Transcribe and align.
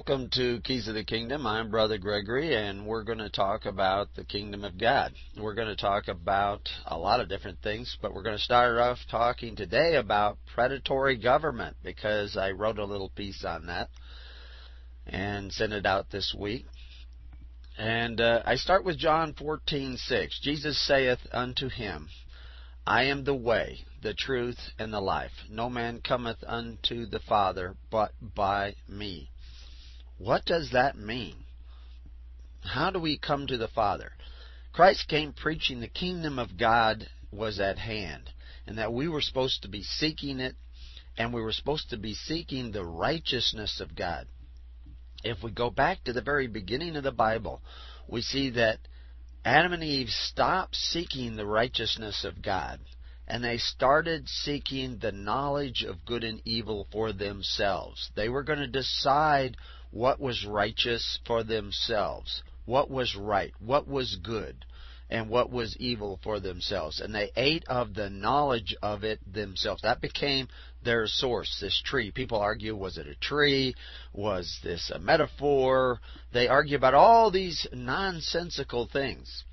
Welcome 0.00 0.30
to 0.30 0.62
Keys 0.62 0.88
of 0.88 0.94
the 0.94 1.04
Kingdom. 1.04 1.46
I'm 1.46 1.70
Brother 1.70 1.98
Gregory, 1.98 2.56
and 2.56 2.86
we're 2.86 3.04
going 3.04 3.18
to 3.18 3.28
talk 3.28 3.66
about 3.66 4.08
the 4.14 4.24
kingdom 4.24 4.64
of 4.64 4.78
God. 4.78 5.12
We're 5.38 5.54
going 5.54 5.68
to 5.68 5.76
talk 5.76 6.08
about 6.08 6.70
a 6.86 6.96
lot 6.96 7.20
of 7.20 7.28
different 7.28 7.60
things, 7.60 7.98
but 8.00 8.14
we're 8.14 8.22
going 8.22 8.38
to 8.38 8.42
start 8.42 8.78
off 8.78 8.96
talking 9.10 9.56
today 9.56 9.96
about 9.96 10.38
predatory 10.54 11.18
government 11.18 11.76
because 11.84 12.34
I 12.34 12.52
wrote 12.52 12.78
a 12.78 12.84
little 12.86 13.10
piece 13.10 13.44
on 13.44 13.66
that 13.66 13.90
and 15.06 15.52
sent 15.52 15.74
it 15.74 15.84
out 15.84 16.10
this 16.10 16.34
week. 16.34 16.64
And 17.76 18.22
uh, 18.22 18.40
I 18.46 18.54
start 18.54 18.86
with 18.86 18.96
John 18.96 19.34
14:6. 19.34 20.40
Jesus 20.40 20.82
saith 20.86 21.20
unto 21.30 21.68
him, 21.68 22.08
I 22.86 23.04
am 23.04 23.24
the 23.24 23.34
way, 23.34 23.84
the 24.02 24.14
truth, 24.14 24.70
and 24.78 24.94
the 24.94 25.00
life. 25.00 25.44
No 25.50 25.68
man 25.68 26.00
cometh 26.02 26.42
unto 26.46 27.04
the 27.04 27.20
Father 27.20 27.76
but 27.90 28.12
by 28.22 28.76
me. 28.88 29.29
What 30.20 30.44
does 30.44 30.72
that 30.72 30.98
mean? 30.98 31.46
How 32.60 32.90
do 32.90 33.00
we 33.00 33.16
come 33.16 33.46
to 33.46 33.56
the 33.56 33.68
Father? 33.68 34.12
Christ 34.70 35.08
came 35.08 35.32
preaching 35.32 35.80
the 35.80 35.88
kingdom 35.88 36.38
of 36.38 36.58
God 36.58 37.08
was 37.32 37.58
at 37.58 37.78
hand, 37.78 38.28
and 38.66 38.76
that 38.76 38.92
we 38.92 39.08
were 39.08 39.22
supposed 39.22 39.62
to 39.62 39.68
be 39.68 39.82
seeking 39.82 40.38
it, 40.38 40.56
and 41.16 41.32
we 41.32 41.40
were 41.40 41.54
supposed 41.54 41.88
to 41.88 41.96
be 41.96 42.12
seeking 42.12 42.70
the 42.70 42.84
righteousness 42.84 43.80
of 43.80 43.96
God. 43.96 44.26
If 45.24 45.42
we 45.42 45.52
go 45.52 45.70
back 45.70 46.04
to 46.04 46.12
the 46.12 46.20
very 46.20 46.48
beginning 46.48 46.96
of 46.96 47.02
the 47.02 47.12
Bible, 47.12 47.62
we 48.06 48.20
see 48.20 48.50
that 48.50 48.80
Adam 49.42 49.72
and 49.72 49.82
Eve 49.82 50.10
stopped 50.10 50.76
seeking 50.76 51.36
the 51.36 51.46
righteousness 51.46 52.24
of 52.24 52.42
God 52.42 52.80
and 53.26 53.44
they 53.44 53.58
started 53.58 54.28
seeking 54.28 54.98
the 54.98 55.12
knowledge 55.12 55.84
of 55.84 56.04
good 56.04 56.24
and 56.24 56.42
evil 56.44 56.88
for 56.90 57.12
themselves. 57.12 58.10
They 58.16 58.28
were 58.28 58.42
going 58.42 58.58
to 58.58 58.66
decide 58.66 59.56
what 59.90 60.20
was 60.20 60.46
righteous 60.46 61.18
for 61.26 61.42
themselves, 61.42 62.42
what 62.64 62.90
was 62.90 63.16
right, 63.16 63.52
what 63.58 63.88
was 63.88 64.16
good, 64.22 64.64
and 65.08 65.28
what 65.28 65.50
was 65.50 65.76
evil 65.78 66.20
for 66.22 66.38
themselves. 66.38 67.00
And 67.00 67.12
they 67.12 67.32
ate 67.36 67.64
of 67.66 67.94
the 67.94 68.08
knowledge 68.08 68.76
of 68.80 69.02
it 69.02 69.20
themselves. 69.30 69.82
That 69.82 70.00
became 70.00 70.48
their 70.84 71.06
source, 71.08 71.58
this 71.60 71.82
tree. 71.84 72.12
People 72.12 72.38
argue 72.38 72.76
was 72.76 72.96
it 72.96 73.08
a 73.08 73.16
tree? 73.16 73.74
Was 74.12 74.60
this 74.62 74.90
a 74.90 75.00
metaphor? 75.00 76.00
They 76.32 76.46
argue 76.46 76.76
about 76.76 76.94
all 76.94 77.32
these 77.32 77.66
nonsensical 77.72 78.86
things 78.86 79.44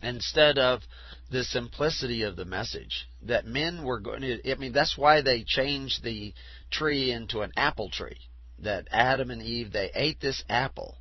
instead 0.00 0.58
of 0.58 0.82
the 1.30 1.42
simplicity 1.42 2.22
of 2.22 2.36
the 2.36 2.44
message 2.44 3.08
that 3.22 3.46
men 3.46 3.82
were 3.82 4.00
going 4.00 4.20
to. 4.20 4.50
I 4.50 4.54
mean, 4.54 4.72
that's 4.72 4.96
why 4.96 5.22
they 5.22 5.44
changed 5.44 6.04
the 6.04 6.32
tree 6.70 7.10
into 7.10 7.40
an 7.40 7.50
apple 7.56 7.90
tree 7.90 8.18
that 8.62 8.88
Adam 8.90 9.30
and 9.30 9.42
Eve 9.42 9.72
they 9.72 9.90
ate 9.94 10.20
this 10.20 10.42
apple, 10.48 10.96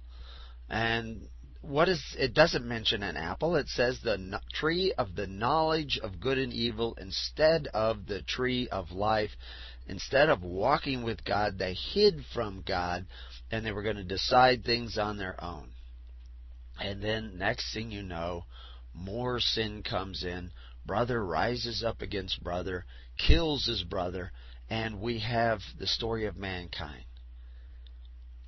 and 0.70 1.28
what 1.62 1.88
is 1.88 2.16
it 2.18 2.34
doesn't 2.34 2.66
mention 2.66 3.04
an 3.04 3.16
apple. 3.16 3.56
It 3.56 3.68
says 3.70 4.00
the 4.00 4.42
tree 4.52 4.94
of 4.98 5.16
the 5.16 5.28
knowledge 5.28 6.00
of 6.02 6.20
good 6.20 6.38
and 6.40 6.52
evil 6.52 6.96
instead 7.00 7.68
of 7.68 8.08
the 8.08 8.24
tree 8.24 8.68
of 8.68 8.92
life. 8.92 9.32
Instead 9.88 10.30
of 10.30 10.44
walking 10.44 11.04
with 11.04 11.24
god 11.24 11.58
they 11.58 11.74
hid 11.74 12.24
from 12.34 12.64
god 12.66 13.06
and 13.52 13.66
they 13.66 13.72
were 13.72 13.84
going 13.84 13.98
to 13.98 14.04
decide 14.04 14.64
things 14.64 14.98
on 14.98 15.18
their 15.18 15.42
own. 15.44 15.72
And 16.80 17.04
then 17.04 17.38
next 17.38 17.74
thing 17.74 17.92
you 17.92 18.02
know 18.02 18.46
more 18.94 19.40
sin 19.40 19.84
comes 19.84 20.24
in. 20.24 20.52
Brother 20.86 21.24
rises 21.24 21.84
up 21.84 22.02
against 22.02 22.44
brother 22.44 22.86
kills 23.18 23.66
his 23.66 23.84
brother 23.84 24.32
and 24.70 25.00
we 25.00 25.20
have 25.20 25.60
the 25.78 25.86
story 25.86 26.26
of 26.26 26.38
mankind 26.38 27.04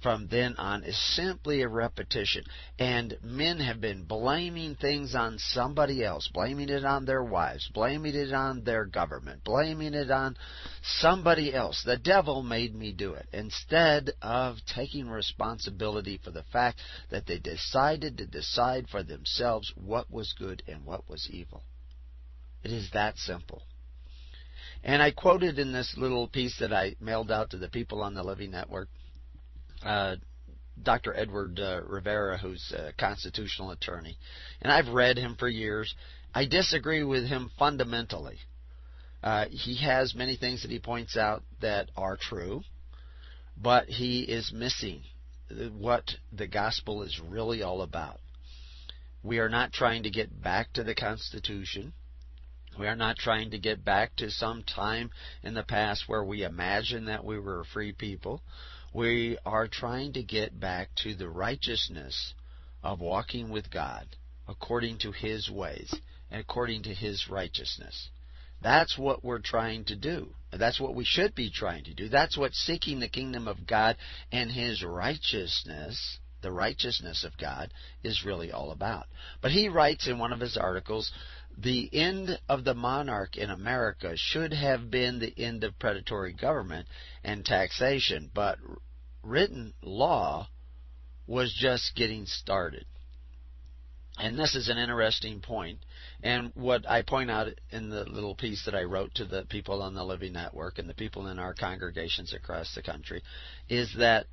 from 0.04 0.28
then 0.28 0.56
on 0.58 0.84
is 0.84 1.16
simply 1.16 1.62
a 1.62 1.68
repetition. 1.68 2.44
And 2.78 3.18
men 3.24 3.60
have 3.60 3.80
been 3.80 4.04
blaming 4.04 4.76
things 4.76 5.16
on 5.16 5.40
somebody 5.40 6.04
else, 6.04 6.30
blaming 6.32 6.70
it 6.70 6.84
on 6.84 7.06
their 7.06 7.24
wives, 7.24 7.68
blaming 7.74 8.14
it 8.14 8.34
on 8.34 8.64
their 8.66 8.86
government, 8.86 9.44
blaming 9.44 9.94
it 9.94 10.12
on 10.12 10.36
somebody 10.84 11.54
else. 11.54 11.82
The 11.84 11.98
devil 11.98 12.44
made 12.44 12.76
me 12.76 12.92
do 12.92 13.14
it. 13.14 13.28
Instead 13.32 14.12
of 14.22 14.58
taking 14.76 15.10
responsibility 15.10 16.20
for 16.22 16.32
the 16.32 16.44
fact 16.52 16.80
that 17.10 17.26
they 17.26 17.40
decided 17.40 18.18
to 18.18 18.28
decide 18.28 18.90
for 18.90 19.02
themselves 19.02 19.72
what 19.76 20.12
was 20.12 20.36
good 20.38 20.62
and 20.68 20.86
what 20.86 21.10
was 21.10 21.30
evil. 21.32 21.64
It 22.64 22.72
is 22.72 22.90
that 22.94 23.18
simple. 23.18 23.64
And 24.84 25.02
I 25.02 25.12
quoted 25.12 25.60
in 25.60 25.72
this 25.72 25.96
little 25.98 26.28
piece 26.28 26.60
that 26.60 26.74
I 26.74 26.96
mailed 27.00 27.32
out 27.32 27.52
to 27.52 27.58
the 27.58 27.70
people 27.70 28.02
on 28.02 28.14
the 28.14 28.24
Living 28.24 28.52
Network 28.52 28.90
uh, 29.84 30.16
Dr. 30.82 31.16
Edwin 31.16 31.58
uh, 31.60 31.82
Vieira, 31.90 32.40
who's 32.40 32.74
a 32.76 32.94
constitutional 32.94 33.72
attorney, 33.72 34.18
and 34.62 34.72
I've 34.72 34.90
read 34.90 35.18
him 35.18 35.36
for 35.38 35.48
years. 35.48 35.94
I 36.34 36.46
disagree 36.46 37.04
with 37.04 37.28
him 37.28 37.52
fundamentally. 37.60 38.38
Uh, 39.22 39.46
he 39.50 39.78
has 39.78 40.16
many 40.16 40.36
things 40.36 40.64
that 40.64 40.72
he 40.72 40.80
points 40.80 41.16
out 41.16 41.44
that 41.62 41.90
are 41.96 42.18
true, 42.18 42.64
but 43.56 43.88
he 43.88 44.22
is 44.22 44.52
missing 44.54 45.02
what 45.78 46.16
the 46.32 46.48
gospel 46.48 47.04
is 47.04 47.20
really 47.20 47.62
all 47.62 47.82
about. 47.82 48.20
We 49.24 49.40
are 49.40 49.50
not 49.50 49.72
trying 49.72 50.04
to 50.04 50.10
get 50.10 50.42
back 50.42 50.74
to 50.74 50.84
the 50.84 50.96
Constitution. 50.96 51.94
We 52.78 52.88
are 52.88 52.96
not 52.96 53.18
trying 53.18 53.52
to 53.52 53.60
get 53.60 53.86
back 53.86 54.16
to 54.18 54.32
some 54.32 54.64
time 54.64 55.12
in 55.44 55.54
the 55.54 55.64
past 55.64 56.04
where 56.08 56.24
we 56.24 56.44
imagine 56.44 57.06
that 57.06 57.24
we 57.24 57.40
were 57.40 57.62
a 57.62 57.66
free 57.66 57.94
people. 57.94 58.42
We 58.94 59.40
are 59.44 59.68
trying 59.68 60.14
to 60.14 60.24
get 60.24 60.60
back 60.60 60.90
to 60.98 61.16
the 61.16 61.28
righteousness 61.28 62.36
of 62.84 63.00
walking 63.00 63.50
with 63.50 63.72
God 63.72 64.06
according 64.48 65.00
to 65.00 65.12
His 65.12 65.50
ways 65.50 65.94
and 66.30 66.40
according 66.40 66.84
to 66.84 66.94
His 66.94 67.28
righteousness. 67.28 68.10
That's 68.62 68.96
what 68.96 69.24
we're 69.24 69.40
trying 69.40 69.86
to 69.86 69.96
do. 69.96 70.36
That's 70.52 70.80
what 70.80 70.94
we 70.94 71.06
should 71.06 71.34
be 71.34 71.50
trying 71.50 71.86
to 71.86 71.94
do. 71.94 72.08
That's 72.08 72.38
what 72.38 72.54
seeking 72.54 73.00
the 73.00 73.10
kingdom 73.10 73.48
of 73.48 73.66
God 73.66 73.98
and 74.32 74.52
His 74.52 74.84
righteousness, 74.84 76.20
the 76.44 76.52
righteousness 76.52 77.24
of 77.24 77.36
God, 77.38 77.74
is 78.04 78.24
really 78.24 78.52
all 78.52 78.72
about. 78.72 79.08
But 79.42 79.52
he 79.52 79.70
writes 79.70 80.08
in 80.08 80.20
one 80.20 80.32
of 80.32 80.40
his 80.40 80.56
articles 80.56 81.12
the 81.58 81.90
end 81.94 82.40
of 82.50 82.64
the 82.64 82.74
monarch 82.74 83.38
in 83.38 83.50
America 83.50 84.14
should 84.16 84.54
have 84.54 84.90
been 84.90 85.20
the 85.20 85.34
end 85.38 85.64
of 85.64 85.78
predatory 85.80 86.34
government 86.34 86.88
and 87.24 87.46
taxation, 87.46 88.30
but 88.34 88.58
written 89.24 89.74
law 89.82 90.48
was 91.28 91.54
just 91.54 91.96
getting 91.96 92.26
started. 92.26 92.86
And 94.18 94.38
this 94.38 94.54
is 94.54 94.70
an 94.70 94.78
interesting 94.78 95.42
point. 95.42 95.80
And 96.22 96.52
what 96.54 96.88
I 96.88 97.02
point 97.02 97.32
out 97.32 97.48
in 97.72 97.90
the 97.90 98.04
little 98.04 98.36
piece 98.36 98.64
that 98.66 98.76
I 98.76 98.84
wrote 98.84 99.16
to 99.16 99.26
the 99.26 99.44
people 99.44 99.82
on 99.82 99.96
the 99.96 100.04
Living 100.04 100.34
Network 100.34 100.78
and 100.78 100.88
the 100.88 100.94
people 100.94 101.28
in 101.28 101.40
our 101.40 101.54
congregations 101.56 102.34
across 102.34 102.76
the 102.76 102.84
country 102.84 103.24
is 103.70 103.94
that 103.98 104.28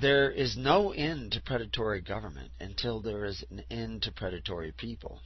there 0.00 0.30
is 0.30 0.56
no 0.56 0.92
end 0.92 1.32
to 1.32 1.40
predatory 1.40 2.00
government 2.00 2.52
until 2.60 3.00
there 3.00 3.24
is 3.24 3.44
an 3.50 3.64
end 3.68 4.02
to 4.02 4.12
predatory 4.12 4.70
people. 4.70 5.20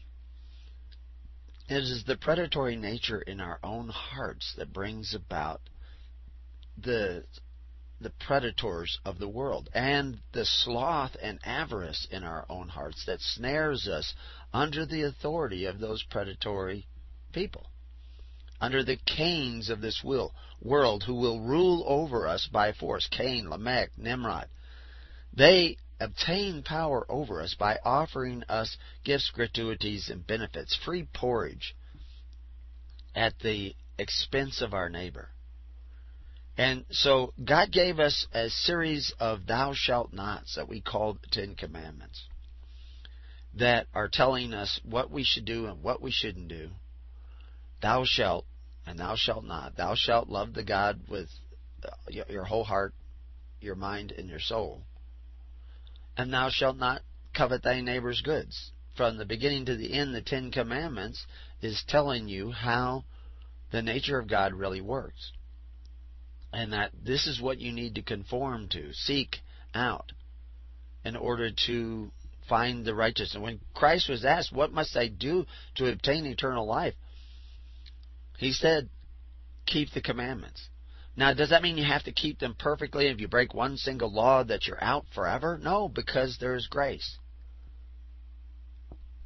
It 1.68 1.82
is 1.82 2.04
the 2.06 2.16
predatory 2.16 2.76
nature 2.76 3.20
in 3.20 3.38
our 3.38 3.58
own 3.62 3.90
hearts 3.90 4.54
that 4.56 4.72
brings 4.72 5.14
about 5.14 5.60
the 6.78 7.24
the 8.00 8.10
predators 8.26 8.98
of 9.04 9.18
the 9.18 9.28
world 9.28 9.68
and 9.74 10.18
the 10.32 10.44
sloth 10.44 11.16
and 11.22 11.38
avarice 11.44 12.08
in 12.10 12.24
our 12.24 12.44
own 12.48 12.68
hearts 12.68 13.04
that 13.06 13.20
snares 13.20 13.86
us 13.86 14.14
under 14.52 14.84
the 14.84 15.02
authority 15.02 15.66
of 15.66 15.78
those 15.78 16.02
predatory 16.02 16.88
people 17.32 17.66
under 18.60 18.84
the 18.84 18.96
canes 18.96 19.68
of 19.68 19.80
this 19.80 20.02
will, 20.04 20.32
world 20.60 21.02
who 21.02 21.14
will 21.14 21.40
rule 21.40 21.84
over 21.86 22.28
us 22.28 22.48
by 22.50 22.72
force 22.72 23.08
Cain, 23.10 23.50
Lamech, 23.50 23.90
Nimrod 23.98 24.48
they 25.32 25.76
obtain 26.00 26.62
power 26.62 27.06
over 27.08 27.40
us 27.40 27.54
by 27.58 27.78
offering 27.84 28.42
us 28.48 28.76
gifts, 29.04 29.30
gratuities, 29.34 30.10
and 30.10 30.26
benefits, 30.26 30.74
free 30.84 31.06
porridge 31.14 31.76
at 33.14 33.38
the 33.40 33.74
expense 33.98 34.60
of 34.60 34.74
our 34.74 34.88
neighbor. 34.88 35.28
And 36.58 36.84
so 36.90 37.32
God 37.42 37.72
gave 37.72 37.98
us 37.98 38.26
a 38.34 38.50
series 38.50 39.12
of 39.18 39.46
thou 39.46 39.72
shalt 39.74 40.12
nots 40.12 40.56
that 40.56 40.68
we 40.68 40.80
call 40.80 41.14
the 41.14 41.28
Ten 41.30 41.54
Commandments. 41.54 42.24
that 43.54 43.86
are 43.94 44.08
telling 44.08 44.54
us 44.54 44.80
what 44.82 45.10
we 45.10 45.24
should 45.24 45.44
do 45.44 45.66
and 45.66 45.82
what 45.82 46.00
we 46.00 46.10
shouldn't 46.10 46.48
do. 46.48 46.70
Thou 47.82 48.04
shalt, 48.06 48.46
and 48.86 48.98
thou 48.98 49.14
shalt 49.16 49.44
not. 49.44 49.76
Thou 49.76 49.94
shalt 49.94 50.28
love 50.28 50.54
the 50.54 50.64
God 50.64 51.00
with 51.08 51.28
uh, 51.84 51.90
your 52.08 52.44
whole 52.44 52.64
heart, 52.64 52.94
your 53.60 53.74
mind, 53.74 54.12
and 54.12 54.28
your 54.28 54.40
soul. 54.40 54.82
And 56.16 56.32
thou 56.32 56.50
shalt 56.50 56.76
not 56.76 57.02
covet 57.34 57.62
thy 57.62 57.80
neighbor's 57.80 58.20
goods. 58.20 58.72
From 58.96 59.16
the 59.16 59.24
beginning 59.24 59.66
to 59.66 59.76
the 59.76 59.94
end, 59.94 60.14
the 60.14 60.20
Ten 60.20 60.50
Commandments 60.50 61.26
is 61.62 61.82
telling 61.88 62.28
you 62.28 62.50
how 62.50 63.04
the 63.70 63.82
nature 63.82 64.18
of 64.18 64.28
God 64.28 64.52
really 64.52 64.82
works. 64.82 65.32
And 66.52 66.74
that 66.74 66.90
this 67.02 67.26
is 67.26 67.40
what 67.40 67.58
you 67.58 67.72
need 67.72 67.94
to 67.94 68.02
conform 68.02 68.68
to, 68.68 68.92
seek 68.92 69.38
out, 69.74 70.12
in 71.04 71.16
order 71.16 71.50
to 71.66 72.12
find 72.48 72.84
the 72.84 72.94
righteous. 72.94 73.34
And 73.34 73.42
when 73.42 73.60
Christ 73.72 74.10
was 74.10 74.24
asked, 74.24 74.52
What 74.52 74.72
must 74.72 74.96
I 74.96 75.08
do 75.08 75.46
to 75.76 75.90
obtain 75.90 76.26
eternal 76.26 76.66
life? 76.66 76.94
He 78.36 78.52
said, 78.52 78.90
Keep 79.64 79.92
the 79.92 80.02
commandments. 80.02 80.68
Now, 81.14 81.34
does 81.34 81.50
that 81.50 81.62
mean 81.62 81.76
you 81.76 81.84
have 81.84 82.04
to 82.04 82.12
keep 82.12 82.38
them 82.38 82.54
perfectly? 82.58 83.08
If 83.08 83.20
you 83.20 83.28
break 83.28 83.52
one 83.52 83.76
single 83.76 84.10
law, 84.10 84.42
that 84.44 84.66
you're 84.66 84.82
out 84.82 85.06
forever? 85.14 85.58
No, 85.58 85.88
because 85.88 86.38
there 86.38 86.54
is 86.54 86.66
grace. 86.68 87.18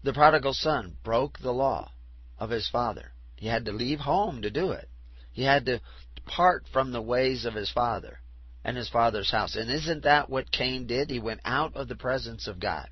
The 0.02 0.12
prodigal 0.12 0.54
son 0.54 0.96
broke 1.04 1.38
the 1.38 1.52
law 1.52 1.92
of 2.38 2.50
his 2.50 2.68
father. 2.68 3.12
He 3.36 3.46
had 3.46 3.64
to 3.66 3.72
leave 3.72 4.00
home 4.00 4.42
to 4.42 4.50
do 4.50 4.72
it. 4.72 4.88
He 5.32 5.42
had 5.42 5.66
to 5.66 5.80
depart 6.14 6.66
from 6.72 6.92
the 6.92 7.02
ways 7.02 7.44
of 7.44 7.54
his 7.54 7.70
father 7.70 8.20
and 8.64 8.76
his 8.76 8.88
father's 8.88 9.30
house. 9.30 9.54
And 9.54 9.70
isn't 9.70 10.02
that 10.02 10.28
what 10.28 10.50
Cain 10.50 10.86
did? 10.86 11.10
He 11.10 11.20
went 11.20 11.40
out 11.44 11.76
of 11.76 11.88
the 11.88 11.96
presence 11.96 12.48
of 12.48 12.58
God. 12.58 12.88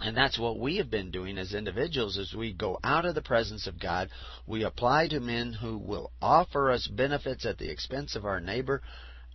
And 0.00 0.16
that's 0.16 0.38
what 0.38 0.58
we 0.58 0.78
have 0.78 0.90
been 0.90 1.10
doing 1.10 1.38
as 1.38 1.54
individuals 1.54 2.18
as 2.18 2.34
we 2.34 2.52
go 2.52 2.78
out 2.82 3.04
of 3.04 3.14
the 3.14 3.22
presence 3.22 3.66
of 3.66 3.78
God. 3.78 4.08
We 4.46 4.64
apply 4.64 5.08
to 5.08 5.20
men 5.20 5.52
who 5.52 5.78
will 5.78 6.10
offer 6.20 6.70
us 6.70 6.86
benefits 6.86 7.44
at 7.44 7.58
the 7.58 7.70
expense 7.70 8.16
of 8.16 8.24
our 8.24 8.40
neighbor, 8.40 8.82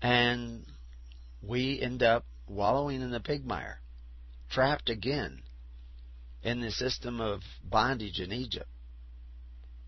and 0.01 0.65
we 1.41 1.79
end 1.81 2.03
up 2.03 2.25
wallowing 2.47 3.01
in 3.01 3.11
the 3.11 3.19
pigmire, 3.19 3.79
trapped 4.49 4.89
again 4.89 5.43
in 6.43 6.61
the 6.61 6.71
system 6.71 7.21
of 7.21 7.41
bondage 7.63 8.19
in 8.19 8.31
Egypt. 8.31 8.69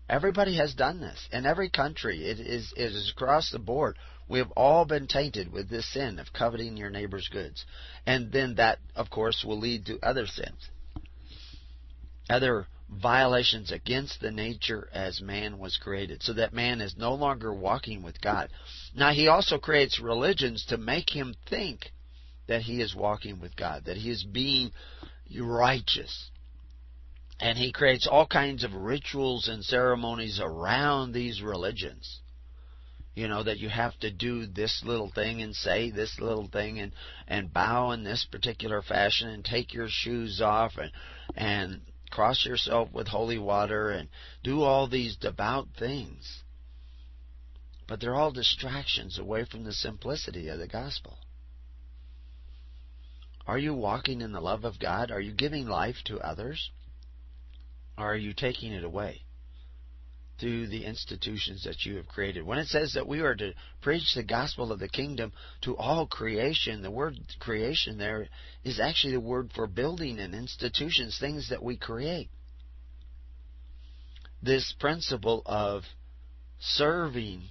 Everybody 0.08 0.56
has 0.56 0.74
done 0.74 1.00
this. 1.00 1.28
In 1.30 1.46
every 1.46 1.70
country, 1.70 2.26
it 2.26 2.40
is, 2.40 2.72
it 2.76 2.92
is 2.92 3.12
across 3.14 3.50
the 3.50 3.58
board. 3.58 3.96
We 4.30 4.38
have 4.38 4.52
all 4.52 4.84
been 4.84 5.08
tainted 5.08 5.52
with 5.52 5.68
this 5.68 5.92
sin 5.92 6.20
of 6.20 6.32
coveting 6.32 6.76
your 6.76 6.88
neighbor's 6.88 7.26
goods. 7.26 7.64
And 8.06 8.30
then 8.30 8.54
that, 8.54 8.78
of 8.94 9.10
course, 9.10 9.44
will 9.44 9.58
lead 9.58 9.86
to 9.86 9.98
other 10.04 10.28
sins. 10.28 10.70
Other 12.30 12.68
violations 12.88 13.72
against 13.72 14.20
the 14.20 14.30
nature 14.30 14.88
as 14.92 15.20
man 15.20 15.58
was 15.58 15.76
created, 15.78 16.22
so 16.22 16.32
that 16.34 16.52
man 16.52 16.80
is 16.80 16.96
no 16.96 17.12
longer 17.14 17.52
walking 17.52 18.04
with 18.04 18.20
God. 18.20 18.50
Now, 18.94 19.12
he 19.12 19.26
also 19.26 19.58
creates 19.58 19.98
religions 19.98 20.64
to 20.66 20.78
make 20.78 21.10
him 21.10 21.34
think 21.48 21.90
that 22.46 22.62
he 22.62 22.80
is 22.80 22.94
walking 22.94 23.40
with 23.40 23.56
God, 23.56 23.86
that 23.86 23.96
he 23.96 24.10
is 24.10 24.22
being 24.22 24.70
righteous. 25.36 26.30
And 27.40 27.58
he 27.58 27.72
creates 27.72 28.06
all 28.06 28.28
kinds 28.28 28.62
of 28.62 28.74
rituals 28.74 29.48
and 29.48 29.64
ceremonies 29.64 30.40
around 30.40 31.12
these 31.12 31.42
religions. 31.42 32.20
You 33.14 33.26
know, 33.26 33.42
that 33.42 33.58
you 33.58 33.68
have 33.68 33.98
to 34.00 34.10
do 34.10 34.46
this 34.46 34.82
little 34.84 35.10
thing 35.10 35.42
and 35.42 35.54
say 35.54 35.90
this 35.90 36.20
little 36.20 36.46
thing 36.46 36.78
and, 36.78 36.92
and 37.26 37.52
bow 37.52 37.90
in 37.90 38.04
this 38.04 38.24
particular 38.24 38.82
fashion 38.82 39.28
and 39.28 39.44
take 39.44 39.74
your 39.74 39.88
shoes 39.88 40.40
off 40.40 40.76
and, 40.76 40.92
and 41.34 41.82
cross 42.10 42.46
yourself 42.46 42.92
with 42.92 43.08
holy 43.08 43.38
water 43.38 43.90
and 43.90 44.08
do 44.44 44.62
all 44.62 44.86
these 44.86 45.16
devout 45.16 45.68
things. 45.76 46.44
But 47.88 48.00
they're 48.00 48.14
all 48.14 48.30
distractions 48.30 49.18
away 49.18 49.44
from 49.44 49.64
the 49.64 49.72
simplicity 49.72 50.48
of 50.48 50.60
the 50.60 50.68
gospel. 50.68 51.18
Are 53.44 53.58
you 53.58 53.74
walking 53.74 54.20
in 54.20 54.30
the 54.30 54.40
love 54.40 54.64
of 54.64 54.78
God? 54.78 55.10
Are 55.10 55.20
you 55.20 55.32
giving 55.32 55.66
life 55.66 55.96
to 56.04 56.20
others? 56.20 56.70
Or 57.98 58.12
are 58.12 58.16
you 58.16 58.32
taking 58.32 58.72
it 58.72 58.84
away 58.84 59.22
through 60.40 60.68
the 60.68 60.84
institutions 60.84 61.64
that 61.64 61.84
you 61.84 61.96
have 61.96 62.08
created? 62.08 62.44
When 62.44 62.58
it 62.58 62.68
says 62.68 62.94
that 62.94 63.06
we 63.06 63.20
are 63.20 63.34
to 63.36 63.52
preach 63.82 64.14
the 64.14 64.22
gospel 64.22 64.72
of 64.72 64.80
the 64.80 64.88
kingdom 64.88 65.32
to 65.62 65.76
all 65.76 66.06
creation, 66.06 66.82
the 66.82 66.90
word 66.90 67.18
creation 67.38 67.98
there 67.98 68.28
is 68.64 68.80
actually 68.80 69.12
the 69.12 69.20
word 69.20 69.52
for 69.54 69.66
building 69.66 70.18
and 70.18 70.34
institutions, 70.34 71.18
things 71.18 71.50
that 71.50 71.62
we 71.62 71.76
create. 71.76 72.30
This 74.42 74.74
principle 74.80 75.42
of 75.44 75.82
serving 76.58 77.42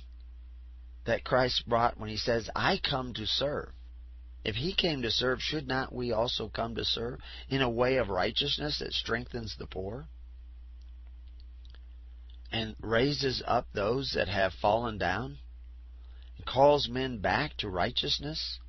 that 1.05 1.23
Christ 1.23 1.63
brought 1.67 1.99
when 1.99 2.09
he 2.09 2.17
says, 2.17 2.49
I 2.55 2.79
come 2.83 3.13
to 3.13 3.25
serve. 3.25 3.69
If 4.43 4.55
he 4.55 4.73
came 4.73 5.01
to 5.01 5.11
serve, 5.11 5.41
should 5.41 5.67
not 5.67 5.93
we 5.93 6.11
also 6.11 6.49
come 6.49 6.75
to 6.75 6.85
serve 6.85 7.19
in 7.49 7.61
a 7.61 7.69
way 7.69 7.97
of 7.97 8.09
righteousness 8.09 8.79
that 8.79 8.93
strengthens 8.93 9.55
the 9.57 9.67
poor? 9.67 10.07
And 12.51 12.75
raises 12.81 13.43
up 13.45 13.67
those 13.73 14.13
that 14.15 14.27
have 14.27 14.53
fallen 14.53 14.97
down, 14.97 15.37
and 16.37 16.45
calls 16.45 16.89
men 16.89 17.19
back 17.19 17.55
to 17.57 17.69
righteousness. 17.69 18.59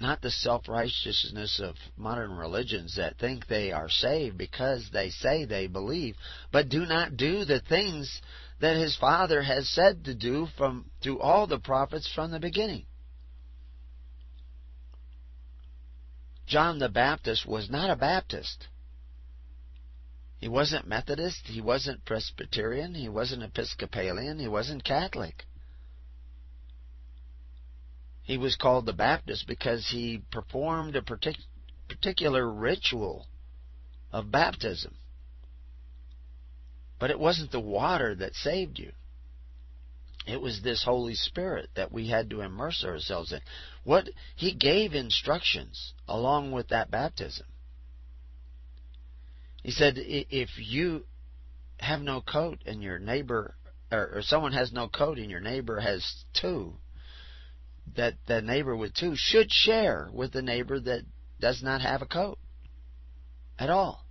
Not 0.00 0.22
the 0.22 0.30
self 0.30 0.66
righteousness 0.68 1.60
of 1.62 1.76
modern 1.96 2.32
religions 2.32 2.96
that 2.96 3.18
think 3.18 3.46
they 3.46 3.70
are 3.70 3.90
saved 3.90 4.38
because 4.38 4.88
they 4.90 5.10
say 5.10 5.44
they 5.44 5.66
believe, 5.66 6.16
but 6.50 6.70
do 6.70 6.86
not 6.86 7.16
do 7.16 7.44
the 7.44 7.60
things 7.60 8.22
that 8.60 8.76
his 8.76 8.96
Father 8.96 9.42
has 9.42 9.68
said 9.68 10.04
to 10.04 10.14
do 10.14 10.46
from 10.56 10.90
through 11.02 11.20
all 11.20 11.46
the 11.46 11.58
prophets 11.58 12.10
from 12.14 12.30
the 12.30 12.40
beginning. 12.40 12.86
John 16.46 16.78
the 16.78 16.88
Baptist 16.88 17.46
was 17.46 17.70
not 17.70 17.90
a 17.90 17.96
Baptist. 17.96 18.68
He 20.40 20.48
wasn't 20.48 20.86
Methodist, 20.86 21.42
he 21.44 21.60
wasn't 21.60 22.06
Presbyterian, 22.06 22.94
he 22.94 23.10
wasn't 23.10 23.42
Episcopalian, 23.42 24.38
he 24.38 24.48
wasn't 24.48 24.84
Catholic. 24.84 25.44
He 28.22 28.38
was 28.38 28.56
called 28.56 28.86
the 28.86 28.94
Baptist 28.94 29.46
because 29.46 29.90
he 29.90 30.22
performed 30.30 30.96
a 30.96 31.02
partic- 31.02 31.44
particular 31.88 32.50
ritual 32.50 33.26
of 34.12 34.30
baptism. 34.30 34.96
But 36.98 37.10
it 37.10 37.20
wasn't 37.20 37.52
the 37.52 37.60
water 37.60 38.14
that 38.14 38.34
saved 38.34 38.78
you. 38.78 38.92
It 40.26 40.40
was 40.40 40.62
this 40.62 40.84
Holy 40.84 41.14
Spirit 41.14 41.68
that 41.74 41.92
we 41.92 42.08
had 42.08 42.30
to 42.30 42.40
immerse 42.40 42.82
ourselves 42.82 43.32
in. 43.32 43.40
What 43.84 44.08
he 44.36 44.54
gave 44.54 44.94
instructions 44.94 45.92
along 46.08 46.52
with 46.52 46.68
that 46.68 46.90
baptism. 46.90 47.46
He 49.62 49.70
said, 49.70 49.94
if 49.96 50.50
you 50.56 51.04
have 51.78 52.00
no 52.00 52.20
coat 52.20 52.60
and 52.66 52.82
your 52.82 52.98
neighbor, 52.98 53.54
or, 53.92 54.16
or 54.16 54.22
someone 54.22 54.52
has 54.52 54.72
no 54.72 54.88
coat 54.88 55.18
and 55.18 55.30
your 55.30 55.40
neighbor 55.40 55.80
has 55.80 56.24
two, 56.32 56.74
that 57.96 58.14
the 58.26 58.40
neighbor 58.40 58.76
with 58.76 58.94
two 58.94 59.14
should 59.16 59.50
share 59.50 60.08
with 60.12 60.32
the 60.32 60.42
neighbor 60.42 60.78
that 60.78 61.02
does 61.40 61.62
not 61.62 61.80
have 61.80 62.02
a 62.02 62.06
coat 62.06 62.38
at 63.58 63.70
all. 63.70 64.04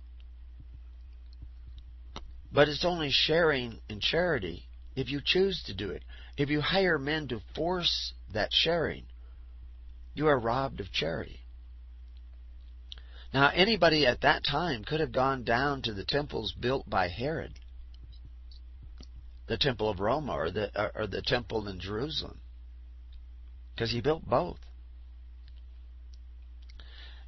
But 2.52 2.68
it's 2.68 2.84
only 2.84 3.10
sharing 3.10 3.80
in 3.88 4.00
charity 4.00 4.66
if 4.96 5.08
you 5.08 5.20
choose 5.24 5.62
to 5.66 5.74
do 5.74 5.90
it. 5.90 6.04
If 6.36 6.50
you 6.50 6.60
hire 6.60 6.98
men 6.98 7.28
to 7.28 7.40
force 7.54 8.12
that 8.32 8.50
sharing, 8.52 9.04
you 10.14 10.26
are 10.26 10.38
robbed 10.38 10.80
of 10.80 10.92
charity. 10.92 11.39
Now, 13.32 13.50
anybody 13.54 14.06
at 14.06 14.22
that 14.22 14.44
time 14.44 14.84
could 14.84 15.00
have 15.00 15.12
gone 15.12 15.44
down 15.44 15.82
to 15.82 15.94
the 15.94 16.04
temples 16.04 16.52
built 16.52 16.88
by 16.90 17.08
Herod, 17.08 17.52
the 19.46 19.56
temple 19.56 19.88
of 19.88 20.00
Rome 20.00 20.28
or 20.28 20.50
the, 20.50 20.90
or 20.94 21.06
the 21.06 21.22
temple 21.22 21.68
in 21.68 21.78
Jerusalem, 21.78 22.40
because 23.74 23.92
he 23.92 24.00
built 24.00 24.24
both. 24.24 24.58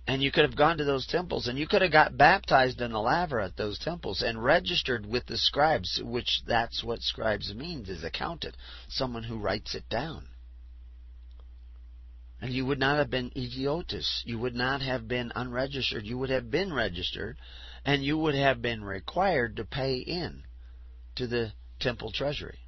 And 0.04 0.20
you 0.20 0.32
could 0.32 0.42
have 0.44 0.56
gone 0.56 0.78
to 0.78 0.84
those 0.84 1.06
temples 1.06 1.46
and 1.46 1.56
you 1.56 1.68
could 1.68 1.82
have 1.82 1.92
got 1.92 2.16
baptized 2.16 2.80
in 2.80 2.90
the 2.90 3.00
laver 3.00 3.40
at 3.40 3.56
those 3.56 3.78
temples 3.78 4.20
and 4.20 4.42
registered 4.42 5.06
with 5.06 5.26
the 5.26 5.38
scribes, 5.38 6.00
which 6.02 6.42
that's 6.44 6.82
what 6.82 7.02
scribes 7.02 7.54
means, 7.54 7.88
is 7.88 8.02
accountant, 8.02 8.56
someone 8.88 9.22
who 9.22 9.38
writes 9.38 9.76
it 9.76 9.88
down. 9.88 10.26
And 12.42 12.52
you 12.52 12.66
would 12.66 12.80
not 12.80 12.98
have 12.98 13.08
been 13.08 13.30
idiotus. 13.36 14.24
You 14.26 14.36
would 14.40 14.56
not 14.56 14.82
have 14.82 15.06
been 15.06 15.30
unregistered. 15.36 16.04
You 16.04 16.18
would 16.18 16.30
have 16.30 16.50
been 16.50 16.72
registered, 16.72 17.38
and 17.84 18.02
you 18.02 18.18
would 18.18 18.34
have 18.34 18.60
been 18.60 18.82
required 18.82 19.56
to 19.56 19.64
pay 19.64 19.98
in 19.98 20.42
to 21.14 21.28
the 21.28 21.52
temple 21.78 22.10
treasury, 22.10 22.58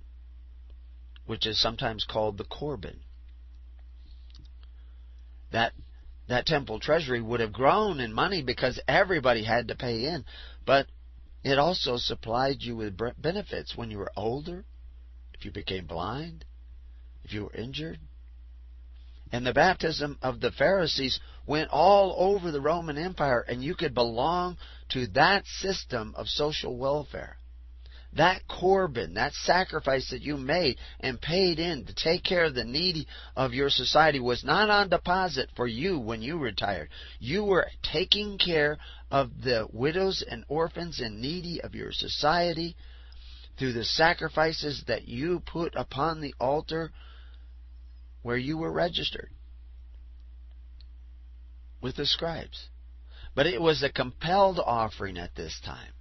which 1.26 1.45
is 1.45 1.61
sometimes 1.61 2.04
called 2.04 2.38
the 2.38 2.45
Corban. 2.45 3.00
That 5.50 5.73
that 6.28 6.47
temple 6.47 6.78
treasury 6.78 7.21
would 7.21 7.40
have 7.40 7.52
grown 7.52 7.99
in 7.99 8.12
money 8.12 8.43
because 8.43 8.81
everybody 8.87 9.43
had 9.43 9.66
to 9.69 9.75
pay 9.75 10.07
in. 10.07 10.25
But 10.64 10.87
it 11.43 11.59
also 11.59 11.97
supplied 11.97 12.62
you 12.62 12.76
with 12.76 12.97
benefits 13.21 13.76
when 13.76 13.90
you 13.90 13.99
were 13.99 14.12
older, 14.16 14.64
if 15.35 15.45
you 15.45 15.50
became 15.50 15.87
blind, 15.87 16.45
if 17.25 17.33
you 17.33 17.43
were 17.47 17.54
injured. 17.54 17.99
And 19.34 19.44
the 19.44 19.52
baptism 19.52 20.16
of 20.22 20.38
the 20.38 20.52
Pharisees 20.52 21.18
went 21.44 21.68
all 21.70 22.14
over 22.16 22.52
the 22.52 22.60
Roman 22.60 22.96
Empire, 22.96 23.40
and 23.40 23.64
you 23.64 23.74
could 23.74 23.92
belong 23.92 24.56
to 24.90 25.08
that 25.08 25.44
system 25.44 26.14
of 26.16 26.28
social 26.28 26.76
welfare. 26.76 27.36
That 28.12 28.46
Corban, 28.46 29.14
that 29.14 29.32
sacrifice 29.34 30.10
that 30.10 30.22
you 30.22 30.36
made 30.36 30.78
and 31.00 31.20
paid 31.20 31.58
in 31.58 31.84
to 31.86 31.92
take 31.92 32.22
care 32.22 32.44
of 32.44 32.54
the 32.54 32.62
needy 32.62 33.08
of 33.34 33.54
your 33.54 33.70
society 33.70 34.20
was 34.20 34.44
not 34.44 34.70
on 34.70 34.88
deposit 34.88 35.50
for 35.56 35.66
you 35.66 35.98
when 35.98 36.22
you 36.22 36.38
retired. 36.38 36.90
You 37.18 37.42
were 37.42 37.66
taking 37.82 38.38
care 38.38 38.78
of 39.10 39.42
the 39.42 39.66
widows 39.72 40.22
and 40.22 40.44
orphans 40.46 41.00
and 41.00 41.20
needy 41.20 41.60
of 41.60 41.74
your 41.74 41.90
society 41.90 42.76
through 43.58 43.72
the 43.72 43.84
sacrifices 43.84 44.84
that 44.86 45.08
you 45.08 45.40
put 45.40 45.74
upon 45.74 46.20
the 46.20 46.36
altar 46.38 46.92
where 48.25 48.37
you 48.38 48.59
were 48.59 48.73
registered 48.73 49.28
with 51.81 51.95
the 51.95 52.07
scribes. 52.07 52.69
But 53.37 53.47
it 53.47 53.61
was 53.61 53.83
a 53.83 53.93
compelled 53.93 54.59
offering 54.59 55.19
at 55.19 55.35
this 55.37 55.61
time. 55.64 55.93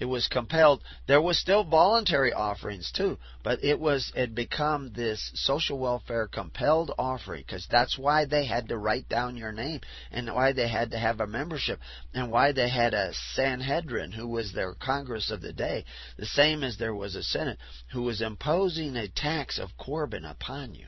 It 0.00 0.04
was 0.04 0.28
compelled. 0.28 0.84
There 1.06 1.20
was 1.20 1.38
still 1.38 1.64
voluntary 1.64 2.32
offerings 2.32 2.92
too, 2.92 3.18
but 3.42 3.64
it 3.64 3.80
was 3.80 4.12
it 4.14 4.32
become 4.32 4.92
this 4.92 5.32
social 5.34 5.76
welfare 5.76 6.28
compelled 6.28 6.92
offering 6.96 7.42
because 7.44 7.66
that's 7.66 7.98
why 7.98 8.24
they 8.24 8.44
had 8.44 8.68
to 8.68 8.78
write 8.78 9.08
down 9.08 9.36
your 9.36 9.50
name 9.50 9.80
and 10.12 10.32
why 10.32 10.52
they 10.52 10.68
had 10.68 10.92
to 10.92 10.98
have 10.98 11.20
a 11.20 11.26
membership 11.26 11.80
and 12.14 12.30
why 12.30 12.52
they 12.52 12.68
had 12.68 12.94
a 12.94 13.12
Sanhedrin 13.12 14.12
who 14.12 14.28
was 14.28 14.52
their 14.52 14.74
Congress 14.74 15.32
of 15.32 15.40
the 15.40 15.52
day, 15.52 15.84
the 16.16 16.26
same 16.26 16.62
as 16.62 16.76
there 16.76 16.94
was 16.94 17.16
a 17.16 17.22
Senate 17.24 17.58
who 17.90 18.02
was 18.02 18.22
imposing 18.22 18.96
a 18.96 19.08
tax 19.08 19.58
of 19.58 19.76
Corban 19.76 20.24
upon 20.24 20.76
you. 20.76 20.86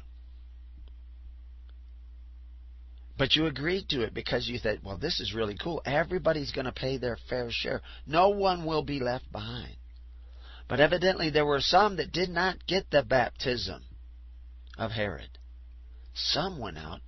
But 3.21 3.37
you 3.37 3.45
agreed 3.45 3.91
to 3.91 4.01
it 4.01 4.15
because 4.15 4.49
you 4.49 4.57
said, 4.57 4.81
well, 4.83 4.97
this 4.97 5.21
is 5.21 5.35
really 5.35 5.55
cool. 5.55 5.83
Everybody's 5.85 6.53
going 6.53 6.65
to 6.65 6.73
pay 6.73 6.97
their 6.97 7.19
fair 7.29 7.51
share. 7.51 7.83
No 8.07 8.31
one 8.31 8.65
will 8.65 8.83
be 8.83 8.99
left 8.99 9.31
behind. 9.31 9.77
But 10.71 10.81
evidently 10.81 11.29
there 11.29 11.45
were 11.45 11.61
some 11.61 11.97
that 11.97 12.13
did 12.13 12.31
not 12.31 12.67
get 12.67 12.91
the 12.91 13.03
baptism 13.03 13.85
of 14.79 14.93
Herod. 14.93 15.29
Some 16.15 16.59
went 16.59 16.79
out 16.79 17.03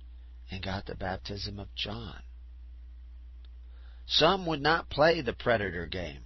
and 0.51 0.61
got 0.61 0.85
the 0.85 0.93
baptism 0.93 1.57
of 1.57 1.73
John. 1.73 2.21
Some 4.05 4.45
would 4.45 4.61
not 4.61 4.91
play 4.91 5.21
the 5.21 5.33
predator 5.33 5.87
game 5.87 6.25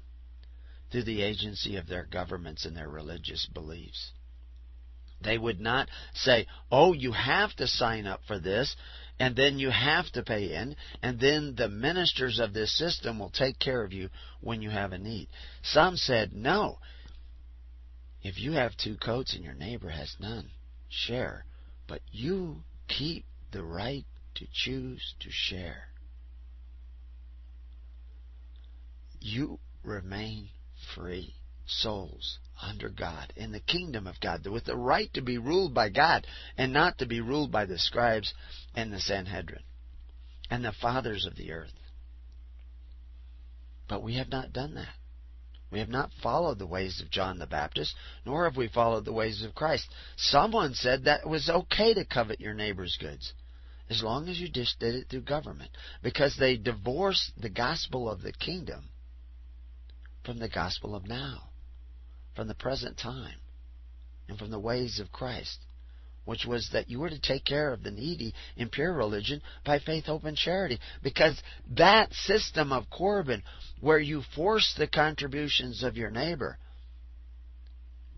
through 0.91 1.03
the 1.03 1.21
agency 1.21 1.77
of 1.77 1.87
their 1.87 2.03
governments 2.03 2.65
and 2.65 2.75
their 2.75 2.89
religious 2.89 3.45
beliefs. 3.45 4.11
They 5.21 5.37
would 5.37 5.61
not 5.61 5.87
say, 6.13 6.45
oh, 6.69 6.91
you 6.91 7.13
have 7.13 7.55
to 7.55 7.67
sign 7.67 8.05
up 8.05 8.19
for 8.27 8.37
this 8.37 8.75
and 9.19 9.35
then 9.35 9.57
you 9.57 9.71
have 9.71 10.09
to 10.11 10.23
pay 10.23 10.53
in, 10.53 10.75
and 11.01 11.19
then 11.19 11.55
the 11.55 11.69
ministers 11.69 12.39
of 12.39 12.53
this 12.53 12.77
system 12.77 13.19
will 13.19 13.31
take 13.31 13.57
care 13.59 13.83
of 13.83 13.93
you 13.93 14.09
when 14.41 14.61
you 14.61 14.69
have 14.69 14.93
a 14.93 14.97
need. 14.97 15.27
Some 15.63 15.97
said, 15.97 16.33
no. 16.33 16.77
If 18.21 18.39
you 18.39 18.53
have 18.53 18.77
two 18.77 18.97
coats 18.97 19.33
and 19.35 19.43
your 19.43 19.53
neighbor 19.53 19.89
has 19.89 20.15
none, 20.19 20.51
share. 20.89 21.45
But 21.87 22.01
you 22.11 22.57
keep 22.87 23.25
the 23.51 23.63
right 23.63 24.05
to 24.35 24.45
choose 24.51 25.15
to 25.21 25.29
share. 25.31 25.87
You 29.19 29.59
remain 29.83 30.49
free 30.93 31.33
souls 31.65 32.37
under 32.61 32.89
God 32.89 33.33
in 33.35 33.51
the 33.51 33.59
kingdom 33.59 34.07
of 34.07 34.19
God 34.19 34.45
with 34.47 34.65
the 34.65 34.75
right 34.75 35.13
to 35.13 35.21
be 35.21 35.37
ruled 35.37 35.73
by 35.73 35.89
God 35.89 36.25
and 36.57 36.73
not 36.73 36.97
to 36.99 37.05
be 37.05 37.21
ruled 37.21 37.51
by 37.51 37.65
the 37.65 37.79
scribes 37.79 38.33
and 38.73 38.91
the 38.91 38.99
Sanhedrin 38.99 39.63
and 40.49 40.63
the 40.63 40.71
fathers 40.71 41.25
of 41.25 41.35
the 41.35 41.51
earth. 41.51 41.73
But 43.87 44.03
we 44.03 44.15
have 44.15 44.29
not 44.29 44.53
done 44.53 44.75
that. 44.75 44.95
We 45.71 45.79
have 45.79 45.89
not 45.89 46.11
followed 46.23 46.59
the 46.59 46.67
ways 46.67 47.01
of 47.01 47.11
John 47.11 47.39
the 47.39 47.47
Baptist, 47.47 47.93
nor 48.25 48.45
have 48.45 48.55
we 48.55 48.69
followed 48.69 49.05
the 49.05 49.13
ways 49.13 49.43
of 49.43 49.53
Christ. 49.53 49.87
Someone 50.15 50.73
said 50.73 51.03
that 51.03 51.21
it 51.21 51.29
was 51.29 51.49
okay 51.49 51.93
to 51.93 52.05
covet 52.05 52.39
your 52.39 52.53
neighbor's 52.53 52.97
goods 52.99 53.33
as 53.89 54.03
long 54.03 54.27
as 54.27 54.39
you 54.39 54.49
just 54.49 54.79
did 54.79 54.95
it 54.95 55.07
through 55.09 55.21
government 55.21 55.71
because 56.03 56.35
they 56.37 56.57
divorced 56.57 57.31
the 57.37 57.49
gospel 57.49 58.09
of 58.09 58.21
the 58.21 58.33
kingdom 58.33 58.89
from 60.25 60.39
the 60.39 60.49
gospel 60.49 60.95
of 60.95 61.07
now 61.07 61.49
from 62.37 62.47
the 62.47 62.53
present 62.53 62.97
time 62.97 63.33
and 64.29 64.37
from 64.37 64.51
the 64.51 64.59
ways 64.59 64.99
of 64.99 65.11
Christ, 65.11 65.57
which 66.23 66.45
was 66.45 66.69
that 66.71 66.87
you 66.87 66.99
were 66.99 67.09
to 67.09 67.19
take 67.19 67.43
care 67.43 67.73
of 67.73 67.81
the 67.81 67.89
needy 67.89 68.33
in 68.55 68.69
pure 68.69 68.93
religion 68.93 69.41
by 69.65 69.79
faith, 69.79 70.05
hope, 70.05 70.23
and 70.23 70.37
charity. 70.37 70.79
Because 71.01 71.41
that 71.75 72.13
system 72.13 72.71
of 72.71 72.89
Corban, 72.91 73.41
where 73.81 73.99
you 73.99 74.21
force 74.35 74.75
the 74.77 74.87
contributions 74.87 75.81
of 75.81 75.97
your 75.97 76.11
neighbor, 76.11 76.59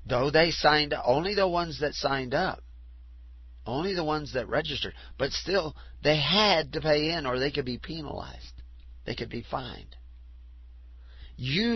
though 0.06 0.30
they 0.30 0.52
signed 0.52 0.94
only 1.06 1.34
the 1.34 1.48
ones 1.48 1.80
that 1.80 1.94
signed 1.94 2.34
up, 2.34 2.62
only 3.66 3.94
the 3.94 4.04
ones 4.04 4.34
that 4.34 4.50
registered, 4.50 4.94
but 5.18 5.32
still 5.32 5.76
they 6.04 6.18
had 6.20 6.74
to 6.74 6.82
pay 6.82 7.12
in 7.12 7.26
or 7.26 7.40
they 7.40 7.52
could 7.52 7.66
be 7.66 7.78
penalized. 7.78 8.54
They 9.06 9.16
could 9.16 9.30
be 9.30 9.46
fined 9.50 9.96
you 11.42 11.69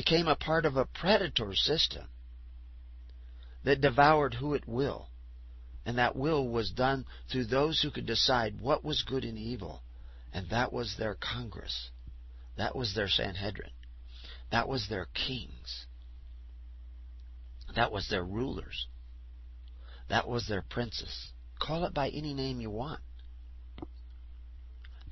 became 0.00 0.28
a 0.28 0.34
part 0.34 0.64
of 0.64 0.78
a 0.78 0.86
predator 0.86 1.54
system 1.54 2.06
that 3.64 3.82
devoured 3.82 4.32
who 4.32 4.54
it 4.54 4.66
will. 4.66 5.10
And 5.84 5.98
that 5.98 6.16
will 6.16 6.48
was 6.48 6.70
done 6.70 7.04
through 7.30 7.44
those 7.44 7.82
who 7.82 7.90
could 7.90 8.06
decide 8.06 8.62
what 8.62 8.82
was 8.82 9.02
good 9.02 9.24
and 9.24 9.36
evil. 9.36 9.82
And 10.32 10.48
that 10.48 10.72
was 10.72 10.96
their 10.96 11.18
Congress. 11.20 11.90
That 12.56 12.74
was 12.74 12.94
their 12.94 13.08
Sanhedrin. 13.08 13.72
That 14.50 14.68
was 14.68 14.88
their 14.88 15.06
kings. 15.12 15.84
That 17.76 17.92
was 17.92 18.08
their 18.08 18.24
rulers. 18.24 18.86
That 20.08 20.26
was 20.26 20.48
their 20.48 20.62
princes. 20.62 21.28
Call 21.60 21.84
it 21.84 21.92
by 21.92 22.08
any 22.08 22.32
name 22.32 22.62
you 22.62 22.70
want. 22.70 23.00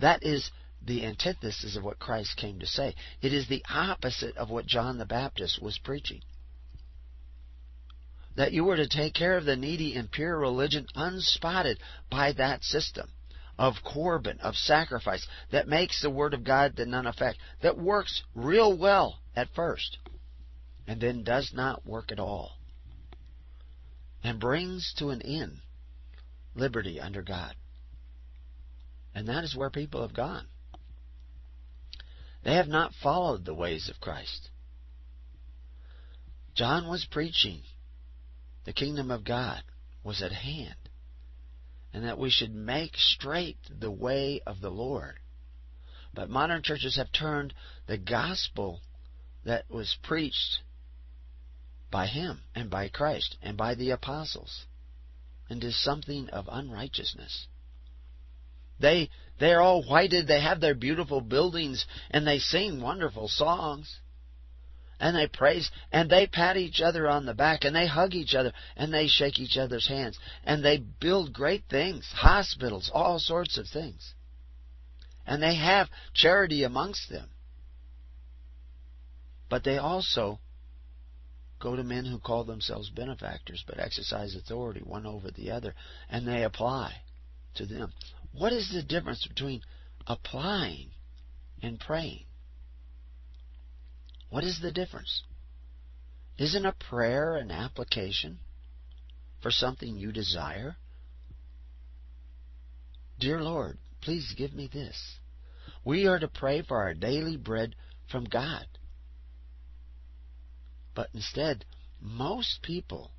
That 0.01 0.23
is 0.23 0.51
the 0.85 1.05
antithesis 1.05 1.77
of 1.77 1.85
what 1.85 1.99
Christ 1.99 2.37
came 2.37 2.59
to 2.61 2.67
say. 2.67 2.95
It 3.21 3.33
is 3.33 3.49
the 3.49 3.65
opposite 3.69 4.37
of 4.37 4.51
what 4.51 4.67
John 4.67 4.99
the 4.99 5.07
Baptist 5.07 5.61
was 5.61 5.79
preaching. 5.79 6.23
That 8.37 8.53
you 8.53 8.65
were 8.65 8.77
to 8.77 8.89
take 8.89 9.15
care 9.15 9.37
of 9.37 9.45
the 9.45 9.57
needy 9.57 9.95
in 9.95 10.09
pure 10.09 10.39
religion 10.39 10.87
unspotted 10.95 11.79
by 12.11 12.33
that 12.33 12.63
system 12.63 13.11
of 13.59 13.75
Corban, 13.83 14.39
of 14.41 14.55
sacrifice, 14.55 15.27
that 15.51 15.67
makes 15.67 16.01
the 16.01 16.11
Word 16.11 16.33
of 16.33 16.45
God 16.45 16.77
to 16.77 16.87
none 16.87 17.07
effect, 17.07 17.39
that 17.61 17.77
works 17.77 18.23
real 18.35 18.79
well 18.79 19.19
at 19.35 19.49
first, 19.55 19.99
and 20.87 21.01
then 21.01 21.25
does 21.25 21.53
not 21.53 21.85
work 21.85 22.13
at 22.13 22.21
all, 22.21 22.53
and 24.23 24.39
brings 24.39 24.95
to 24.99 25.09
an 25.09 25.21
end 25.23 25.59
liberty 26.55 27.01
under 27.01 27.23
God. 27.23 27.55
And 29.15 29.27
that 29.29 29.43
is 29.43 29.57
where 29.57 29.71
people 29.71 30.03
have 30.03 30.15
gone. 30.15 30.47
They 32.49 32.55
have 32.55 32.67
not 32.67 32.95
followed 32.95 33.45
the 33.45 33.53
ways 33.53 33.91
of 33.91 34.01
Christ. 34.01 34.49
John 36.55 36.89
was 36.89 37.05
preaching 37.05 37.61
the 38.65 38.73
kingdom 38.73 39.11
of 39.11 39.23
God 39.23 39.63
was 40.03 40.23
at 40.23 40.33
hand, 40.33 40.89
and 41.93 42.05
that 42.05 42.19
we 42.19 42.31
should 42.31 42.55
make 42.55 42.97
straight 42.97 43.59
the 43.69 43.91
way 43.91 44.41
of 44.47 44.63
the 44.63 44.71
Lord. 44.71 45.21
But 46.15 46.31
modern 46.31 46.63
churches 46.63 46.97
have 46.97 47.13
turned 47.13 47.53
the 47.87 47.99
gospel 47.99 48.81
that 49.45 49.69
was 49.71 49.99
preached 50.03 50.61
by 51.91 52.07
him 52.07 52.45
and 52.55 52.71
by 52.71 52.89
Christ 52.89 53.37
and 53.43 53.59
by 53.59 53.75
the 53.75 53.91
apostles 53.91 54.65
into 55.51 55.71
something 55.71 56.31
of 56.31 56.49
unrighteousness. 56.51 57.47
They 58.81 59.11
they're 59.39 59.61
all 59.61 59.83
whited, 59.83 60.27
they 60.27 60.41
have 60.41 60.61
their 60.61 60.75
beautiful 60.75 61.21
buildings, 61.21 61.87
and 62.11 62.27
they 62.27 62.39
sing 62.39 62.81
wonderful 62.81 63.29
songs. 63.29 64.01
And 65.01 65.15
they 65.15 65.29
praise, 65.29 65.71
and 65.93 66.11
they 66.11 66.27
pat 66.27 66.57
each 66.57 66.81
other 66.81 67.07
on 67.07 67.25
the 67.25 67.35
back, 67.35 67.65
and 67.65 67.75
they 67.75 67.87
hug 67.87 68.15
each 68.15 68.35
other, 68.35 68.53
and 68.77 68.93
they 68.93 69.07
shake 69.07 69.39
each 69.39 69.57
other's 69.57 69.87
hands, 69.87 70.19
and 70.43 70.65
they 70.65 70.79
build 70.79 71.33
great 71.33 71.65
things, 71.71 72.05
hospitals, 72.13 72.91
all 72.93 73.21
sorts 73.21 73.59
of 73.59 73.69
things. 73.69 74.15
And 75.25 75.41
they 75.41 75.55
have 75.55 75.89
charity 76.15 76.65
amongst 76.65 77.09
them. 77.11 77.29
But 79.49 79.63
they 79.63 79.79
also 79.79 80.41
go 81.61 81.77
to 81.77 81.85
men 81.85 82.05
who 82.05 82.19
call 82.19 82.45
themselves 82.45 82.91
benefactors 82.91 83.65
but 83.67 83.79
exercise 83.79 84.35
authority 84.35 84.81
one 84.81 85.07
over 85.07 85.31
the 85.31 85.53
other, 85.53 85.75
and 86.11 86.27
they 86.27 86.43
apply 86.43 86.93
to 87.55 87.67
them 87.67 87.93
What 88.39 88.53
is 88.53 88.71
the 88.73 88.85
difference 88.85 89.27
between 89.27 89.63
applying 90.07 90.91
and 91.61 91.81
praying? 91.81 92.25
What 94.31 94.45
is 94.45 94.61
the 94.61 94.71
difference? 94.71 95.25
Isn't 96.39 96.65
a 96.65 96.73
prayer 96.73 97.35
an 97.35 97.51
application 97.51 98.39
for 99.43 99.51
something 99.51 99.97
you 99.97 100.13
desire? 100.13 100.77
Dear 103.19 103.43
Lord, 103.43 103.79
please 104.03 104.33
give 104.37 104.55
me 104.55 104.69
this. 104.73 105.19
We 105.85 106.07
are 106.07 106.21
to 106.21 106.29
pray 106.29 106.63
for 106.63 106.77
our 106.77 106.95
daily 106.95 107.37
bread 107.37 107.75
from 108.09 108.25
God. 108.25 108.67
But 110.95 111.09
instead, 111.13 111.65
most 112.01 112.63
people, 112.63 113.11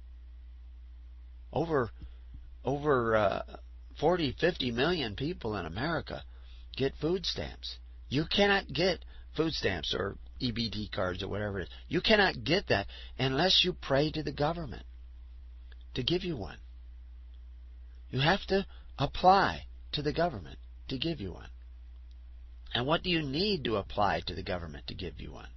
over 1.51 1.91
over 2.63 3.15
uh, 3.17 3.41
40, 3.99 4.35
50 4.39 4.71
million 4.71 5.15
people 5.15 5.55
in 5.55 5.65
America, 5.65 6.23
get 6.75 6.95
food 7.01 7.25
stamps. 7.25 7.77
You 8.07 8.25
cannot 8.25 8.71
get 8.71 9.03
food 9.35 9.53
stamps 9.53 9.93
or 9.93 10.17
EBT 10.41 10.91
cards 10.91 11.21
or 11.21 11.27
whatever 11.27 11.59
it 11.59 11.63
is. 11.63 11.69
You 11.87 12.01
cannot 12.01 12.43
get 12.43 12.67
that 12.67 12.87
unless 13.17 13.63
you 13.63 13.73
pray 13.73 14.11
to 14.11 14.23
the 14.23 14.31
government 14.31 14.83
to 15.95 16.03
give 16.03 16.23
you 16.23 16.37
one. 16.37 16.57
You 18.09 18.19
have 18.19 18.45
to 18.47 18.65
apply 18.97 19.65
to 19.91 20.01
the 20.01 20.13
government 20.13 20.57
to 20.87 20.97
give 20.97 21.19
you 21.19 21.33
one. 21.33 21.49
And 22.73 22.85
what 22.85 23.03
do 23.03 23.09
you 23.09 23.21
need 23.21 23.63
to 23.65 23.77
apply 23.77 24.21
to 24.27 24.35
the 24.35 24.43
government 24.43 24.87
to 24.87 24.93
give 24.93 25.19
you 25.19 25.31
one? 25.31 25.49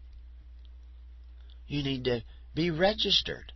You 1.67 1.83
need 1.83 2.05
to 2.05 2.23
be 2.55 2.71
registered. 2.71 3.53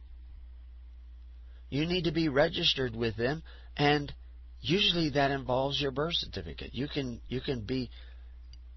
You 1.68 1.86
need 1.86 2.04
to 2.04 2.12
be 2.12 2.28
registered 2.28 2.94
with 2.94 3.16
them 3.16 3.42
and 3.76 4.12
usually 4.60 5.10
that 5.10 5.30
involves 5.30 5.80
your 5.80 5.90
birth 5.90 6.14
certificate. 6.14 6.74
You 6.74 6.88
can 6.88 7.20
you 7.28 7.40
can 7.40 7.60
be 7.60 7.90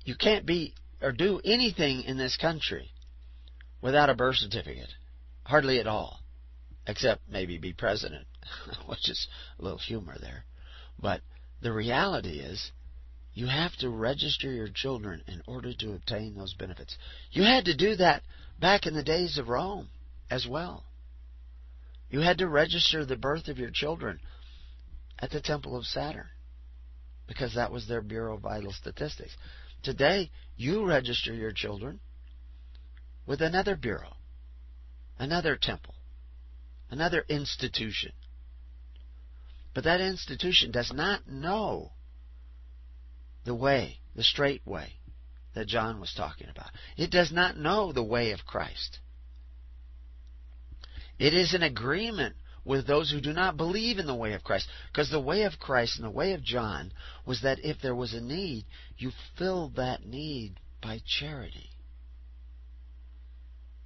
you 0.05 0.15
can't 0.15 0.45
be 0.45 0.73
or 1.01 1.11
do 1.11 1.39
anything 1.43 2.03
in 2.03 2.17
this 2.17 2.37
country 2.37 2.91
without 3.81 4.09
a 4.09 4.15
birth 4.15 4.37
certificate. 4.37 4.93
Hardly 5.43 5.79
at 5.79 5.87
all. 5.87 6.19
Except 6.87 7.21
maybe 7.29 7.57
be 7.57 7.73
president, 7.73 8.27
which 8.87 9.09
is 9.09 9.27
a 9.59 9.63
little 9.63 9.77
humor 9.77 10.17
there. 10.19 10.45
But 10.99 11.21
the 11.61 11.71
reality 11.71 12.39
is, 12.39 12.71
you 13.33 13.47
have 13.47 13.75
to 13.77 13.89
register 13.89 14.51
your 14.51 14.69
children 14.69 15.23
in 15.27 15.41
order 15.47 15.73
to 15.73 15.93
obtain 15.93 16.35
those 16.35 16.53
benefits. 16.53 16.97
You 17.31 17.43
had 17.43 17.65
to 17.65 17.75
do 17.75 17.95
that 17.97 18.23
back 18.59 18.85
in 18.85 18.93
the 18.93 19.03
days 19.03 19.37
of 19.37 19.49
Rome 19.49 19.89
as 20.29 20.47
well. 20.47 20.83
You 22.09 22.21
had 22.21 22.39
to 22.39 22.47
register 22.47 23.05
the 23.05 23.15
birth 23.15 23.47
of 23.47 23.59
your 23.59 23.69
children 23.71 24.19
at 25.19 25.31
the 25.31 25.41
Temple 25.41 25.75
of 25.75 25.85
Saturn 25.85 26.29
because 27.27 27.53
that 27.53 27.71
was 27.71 27.87
their 27.87 28.01
Bureau 28.01 28.35
of 28.35 28.41
Vital 28.41 28.71
Statistics. 28.71 29.35
Today, 29.83 30.31
you 30.57 30.85
register 30.87 31.33
your 31.33 31.51
children 31.51 31.99
with 33.27 33.41
another 33.41 33.75
bureau, 33.75 34.13
another 35.19 35.55
temple, 35.55 35.93
another 36.89 37.23
institution. 37.29 38.11
But 39.75 39.83
that 39.83 40.01
institution 40.01 40.71
does 40.71 40.91
not 40.91 41.27
know 41.29 41.91
the 43.45 43.55
way, 43.55 43.99
the 44.15 44.23
straight 44.23 44.65
way 44.65 44.93
that 45.53 45.67
John 45.67 45.99
was 45.99 46.13
talking 46.17 46.47
about. 46.49 46.71
It 46.97 47.11
does 47.11 47.31
not 47.31 47.57
know 47.57 47.91
the 47.91 48.03
way 48.03 48.31
of 48.31 48.45
Christ. 48.45 48.99
It 51.19 51.33
is 51.33 51.53
an 51.53 51.63
agreement 51.63 52.35
with 52.69 52.85
those 52.85 53.09
who 53.09 53.19
do 53.19 53.33
not 53.33 53.57
believe 53.57 53.97
in 53.97 54.05
the 54.05 54.13
way 54.13 54.33
of 54.33 54.43
Christ. 54.43 54.67
Because 54.91 55.09
the 55.09 55.19
way 55.19 55.41
of 55.41 55.57
Christ 55.57 55.97
and 55.97 56.05
the 56.05 56.11
way 56.11 56.33
of 56.33 56.43
John 56.43 56.91
was 57.25 57.41
that 57.41 57.57
if 57.65 57.81
there 57.81 57.95
was 57.95 58.13
a 58.13 58.21
need, 58.21 58.65
you 58.95 59.11
filled 59.39 59.77
that 59.77 60.05
need 60.05 60.59
by 60.79 61.01
charity. 61.03 61.71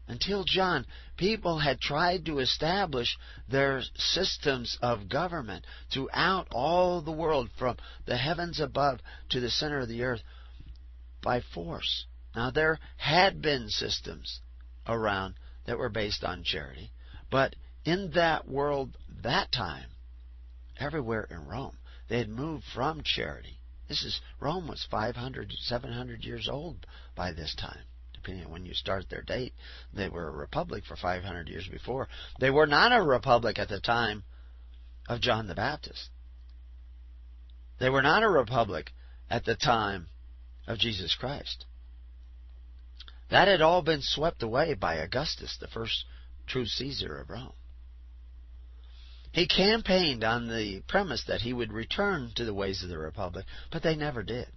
Until 0.05 0.43
John, 0.43 0.85
people 1.15 1.59
had 1.59 1.79
tried 1.79 2.25
to 2.25 2.39
establish 2.39 3.17
their 3.47 3.83
systems 3.95 4.77
of 4.81 5.07
government 5.07 5.63
throughout 5.89 6.49
all 6.51 7.01
the 7.01 7.09
world, 7.09 7.51
from 7.57 7.77
the 8.05 8.17
heavens 8.17 8.59
above 8.59 8.99
to 9.29 9.39
the 9.39 9.49
center 9.49 9.79
of 9.79 9.87
the 9.87 10.03
earth, 10.03 10.23
by 11.21 11.39
force. 11.39 12.05
Now, 12.35 12.51
there 12.51 12.79
had 12.97 13.41
been 13.41 13.69
systems 13.69 14.41
around 14.85 15.35
that 15.67 15.77
were 15.77 15.87
based 15.87 16.25
on 16.25 16.43
charity, 16.43 16.91
but 17.31 17.55
in 17.85 18.11
that 18.11 18.47
world, 18.47 18.97
that 19.23 19.51
time, 19.51 19.89
everywhere 20.77 21.27
in 21.29 21.47
Rome, 21.47 21.77
they 22.09 22.17
had 22.17 22.29
moved 22.29 22.65
from 22.73 23.01
charity. 23.03 23.59
This 23.87 24.03
is 24.03 24.21
Rome 24.39 24.67
was 24.67 24.87
500, 24.89 25.53
700 25.59 26.23
years 26.23 26.47
old 26.49 26.85
by 27.15 27.31
this 27.31 27.53
time 27.55 27.83
depending 28.23 28.45
on 28.45 28.51
when 28.51 28.65
you 28.65 28.73
start 28.73 29.09
their 29.09 29.21
date. 29.21 29.53
They 29.93 30.07
were 30.07 30.27
a 30.27 30.31
republic 30.31 30.85
for 30.85 30.95
500 30.95 31.49
years 31.49 31.67
before. 31.67 32.07
They 32.39 32.49
were 32.49 32.65
not 32.65 32.93
a 32.93 33.03
republic 33.03 33.59
at 33.59 33.67
the 33.67 33.81
time 33.81 34.23
of 35.09 35.19
John 35.19 35.47
the 35.47 35.55
Baptist. 35.55 36.09
They 37.79 37.89
were 37.89 38.01
not 38.01 38.23
a 38.23 38.29
republic 38.29 38.91
at 39.29 39.43
the 39.43 39.55
time 39.55 40.07
of 40.67 40.79
Jesus 40.79 41.15
Christ. 41.15 41.65
That 43.29 43.47
had 43.47 43.61
all 43.61 43.81
been 43.81 44.01
swept 44.01 44.41
away 44.41 44.73
by 44.73 44.95
Augustus, 44.95 45.57
the 45.59 45.67
first 45.67 46.05
true 46.47 46.65
Caesar 46.65 47.17
of 47.17 47.29
Rome. 47.29 47.53
He 49.33 49.47
campaigned 49.47 50.23
on 50.23 50.47
the 50.47 50.81
premise 50.87 51.23
that 51.27 51.41
he 51.41 51.53
would 51.53 51.73
return 51.73 52.31
to 52.35 52.45
the 52.45 52.53
ways 52.53 52.83
of 52.83 52.89
the 52.89 52.99
Republic, 52.99 53.45
but 53.71 53.81
they 53.81 53.95
never 53.95 54.21
did. 54.21 54.47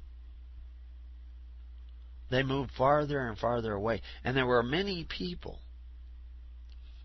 They 2.29 2.43
moved 2.43 2.73
farther 2.73 3.27
and 3.27 3.39
farther 3.39 3.73
away. 3.73 4.03
And 4.23 4.37
there 4.37 4.45
were 4.45 4.63
many 4.63 5.05
people 5.05 5.61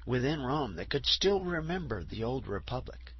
within 0.05 0.41
Rome 0.41 0.75
that 0.75 0.89
could 0.89 1.05
still 1.05 1.41
remember 1.41 2.03
the 2.03 2.25
old 2.25 2.45
republic. 2.45 3.13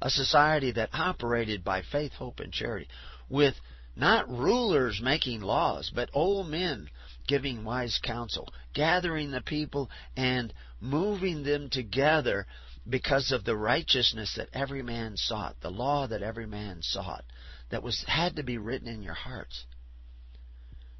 A 0.00 0.10
society 0.10 0.70
that 0.72 0.90
operated 0.92 1.64
by 1.64 1.82
faith, 1.82 2.12
hope, 2.12 2.38
and 2.38 2.52
charity, 2.52 2.86
with 3.28 3.54
not 3.96 4.28
rulers 4.28 5.00
making 5.02 5.40
laws, 5.40 5.90
but 5.92 6.08
old 6.12 6.46
men 6.46 6.88
giving 7.26 7.64
wise 7.64 7.98
counsel, 8.00 8.48
gathering 8.74 9.32
the 9.32 9.40
people 9.40 9.90
and 10.16 10.54
moving 10.80 11.42
them 11.42 11.68
together 11.68 12.46
because 12.88 13.32
of 13.32 13.44
the 13.44 13.56
righteousness 13.56 14.34
that 14.36 14.48
every 14.52 14.82
man 14.82 15.16
sought, 15.16 15.60
the 15.60 15.70
law 15.70 16.06
that 16.06 16.22
every 16.22 16.46
man 16.46 16.78
sought, 16.82 17.24
that 17.70 17.82
was 17.82 18.04
had 18.06 18.36
to 18.36 18.42
be 18.42 18.58
written 18.58 18.88
in 18.88 19.02
your 19.02 19.14
hearts. 19.14 19.64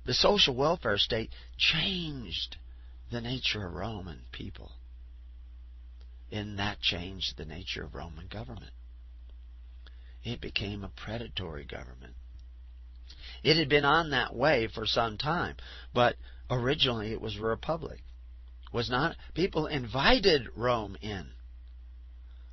The 0.04 0.14
social 0.14 0.54
welfare 0.54 0.98
state 0.98 1.30
changed 1.58 2.56
the 3.10 3.20
nature 3.20 3.66
of 3.66 3.74
Roman 3.74 4.22
people. 4.32 4.72
And 6.32 6.58
that 6.58 6.80
changed 6.80 7.36
the 7.36 7.44
nature 7.44 7.84
of 7.84 7.94
Roman 7.94 8.28
government. 8.28 8.72
It 10.22 10.40
became 10.40 10.84
a 10.84 10.88
predatory 10.88 11.64
government. 11.64 12.14
It 13.42 13.56
had 13.56 13.68
been 13.68 13.84
on 13.84 14.10
that 14.10 14.34
way 14.34 14.68
for 14.72 14.86
some 14.86 15.18
time, 15.18 15.56
but 15.92 16.16
originally 16.50 17.12
it 17.12 17.20
was 17.20 17.36
a 17.36 17.42
republic. 17.42 18.02
Was 18.72 18.88
not 18.88 19.16
people 19.34 19.66
invited 19.66 20.46
Rome 20.54 20.96
in 21.00 21.30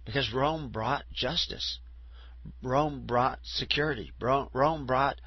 because 0.07 0.31
Rome 0.33 0.69
brought 0.69 1.03
justice. 1.13 1.79
Rome 2.63 3.05
brought 3.05 3.39
security. 3.43 4.13
Rome 4.21 4.85
brought 4.85 5.19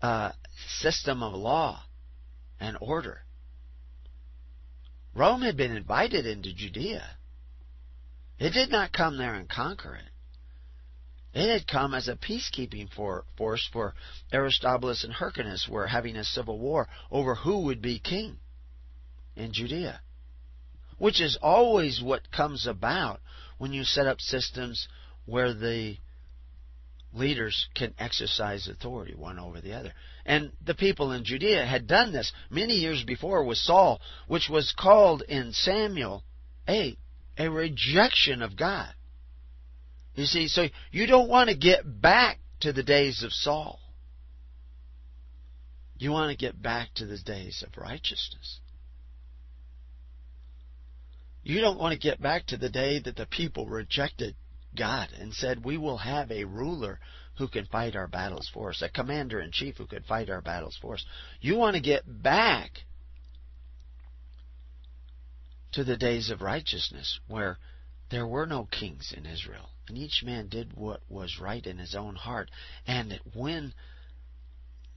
uh, 0.00 0.32
system 0.78 1.22
of 1.22 1.34
law 1.34 1.82
and 2.58 2.78
order. 2.80 3.20
Rome 5.14 5.42
had 5.42 5.58
been 5.58 5.76
invited 5.76 6.24
into 6.24 6.54
Judea. 6.54 7.04
It 8.38 8.54
did 8.54 8.70
not 8.70 8.90
come 8.90 9.18
there 9.18 9.34
and 9.34 9.46
conquer 9.46 9.96
it. 9.96 11.38
It 11.38 11.52
had 11.52 11.68
come 11.68 11.92
as 11.92 12.08
a 12.08 12.16
peacekeeping 12.16 12.88
for, 12.90 13.26
force 13.36 13.68
for 13.70 13.92
Aristobulus 14.32 15.04
and 15.04 15.12
Hyrcanus 15.12 15.68
were 15.68 15.86
having 15.86 16.16
a 16.16 16.24
civil 16.24 16.58
war 16.58 16.88
over 17.10 17.34
who 17.34 17.64
would 17.64 17.82
be 17.82 17.98
king 17.98 18.38
in 19.36 19.52
Judea. 19.52 20.00
Which 20.96 21.20
is 21.20 21.36
always 21.42 22.00
what 22.02 22.30
comes 22.30 22.66
about 22.66 23.20
when 23.62 23.72
you 23.72 23.84
set 23.84 24.08
up 24.08 24.20
systems 24.20 24.88
where 25.24 25.54
the 25.54 25.96
leaders 27.12 27.68
can 27.76 27.94
exercise 27.96 28.66
authority 28.66 29.14
one 29.14 29.38
over 29.38 29.60
the 29.60 29.72
other. 29.72 29.92
And 30.26 30.50
the 30.66 30.74
people 30.74 31.12
in 31.12 31.22
Judea 31.22 31.64
had 31.64 31.86
done 31.86 32.12
this 32.12 32.32
many 32.50 32.72
years 32.72 33.04
before 33.04 33.44
with 33.44 33.58
Saul, 33.58 34.00
which 34.26 34.48
was 34.50 34.74
called 34.76 35.22
in 35.28 35.52
Samuel 35.52 36.24
8 36.66 36.98
a 37.38 37.48
rejection 37.48 38.42
of 38.42 38.56
God. 38.56 38.92
You 40.16 40.24
see, 40.24 40.48
so 40.48 40.66
you 40.90 41.06
don't 41.06 41.28
want 41.28 41.48
to 41.48 41.56
get 41.56 41.84
back 42.00 42.40
to 42.62 42.72
the 42.72 42.82
days 42.82 43.22
of 43.22 43.30
Saul. 43.32 43.78
You 45.98 46.10
want 46.10 46.32
to 46.32 46.36
get 46.36 46.60
back 46.60 46.94
to 46.96 47.06
the 47.06 47.18
days 47.18 47.62
of 47.64 47.80
righteousness. 47.80 48.58
You 51.42 51.60
don't 51.60 51.78
want 51.78 51.92
to 51.92 51.98
get 51.98 52.20
back 52.20 52.46
to 52.46 52.56
the 52.56 52.68
day 52.68 53.00
that 53.00 53.16
the 53.16 53.26
people 53.26 53.66
rejected 53.66 54.36
God 54.76 55.10
and 55.12 55.34
said, 55.34 55.64
We 55.64 55.76
will 55.76 55.98
have 55.98 56.30
a 56.30 56.44
ruler 56.44 57.00
who 57.38 57.48
can 57.48 57.66
fight 57.66 57.96
our 57.96 58.08
battles 58.08 58.48
for 58.52 58.70
us, 58.70 58.82
a 58.82 58.88
commander 58.88 59.40
in 59.40 59.50
chief 59.50 59.76
who 59.76 59.86
could 59.86 60.04
fight 60.04 60.30
our 60.30 60.40
battles 60.40 60.78
for 60.80 60.94
us. 60.94 61.04
You 61.40 61.56
want 61.56 61.74
to 61.74 61.82
get 61.82 62.22
back 62.22 62.84
to 65.72 65.82
the 65.82 65.96
days 65.96 66.30
of 66.30 66.42
righteousness 66.42 67.18
where 67.26 67.58
there 68.10 68.26
were 68.26 68.46
no 68.46 68.66
kings 68.66 69.12
in 69.16 69.26
Israel, 69.26 69.70
and 69.88 69.96
each 69.96 70.22
man 70.22 70.48
did 70.48 70.74
what 70.74 71.00
was 71.08 71.40
right 71.40 71.66
in 71.66 71.78
his 71.78 71.94
own 71.94 72.14
heart. 72.14 72.50
And 72.86 73.18
when 73.34 73.72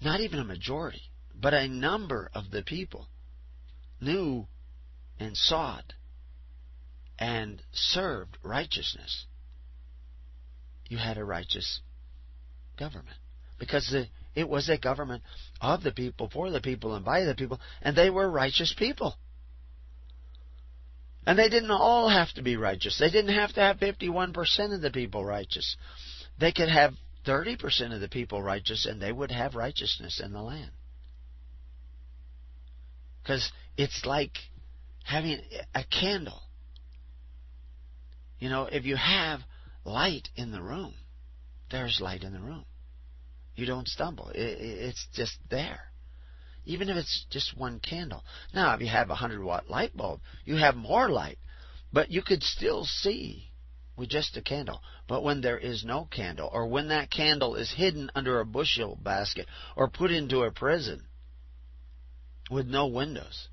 not 0.02 0.20
even 0.20 0.40
a 0.40 0.44
majority, 0.44 1.10
but 1.34 1.54
a 1.54 1.68
number 1.68 2.30
of 2.34 2.52
the 2.52 2.62
people 2.62 3.08
knew 4.02 4.48
and 5.18 5.36
sought 5.36 5.94
and 7.18 7.62
served 7.72 8.38
righteousness, 8.44 9.26
you 10.88 10.98
had 10.98 11.18
a 11.18 11.24
righteous 11.24 11.82
government. 12.78 13.18
Because 13.58 13.88
the, 13.90 14.08
it 14.40 14.50
was 14.50 14.70
a 14.70 14.78
government 14.78 15.24
of 15.62 15.82
the 15.82 15.92
people, 15.92 16.30
for 16.30 16.52
the 16.52 16.62
people, 16.62 16.94
and 16.94 17.06
by 17.06 17.24
the 17.24 17.36
people, 17.36 17.60
and 17.82 17.96
they 17.96 18.10
were 18.10 18.30
righteous 18.30 18.74
people. 18.78 19.16
And 21.26 21.40
they 21.40 21.50
didn't 21.50 21.72
all 21.72 22.10
have 22.10 22.32
to 22.34 22.44
be 22.44 22.56
righteous. 22.56 23.00
They 23.00 23.10
didn't 23.10 23.34
have 23.34 23.54
to 23.54 23.62
have 23.62 23.78
51% 23.78 24.76
of 24.76 24.82
the 24.82 24.92
people 24.92 25.26
righteous. 25.26 25.76
They 26.40 26.52
could 26.52 26.70
have 26.70 26.94
30% 27.26 27.94
of 27.94 28.02
the 28.02 28.10
people 28.10 28.44
righteous, 28.44 28.86
and 28.86 29.02
they 29.02 29.12
would 29.12 29.32
have 29.32 29.56
righteousness 29.56 30.22
in 30.24 30.34
the 30.34 30.42
land. 30.42 30.72
Because 33.24 33.52
it's 33.76 34.06
like 34.06 34.34
having 35.04 35.40
a 35.74 35.84
candle. 35.84 36.42
You 38.40 38.50
know, 38.50 38.68
if 38.72 38.86
you 38.86 38.96
have 38.96 39.42
light 39.84 40.30
in 40.36 40.52
the 40.52 40.62
room, 40.62 40.94
there's 41.72 42.00
light 42.02 42.24
in 42.24 42.34
the 42.34 42.42
room. 42.42 42.66
You 43.56 43.66
don't 43.66 43.88
stumble. 43.88 44.32
It's 44.34 45.08
just 45.14 45.38
there 45.50 45.92
even 46.66 46.90
if 46.90 46.98
it's 46.98 47.26
just 47.30 47.58
one 47.58 47.80
candle. 47.80 48.24
Now, 48.54 48.74
if 48.74 48.82
you 48.82 48.88
have 48.88 49.08
a 49.08 49.10
100 49.10 49.44
watt 49.44 49.70
light 49.70 49.96
bulb, 49.96 50.20
you 50.44 50.56
have 50.56 50.76
more 50.76 51.10
light, 51.10 51.38
but 51.94 52.12
you 52.12 52.22
could 52.22 52.44
still 52.44 52.86
see 52.86 53.52
with 53.96 54.10
just 54.10 54.36
a 54.36 54.42
candle. 54.42 54.82
But 55.08 55.24
when 55.24 55.42
there 55.42 55.58
is 55.58 55.86
no 55.86 56.06
candle, 56.06 56.50
or 56.52 56.68
when 56.68 56.90
that 56.90 57.12
candle 57.12 57.56
is 57.56 57.72
hidden 57.72 58.12
under 58.16 58.40
a 58.40 58.46
bushel 58.46 58.98
basket, 59.02 59.48
or 59.76 59.90
put 59.90 60.12
into 60.12 60.42
a 60.42 60.52
prison 60.52 61.06
with 62.50 62.68
no 62.68 62.88
windows, 62.88 63.48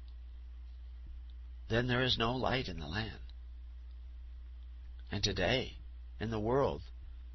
then 1.69 1.87
there 1.87 2.03
is 2.03 2.19
no 2.19 2.33
light 2.33 2.69
in 2.69 2.81
the 2.81 2.87
land. 2.87 3.19
And 5.13 5.23
today, 5.23 5.77
in 6.19 6.31
the 6.31 6.41
world, 6.41 6.81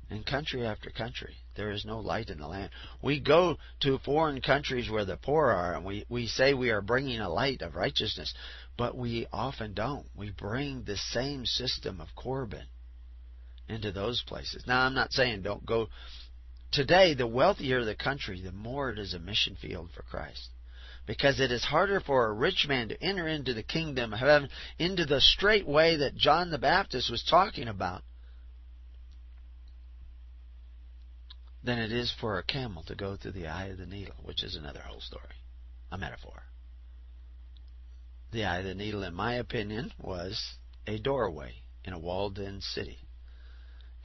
in 0.10 0.24
country 0.24 0.66
after 0.66 0.90
country, 0.90 1.36
there 1.56 1.70
is 1.70 1.86
no 1.86 2.00
light 2.00 2.32
in 2.32 2.40
the 2.40 2.48
land. 2.48 2.72
We 3.04 3.20
go 3.20 3.58
to 3.82 4.00
foreign 4.00 4.42
countries 4.42 4.90
where 4.90 5.06
the 5.06 5.16
poor 5.16 5.52
are, 5.52 5.76
and 5.76 5.86
we, 5.86 6.04
we 6.10 6.26
say 6.26 6.56
we 6.56 6.72
are 6.72 6.82
bringing 6.82 7.20
a 7.20 7.30
light 7.30 7.62
of 7.62 7.76
righteousness, 7.76 8.34
but 8.78 8.98
we 8.98 9.28
often 9.32 9.76
don't. 9.76 10.08
We 10.16 10.32
bring 10.32 10.84
the 10.84 10.98
same 10.98 11.46
system 11.46 12.02
of 12.02 12.16
Corban 12.16 12.66
into 13.70 13.92
those 13.92 14.24
places. 14.24 14.63
Now, 14.66 14.82
I'm 14.82 14.96
not 14.96 15.13
saying 15.13 15.44
don't 15.44 15.66
go. 15.66 15.90
Today, 16.72 17.13
the 17.13 17.28
wealthier 17.28 17.86
the 17.86 17.96
country, 17.96 18.42
the 18.42 18.52
more 18.52 18.90
it 18.90 18.98
is 18.98 19.13
a 19.13 19.20
mission 19.20 19.56
field 19.56 19.92
for 19.94 20.02
Christ. 20.02 20.50
Because 21.08 21.39
it 21.39 21.52
is 21.52 21.63
harder 21.63 22.02
for 22.02 22.28
a 22.28 22.34
rich 22.34 22.65
man 22.67 22.89
to 22.89 23.02
enter 23.02 23.28
into 23.28 23.54
the 23.54 23.63
kingdom 23.63 24.13
of 24.13 24.20
heaven, 24.20 24.50
into 24.78 25.06
the 25.06 25.22
straight 25.22 25.65
way 25.65 25.96
that 25.96 26.17
John 26.17 26.52
the 26.52 26.58
Baptist 26.58 27.10
was 27.10 27.24
talking 27.24 27.70
about 27.70 28.04
than 31.63 31.80
it 31.80 31.91
is 31.91 32.13
for 32.20 32.38
a 32.38 32.43
camel 32.43 32.84
to 32.84 32.96
go 32.96 33.15
through 33.15 33.32
the 33.32 33.48
eye 33.48 33.67
of 33.67 33.78
the 33.78 33.86
needle, 33.86 34.15
which 34.24 34.43
is 34.43 34.56
another 34.56 34.82
whole 34.82 35.02
story, 35.02 35.24
a 35.91 35.98
metaphor. 35.98 36.43
The 38.32 38.43
eye 38.43 38.60
of 38.60 38.65
the 38.65 38.76
needle, 38.76 39.04
in 39.04 39.13
my 39.13 39.36
opinion, 39.36 39.93
was 39.98 40.56
a 40.86 41.00
doorway 41.00 41.54
in 41.86 41.93
a 41.93 42.00
walled 42.00 42.38
in 42.38 42.60
city. 42.60 43.00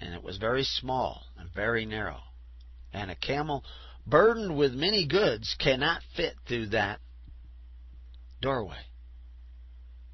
And 0.00 0.14
it 0.14 0.22
was 0.22 0.38
very 0.38 0.62
small 0.62 1.24
and 1.36 1.52
very 1.52 1.84
narrow. 1.84 2.20
And 2.92 3.10
a 3.10 3.16
camel 3.16 3.64
burdened 4.06 4.56
with 4.56 4.74
many 4.74 5.06
goods 5.06 5.56
cannot 5.58 6.02
fit 6.16 6.34
through 6.46 6.66
that 6.66 7.00
doorway. 8.40 8.78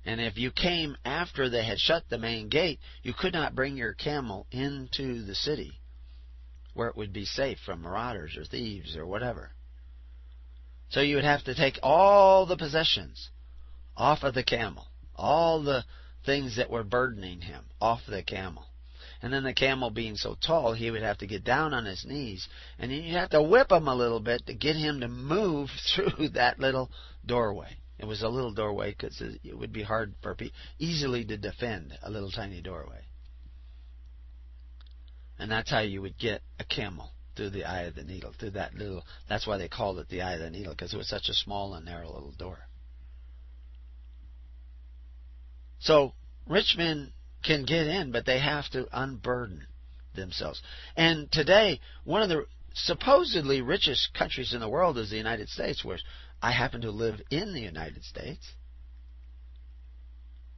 And 0.04 0.20
if 0.20 0.38
you 0.38 0.50
came 0.50 0.96
after 1.04 1.50
they 1.50 1.64
had 1.64 1.78
shut 1.78 2.04
the 2.08 2.18
main 2.18 2.48
gate, 2.48 2.80
you 3.02 3.12
could 3.12 3.32
not 3.32 3.54
bring 3.54 3.76
your 3.76 3.92
camel 3.92 4.46
into 4.50 5.22
the 5.24 5.34
city 5.34 5.80
where 6.72 6.88
it 6.88 6.96
would 6.96 7.12
be 7.12 7.24
safe 7.24 7.58
from 7.66 7.82
marauders 7.82 8.36
or 8.36 8.44
thieves 8.44 8.96
or 8.96 9.04
whatever. 9.04 9.50
So 10.90 11.00
you 11.00 11.16
would 11.16 11.24
have 11.24 11.44
to 11.44 11.54
take 11.54 11.78
all 11.82 12.46
the 12.46 12.56
possessions 12.56 13.30
off 13.96 14.22
of 14.22 14.34
the 14.34 14.44
camel, 14.44 14.86
all 15.16 15.62
the 15.62 15.84
things 16.24 16.56
that 16.56 16.70
were 16.70 16.84
burdening 16.84 17.40
him 17.40 17.64
off 17.80 18.00
the 18.08 18.22
camel. 18.22 18.67
And 19.20 19.32
then 19.32 19.42
the 19.42 19.52
camel 19.52 19.90
being 19.90 20.16
so 20.16 20.36
tall, 20.40 20.74
he 20.74 20.90
would 20.90 21.02
have 21.02 21.18
to 21.18 21.26
get 21.26 21.42
down 21.42 21.74
on 21.74 21.84
his 21.84 22.04
knees, 22.04 22.46
and 22.78 22.92
you'd 22.92 23.14
have 23.14 23.30
to 23.30 23.42
whip 23.42 23.72
him 23.72 23.88
a 23.88 23.94
little 23.94 24.20
bit 24.20 24.46
to 24.46 24.54
get 24.54 24.76
him 24.76 25.00
to 25.00 25.08
move 25.08 25.70
through 25.94 26.28
that 26.30 26.60
little 26.60 26.90
doorway. 27.26 27.76
It 27.98 28.06
was 28.06 28.22
a 28.22 28.28
little 28.28 28.54
doorway 28.54 28.92
because 28.92 29.20
it 29.20 29.58
would 29.58 29.72
be 29.72 29.82
hard 29.82 30.14
for 30.22 30.36
people 30.36 30.56
easily 30.78 31.24
to 31.24 31.36
defend 31.36 31.98
a 32.02 32.10
little 32.10 32.30
tiny 32.30 32.62
doorway. 32.62 33.00
And 35.40 35.50
that's 35.50 35.70
how 35.70 35.80
you 35.80 36.00
would 36.02 36.16
get 36.16 36.42
a 36.60 36.64
camel 36.64 37.10
through 37.36 37.50
the 37.50 37.64
eye 37.64 37.82
of 37.82 37.96
the 37.96 38.04
needle, 38.04 38.32
through 38.38 38.50
that 38.50 38.74
little. 38.74 39.04
That's 39.28 39.48
why 39.48 39.58
they 39.58 39.68
called 39.68 39.98
it 39.98 40.08
the 40.08 40.22
eye 40.22 40.34
of 40.34 40.40
the 40.40 40.50
needle, 40.50 40.72
because 40.74 40.94
it 40.94 40.96
was 40.96 41.08
such 41.08 41.28
a 41.28 41.34
small 41.34 41.74
and 41.74 41.86
narrow 41.86 42.12
little 42.12 42.34
door. 42.38 42.58
So 45.80 46.12
rich 46.46 46.74
men 46.76 47.12
can 47.44 47.64
get 47.64 47.86
in, 47.86 48.12
but 48.12 48.26
they 48.26 48.38
have 48.38 48.68
to 48.70 48.86
unburden 48.92 49.66
themselves. 50.14 50.60
And 50.96 51.30
today, 51.30 51.80
one 52.04 52.22
of 52.22 52.28
the 52.28 52.46
supposedly 52.74 53.60
richest 53.60 54.14
countries 54.14 54.52
in 54.52 54.60
the 54.60 54.68
world 54.68 54.98
is 54.98 55.10
the 55.10 55.16
United 55.16 55.48
States, 55.48 55.84
where 55.84 55.98
I 56.42 56.52
happen 56.52 56.82
to 56.82 56.90
live 56.90 57.20
in 57.30 57.52
the 57.52 57.60
United 57.60 58.04
States. 58.04 58.52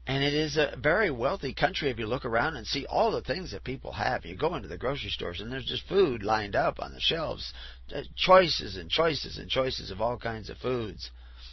And 0.06 0.24
it 0.24 0.34
is 0.34 0.56
a 0.56 0.76
very 0.76 1.10
wealthy 1.10 1.54
country 1.54 1.88
if 1.88 1.98
you 1.98 2.06
look 2.06 2.24
around 2.24 2.56
and 2.56 2.66
see 2.66 2.84
all 2.86 3.12
the 3.12 3.20
things 3.20 3.52
that 3.52 3.62
people 3.62 3.92
have. 3.92 4.24
You 4.24 4.36
go 4.36 4.56
into 4.56 4.66
the 4.66 4.78
grocery 4.78 5.10
stores 5.10 5.40
and 5.40 5.52
there's 5.52 5.66
just 5.66 5.86
food 5.86 6.24
lined 6.24 6.56
up 6.56 6.80
on 6.80 6.92
the 6.92 7.00
shelves, 7.00 7.52
uh, 7.94 8.02
choices 8.16 8.76
and 8.76 8.90
choices 8.90 9.38
and 9.38 9.48
choices 9.48 9.90
of 9.90 10.00
all 10.00 10.16
kinds 10.16 10.50
of 10.50 10.58
foods. 10.58 11.10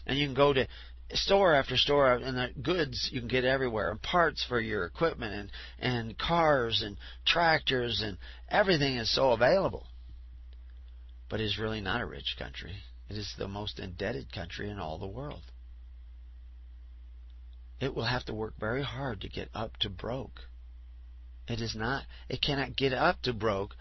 And 0.08 0.18
you 0.18 0.26
can 0.26 0.34
go 0.34 0.54
to 0.54 0.68
store 1.14 1.54
after 1.54 1.78
store 1.78 2.14
and 2.14 2.38
the 2.38 2.50
goods 2.62 3.10
you 3.12 3.20
can 3.22 3.30
get 3.30 3.46
everywhere 3.46 3.92
and 3.92 4.02
parts 4.02 4.44
for 4.44 4.60
your 4.60 4.86
equipment 4.86 5.34
and 5.34 5.52
and 5.80 6.18
cars 6.18 6.82
and 6.86 6.98
tractors 7.26 8.02
and 8.04 8.18
everything 8.50 8.98
is 8.98 9.14
so 9.14 9.32
available. 9.32 9.86
But 11.30 11.40
it's 11.40 11.60
really 11.60 11.82
not 11.82 12.02
a 12.02 12.06
rich 12.06 12.36
country. 12.38 12.76
It 13.10 13.18
is 13.18 13.34
the 13.38 13.48
most 13.48 13.80
indebted 13.80 14.34
country 14.34 14.70
in 14.70 14.80
all 14.80 14.98
the 14.98 15.08
world 15.08 15.44
it 17.80 17.94
will 17.94 18.06
have 18.06 18.26
to 18.26 18.34
work 18.34 18.54
very 18.60 18.84
hard 18.84 19.22
to 19.22 19.30
get 19.30 19.50
up 19.54 19.78
to 19.78 19.90
broke. 19.90 20.42
It 21.48 21.62
is 21.62 21.76
not, 21.76 22.04
it 22.28 22.42
cannot 22.42 22.76
get 22.76 22.94
up 22.94 23.22
to 23.24 23.34
broke 23.34 23.76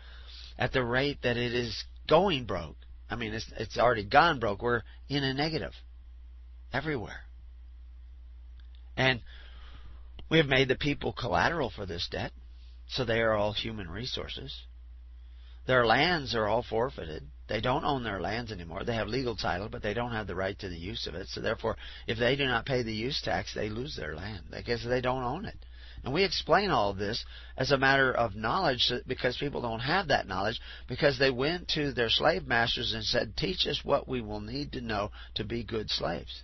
at 0.59 0.73
the 0.73 0.85
rate 0.85 1.23
that 1.23 1.37
it 1.37 1.55
is 1.55 1.85
going 2.09 2.45
broke. 2.45 2.77
I 3.09 3.17
mean, 3.17 3.33
it's, 3.33 3.51
it's 3.59 3.79
already 3.79 4.05
gone 4.05 4.39
broke. 4.39 4.63
We're 4.63 4.83
in 5.09 5.25
a 5.25 5.35
negative 5.35 5.73
everywhere. 6.73 7.21
And 8.97 9.21
we 10.31 10.39
have 10.39 10.47
made 10.47 10.69
the 10.69 10.77
people 10.77 11.13
collateral 11.13 11.71
for 11.71 11.87
this 11.87 12.09
debt, 12.11 12.33
so 12.89 13.05
they 13.05 13.21
are 13.21 13.35
all 13.35 13.53
human 13.53 13.91
resources. 13.91 14.63
Their 15.67 15.85
lands 15.85 16.35
are 16.35 16.47
all 16.47 16.63
forfeited. 16.63 17.25
They 17.49 17.61
don't 17.61 17.85
own 17.85 18.05
their 18.05 18.21
lands 18.21 18.53
anymore. 18.53 18.85
They 18.85 18.95
have 18.95 19.09
legal 19.09 19.37
title, 19.37 19.69
but 19.69 19.83
they 19.83 19.95
don't 19.95 20.13
have 20.13 20.27
the 20.27 20.35
right 20.35 20.59
to 20.61 20.69
the 20.69 20.79
use 20.79 21.07
of 21.07 21.15
it. 21.15 21.29
So 21.29 21.41
therefore, 21.41 21.77
if 22.07 22.19
they 22.19 22.37
do 22.37 22.47
not 22.47 22.67
pay 22.67 22.83
the 22.83 22.93
use 22.93 23.21
tax, 23.23 23.53
they 23.55 23.69
lose 23.69 23.97
their 23.97 24.15
land 24.15 24.47
because 24.51 24.85
they 24.85 25.01
don't 25.01 25.23
own 25.23 25.45
it. 25.45 25.57
And 26.05 26.15
we 26.15 26.23
explain 26.23 26.71
all 26.71 26.93
this 26.93 27.25
as 27.57 27.73
a 27.73 27.79
matter 27.79 28.13
of 28.13 28.37
knowledge 28.37 28.93
because 29.09 29.37
people 29.39 29.61
don't 29.61 29.81
have 29.81 30.09
that 30.09 30.29
knowledge 30.29 30.61
because 30.89 31.19
they 31.19 31.31
went 31.31 31.69
to 31.71 31.93
their 31.93 32.11
slave 32.11 32.47
masters 32.47 32.93
and 32.93 33.03
said, 33.03 33.37
Teach 33.37 33.67
us 33.67 33.85
what 33.85 34.07
we 34.07 34.21
will 34.21 34.41
need 34.41 34.73
to 34.73 34.81
know 34.81 35.11
to 35.35 35.45
be 35.45 35.65
good 35.65 35.91
slaves. 35.91 36.43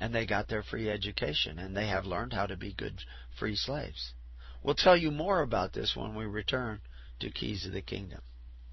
And 0.00 0.14
they 0.14 0.26
got 0.26 0.48
their 0.48 0.62
free 0.62 0.88
education 0.88 1.58
and 1.58 1.76
they 1.76 1.88
have 1.88 2.06
learned 2.06 2.32
how 2.32 2.46
to 2.46 2.56
be 2.56 2.72
good 2.72 3.02
free 3.38 3.54
slaves. 3.54 4.14
We'll 4.62 4.74
tell 4.74 4.96
you 4.96 5.10
more 5.10 5.42
about 5.42 5.72
this 5.74 5.94
when 5.94 6.14
we 6.14 6.24
return 6.24 6.80
to 7.20 7.30
Keys 7.30 7.66
of 7.66 7.72
the 7.72 7.82
Kingdom 7.82 8.20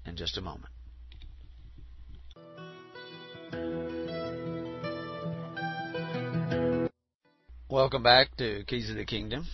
in 0.06 0.16
just 0.16 0.38
a 0.38 0.40
moment. 0.40 0.72
Welcome 7.70 8.02
back 8.02 8.34
to 8.38 8.64
Keys 8.64 8.88
of 8.88 8.96
the 8.96 9.04
Kingdom. 9.04 9.46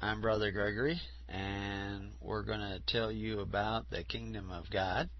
I'm 0.00 0.20
Brother 0.20 0.52
Gregory, 0.52 1.00
and 1.28 2.12
we're 2.20 2.44
going 2.44 2.60
to 2.60 2.80
tell 2.86 3.10
you 3.10 3.40
about 3.40 3.90
the 3.90 4.04
kingdom 4.04 4.50
of 4.50 4.70
God. 4.70 5.10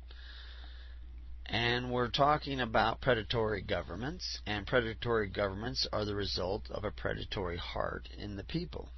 And 1.46 1.90
we're 1.90 2.11
talking 2.11 2.61
about 2.61 3.00
predatory 3.00 3.61
governments, 3.62 4.40
and 4.46 4.66
predatory 4.66 5.28
governments 5.28 5.87
are 5.92 6.04
the 6.04 6.14
result 6.14 6.70
of 6.70 6.85
a 6.85 6.90
predatory 6.90 7.59
heart 7.59 8.09
in 8.16 8.37
the 8.37 8.44
people, 8.44 8.88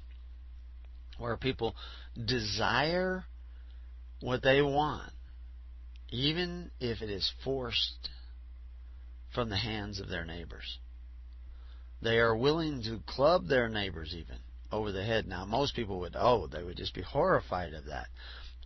where 1.17 1.35
people 1.35 1.75
desire 2.25 3.25
what 4.21 4.41
they 4.43 4.61
want, 4.61 5.11
even 6.09 6.71
if 6.79 7.01
it 7.01 7.09
is 7.09 7.31
forced 7.43 8.09
from 9.33 9.49
the 9.49 9.57
hands 9.57 9.99
of 9.99 10.07
their 10.07 10.25
neighbors. 10.25 10.79
They 12.01 12.17
are 12.19 12.35
willing 12.35 12.81
to 12.83 13.01
club 13.05 13.47
their 13.47 13.67
neighbors 13.67 14.15
even 14.15 14.37
over 14.71 14.91
the 14.91 15.03
head. 15.03 15.27
Now, 15.27 15.45
most 15.45 15.75
people 15.75 15.99
would, 15.99 16.15
oh, 16.17 16.47
they 16.47 16.63
would 16.63 16.77
just 16.77 16.93
be 16.93 17.01
horrified 17.01 17.73
of 17.73 17.85
that. 17.85 18.07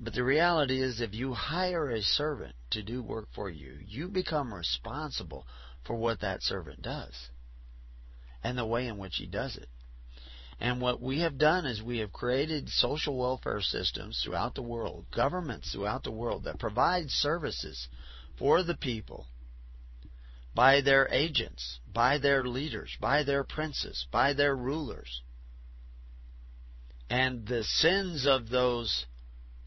But 0.04 0.16
the 0.16 0.24
reality 0.24 0.82
is, 0.82 1.00
if 1.00 1.14
you 1.14 1.36
hire 1.36 1.92
a 1.92 2.02
servant 2.02 2.56
to 2.72 2.82
do 2.82 3.04
work 3.04 3.28
for 3.36 3.52
you, 3.52 3.78
you 3.86 4.08
become 4.08 4.52
responsible 4.52 5.46
for 5.86 5.96
what 5.96 6.22
that 6.22 6.42
servant 6.42 6.82
does 6.82 7.30
and 8.44 8.58
the 8.58 8.66
way 8.66 8.88
in 8.88 8.98
which 8.98 9.18
he 9.18 9.28
does 9.28 9.56
it. 9.56 9.70
And 10.60 10.82
what 10.82 11.02
we 11.02 11.20
have 11.20 11.38
done 11.38 11.68
is 11.68 11.84
we 11.84 12.00
have 12.00 12.12
created 12.12 12.70
social 12.70 13.16
welfare 13.16 13.62
systems 13.62 14.20
throughout 14.24 14.56
the 14.56 14.64
world, 14.64 15.06
governments 15.16 15.72
throughout 15.72 16.04
the 16.04 16.12
world 16.12 16.46
that 16.46 16.60
provide 16.60 17.12
services 17.12 17.88
for 18.40 18.64
the 18.64 18.76
people 18.76 19.28
by 20.56 20.82
their 20.82 21.08
agents, 21.12 21.80
by 21.92 22.18
their 22.18 22.44
leaders, 22.44 22.98
by 23.00 23.24
their 23.24 23.44
princes, 23.44 24.08
by 24.12 24.34
their 24.34 24.56
rulers. 24.56 25.22
And 27.08 27.46
the 27.46 27.64
sins 27.64 28.26
of 28.26 28.50
those 28.50 29.06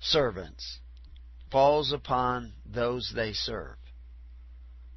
servants 0.04 0.78
falls 1.50 1.92
upon 1.92 2.52
those 2.66 3.12
they 3.14 3.32
serve 3.32 3.76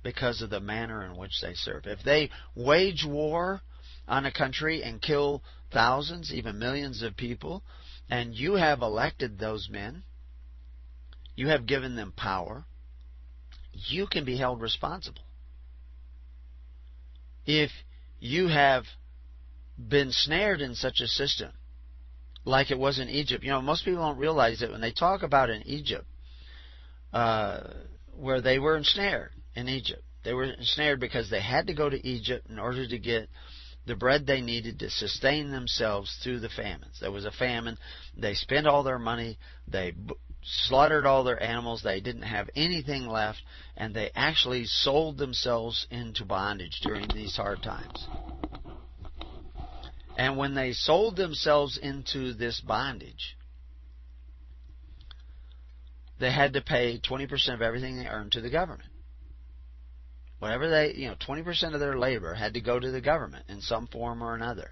because 0.03 0.41
of 0.41 0.49
the 0.49 0.59
manner 0.59 1.03
in 1.03 1.17
which 1.17 1.41
they 1.41 1.53
serve. 1.53 1.85
If 1.85 2.03
they 2.03 2.29
wage 2.55 3.05
war 3.05 3.61
on 4.07 4.25
a 4.25 4.31
country 4.31 4.83
and 4.83 5.01
kill 5.01 5.43
thousands, 5.71 6.33
even 6.33 6.59
millions 6.59 7.01
of 7.01 7.17
people, 7.17 7.63
and 8.09 8.33
you 8.33 8.53
have 8.53 8.81
elected 8.81 9.37
those 9.37 9.69
men, 9.69 10.03
you 11.35 11.49
have 11.49 11.67
given 11.67 11.95
them 11.95 12.13
power, 12.15 12.65
you 13.71 14.07
can 14.07 14.25
be 14.25 14.37
held 14.37 14.61
responsible. 14.61 15.23
If 17.45 17.71
you 18.19 18.47
have 18.47 18.85
been 19.77 20.11
snared 20.11 20.61
in 20.61 20.73
such 20.73 21.01
a 21.01 21.07
system 21.07 21.51
like 22.47 22.71
it 22.71 22.79
was 22.79 22.97
in 22.97 23.09
Egypt. 23.09 23.43
You 23.43 23.51
know, 23.51 23.61
most 23.61 23.85
people 23.85 24.01
don't 24.01 24.17
realize 24.17 24.59
that 24.59 24.71
when 24.71 24.81
they 24.81 24.91
talk 24.91 25.21
about 25.21 25.49
in 25.49 25.63
Egypt, 25.67 26.05
uh, 27.13 27.61
where 28.15 28.41
they 28.41 28.57
were 28.57 28.77
ensnared 28.77 29.31
in 29.55 29.67
Egypt, 29.67 30.01
they 30.23 30.33
were 30.33 30.45
ensnared 30.45 30.99
because 30.99 31.29
they 31.29 31.41
had 31.41 31.67
to 31.67 31.73
go 31.73 31.89
to 31.89 32.07
Egypt 32.07 32.47
in 32.49 32.57
order 32.57 32.87
to 32.87 32.97
get 32.97 33.29
the 33.85 33.95
bread 33.95 34.25
they 34.25 34.41
needed 34.41 34.79
to 34.79 34.89
sustain 34.89 35.51
themselves 35.51 36.17
through 36.23 36.39
the 36.39 36.49
famines. 36.49 36.99
There 36.99 37.11
was 37.11 37.25
a 37.25 37.31
famine. 37.31 37.77
They 38.15 38.33
spent 38.33 38.67
all 38.67 38.83
their 38.83 38.99
money. 38.99 39.37
They 39.67 39.91
b- 39.91 40.13
slaughtered 40.43 41.05
all 41.05 41.23
their 41.23 41.41
animals. 41.41 41.81
They 41.83 42.01
didn't 42.01 42.23
have 42.23 42.49
anything 42.55 43.07
left, 43.07 43.39
and 43.77 43.93
they 43.93 44.11
actually 44.15 44.65
sold 44.65 45.17
themselves 45.17 45.87
into 45.89 46.25
bondage 46.25 46.79
during 46.81 47.07
these 47.13 47.35
hard 47.35 47.63
times. 47.63 48.07
And 50.17 50.35
when 50.35 50.55
they 50.55 50.73
sold 50.73 51.15
themselves 51.15 51.77
into 51.77 52.33
this 52.33 52.59
bondage, 52.59 53.37
they 56.19 56.31
had 56.31 56.53
to 56.53 56.61
pay 56.61 56.99
20% 56.99 57.53
of 57.53 57.61
everything 57.61 57.97
they 57.97 58.07
earned 58.07 58.31
to 58.31 58.41
the 58.41 58.49
government. 58.49 58.89
Whatever 60.39 60.69
they, 60.69 60.93
you 60.95 61.07
know, 61.07 61.15
20% 61.15 61.75
of 61.75 61.79
their 61.79 61.99
labor 61.99 62.33
had 62.33 62.55
to 62.55 62.61
go 62.61 62.79
to 62.79 62.89
the 62.89 62.99
government 62.99 63.45
in 63.47 63.61
some 63.61 63.85
form 63.85 64.23
or 64.23 64.33
another. 64.33 64.71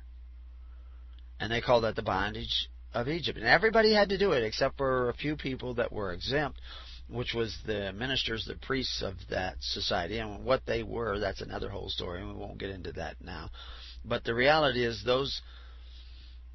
And 1.39 1.51
they 1.51 1.62
called 1.62 1.84
that 1.84 1.95
the 1.95 2.01
bondage 2.01 2.67
of 2.91 3.08
Egypt. 3.08 3.38
And 3.38 3.47
everybody 3.47 3.93
had 3.93 4.10
to 4.10 4.17
do 4.17 4.31
it 4.31 4.43
except 4.43 4.77
for 4.77 5.10
a 5.10 5.13
few 5.13 5.36
people 5.36 5.75
that 5.75 5.91
were 5.91 6.12
exempt, 6.12 6.60
which 7.08 7.36
was 7.36 7.55
the 7.67 7.93
ministers, 7.93 8.45
the 8.45 8.55
priests 8.55 9.03
of 9.03 9.13
that 9.29 9.58
society. 9.60 10.17
And 10.17 10.43
what 10.43 10.65
they 10.65 10.81
were, 10.81 11.19
that's 11.19 11.41
another 11.41 11.69
whole 11.69 11.89
story, 11.89 12.21
and 12.21 12.29
we 12.29 12.36
won't 12.36 12.58
get 12.58 12.71
into 12.71 12.93
that 12.93 13.17
now. 13.21 13.51
But 14.07 14.23
the 14.23 14.35
reality 14.35 14.83
is 14.83 15.03
those 15.03 15.41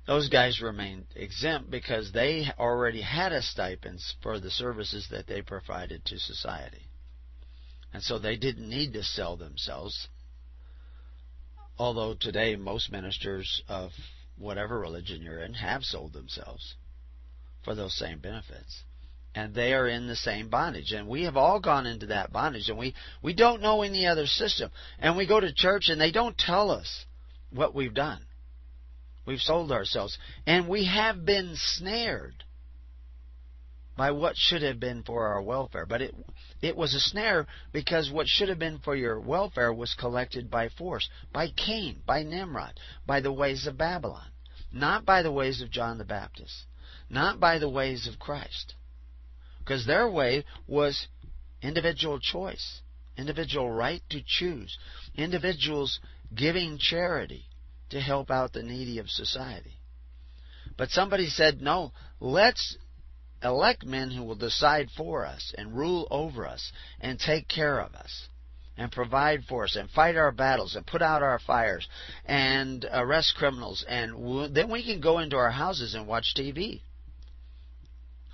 those 0.07 0.29
guys 0.29 0.61
remained 0.61 1.07
exempt 1.15 1.71
because 1.71 2.11
they 2.11 2.47
already 2.59 3.03
had 3.03 3.33
a 3.33 3.43
stipend 3.43 4.01
for 4.23 4.41
the 4.41 4.51
services 4.51 5.07
that 5.11 5.27
they 5.27 5.43
provided 5.43 6.05
to 6.07 6.19
society. 6.19 6.89
And 7.93 8.03
so 8.03 8.19
they 8.19 8.37
didn't 8.37 8.69
need 8.69 8.93
to 8.95 9.03
sell 9.03 9.37
themselves. 9.37 10.09
Although 11.79 12.15
today 12.15 12.57
most 12.57 12.91
ministers 12.91 13.63
of 13.69 13.91
whatever 14.37 14.79
religion 14.81 15.23
you're 15.23 15.43
in 15.43 15.55
have 15.55 15.85
sold 15.85 16.13
themselves 16.13 16.75
for 17.63 17.75
those 17.75 17.97
same 17.97 18.19
benefits. 18.19 18.83
And 19.35 19.55
they 19.55 19.75
are 19.75 19.87
in 19.87 20.09
the 20.09 20.17
same 20.17 20.49
bondage. 20.49 20.93
And 20.93 21.07
we 21.07 21.23
have 21.23 21.37
all 21.37 21.61
gone 21.61 21.87
into 21.87 22.07
that 22.07 22.33
bondage. 22.33 22.69
And 22.69 22.79
we, 22.79 22.95
we 23.23 23.33
don't 23.33 23.63
know 23.63 23.83
any 23.83 24.07
other 24.07 24.27
system. 24.27 24.71
And 24.99 25.17
we 25.17 25.27
go 25.27 25.39
to 25.39 25.53
church 25.53 25.89
and 25.89 26.01
they 26.01 26.11
don't 26.11 26.37
tell 26.37 26.71
us 26.71 27.05
what 27.51 27.75
we've 27.75 27.95
done. 27.95 28.21
We've 29.27 29.41
sold 29.41 29.73
ourselves. 29.73 30.17
And 30.47 30.69
we 30.69 30.87
have 30.87 31.25
been 31.25 31.53
snared 31.55 32.45
by 33.97 34.13
what 34.13 34.35
should 34.37 34.63
have 34.63 34.81
been 34.81 35.03
for 35.03 35.27
our 35.27 35.43
welfare. 35.43 35.85
But 35.85 36.01
it, 36.01 36.15
it 36.63 36.77
was 36.77 36.95
a 36.95 37.01
snare 37.01 37.47
because 37.73 38.11
what 38.11 38.27
should 38.27 38.49
have 38.49 38.59
been 38.59 38.79
for 38.79 38.97
your 38.97 39.21
welfare 39.21 39.73
was 39.73 39.95
collected 39.95 40.51
by 40.51 40.71
force, 40.71 41.09
by 41.33 41.49
Cain, 41.49 42.01
by 42.07 42.23
Nimrod, 42.23 42.81
by 43.07 43.21
the 43.21 43.33
ways 43.33 43.67
of 43.67 43.77
Babylon, 43.77 44.27
not 44.73 45.05
by 45.05 45.23
the 45.23 45.31
ways 45.31 45.61
of 45.61 45.71
John 45.71 45.99
the 45.99 46.05
Baptist, 46.05 46.65
not 47.11 47.41
by 47.41 47.59
the 47.59 47.69
ways 47.69 48.07
of 48.07 48.19
Christ. 48.19 48.75
Because 49.59 49.87
their 49.87 50.09
way 50.09 50.45
was 50.67 51.07
individual 51.61 52.19
choice, 52.19 52.81
individual 53.19 53.71
right 53.71 54.03
to 54.09 54.23
choose, 54.27 54.79
individuals 55.15 56.01
giving 56.35 56.79
charity 56.79 57.45
to 57.91 58.01
help 58.01 58.31
out 58.31 58.53
the 58.53 58.63
needy 58.63 58.99
of 58.99 59.09
society. 59.09 59.75
But 60.77 60.91
somebody 60.91 61.27
said, 61.27 61.61
no, 61.61 61.93
let's 62.21 62.77
elect 63.43 63.85
men 63.85 64.11
who 64.11 64.23
will 64.23 64.37
decide 64.37 64.89
for 64.97 65.27
us 65.27 65.53
and 65.57 65.77
rule 65.77 66.07
over 66.11 66.47
us 66.47 66.73
and 67.01 67.19
take 67.19 67.49
care 67.49 67.81
of 67.81 67.95
us 67.95 68.29
and 68.77 68.93
provide 68.93 69.45
for 69.45 69.65
us 69.65 69.77
and 69.77 69.91
fight 69.91 70.17
our 70.17 70.33
battles 70.33 70.75
and 70.77 70.87
put 70.87 71.03
out 71.03 71.23
our 71.23 71.39
fires 71.39 71.87
and 72.25 72.87
arrest 72.93 73.35
criminals 73.37 73.85
and 73.89 74.55
then 74.55 74.71
we 74.71 74.85
can 74.85 75.01
go 75.01 75.19
into 75.19 75.37
our 75.37 75.51
houses 75.51 75.95
and 75.95 76.07
watch 76.07 76.35
TV. 76.37 76.81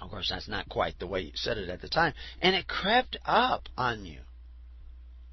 Of 0.00 0.10
course, 0.10 0.28
that's 0.30 0.48
not 0.48 0.68
quite 0.68 0.98
the 0.98 1.06
way 1.06 1.22
you 1.22 1.32
said 1.34 1.56
it 1.58 1.68
at 1.68 1.80
the 1.80 1.88
time. 1.88 2.12
And 2.42 2.54
it 2.54 2.68
crept 2.68 3.16
up 3.24 3.68
on 3.76 4.04
you. 4.04 4.20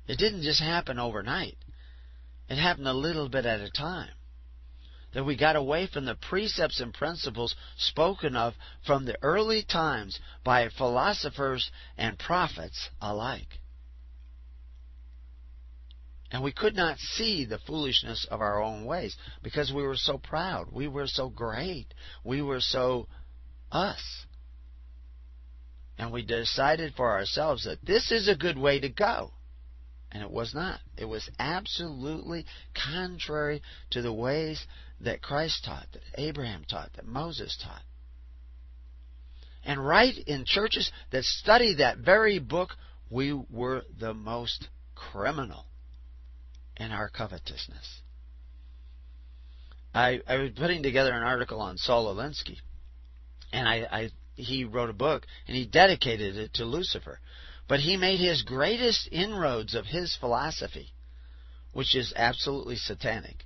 It 0.07 0.17
didn't 0.17 0.43
just 0.43 0.61
happen 0.61 0.99
overnight. 0.99 1.57
It 2.49 2.57
happened 2.57 2.87
a 2.87 2.93
little 2.93 3.29
bit 3.29 3.45
at 3.45 3.61
a 3.61 3.69
time. 3.69 4.11
That 5.13 5.25
we 5.25 5.35
got 5.35 5.55
away 5.55 5.87
from 5.87 6.05
the 6.05 6.15
precepts 6.15 6.79
and 6.79 6.93
principles 6.93 7.55
spoken 7.77 8.35
of 8.35 8.55
from 8.85 9.05
the 9.05 9.17
early 9.21 9.63
times 9.63 10.19
by 10.43 10.69
philosophers 10.69 11.69
and 11.97 12.17
prophets 12.17 12.89
alike. 12.99 13.59
And 16.31 16.41
we 16.41 16.51
could 16.51 16.75
not 16.75 16.97
see 16.97 17.45
the 17.45 17.59
foolishness 17.59 18.25
of 18.31 18.41
our 18.41 18.61
own 18.61 18.85
ways 18.85 19.15
because 19.43 19.71
we 19.71 19.83
were 19.83 19.95
so 19.95 20.17
proud. 20.17 20.71
We 20.71 20.87
were 20.87 21.05
so 21.05 21.29
great. 21.29 21.93
We 22.23 22.41
were 22.41 22.59
so 22.59 23.07
us. 23.71 24.25
And 25.99 26.11
we 26.11 26.23
decided 26.23 26.95
for 26.95 27.11
ourselves 27.11 27.65
that 27.65 27.85
this 27.85 28.11
is 28.11 28.27
a 28.27 28.35
good 28.35 28.57
way 28.57 28.79
to 28.79 28.89
go. 28.89 29.31
And 30.13 30.21
it 30.21 30.29
was 30.29 30.53
not. 30.53 30.79
It 30.97 31.05
was 31.05 31.27
absolutely 31.39 32.45
contrary 32.75 33.63
to 33.89 34.01
the 34.01 34.13
ways 34.13 34.65
that 35.01 35.23
Christ 35.23 35.65
taught, 35.65 35.87
that 35.91 36.03
Abraham 36.15 36.63
taught, 36.69 36.93
that 36.93 37.05
Moses 37.05 37.57
taught. 37.61 37.81
And 39.65 39.85
right 39.85 40.15
in 40.27 40.45
churches 40.45 40.91
that 41.11 41.23
study 41.23 41.75
that 41.75 41.97
very 41.97 42.37
book, 42.37 42.69
we 43.09 43.33
were 43.33 43.81
the 43.99 44.13
most 44.13 44.67
criminal 44.93 45.65
in 46.77 46.91
our 46.91 47.09
covetousness. 47.09 48.01
I, 49.95 50.21
I 50.27 50.37
was 50.37 50.51
putting 50.55 50.83
together 50.83 51.11
an 51.11 51.23
article 51.23 51.59
on 51.59 51.77
Saul 51.77 52.13
Alinsky, 52.13 52.57
and 53.51 53.67
I, 53.67 53.87
I 53.91 54.09
he 54.35 54.63
wrote 54.65 54.89
a 54.89 54.93
book 54.93 55.25
and 55.47 55.55
he 55.55 55.65
dedicated 55.65 56.37
it 56.37 56.55
to 56.55 56.65
Lucifer. 56.65 57.19
But 57.67 57.79
he 57.79 57.97
made 57.97 58.19
his 58.19 58.41
greatest 58.41 59.07
inroads 59.11 59.73
of 59.73 59.85
his 59.85 60.15
philosophy, 60.15 60.93
which 61.71 61.95
is 61.95 62.13
absolutely 62.15 62.75
satanic. 62.75 63.45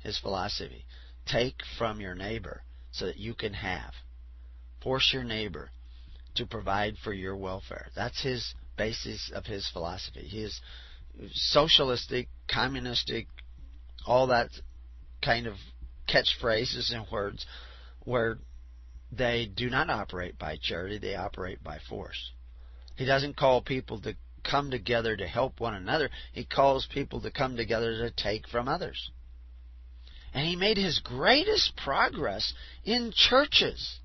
His 0.00 0.18
philosophy. 0.18 0.84
Take 1.26 1.62
from 1.76 2.00
your 2.00 2.14
neighbor 2.14 2.62
so 2.92 3.06
that 3.06 3.18
you 3.18 3.34
can 3.34 3.54
have. 3.54 3.92
Force 4.82 5.12
your 5.12 5.24
neighbor 5.24 5.70
to 6.36 6.46
provide 6.46 6.96
for 6.98 7.12
your 7.12 7.36
welfare. 7.36 7.88
That's 7.94 8.22
his 8.22 8.54
basis 8.76 9.30
of 9.34 9.44
his 9.44 9.68
philosophy. 9.68 10.22
He 10.22 10.42
is 10.42 10.60
socialistic, 11.32 12.28
communistic, 12.46 13.26
all 14.06 14.28
that 14.28 14.50
kind 15.22 15.46
of 15.46 15.54
catchphrases 16.08 16.92
and 16.94 17.06
words 17.10 17.44
where 18.04 18.38
they 19.10 19.46
do 19.46 19.68
not 19.68 19.90
operate 19.90 20.38
by 20.38 20.56
charity, 20.60 20.98
they 20.98 21.16
operate 21.16 21.62
by 21.62 21.78
force. 21.88 22.32
He 22.98 23.04
doesn't 23.04 23.36
call 23.36 23.62
people 23.62 24.00
to 24.00 24.16
come 24.42 24.72
together 24.72 25.16
to 25.16 25.28
help 25.28 25.60
one 25.60 25.72
another. 25.72 26.10
He 26.32 26.44
calls 26.44 26.84
people 26.92 27.20
to 27.20 27.30
come 27.30 27.56
together 27.56 27.96
to 27.98 28.10
take 28.10 28.48
from 28.48 28.66
others. 28.66 29.12
And 30.34 30.44
he 30.44 30.56
made 30.56 30.78
his 30.78 30.98
greatest 30.98 31.76
progress 31.76 32.52
in 32.84 33.12
churches. 33.14 34.00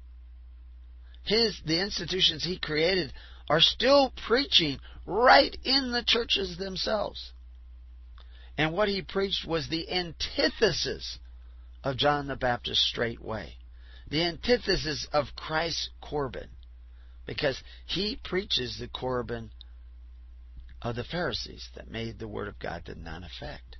His 1.24 1.60
the 1.66 1.82
institutions 1.82 2.44
he 2.44 2.60
created 2.60 3.12
are 3.50 3.62
still 3.62 4.14
preaching 4.28 4.80
right 5.08 5.58
in 5.64 5.92
the 5.92 6.04
churches 6.04 6.58
themselves. 6.58 7.32
And 8.60 8.74
what 8.74 8.90
he 8.90 9.02
preached 9.02 9.44
was 9.44 9.68
the 9.70 9.92
antithesis 9.92 11.18
of 11.84 11.98
John 11.98 12.28
the 12.28 12.36
Baptist's 12.36 12.88
straight 12.88 13.24
way, 13.24 13.56
the 14.08 14.22
antithesis 14.22 15.08
of 15.12 15.36
Christ's 15.36 15.90
Corban, 16.00 16.50
because 17.26 17.62
he 17.86 18.20
preaches 18.24 18.78
the 18.80 18.88
Corban 18.88 19.52
of 20.82 20.96
the 20.96 21.04
Pharisees 21.04 21.68
that 21.76 21.90
made 21.90 22.20
the 22.20 22.28
Word 22.28 22.48
of 22.48 22.60
God 22.60 22.86
to 22.86 22.96
none 22.96 23.24
effect. 23.24 23.78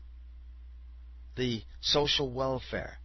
The 1.36 1.64
social 1.82 2.32
welfare 2.32 3.00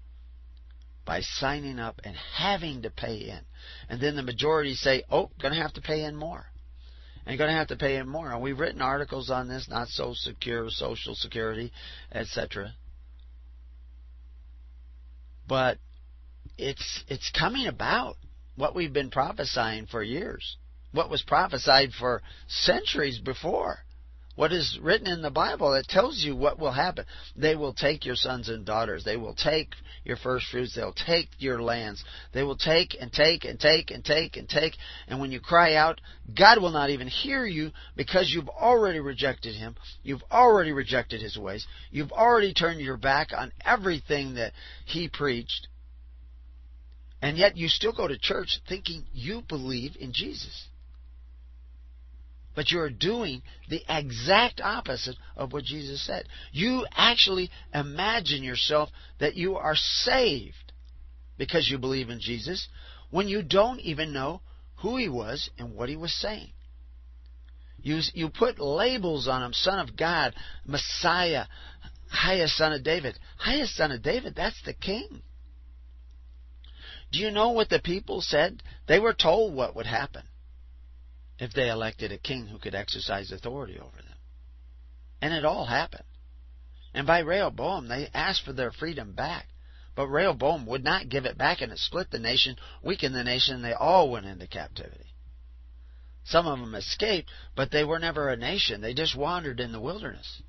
by 1.05 1.23
signing 1.23 1.79
up 1.79 2.01
and 2.05 2.15
having 2.37 2.83
to 2.83 2.91
pay 2.91 3.31
in. 3.31 3.41
And 3.89 4.01
then 4.01 4.15
the 4.15 4.23
majority 4.23 4.75
say, 4.75 5.05
oh, 5.11 5.31
going 5.41 5.55
to 5.55 5.61
have 5.61 5.73
to 5.73 5.81
pay 5.81 6.05
in 6.05 6.15
more. 6.15 6.45
And 7.27 7.39
going 7.39 7.51
to 7.51 7.57
have 7.57 7.69
to 7.69 7.77
pay 7.77 7.97
in 7.97 8.07
more. 8.07 8.31
And 8.31 8.43
we've 8.43 8.59
written 8.59 8.83
articles 8.83 9.31
on 9.31 9.49
this, 9.49 9.69
not 9.69 9.89
so 9.89 10.13
secure, 10.15 10.69
social 10.69 11.15
security, 11.15 11.73
etc. 12.13 12.75
But 15.47 15.79
it's 16.59 17.05
it's 17.09 17.31
coming 17.31 17.67
about 17.67 18.17
what 18.59 18.75
we've 18.75 18.93
been 18.93 19.11
prophesying 19.11 19.87
for 19.87 20.03
years. 20.03 20.57
What 20.93 21.11
was 21.11 21.23
prophesied 21.23 21.93
for 21.93 22.23
centuries 22.47 23.19
before 23.19 23.79
what 24.39 24.53
is 24.53 24.79
written 24.81 25.09
in 25.09 25.21
the 25.21 25.33
Bible 25.33 25.73
that 25.73 25.89
tells 25.89 26.23
you 26.23 26.37
what 26.37 26.61
will 26.61 26.71
happen. 26.71 27.07
They 27.35 27.57
will 27.57 27.75
take 27.75 28.07
your 28.07 28.15
sons 28.15 28.49
and 28.49 28.65
daughters. 28.65 29.03
They 29.03 29.17
will 29.17 29.35
take 29.35 29.71
your 30.05 30.17
first 30.17 30.47
fruits. 30.47 30.77
They'll 30.77 30.93
take 30.93 31.29
your 31.39 31.61
lands. 31.61 32.05
They 32.33 32.45
will 32.45 32.57
take 32.57 32.97
and 33.01 33.13
take 33.13 33.45
and 33.45 33.59
take 33.59 33.91
and 33.91 34.05
take 34.05 34.37
and 34.37 34.49
take. 34.49 34.77
And 35.09 35.19
when 35.19 35.33
you 35.33 35.41
cry 35.41 35.75
out, 35.75 36.01
God 36.39 36.63
will 36.63 36.71
not 36.71 36.91
even 36.91 37.09
hear 37.09 37.47
you 37.47 37.73
because 37.97 38.31
you've 38.33 38.49
already 38.49 39.01
rejected 39.01 39.57
Him. 39.57 39.75
You've 40.05 40.23
already 40.31 40.71
rejected 40.71 41.21
His 41.21 41.37
ways. 41.37 41.67
You've 41.91 42.13
already 42.13 42.55
turned 42.55 42.81
your 42.81 42.97
back 42.97 43.33
on 43.37 43.51
everything 43.65 44.35
that 44.37 44.53
He 44.87 45.09
preached. 45.09 45.67
And 47.21 47.37
yet 47.37 47.57
you 47.57 47.69
still 47.69 47.93
go 47.93 48.07
to 48.07 48.19
church 48.19 48.61
thinking 48.69 49.05
you 49.13 49.43
believe 49.49 49.97
in 49.99 50.13
Jesus 50.13 50.69
but 52.59 52.73
you're 52.73 52.91
doing 52.91 53.41
the 53.69 53.81
exact 53.89 54.61
opposite 54.61 55.15
of 55.37 55.53
what 55.53 55.63
Jesus 55.63 56.05
said. 56.05 56.25
You 56.51 56.89
actually 56.91 57.53
imagine 57.73 58.43
yourself 58.43 58.89
that 59.21 59.37
you 59.37 59.55
are 59.55 59.77
saved 59.77 60.73
because 61.37 61.69
you 61.71 61.79
believe 61.79 62.11
in 62.11 62.19
Jesus 62.19 62.67
when 63.11 63.29
you 63.29 63.45
don't 63.45 63.79
even 63.79 64.13
know 64.13 64.41
who 64.79 64.97
he 64.97 65.09
was 65.09 65.49
and 65.57 65.77
what 65.77 65.89
he 65.89 65.95
was 65.95 66.13
saying. 66.13 66.51
You, 67.81 68.01
you 68.13 68.29
put 68.29 68.59
labels 68.59 69.29
on 69.29 69.41
him, 69.41 69.53
Son 69.53 69.79
of 69.79 69.97
God, 69.97 70.35
Messiah, 70.67 71.45
highest 72.11 72.57
Son 72.57 72.73
of 72.73 72.83
David. 72.83 73.17
Highest 73.37 73.77
Son 73.77 73.93
of 73.93 74.03
David, 74.03 74.35
that's 74.35 74.61
the 74.65 74.75
King. 74.75 75.23
Do 77.11 77.19
you 77.19 77.31
know 77.31 77.51
what 77.51 77.71
the 77.71 77.81
people 77.81 78.21
said? 78.21 78.63
They 78.87 78.99
were 78.99 79.15
told 79.15 79.55
what 79.55 79.75
would 79.77 79.87
happen 79.87 80.25
if 81.39 81.53
they 81.53 81.71
elected 81.71 82.13
a 82.13 82.19
king 82.19 82.47
who 82.47 82.59
could 82.59 82.75
exercise 82.75 83.33
authority 83.33 83.79
over 83.79 83.97
them. 83.97 84.17
And 85.23 85.33
it 85.33 85.45
all 85.45 85.67
happened. 85.67 86.05
And 86.95 87.07
by 87.07 87.21
Rehoboam, 87.21 87.89
they 87.89 88.09
asked 88.13 88.45
for 88.45 88.53
their 88.53 88.73
freedom 88.73 89.13
back. 89.13 89.49
But 89.95 90.09
Rehoboam 90.09 90.67
would 90.67 90.85
not 90.85 91.09
give 91.09 91.25
it 91.25 91.37
back, 91.37 91.61
and 91.61 91.73
it 91.73 91.79
split 91.79 92.11
the 92.11 92.19
nation, 92.19 92.57
weakened 92.83 93.15
the 93.15 93.25
nation, 93.25 93.57
and 93.57 93.65
they 93.65 93.73
all 93.73 94.11
went 94.11 94.27
into 94.27 94.47
captivity. 94.47 95.13
Some 96.25 96.47
of 96.47 96.59
them 96.59 96.75
escaped, 96.75 97.31
but 97.57 97.71
they 97.71 97.85
were 97.85 97.99
never 97.99 98.29
a 98.29 98.37
nation. 98.37 98.81
They 98.81 98.95
just 98.95 99.17
wandered 99.17 99.61
in 99.61 99.73
the 99.73 99.81
wilderness. 99.81 100.43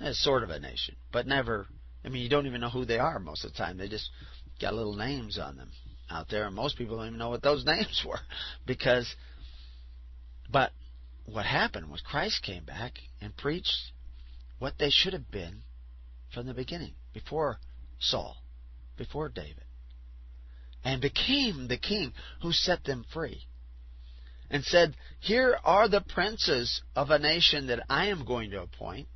It's 0.00 0.22
sort 0.22 0.42
of 0.42 0.50
a 0.50 0.58
nation, 0.58 0.96
but 1.12 1.26
never. 1.26 1.66
I 2.06 2.08
mean, 2.08 2.22
you 2.22 2.28
don't 2.28 2.46
even 2.46 2.60
know 2.60 2.70
who 2.70 2.84
they 2.84 3.00
are 3.00 3.18
most 3.18 3.44
of 3.44 3.52
the 3.52 3.58
time. 3.58 3.76
They 3.76 3.88
just 3.88 4.08
got 4.60 4.74
little 4.74 4.94
names 4.94 5.38
on 5.38 5.56
them 5.56 5.72
out 6.08 6.28
there, 6.30 6.46
and 6.46 6.54
most 6.54 6.78
people 6.78 6.96
don't 6.96 7.08
even 7.08 7.18
know 7.18 7.30
what 7.30 7.42
those 7.42 7.64
names 7.66 8.04
were 8.06 8.20
because. 8.64 9.12
But 10.48 10.70
what 11.24 11.44
happened 11.44 11.90
was 11.90 12.00
Christ 12.00 12.44
came 12.44 12.64
back 12.64 12.92
and 13.20 13.36
preached 13.36 13.90
what 14.60 14.74
they 14.78 14.90
should 14.90 15.12
have 15.12 15.28
been 15.28 15.62
from 16.32 16.46
the 16.46 16.54
beginning, 16.54 16.94
before 17.12 17.58
Saul, 17.98 18.36
before 18.96 19.28
David, 19.28 19.64
and 20.84 21.02
became 21.02 21.66
the 21.66 21.76
king 21.76 22.12
who 22.42 22.52
set 22.52 22.84
them 22.84 23.04
free. 23.12 23.42
And 24.48 24.62
said, 24.62 24.94
Here 25.18 25.58
are 25.64 25.88
the 25.88 26.00
princes 26.00 26.80
of 26.94 27.10
a 27.10 27.18
nation 27.18 27.66
that 27.66 27.84
I 27.90 28.06
am 28.06 28.24
going 28.24 28.52
to 28.52 28.62
appoint 28.62 29.08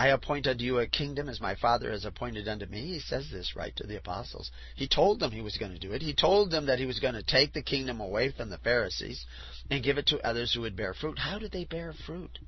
I 0.00 0.08
appointed 0.08 0.62
you 0.62 0.78
a 0.78 0.86
kingdom 0.86 1.28
as 1.28 1.42
my 1.42 1.56
Father 1.56 1.90
has 1.90 2.06
appointed 2.06 2.48
unto 2.48 2.64
me. 2.64 2.86
He 2.86 3.00
says 3.00 3.28
this 3.30 3.54
right 3.54 3.76
to 3.76 3.86
the 3.86 3.98
apostles. 3.98 4.50
He 4.74 4.88
told 4.88 5.20
them 5.20 5.30
he 5.30 5.42
was 5.42 5.58
going 5.58 5.72
to 5.72 5.78
do 5.78 5.92
it. 5.92 6.00
He 6.00 6.14
told 6.14 6.50
them 6.50 6.64
that 6.66 6.78
he 6.78 6.86
was 6.86 7.00
going 7.00 7.12
to 7.12 7.22
take 7.22 7.52
the 7.52 7.60
kingdom 7.60 8.00
away 8.00 8.30
from 8.30 8.48
the 8.48 8.56
Pharisees 8.56 9.22
and 9.70 9.84
give 9.84 9.98
it 9.98 10.06
to 10.06 10.26
others 10.26 10.54
who 10.54 10.62
would 10.62 10.74
bear 10.74 10.94
fruit. 10.94 11.18
How 11.18 11.38
do 11.38 11.48
they 11.48 11.66
bear 11.66 11.92
fruit? 12.06 12.38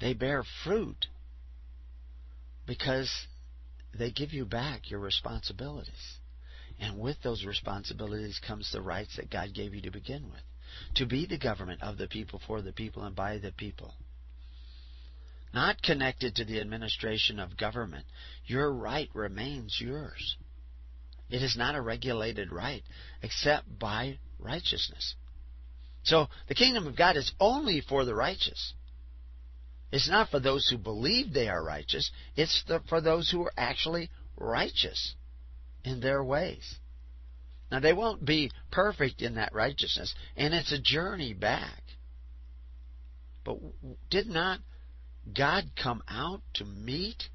They 0.00 0.14
bear 0.14 0.42
fruit 0.64 1.08
because 2.66 3.12
they 3.92 4.10
give 4.10 4.32
you 4.32 4.46
back 4.46 4.90
your 4.90 5.00
responsibilities. 5.00 6.16
And 6.80 6.98
with 6.98 7.18
those 7.22 7.44
responsibilities 7.44 8.40
comes 8.48 8.72
the 8.72 8.80
rights 8.80 9.16
that 9.16 9.30
God 9.30 9.52
gave 9.52 9.74
you 9.74 9.82
to 9.82 9.90
begin 9.90 10.30
with. 10.30 10.40
To 10.94 11.04
be 11.04 11.26
the 11.26 11.36
government 11.36 11.82
of 11.82 11.98
the 11.98 12.08
people, 12.08 12.40
for 12.46 12.62
the 12.62 12.72
people, 12.72 13.02
and 13.02 13.14
by 13.14 13.36
the 13.36 13.52
people 13.52 13.92
not 15.52 15.82
connected 15.82 16.36
to 16.36 16.44
the 16.44 16.60
administration 16.60 17.38
of 17.38 17.56
government, 17.56 18.06
your 18.46 18.72
right 18.72 19.08
remains 19.14 19.78
yours. 19.80 20.36
It 21.30 21.42
is 21.42 21.56
not 21.56 21.74
a 21.74 21.80
regulated 21.80 22.52
right 22.52 22.82
except 23.22 23.78
by 23.78 24.18
righteousness. 24.38 25.14
So 26.04 26.28
the 26.48 26.54
kingdom 26.54 26.86
of 26.86 26.96
God 26.96 27.16
is 27.16 27.32
only 27.40 27.80
for 27.80 28.04
the 28.04 28.14
righteous. 28.14 28.74
It's 29.90 30.08
not 30.08 30.30
for 30.30 30.40
those 30.40 30.68
who 30.68 30.78
believe 30.78 31.32
they 31.32 31.48
are 31.48 31.62
righteous, 31.62 32.10
it's 32.34 32.64
the, 32.66 32.80
for 32.88 33.00
those 33.00 33.30
who 33.30 33.42
are 33.42 33.52
actually 33.56 34.10
righteous 34.36 35.14
in 35.84 36.00
their 36.00 36.24
ways. 36.24 36.76
Now, 37.70 37.80
they 37.80 37.92
won't 37.92 38.24
be 38.24 38.50
perfect 38.70 39.22
in 39.22 39.36
that 39.36 39.54
righteousness, 39.54 40.14
and 40.36 40.52
it's 40.52 40.72
a 40.72 40.78
journey 40.78 41.32
back. 41.32 41.82
But 43.44 43.58
did 44.10 44.26
not 44.26 44.60
God 45.30 45.64
come 45.80 46.02
out 46.08 46.42
to 46.54 46.64
meet 46.64 47.28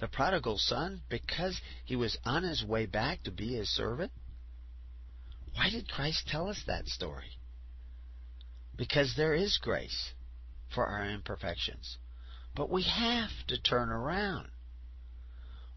the 0.00 0.08
prodigal 0.08 0.58
son 0.58 1.02
because 1.08 1.60
he 1.84 1.94
was 1.94 2.18
on 2.24 2.42
his 2.42 2.64
way 2.64 2.86
back 2.86 3.22
to 3.22 3.30
be 3.30 3.54
his 3.54 3.68
servant? 3.68 4.10
Why 5.54 5.70
did 5.70 5.88
Christ 5.88 6.26
tell 6.26 6.48
us 6.48 6.60
that 6.66 6.88
story? 6.88 7.38
Because 8.76 9.14
there 9.16 9.34
is 9.34 9.58
grace 9.62 10.12
for 10.74 10.86
our 10.86 11.08
imperfections. 11.08 11.98
But 12.54 12.70
we 12.70 12.82
have 12.82 13.30
to 13.48 13.60
turn 13.60 13.90
around. 13.90 14.48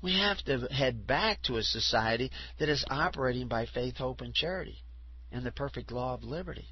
We 0.02 0.18
have 0.20 0.38
to 0.46 0.68
head 0.72 1.06
back 1.06 1.42
to 1.44 1.58
a 1.58 1.64
society 1.64 2.32
that 2.60 2.70
is 2.70 2.86
operating 2.90 3.48
by 3.48 3.66
faith, 3.66 3.98
hope, 3.98 4.22
and 4.22 4.34
charity 4.34 4.84
and 5.32 5.46
the 5.46 5.52
perfect 5.52 5.92
law 5.92 6.14
of 6.14 6.24
liberty. 6.24 6.68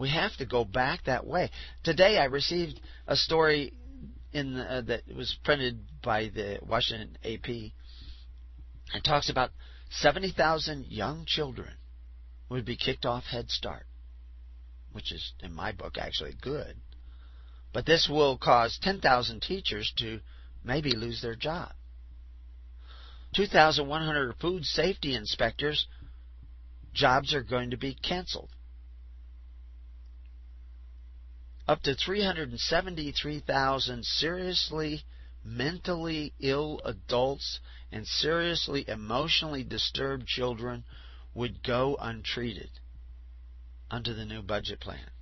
We 0.00 0.08
have 0.08 0.34
to 0.38 0.46
go 0.46 0.64
back 0.64 1.04
that 1.04 1.26
way. 1.26 1.50
Today 1.84 2.16
I 2.16 2.24
received 2.24 2.80
a 3.06 3.16
story 3.16 3.74
in 4.32 4.56
uh, 4.56 4.80
that 4.86 5.02
was 5.14 5.36
printed 5.44 5.78
by 6.02 6.30
the 6.34 6.58
Washington 6.66 7.18
AP. 7.22 7.46
It 7.50 9.04
talks 9.04 9.28
about 9.28 9.50
70,000 9.90 10.86
young 10.86 11.26
children 11.26 11.68
would 12.48 12.64
be 12.64 12.78
kicked 12.78 13.04
off 13.04 13.24
Head 13.24 13.50
Start, 13.50 13.84
which 14.92 15.12
is 15.12 15.34
in 15.40 15.52
my 15.52 15.72
book 15.72 15.98
actually 15.98 16.34
good. 16.40 16.76
But 17.74 17.84
this 17.84 18.08
will 18.10 18.38
cause 18.38 18.78
10,000 18.80 19.42
teachers 19.42 19.92
to 19.98 20.20
maybe 20.64 20.92
lose 20.92 21.20
their 21.20 21.36
job. 21.36 21.72
2,100 23.34 24.36
food 24.40 24.64
safety 24.64 25.14
inspectors 25.14 25.86
jobs 26.94 27.34
are 27.34 27.42
going 27.42 27.72
to 27.72 27.76
be 27.76 27.94
canceled. 27.94 28.48
Up 31.70 31.82
to 31.82 31.94
373,000 31.94 34.04
seriously 34.04 35.04
mentally 35.44 36.34
ill 36.40 36.80
adults 36.84 37.60
and 37.92 38.04
seriously 38.08 38.84
emotionally 38.88 39.62
disturbed 39.62 40.26
children 40.26 40.82
would 41.32 41.62
go 41.62 41.96
untreated 42.00 42.70
under 43.88 44.12
the 44.12 44.24
new 44.24 44.42
budget 44.42 44.80
plan. 44.80 45.12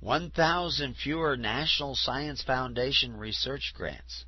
1,000 0.00 0.96
fewer 0.96 1.36
National 1.36 1.94
Science 1.94 2.42
Foundation 2.42 3.16
research 3.16 3.72
grants. 3.76 4.24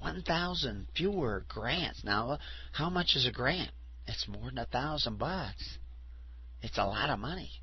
1,000 0.00 0.88
fewer 0.96 1.44
grants. 1.46 2.02
Now, 2.02 2.40
how 2.72 2.90
much 2.90 3.14
is 3.14 3.26
a 3.26 3.30
grant? 3.30 3.70
It's 4.08 4.26
more 4.26 4.46
than 4.46 4.58
a 4.58 4.66
thousand 4.66 5.20
bucks. 5.20 5.78
It's 6.62 6.78
a 6.78 6.84
lot 6.84 7.10
of 7.10 7.20
money. 7.20 7.60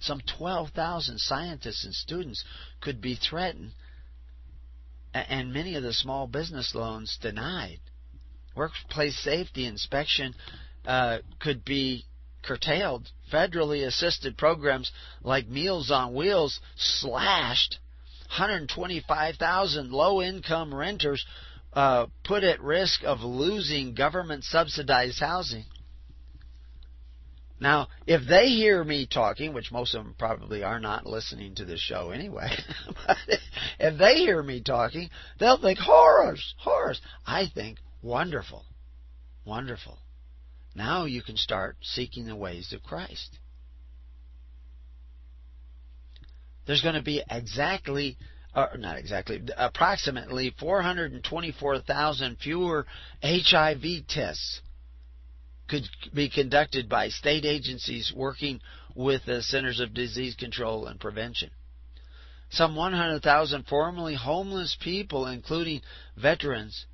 Some 0.00 0.20
12,000 0.38 1.18
scientists 1.18 1.84
and 1.84 1.94
students 1.94 2.44
could 2.80 3.00
be 3.00 3.16
threatened, 3.16 3.72
and 5.12 5.52
many 5.52 5.74
of 5.74 5.82
the 5.82 5.92
small 5.92 6.26
business 6.26 6.74
loans 6.74 7.18
denied. 7.20 7.80
Workplace 8.54 9.18
safety 9.18 9.66
inspection 9.66 10.34
uh, 10.86 11.18
could 11.40 11.64
be 11.64 12.04
curtailed. 12.42 13.10
Federally 13.32 13.86
assisted 13.86 14.38
programs 14.38 14.90
like 15.22 15.48
Meals 15.48 15.90
on 15.90 16.14
Wheels 16.14 16.60
slashed. 16.76 17.78
125,000 18.28 19.90
low 19.90 20.20
income 20.22 20.74
renters 20.74 21.24
uh, 21.72 22.06
put 22.24 22.44
at 22.44 22.60
risk 22.60 23.02
of 23.04 23.20
losing 23.20 23.94
government 23.94 24.44
subsidized 24.44 25.20
housing. 25.20 25.64
Now, 27.60 27.88
if 28.06 28.26
they 28.28 28.48
hear 28.50 28.84
me 28.84 29.06
talking, 29.06 29.52
which 29.52 29.72
most 29.72 29.94
of 29.94 30.04
them 30.04 30.14
probably 30.16 30.62
are 30.62 30.78
not 30.78 31.06
listening 31.06 31.56
to 31.56 31.64
this 31.64 31.80
show 31.80 32.10
anyway, 32.10 32.50
but 33.06 33.16
if 33.80 33.98
they 33.98 34.16
hear 34.16 34.42
me 34.42 34.62
talking, 34.62 35.10
they'll 35.40 35.60
think 35.60 35.78
horrors, 35.78 36.54
horrors. 36.58 37.00
I 37.26 37.46
think 37.52 37.78
wonderful, 38.00 38.64
wonderful. 39.44 39.98
Now 40.74 41.06
you 41.06 41.22
can 41.22 41.36
start 41.36 41.76
seeking 41.82 42.26
the 42.26 42.36
ways 42.36 42.72
of 42.72 42.84
Christ. 42.84 43.38
There's 46.66 46.82
going 46.82 46.94
to 46.94 47.02
be 47.02 47.24
exactly, 47.28 48.18
or 48.54 48.76
not 48.76 48.98
exactly, 48.98 49.42
approximately 49.56 50.54
424,000 50.60 52.36
fewer 52.38 52.86
HIV 53.22 54.06
tests 54.06 54.60
could 55.68 55.88
be 56.14 56.28
conducted 56.28 56.88
by 56.88 57.08
state 57.08 57.44
agencies 57.44 58.12
working 58.14 58.60
with 58.94 59.24
the 59.26 59.42
Centers 59.42 59.80
of 59.80 59.94
Disease 59.94 60.34
Control 60.34 60.86
and 60.86 60.98
Prevention. 60.98 61.50
Some 62.50 62.74
100,000 62.74 63.66
formerly 63.66 64.14
homeless 64.14 64.76
people, 64.80 65.26
including 65.26 65.82
veterans, 66.16 66.86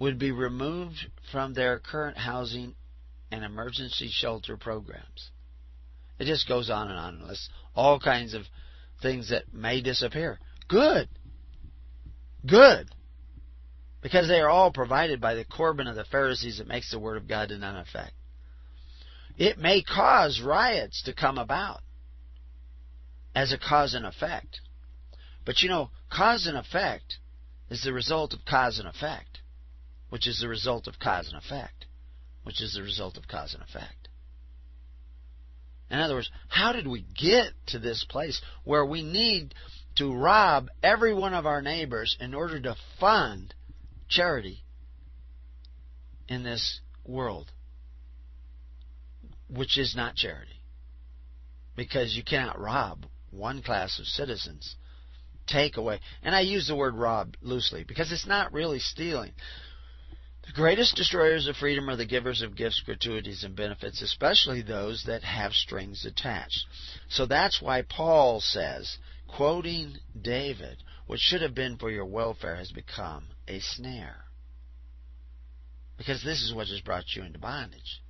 would 0.00 0.18
be 0.18 0.32
removed 0.32 0.96
from 1.30 1.54
their 1.54 1.78
current 1.78 2.16
housing 2.16 2.74
and 3.30 3.44
emergency 3.44 4.08
shelter 4.10 4.56
programs. 4.56 5.30
It 6.18 6.24
just 6.24 6.48
goes 6.48 6.68
on 6.70 6.88
and 6.88 6.98
on. 6.98 7.28
Lists 7.28 7.48
all 7.74 8.00
kinds 8.00 8.34
of 8.34 8.42
things 9.00 9.30
that 9.30 9.52
may 9.54 9.80
disappear. 9.80 10.38
Good. 10.68 11.08
Good. 12.46 12.90
Because 14.02 14.28
they 14.28 14.40
are 14.40 14.48
all 14.48 14.72
provided 14.72 15.20
by 15.20 15.34
the 15.34 15.44
Corban 15.44 15.86
of 15.86 15.96
the 15.96 16.04
Pharisees 16.04 16.58
that 16.58 16.66
makes 16.66 16.90
the 16.90 16.98
Word 16.98 17.16
of 17.16 17.28
God 17.28 17.48
to 17.48 17.58
none 17.58 17.76
effect. 17.76 18.12
It 19.36 19.58
may 19.58 19.82
cause 19.82 20.40
riots 20.40 21.02
to 21.02 21.14
come 21.14 21.38
about 21.38 21.80
as 23.34 23.52
a 23.52 23.58
cause 23.58 23.94
and 23.94 24.06
effect. 24.06 24.60
But 25.44 25.62
you 25.62 25.68
know, 25.68 25.90
cause 26.10 26.46
and 26.46 26.56
effect 26.56 27.18
is 27.68 27.82
the 27.82 27.92
result 27.92 28.32
of 28.32 28.44
cause 28.44 28.78
and 28.78 28.88
effect, 28.88 29.40
which 30.08 30.26
is 30.26 30.40
the 30.40 30.48
result 30.48 30.86
of 30.86 30.98
cause 30.98 31.28
and 31.28 31.36
effect 31.36 31.86
which 32.42 32.60
is 32.60 32.74
the 32.74 32.82
result 32.82 33.16
of 33.16 33.28
cause 33.28 33.54
and 33.54 33.62
effect. 33.62 34.08
In 35.90 35.98
other 35.98 36.14
words, 36.14 36.30
how 36.48 36.72
did 36.72 36.86
we 36.86 37.04
get 37.16 37.52
to 37.68 37.78
this 37.78 38.04
place 38.08 38.40
where 38.64 38.84
we 38.84 39.02
need 39.02 39.54
to 39.96 40.14
rob 40.14 40.68
every 40.82 41.12
one 41.12 41.34
of 41.34 41.46
our 41.46 41.60
neighbors 41.60 42.16
in 42.20 42.32
order 42.32 42.60
to 42.60 42.76
fund 42.98 43.54
charity 44.10 44.64
in 46.28 46.42
this 46.42 46.80
world, 47.06 47.50
which 49.48 49.78
is 49.78 49.96
not 49.96 50.16
charity? 50.16 50.60
Because 51.76 52.14
you 52.14 52.22
cannot 52.22 52.60
rob 52.60 53.06
one 53.30 53.62
class 53.62 53.98
of 53.98 54.06
citizens, 54.06 54.76
take 55.46 55.76
away. 55.76 56.00
And 56.22 56.34
I 56.34 56.40
use 56.40 56.68
the 56.68 56.76
word 56.76 56.94
rob 56.94 57.36
loosely 57.40 57.84
because 57.84 58.12
it's 58.12 58.26
not 58.26 58.52
really 58.52 58.80
stealing. 58.80 59.32
The 60.46 60.52
greatest 60.52 60.96
destroyers 60.96 61.46
of 61.46 61.56
freedom 61.56 61.88
are 61.88 61.96
the 61.96 62.06
givers 62.06 62.42
of 62.42 62.56
gifts, 62.56 62.82
gratuities, 62.84 63.44
and 63.44 63.54
benefits, 63.54 64.02
especially 64.02 64.62
those 64.62 65.04
that 65.06 65.22
have 65.22 65.52
strings 65.52 66.04
attached. 66.04 66.66
So 67.08 67.26
that's 67.26 67.62
why 67.62 67.82
Paul 67.82 68.40
says, 68.40 68.98
quoting 69.28 69.98
David, 70.20 70.82
what 71.10 71.18
should 71.18 71.42
have 71.42 71.56
been 71.56 71.76
for 71.76 71.90
your 71.90 72.04
welfare 72.04 72.54
has 72.54 72.70
become 72.70 73.24
a 73.48 73.58
snare. 73.58 74.26
Because 75.98 76.22
this 76.22 76.40
is 76.40 76.54
what 76.54 76.68
has 76.68 76.80
brought 76.82 77.16
you 77.16 77.24
into 77.24 77.40
bondage. 77.40 78.00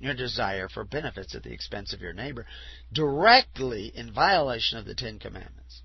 Your 0.00 0.14
desire 0.14 0.68
for 0.68 0.82
benefits 0.82 1.36
at 1.36 1.44
the 1.44 1.52
expense 1.52 1.92
of 1.92 2.00
your 2.00 2.12
neighbor, 2.12 2.44
directly 2.92 3.92
in 3.94 4.12
violation 4.12 4.78
of 4.78 4.84
the 4.84 4.96
Ten 4.96 5.20
Commandments. 5.20 5.82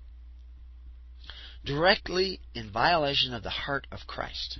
Directly 1.64 2.40
in 2.52 2.68
violation 2.72 3.32
of 3.32 3.44
the 3.44 3.50
heart 3.50 3.86
of 3.92 4.00
Christ 4.08 4.58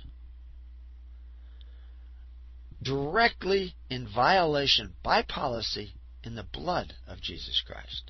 directly 2.81 3.75
in 3.89 4.07
violation 4.07 4.93
by 5.03 5.21
policy 5.21 5.93
in 6.23 6.35
the 6.35 6.47
blood 6.51 6.93
of 7.05 7.21
Jesus 7.21 7.61
Christ 7.63 8.09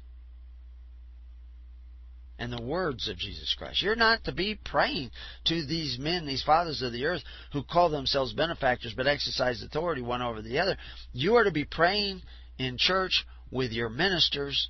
and 2.41 2.51
the 2.51 2.61
words 2.61 3.07
of 3.07 3.19
Jesus 3.19 3.53
Christ. 3.55 3.83
You're 3.83 3.95
not 3.95 4.23
to 4.23 4.31
be 4.31 4.55
praying 4.65 5.11
to 5.45 5.63
these 5.63 5.99
men, 5.99 6.25
these 6.25 6.41
fathers 6.41 6.81
of 6.81 6.91
the 6.91 7.05
earth, 7.05 7.21
who 7.53 7.61
call 7.61 7.89
themselves 7.89 8.33
benefactors 8.33 8.95
but 8.97 9.05
exercise 9.05 9.61
authority 9.61 10.01
one 10.01 10.23
over 10.23 10.41
the 10.41 10.57
other. 10.57 10.75
You 11.13 11.35
are 11.35 11.43
to 11.43 11.51
be 11.51 11.65
praying 11.65 12.23
in 12.57 12.79
church 12.79 13.27
with 13.51 13.71
your 13.71 13.89
ministers 13.89 14.69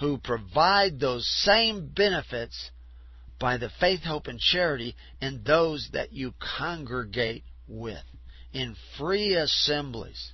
who 0.00 0.16
provide 0.16 0.98
those 0.98 1.28
same 1.44 1.90
benefits 1.94 2.70
by 3.38 3.58
the 3.58 3.70
faith, 3.78 4.00
hope, 4.00 4.26
and 4.26 4.40
charity 4.40 4.96
in 5.20 5.42
those 5.44 5.90
that 5.92 6.14
you 6.14 6.32
congregate 6.56 7.44
with 7.68 8.02
in 8.54 8.76
free 8.96 9.34
assemblies. 9.34 10.32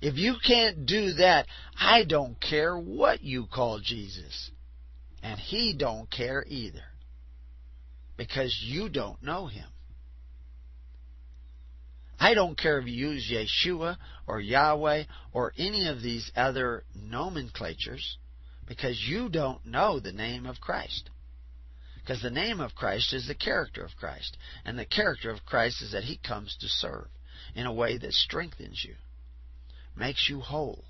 If 0.00 0.16
you 0.16 0.34
can't 0.44 0.86
do 0.86 1.12
that, 1.12 1.46
I 1.78 2.02
don't 2.02 2.40
care 2.40 2.76
what 2.76 3.22
you 3.22 3.46
call 3.46 3.78
Jesus. 3.78 4.50
And 5.22 5.38
he 5.38 5.74
don't 5.74 6.10
care 6.10 6.44
either. 6.46 6.82
Because 8.16 8.56
you 8.64 8.88
don't 8.88 9.22
know 9.22 9.46
him. 9.46 9.68
I 12.18 12.34
don't 12.34 12.56
care 12.56 12.78
if 12.78 12.86
you 12.86 13.10
use 13.10 13.32
Yeshua 13.32 13.96
or 14.28 14.40
Yahweh 14.40 15.04
or 15.32 15.52
any 15.56 15.88
of 15.88 16.02
these 16.02 16.30
other 16.36 16.84
nomenclatures 16.94 18.16
because 18.66 19.02
you 19.06 19.28
don't 19.28 19.64
know 19.66 19.98
the 19.98 20.12
name 20.12 20.46
of 20.46 20.60
Christ. 20.60 21.10
Because 21.96 22.22
the 22.22 22.30
name 22.30 22.60
of 22.60 22.74
Christ 22.74 23.12
is 23.12 23.26
the 23.26 23.34
character 23.34 23.84
of 23.84 23.96
Christ. 23.96 24.36
And 24.64 24.78
the 24.78 24.84
character 24.84 25.30
of 25.30 25.44
Christ 25.44 25.82
is 25.82 25.92
that 25.92 26.04
He 26.04 26.16
comes 26.16 26.56
to 26.60 26.68
serve 26.68 27.08
in 27.54 27.66
a 27.66 27.72
way 27.72 27.98
that 27.98 28.12
strengthens 28.12 28.84
you, 28.84 28.94
makes 29.96 30.28
you 30.28 30.40
whole, 30.40 30.84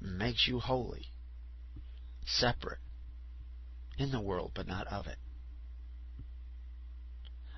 makes 0.00 0.46
you 0.46 0.58
holy, 0.58 1.06
separate 2.26 2.78
in 3.98 4.10
the 4.10 4.20
world, 4.20 4.52
but 4.54 4.66
not 4.66 4.86
of 4.86 5.06
it. 5.06 5.16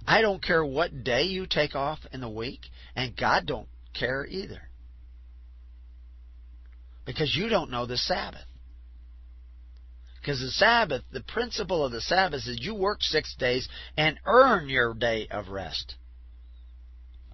I 0.06 0.20
don't 0.20 0.42
care 0.42 0.64
what 0.64 1.04
day 1.04 1.24
you 1.24 1.46
take 1.46 1.74
off 1.74 2.00
in 2.12 2.20
the 2.20 2.28
week, 2.28 2.60
and 2.94 3.16
God 3.16 3.46
don't 3.46 3.68
care 3.94 4.26
either. 4.26 4.60
Because 7.06 7.34
you 7.34 7.48
don't 7.48 7.70
know 7.70 7.86
the 7.86 7.96
Sabbath. 7.96 8.44
Because 10.20 10.40
the 10.40 10.50
Sabbath, 10.50 11.02
the 11.12 11.22
principle 11.22 11.84
of 11.84 11.92
the 11.92 12.00
Sabbath 12.00 12.46
is 12.46 12.58
you 12.60 12.74
work 12.74 13.02
six 13.02 13.34
days 13.34 13.68
and 13.96 14.18
earn 14.24 14.68
your 14.68 14.94
day 14.94 15.28
of 15.30 15.48
rest. 15.48 15.96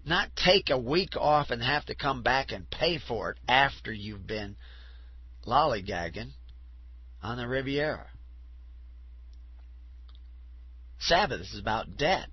Not 0.04 0.34
take 0.34 0.70
a 0.70 0.78
week 0.78 1.16
off 1.16 1.50
and 1.50 1.62
have 1.62 1.86
to 1.86 1.94
come 1.94 2.22
back 2.22 2.50
and 2.50 2.68
pay 2.68 2.98
for 2.98 3.30
it 3.30 3.38
after 3.48 3.92
you've 3.92 4.26
been 4.26 4.56
lollygagging 5.46 6.30
on 7.22 7.36
the 7.36 7.46
Riviera. 7.46 8.06
Sabbath 11.00 11.40
is 11.40 11.58
about 11.58 11.96
debt, 11.96 12.28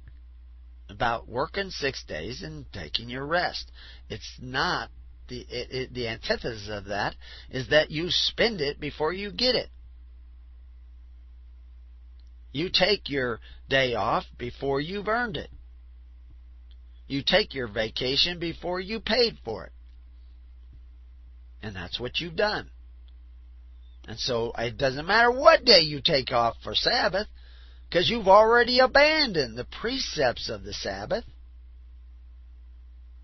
about 0.89 1.27
working 1.27 1.69
six 1.69 2.03
days 2.03 2.43
and 2.43 2.65
taking 2.71 3.09
your 3.09 3.25
rest. 3.25 3.71
It's 4.09 4.37
not 4.39 4.89
the 5.27 5.39
it, 5.39 5.71
it, 5.71 5.93
the 5.93 6.07
antithesis 6.07 6.69
of 6.69 6.85
that 6.85 7.15
is 7.49 7.69
that 7.69 7.91
you 7.91 8.07
spend 8.09 8.61
it 8.61 8.79
before 8.79 9.13
you 9.13 9.31
get 9.31 9.55
it. 9.55 9.69
You 12.51 12.69
take 12.71 13.09
your 13.09 13.39
day 13.69 13.93
off 13.93 14.25
before 14.37 14.81
you've 14.81 15.07
earned 15.07 15.37
it. 15.37 15.49
You 17.07 17.23
take 17.25 17.53
your 17.53 17.67
vacation 17.67 18.39
before 18.39 18.79
you 18.79 18.99
paid 18.99 19.37
for 19.45 19.65
it. 19.65 19.71
And 21.61 21.75
that's 21.75 21.99
what 21.99 22.19
you've 22.19 22.35
done. 22.35 22.69
And 24.07 24.17
so 24.19 24.53
it 24.57 24.77
doesn't 24.77 25.05
matter 25.05 25.31
what 25.31 25.65
day 25.65 25.81
you 25.81 26.01
take 26.03 26.31
off 26.31 26.55
for 26.63 26.73
Sabbath, 26.73 27.27
because 27.89 28.09
you've 28.09 28.27
already 28.27 28.79
abandoned 28.79 29.57
the 29.57 29.65
precepts 29.65 30.49
of 30.49 30.63
the 30.63 30.73
Sabbath. 30.73 31.23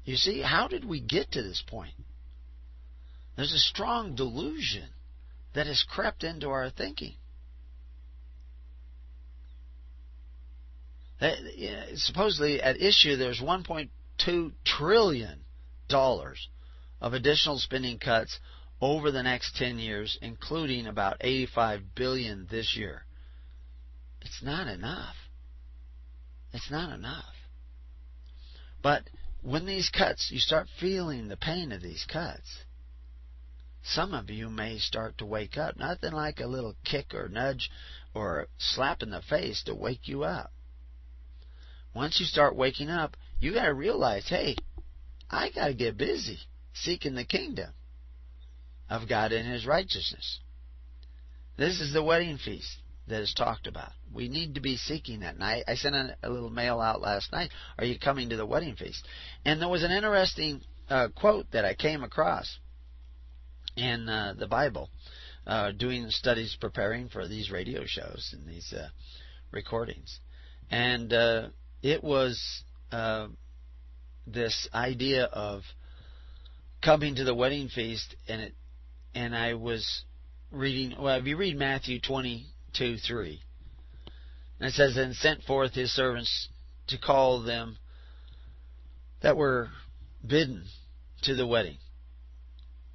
You 0.06 0.16
see, 0.16 0.42
how 0.42 0.68
did 0.68 0.86
we 0.86 1.00
get 1.00 1.32
to 1.32 1.44
this 1.44 1.64
point? 1.66 1.96
There's 3.36 3.54
a 3.54 3.60
strong 3.60 4.16
delusion 4.16 4.90
that 5.54 5.68
has 5.68 5.84
crept 5.88 6.24
into 6.24 6.50
our 6.50 6.70
thinking. 6.70 7.16
Supposedly, 11.96 12.62
at 12.62 12.82
issue, 12.82 13.16
there's 13.16 13.40
1.2 13.40 14.52
trillion 14.66 15.40
dollars 15.88 16.50
of 17.00 17.14
additional 17.14 17.60
spending 17.60 17.98
cuts 17.98 18.40
over 18.82 19.12
the 19.12 19.24
next 19.24 19.56
10 19.56 19.80
years, 19.80 20.18
including 20.22 20.86
about 20.86 21.18
85 21.22 21.96
billion 21.96 22.48
this 22.52 22.76
year. 22.76 23.06
It's 24.24 24.42
not 24.42 24.68
enough. 24.68 25.16
It's 26.54 26.72
not 26.72 26.94
enough. 26.94 27.36
But 28.82 29.10
when 29.42 29.66
these 29.66 29.90
cuts, 29.90 30.30
you 30.32 30.40
start 30.40 30.68
feeling 30.80 31.28
the 31.28 31.38
pain 31.38 31.72
of 31.72 31.82
these 31.82 32.06
cuts, 32.06 32.64
some 33.84 34.14
of 34.14 34.30
you 34.30 34.50
may 34.50 34.78
start 34.78 35.18
to 35.18 35.26
wake 35.26 35.58
up. 35.58 35.78
Nothing 35.78 36.14
like 36.14 36.40
a 36.40 36.48
little 36.48 36.76
kick 36.86 37.14
or 37.14 37.28
nudge 37.28 37.70
or 38.14 38.48
slap 38.58 39.04
in 39.04 39.10
the 39.10 39.22
face 39.22 39.64
to 39.64 39.76
wake 39.76 40.08
you 40.08 40.24
up. 40.24 40.52
Once 41.94 42.20
you 42.20 42.26
start 42.26 42.56
waking 42.56 42.90
up, 42.90 43.18
you 43.40 43.54
got 43.54 43.66
to 43.66 43.74
realize, 43.74 44.28
hey, 44.30 44.56
I 45.30 45.50
got 45.50 45.68
to 45.68 45.74
get 45.74 45.98
busy 45.98 46.40
seeking 46.74 47.16
the 47.16 47.26
kingdom 47.26 47.72
of 48.90 49.10
God 49.10 49.32
and 49.32 49.52
His 49.52 49.66
righteousness. 49.66 50.40
This 51.58 51.82
is 51.82 51.94
the 51.94 52.04
wedding 52.04 52.38
feast 52.38 52.78
that 53.08 53.22
is 53.22 53.34
talked 53.34 53.68
about. 53.68 53.92
We 54.14 54.30
need 54.30 54.56
to 54.56 54.62
be 54.62 54.78
seeking 54.78 55.22
that. 55.22 55.36
And 55.36 55.44
I, 55.44 55.64
I 55.68 55.76
sent 55.76 55.96
a, 55.96 56.16
a, 56.24 56.30
little 56.30 56.50
mail 56.50 56.80
out 56.80 57.02
last 57.02 57.32
night. 57.32 57.52
Are 57.78 57.86
you 57.86 58.00
coming 58.00 58.30
to 58.30 58.38
the 58.38 58.46
wedding 58.46 58.76
feast? 58.76 59.06
And 59.46 59.62
there 59.62 59.70
was 59.70 59.84
an 59.84 59.92
interesting 59.92 60.62
uh, 60.90 61.10
quote 61.16 61.52
that 61.52 61.66
I 61.66 61.74
came 61.74 62.04
across 62.04 62.60
in 63.76 64.08
uh, 64.08 64.36
the 64.38 64.48
Bible, 64.48 64.90
uh, 65.48 65.72
doing 65.72 66.10
studies 66.10 66.56
preparing 66.60 67.10
for 67.10 67.28
these 67.28 67.52
radio 67.52 67.84
shows 67.86 68.34
and 68.34 68.48
these 68.48 68.74
uh, 68.74 68.88
recordings. 69.52 70.20
And 70.70 71.12
uh, 71.12 71.50
it 71.82 72.04
was 72.04 72.64
uh, 72.92 73.28
this 74.26 74.70
idea 74.74 75.26
of 75.26 75.64
coming 76.82 77.16
to 77.16 77.24
the 77.24 77.36
wedding 77.36 77.70
feast, 77.70 78.16
and 78.28 78.42
it, 78.42 78.54
and 79.14 79.36
I 79.36 79.56
was 79.56 80.04
reading. 80.52 80.96
Well, 81.00 81.18
if 81.20 81.26
you 81.26 81.38
read 81.38 81.58
Matthew 81.58 82.00
twenty-two 82.74 82.98
three, 82.98 83.42
and 84.60 84.70
it 84.70 84.74
says, 84.74 84.98
"And 84.98 85.16
sent 85.16 85.44
forth 85.44 85.74
his 85.74 85.92
servants 85.92 86.50
to 86.88 86.98
call 86.98 87.42
them 87.42 87.78
that 89.22 89.38
were 89.38 89.70
bidden 90.26 90.66
to 91.22 91.36
the 91.36 91.48
wedding, 91.48 91.78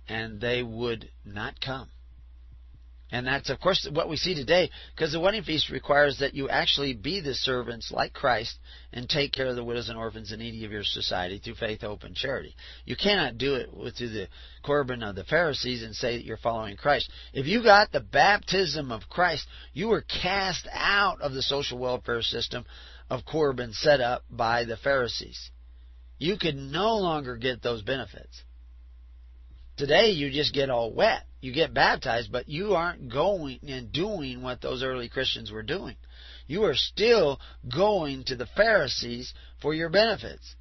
and 0.09 0.41
they 0.41 0.63
would 0.63 1.11
not 1.25 1.61
come." 1.61 1.91
And 3.11 3.27
that's, 3.27 3.49
of 3.49 3.59
course, 3.59 3.89
what 3.91 4.11
we 4.11 4.19
see 4.19 4.35
today, 4.35 4.71
because 4.95 5.13
the 5.13 5.21
wedding 5.21 5.43
feast 5.43 5.71
requires 5.71 6.19
that 6.19 6.35
you 6.35 6.51
actually 6.51 6.93
be 6.93 7.21
the 7.21 7.33
servants 7.33 7.91
like 7.91 8.13
Christ 8.13 8.59
and 8.93 9.09
take 9.09 9.33
care 9.33 9.47
of 9.47 9.57
the 9.57 9.65
widows 9.65 9.89
and 9.89 9.97
orphans 9.97 10.31
and 10.31 10.43
needy 10.43 10.67
of 10.67 10.73
your 10.73 10.85
society 10.85 11.39
through 11.39 11.55
faith, 11.55 11.81
hope, 11.81 12.05
and 12.05 12.15
charity. 12.15 12.55
You 12.85 12.97
cannot 12.97 13.39
do 13.39 13.55
it 13.55 13.71
through 13.97 14.11
the 14.11 14.29
Corban 14.63 15.03
of 15.03 15.15
the 15.15 15.25
Pharisees 15.25 15.83
and 15.83 15.95
say 15.95 16.17
that 16.17 16.25
you're 16.27 16.37
following 16.37 16.77
Christ. 16.77 17.11
If 17.33 17.47
you 17.47 17.63
got 17.63 17.93
the 17.93 18.01
baptism 18.01 18.93
of 18.93 19.09
Christ, 19.09 19.47
you 19.73 19.89
were 19.89 20.03
cast 20.03 20.69
out 20.71 21.23
of 21.23 21.33
the 21.33 21.43
social 21.43 21.79
welfare 21.79 22.21
system 22.21 22.67
of 23.09 23.25
Corban 23.25 23.73
set 23.73 24.03
up 24.03 24.25
by 24.31 24.65
the 24.65 24.77
Pharisees. 24.77 25.51
You 26.19 26.37
could 26.37 26.57
no 26.57 26.97
longer 26.97 27.37
get 27.37 27.63
those 27.63 27.81
benefits. 27.81 28.43
Today 29.79 30.11
you 30.11 30.29
just 30.33 30.53
get 30.53 30.71
all 30.71 30.93
wet. 30.93 31.23
You 31.41 31.53
get 31.53 31.73
baptized, 31.73 32.33
but 32.33 32.49
you 32.49 32.75
aren't 32.75 33.13
going 33.13 33.61
and 33.69 33.93
doing 33.93 34.43
what 34.43 34.61
those 34.61 34.83
early 34.83 35.09
Christians 35.09 35.53
were 35.53 35.63
doing. 35.63 35.95
You 36.49 36.65
are 36.65 36.75
still 36.75 37.39
going 37.73 38.25
to 38.25 38.35
the 38.35 38.49
Pharisees 38.57 39.33
for 39.63 39.73
your 39.73 39.89
benefits. 39.89 40.57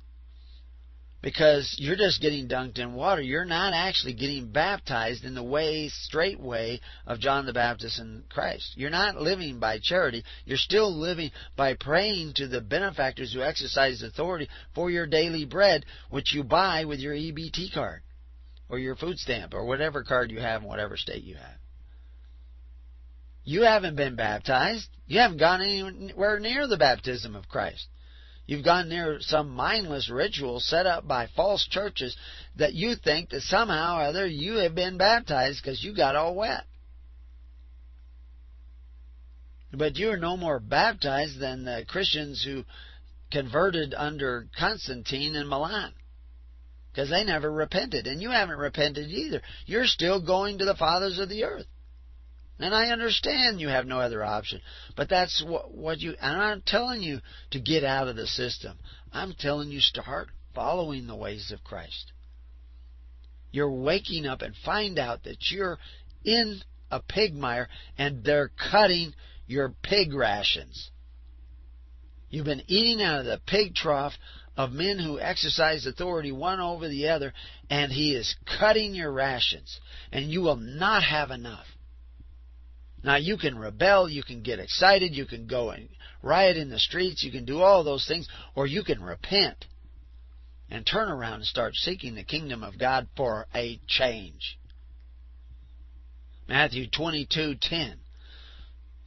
Because 1.20 1.76
you're 1.80 1.96
just 1.96 2.22
getting 2.22 2.48
dunked 2.48 2.78
in 2.78 2.94
water. 2.94 3.24
You're 3.24 3.44
not 3.44 3.74
actually 3.74 4.14
getting 4.14 4.52
baptized 4.52 5.26
in 5.26 5.34
the 5.34 5.42
way, 5.42 5.90
straight 5.90 6.40
way 6.40 6.80
of 7.08 7.20
John 7.20 7.48
the 7.48 7.54
Baptist 7.54 7.98
and 7.98 8.30
Christ. 8.30 8.74
You're 8.76 8.92
not 8.92 9.20
living 9.20 9.60
by 9.60 9.80
charity. 9.82 10.24
You're 10.46 10.58
still 10.58 10.96
living 10.96 11.32
by 11.56 11.74
praying 11.74 12.34
to 12.36 12.48
the 12.48 12.62
benefactors 12.62 13.34
who 13.34 13.42
exercise 13.42 14.04
authority 14.04 14.48
for 14.76 14.92
your 14.92 15.08
daily 15.08 15.46
bread, 15.46 15.86
which 16.12 16.36
you 16.36 16.44
buy 16.44 16.86
with 16.86 17.00
your 17.00 17.16
EBT 17.16 17.74
card 17.74 18.04
or 18.70 18.80
your 18.80 18.96
food 18.96 19.18
stamp 19.18 19.54
or 19.54 19.66
whatever 19.66 20.04
card 20.04 20.32
you 20.32 20.40
have 20.40 20.62
in 20.62 20.68
whatever 20.68 20.98
state 20.98 21.24
you 21.24 21.36
have. 21.36 21.58
You 23.44 23.62
haven't 23.62 23.96
been 23.96 24.16
baptized. 24.16 24.90
You 25.06 25.20
haven't 25.20 25.38
gone 25.38 25.62
anywhere 25.62 26.40
near 26.40 26.68
the 26.68 26.78
baptism 26.78 27.36
of 27.36 27.48
Christ. 27.48 27.88
You've 28.46 28.66
gone 28.66 28.90
near 28.90 29.18
some 29.22 29.50
mindless 29.50 30.10
ritual 30.10 30.60
set 30.60 30.86
up 30.86 31.08
by 31.08 31.28
false 31.36 31.66
churches 31.66 32.16
that 32.58 32.74
you 32.74 32.96
think 32.96 33.30
that 33.30 33.42
somehow 33.42 33.98
or 33.98 34.02
other 34.04 34.26
you 34.26 34.56
have 34.56 34.76
been 34.76 34.98
baptized 34.98 35.62
because 35.62 35.84
you 35.84 35.96
got 35.96 36.16
all 36.16 36.36
wet. 36.36 36.64
But 39.72 39.98
you 39.98 40.12
are 40.12 40.18
no 40.18 40.38
more 40.38 40.60
baptized 40.60 41.40
than 41.40 41.66
the 41.66 41.86
Christians 41.88 42.44
who 42.44 42.64
converted 43.32 43.94
under 43.94 44.48
Constantine 44.58 45.36
in 45.36 45.48
Milan 45.48 45.94
because 46.98 47.12
they 47.12 47.24
never 47.24 47.52
repented. 47.52 48.08
And 48.08 48.24
you 48.24 48.32
haven't 48.32 48.58
repented 48.58 49.12
either. 49.12 49.44
You're 49.68 49.86
still 49.86 50.20
going 50.20 50.58
to 50.58 50.66
the 50.66 50.74
fathers 50.74 51.20
of 51.20 51.30
the 51.30 51.44
earth. 51.44 51.68
And 52.58 52.74
I 52.74 52.88
understand 52.88 53.62
you 53.62 53.68
have 53.68 53.86
no 53.86 54.00
other 54.00 54.24
option. 54.24 54.62
But 54.96 55.08
that's 55.08 55.44
what, 55.48 55.72
what 55.72 56.00
you, 56.00 56.16
and 56.20 56.42
I'm 56.42 56.64
telling 56.66 57.04
you 57.04 57.20
to 57.52 57.60
get 57.60 57.84
out 57.84 58.08
of 58.08 58.16
the 58.16 58.26
system. 58.26 58.80
I'm 59.14 59.36
telling 59.38 59.70
you 59.70 59.80
start 59.80 60.30
following 60.56 61.06
the 61.06 61.16
ways 61.16 61.52
of 61.52 61.64
Christ. 61.64 62.14
You're 63.52 63.72
waking 63.72 64.26
up 64.26 64.42
and 64.42 64.56
find 64.66 64.98
out 64.98 65.26
that 65.26 65.52
you're 65.52 65.78
in 66.26 66.62
a 66.90 67.00
pig 67.00 67.36
mire 67.36 67.70
and 68.00 68.24
they're 68.24 68.50
cutting 68.72 69.14
your 69.46 69.72
pig 69.84 70.16
rations. 70.16 70.90
You've 72.32 72.46
been 72.46 72.64
eating 72.66 73.06
out 73.06 73.20
of 73.20 73.26
the 73.28 73.40
pig 73.46 73.76
trough 73.76 74.14
of 74.58 74.72
men 74.72 74.98
who 74.98 75.20
exercise 75.20 75.86
authority 75.86 76.32
one 76.32 76.60
over 76.60 76.88
the 76.88 77.10
other, 77.10 77.34
and 77.70 77.92
he 77.92 78.16
is 78.16 78.36
cutting 78.60 78.96
your 78.96 79.12
rations, 79.12 79.80
and 80.12 80.32
you 80.32 80.42
will 80.42 80.56
not 80.56 81.04
have 81.04 81.30
enough. 81.30 81.68
Now, 83.04 83.18
you 83.18 83.38
can 83.38 83.58
rebel, 83.58 84.10
you 84.10 84.24
can 84.24 84.42
get 84.42 84.60
excited, 84.60 85.16
you 85.16 85.28
can 85.28 85.46
go 85.46 85.70
and 85.70 85.88
riot 86.24 86.58
in 86.58 86.70
the 86.70 86.80
streets, 86.80 87.24
you 87.24 87.32
can 87.32 87.46
do 87.46 87.62
all 87.62 87.84
those 87.84 88.08
things, 88.08 88.28
or 88.56 88.66
you 88.66 88.84
can 88.84 89.02
repent 89.02 89.66
and 90.70 90.86
turn 90.86 91.08
around 91.08 91.36
and 91.36 91.46
start 91.46 91.76
seeking 91.76 92.16
the 92.16 92.24
kingdom 92.24 92.64
of 92.64 92.80
God 92.80 93.08
for 93.16 93.46
a 93.54 93.80
change. 93.88 94.58
Matthew 96.48 96.90
22:10 96.90 97.98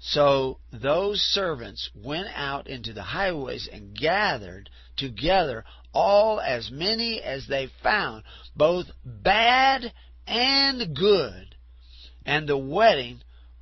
so 0.00 0.58
those 0.72 1.20
servants 1.20 1.90
went 1.94 2.28
out 2.34 2.66
into 2.66 2.94
the 2.94 3.02
highways 3.02 3.68
and 3.70 3.94
gathered 3.94 4.70
together 4.96 5.64
all 5.92 6.40
as 6.40 6.70
many 6.70 7.20
as 7.20 7.46
they 7.46 7.68
found, 7.82 8.24
both 8.56 8.86
bad 9.04 9.92
and 10.26 10.96
good. 10.96 11.54
And 12.24 12.48
the 12.48 12.56
wedding 12.56 13.20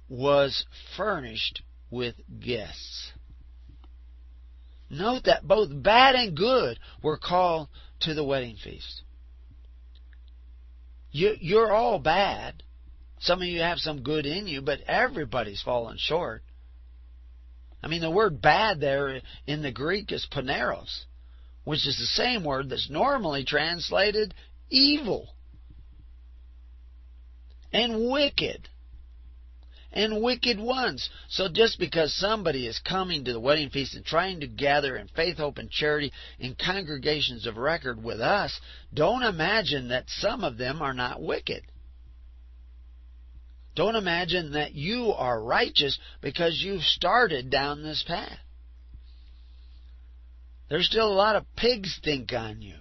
was 0.09 0.65
furnished 0.97 1.63
with 1.91 2.15
guests. 2.41 3.13
Note 4.91 5.25
that 5.25 5.47
both 5.47 5.71
bad 5.83 6.15
and 6.15 6.37
good 6.37 6.79
were 7.03 7.19
called 7.19 7.69
to 8.01 8.15
the 8.15 8.25
wedding 8.25 8.57
feast. 8.63 9.03
You, 11.11 11.59
are 11.59 11.73
all 11.73 11.99
bad. 11.99 12.63
Some 13.21 13.43
of 13.43 13.49
you 13.49 13.61
have 13.61 13.79
some 13.79 14.03
good 14.03 14.27
in 14.27 14.47
you, 14.47 14.63
but 14.63 14.81
everybody's 14.87 15.63
fallen 15.63 15.97
short. 15.99 16.43
I 17.83 17.89
mean, 17.89 18.01
the 18.01 18.11
word 18.11 18.41
bad 18.41 18.81
there 18.81 19.21
in 19.47 19.63
the 19.63 19.73
Greek 19.73 20.13
is 20.13 20.27
poneros, 20.31 21.05
which 21.65 21.87
is 21.87 21.97
the 21.99 22.23
same 22.23 22.45
word 22.45 22.71
that's 22.71 22.91
normally 22.91 23.45
translated 23.45 24.35
evil 24.71 25.29
and 27.73 28.11
wicked 28.11 28.69
and 29.93 30.23
wicked 30.23 30.59
ones. 30.59 31.09
So 31.29 31.49
just 31.49 31.79
because 31.79 32.15
somebody 32.15 32.67
is 32.67 32.79
coming 32.81 33.25
to 33.25 33.33
the 33.33 33.41
wedding 33.41 33.71
feast 33.71 33.95
and 33.95 34.05
trying 34.05 34.41
to 34.41 34.47
gather 34.47 34.97
in 34.97 35.09
faith, 35.09 35.39
hope, 35.39 35.59
and 35.59 35.71
charity 35.71 36.13
in 36.39 36.55
congregations 36.55 37.47
of 37.47 37.57
record 37.57 38.03
with 38.03 38.21
us, 38.21 38.59
don't 38.93 39.23
imagine 39.23 39.89
that 39.89 40.05
some 40.09 40.45
of 40.45 40.59
them 40.59 40.83
are 40.83 40.95
not 40.95 41.23
wicked. 41.23 41.63
Don't 43.79 43.95
imagine 43.95 44.55
that 44.55 44.75
you 44.75 45.13
are 45.17 45.41
righteous 45.41 45.97
because 46.21 46.61
you've 46.61 46.83
started 46.83 47.49
down 47.49 47.85
this 47.85 48.03
path. 48.05 48.41
There's 50.69 50.89
still 50.89 51.07
a 51.07 51.15
lot 51.15 51.37
of 51.37 51.47
pig 51.55 51.87
stink 51.87 52.33
on 52.33 52.61
you. 52.61 52.75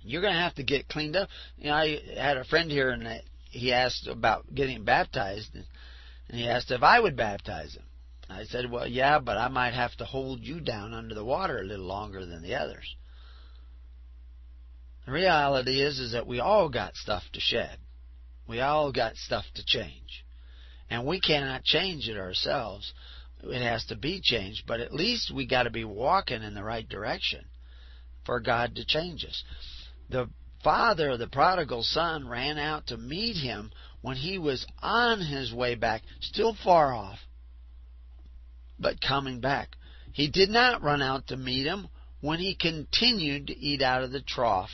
You're 0.00 0.22
going 0.22 0.34
to 0.34 0.40
have 0.40 0.54
to 0.54 0.62
get 0.62 0.86
cleaned 0.86 1.16
up. 1.16 1.28
You 1.58 1.70
know, 1.70 1.74
I 1.74 1.98
had 2.16 2.36
a 2.36 2.44
friend 2.44 2.70
here 2.70 2.90
and 2.90 3.20
he 3.50 3.72
asked 3.72 4.06
about 4.06 4.54
getting 4.54 4.84
baptized 4.84 5.52
and 5.56 5.64
he 6.30 6.48
asked 6.48 6.70
if 6.70 6.84
I 6.84 7.00
would 7.00 7.16
baptize 7.16 7.74
him. 7.74 7.86
I 8.30 8.44
said, 8.44 8.70
"Well, 8.70 8.86
yeah, 8.86 9.18
but 9.18 9.38
I 9.38 9.48
might 9.48 9.74
have 9.74 9.96
to 9.96 10.04
hold 10.04 10.38
you 10.38 10.60
down 10.60 10.94
under 10.94 11.16
the 11.16 11.24
water 11.24 11.58
a 11.58 11.66
little 11.66 11.86
longer 11.86 12.24
than 12.24 12.42
the 12.42 12.54
others." 12.54 12.94
The 15.04 15.10
reality 15.10 15.82
is 15.82 15.98
is 15.98 16.12
that 16.12 16.28
we 16.28 16.38
all 16.38 16.68
got 16.68 16.94
stuff 16.94 17.24
to 17.32 17.40
shed. 17.40 17.78
We 18.46 18.60
all 18.60 18.92
got 18.92 19.16
stuff 19.16 19.44
to 19.54 19.64
change. 19.64 20.24
And 20.90 21.06
we 21.06 21.20
cannot 21.20 21.64
change 21.64 22.08
it 22.08 22.16
ourselves. 22.16 22.92
It 23.42 23.62
has 23.62 23.84
to 23.86 23.96
be 23.96 24.20
changed, 24.20 24.64
but 24.66 24.80
at 24.80 24.92
least 24.92 25.32
we 25.34 25.46
got 25.46 25.64
to 25.64 25.70
be 25.70 25.84
walking 25.84 26.42
in 26.42 26.54
the 26.54 26.62
right 26.62 26.88
direction 26.88 27.44
for 28.24 28.40
God 28.40 28.76
to 28.76 28.84
change 28.84 29.24
us. 29.24 29.42
The 30.10 30.28
father 30.62 31.10
of 31.10 31.18
the 31.18 31.26
prodigal 31.26 31.82
son 31.82 32.28
ran 32.28 32.58
out 32.58 32.86
to 32.88 32.96
meet 32.96 33.36
him 33.36 33.72
when 34.00 34.16
he 34.16 34.38
was 34.38 34.66
on 34.80 35.20
his 35.20 35.52
way 35.52 35.74
back, 35.74 36.02
still 36.20 36.54
far 36.54 36.92
off, 36.92 37.18
but 38.78 39.00
coming 39.00 39.40
back. 39.40 39.76
He 40.12 40.28
did 40.28 40.50
not 40.50 40.82
run 40.82 41.00
out 41.00 41.28
to 41.28 41.36
meet 41.36 41.66
him 41.66 41.88
when 42.20 42.38
he 42.38 42.54
continued 42.54 43.46
to 43.46 43.58
eat 43.58 43.82
out 43.82 44.02
of 44.02 44.12
the 44.12 44.20
trough 44.20 44.70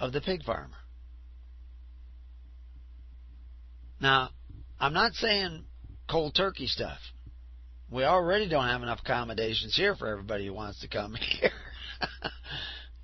of 0.00 0.12
the 0.12 0.20
pig 0.20 0.42
farmer. 0.42 0.76
Now, 4.00 4.30
I'm 4.80 4.94
not 4.94 5.12
saying 5.14 5.64
cold 6.08 6.34
turkey 6.34 6.66
stuff. 6.66 6.98
We 7.90 8.04
already 8.04 8.48
don't 8.48 8.66
have 8.66 8.82
enough 8.82 9.00
accommodations 9.02 9.76
here 9.76 9.94
for 9.94 10.08
everybody 10.08 10.46
who 10.46 10.54
wants 10.54 10.80
to 10.80 10.88
come 10.88 11.14
here. 11.40 11.50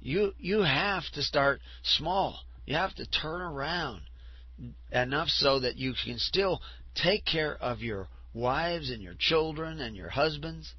you 0.00 0.32
you 0.38 0.62
have 0.62 1.02
to 1.14 1.22
start 1.22 1.60
small. 1.82 2.40
You 2.64 2.76
have 2.76 2.94
to 2.94 3.06
turn 3.06 3.42
around 3.42 4.00
enough 4.90 5.28
so 5.28 5.60
that 5.60 5.76
you 5.76 5.92
can 6.04 6.18
still 6.18 6.60
take 6.94 7.26
care 7.26 7.54
of 7.56 7.80
your 7.80 8.08
wives 8.32 8.90
and 8.90 9.02
your 9.02 9.14
children 9.18 9.80
and 9.80 9.94
your 9.94 10.08
husbands. 10.08 10.72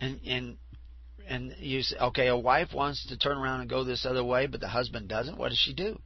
And 0.00 0.20
and 0.26 0.58
and 1.28 1.54
you 1.58 1.82
say, 1.82 1.96
okay, 1.96 2.28
a 2.28 2.36
wife 2.36 2.72
wants 2.72 3.06
to 3.06 3.18
turn 3.18 3.36
around 3.36 3.60
and 3.60 3.70
go 3.70 3.84
this 3.84 4.06
other 4.06 4.24
way, 4.24 4.46
but 4.46 4.60
the 4.60 4.68
husband 4.68 5.08
doesn't. 5.08 5.38
What 5.38 5.48
does 5.50 5.58
she 5.58 5.74
do? 5.74 5.98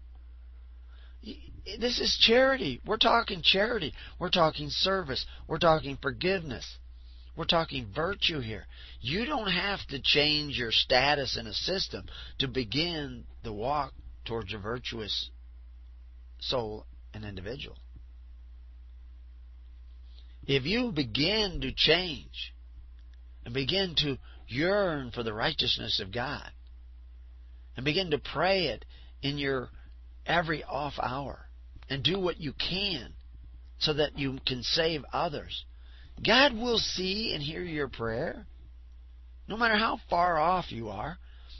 This 1.79 2.01
is 2.01 2.17
charity. 2.21 2.81
We're 2.87 2.97
talking 2.97 3.43
charity. 3.43 3.93
We're 4.19 4.31
talking 4.31 4.69
service. 4.71 5.27
We're 5.47 5.59
talking 5.59 5.99
forgiveness. 6.01 6.79
We're 7.37 7.45
talking 7.45 7.87
virtue 7.95 8.41
here. 8.41 8.67
You 9.01 9.27
don't 9.27 9.51
have 9.51 9.81
to 9.89 10.01
change 10.03 10.59
your 10.59 10.73
status 10.73 11.37
in 11.39 11.47
a 11.47 11.53
system 11.53 12.07
to 12.39 12.49
begin 12.49 13.25
the 13.45 13.53
walk 13.53 13.93
towards 14.25 14.53
a 14.53 14.59
virtuous 14.59 15.31
soul 16.41 16.87
and 17.15 17.25
individual. 17.25 17.77
If 20.47 20.65
you 20.65 20.91
begin 20.93 21.61
to 21.61 21.73
change 21.73 22.55
and 23.45 23.55
begin 23.55 23.95
to 23.99 24.19
yearn 24.51 25.11
for 25.11 25.23
the 25.23 25.33
righteousness 25.33 26.01
of 26.01 26.13
God 26.13 26.51
and 27.77 27.85
begin 27.85 28.11
to 28.11 28.19
pray 28.19 28.67
it 28.67 28.85
in 29.23 29.39
your 29.39 29.69
every 30.27 30.65
off 30.65 30.95
hour 31.03 31.47
and 31.89 32.03
do 32.03 32.19
what 32.19 32.41
you 32.41 32.53
can 32.53 33.13
so 33.79 33.95
that 33.95 34.19
you 34.19 34.39
can 34.47 34.63
save 34.63 35.05
others. 35.13 35.65
God 36.25 36.55
will 36.55 36.79
see 36.79 37.33
and 37.35 37.43
hear 37.43 37.63
your 37.63 37.89
prayer, 37.89 38.47
no 39.49 39.57
matter 39.57 39.77
how 39.77 39.99
far 40.09 40.39
off 40.39 40.71
you 40.71 40.89
are, 40.91 41.19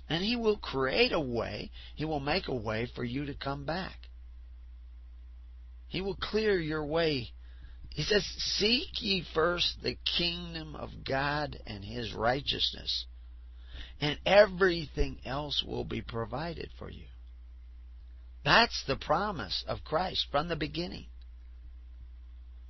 and 0.09 0.23
He 0.23 0.37
will 0.37 0.59
create 0.59 1.13
a 1.13 1.21
way, 1.21 1.71
He 1.95 2.05
will 2.05 2.21
make 2.21 2.49
a 2.49 2.55
way 2.55 2.89
for 2.95 3.05
you 3.05 3.27
to 3.27 3.35
come 3.35 3.65
back. 3.65 3.97
He 5.89 6.01
will 6.01 6.17
clear 6.17 6.59
your 6.59 6.85
way 6.85 7.33
he 7.91 8.03
says, 8.03 8.25
Seek 8.25 9.03
ye 9.03 9.25
first 9.35 9.83
the 9.83 9.97
kingdom 10.17 10.77
of 10.77 11.05
God 11.05 11.59
and 11.67 11.85
his 11.85 12.15
righteousness, 12.15 13.07
and 14.01 14.19
everything 14.25 15.19
else 15.25 15.63
will 15.63 15.85
be 15.85 16.01
provided 16.01 16.71
for 16.79 16.89
you. 16.89 17.07
That's 18.45 18.85
the 18.87 18.97
promise 18.97 19.65
of 19.67 19.85
Christ 19.85 20.27
from 20.31 20.49
the 20.49 20.57
beginning. 20.57 21.07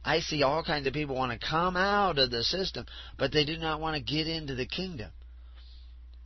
I 0.04 0.20
see 0.20 0.42
all 0.42 0.64
kinds 0.64 0.86
of 0.86 0.94
people 0.94 1.14
want 1.14 1.38
to 1.38 1.46
come 1.46 1.76
out 1.76 2.18
of 2.18 2.30
the 2.30 2.42
system, 2.42 2.86
but 3.18 3.32
they 3.32 3.44
do 3.44 3.58
not 3.58 3.80
want 3.80 3.96
to 3.96 4.02
get 4.02 4.26
into 4.26 4.54
the 4.54 4.66
kingdom. 4.66 5.10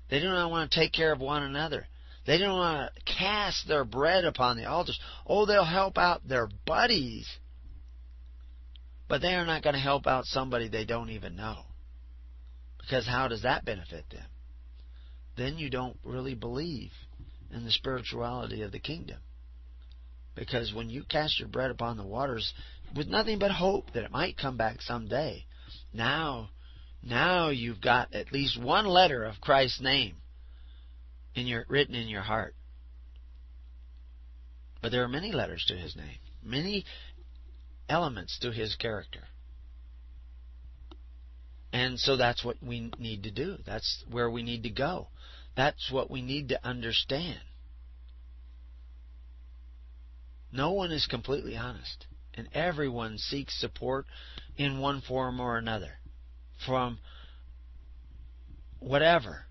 They 0.09 0.21
do 0.21 0.29
not 0.29 0.51
want 0.51 0.71
to 0.71 0.79
take 0.79 0.93
care 0.93 1.13
of 1.13 1.21
one 1.21 1.43
another. 1.43 1.89
They 2.27 2.39
don't 2.39 2.57
want 2.57 2.93
to 2.95 3.13
cast 3.13 3.67
their 3.67 3.85
bread 3.85 4.25
upon 4.25 4.57
the 4.57 4.67
altars. 4.67 4.99
Oh, 5.27 5.45
they'll 5.45 5.65
help 5.65 5.99
out 5.99 6.27
their 6.27 6.49
buddies 6.65 7.29
but 9.09 9.21
they 9.21 9.35
are 9.35 9.47
not 9.47 9.63
going 9.63 9.75
to 9.75 9.81
help 9.81 10.07
out 10.07 10.25
somebody 10.25 10.69
they 10.69 10.85
don't 10.85 11.11
even 11.11 11.37
know. 11.37 11.57
Because 12.81 13.07
how 13.07 13.29
does 13.29 13.43
that 13.43 13.65
benefit 13.65 14.05
them? 14.11 14.27
Then 15.37 15.59
you 15.59 15.71
don't 15.71 15.99
really 16.05 16.35
believe 16.35 16.91
in 17.53 17.65
the 17.65 17.71
spirituality 17.71 18.63
of 18.63 18.73
the 18.73 18.79
kingdom. 18.79 19.19
Because 20.35 20.75
when 20.75 20.91
you 20.91 21.05
cast 21.09 21.39
your 21.39 21.49
bread 21.49 21.71
upon 21.71 21.97
the 21.97 22.05
waters 22.05 22.53
with 22.95 23.09
nothing 23.09 23.39
but 23.39 23.51
hope 23.51 23.93
that 23.93 24.05
it 24.05 24.11
might 24.11 24.37
come 24.37 24.57
back 24.57 24.83
someday, 24.83 25.45
now 25.93 26.51
now 27.03 27.51
you've 27.51 27.81
got 27.81 28.15
at 28.15 28.33
least 28.33 28.61
one 28.61 28.87
letter 28.87 29.25
of 29.25 29.41
Christ's 29.41 29.81
name 29.81 30.17
in 31.35 31.47
your 31.47 31.65
written 31.69 31.95
in 31.95 32.09
your 32.09 32.23
heart. 32.23 32.55
But 34.81 34.91
there 34.91 35.03
are 35.03 35.09
many 35.09 35.33
letters 35.33 35.65
to 35.69 35.77
his 35.77 35.97
name. 35.97 36.19
Many 36.43 36.85
elements 37.89 38.39
to 38.41 38.51
his 38.51 38.75
character. 38.77 39.21
And 41.73 41.99
so 41.99 42.17
that's 42.17 42.45
what 42.45 42.57
we 42.63 42.93
need 42.99 43.25
to 43.25 43.31
do. 43.31 43.57
That's 43.67 44.05
where 44.11 44.31
we 44.31 44.43
need 44.43 44.63
to 44.63 44.71
go. 44.71 45.09
That's 45.57 45.91
what 45.91 46.11
we 46.11 46.23
need 46.23 46.51
to 46.51 46.67
understand. 46.67 47.41
No 50.53 50.71
one 50.73 50.93
is 50.93 51.07
completely 51.07 51.57
honest, 51.57 52.07
and 52.35 52.49
everyone 52.55 53.19
seeks 53.19 53.61
support 53.61 54.07
in 54.57 54.79
one 54.79 55.01
form 55.01 55.41
or 55.41 55.57
another 55.59 55.99
from 56.65 56.99
whatever 58.79 59.47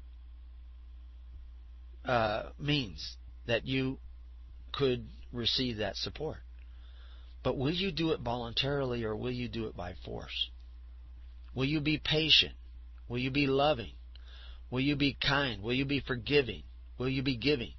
uh, 2.05 2.43
means 2.57 3.17
that 3.47 3.65
you 3.65 3.97
could 4.71 5.07
receive 5.33 5.77
that 5.77 5.97
support. 5.97 6.37
But 7.43 7.57
will 7.57 7.73
you 7.73 7.91
do 7.91 8.11
it 8.11 8.21
voluntarily 8.21 9.03
or 9.03 9.15
will 9.15 9.31
you 9.31 9.49
do 9.49 9.67
it 9.67 9.75
by 9.75 9.95
force? 10.05 10.49
Will 11.53 11.65
you 11.65 11.81
be 11.81 11.97
patient? 11.97 12.53
Will 13.07 13.19
you 13.19 13.31
be 13.31 13.47
loving? 13.47 13.91
Will 14.71 14.79
you 14.79 14.95
be 14.95 15.15
kind? 15.21 15.61
Will 15.61 15.73
you 15.73 15.85
be 15.85 15.99
forgiving? 15.99 16.63
Will 16.97 17.09
you 17.09 17.21
be 17.21 17.35
giving? 17.35 17.73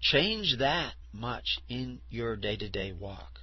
Change 0.00 0.56
that 0.58 0.94
much 1.12 1.58
in 1.68 2.00
your 2.10 2.36
day 2.36 2.56
to 2.56 2.68
day 2.68 2.92
walk, 2.92 3.40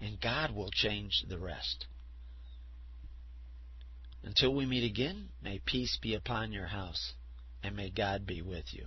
and 0.00 0.20
God 0.20 0.54
will 0.54 0.70
change 0.70 1.24
the 1.28 1.38
rest. 1.38 1.86
Until 4.22 4.54
we 4.54 4.66
meet 4.66 4.84
again, 4.84 5.30
may 5.42 5.60
peace 5.64 5.98
be 6.00 6.14
upon 6.14 6.52
your 6.52 6.66
house, 6.66 7.14
and 7.62 7.74
may 7.74 7.90
God 7.90 8.26
be 8.26 8.42
with 8.42 8.66
you. 8.72 8.86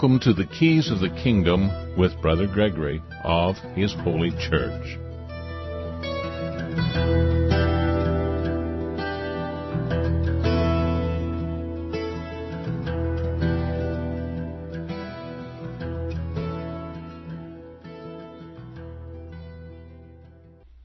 Welcome 0.00 0.20
to 0.20 0.32
the 0.32 0.46
Keys 0.46 0.92
of 0.92 1.00
the 1.00 1.10
Kingdom 1.10 1.96
with 1.98 2.22
Brother 2.22 2.46
Gregory 2.46 3.02
of 3.24 3.56
His 3.74 3.92
Holy 3.94 4.30
Church. 4.30 4.96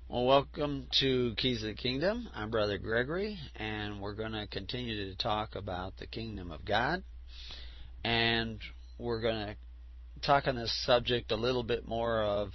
Well, 0.09 0.25
welcome 0.25 0.87
to 1.01 1.35
Keys 1.37 1.61
of 1.61 1.67
the 1.67 1.75
Kingdom. 1.75 2.29
I'm 2.33 2.49
Brother 2.49 2.79
Gregory, 2.79 3.37
and 3.57 4.01
we're 4.01 4.15
going 4.15 4.31
to 4.31 4.47
continue 4.47 5.11
to 5.11 5.15
talk 5.15 5.55
about 5.55 5.97
the 5.97 6.07
kingdom 6.07 6.51
of 6.51 6.65
God. 6.65 7.03
And 8.03 8.59
we're 8.97 9.21
going 9.21 9.47
to 9.47 9.55
talk 10.21 10.47
on 10.47 10.55
this 10.55 10.73
subject 10.85 11.31
a 11.31 11.35
little 11.35 11.63
bit 11.63 11.87
more 11.87 12.21
of 12.21 12.49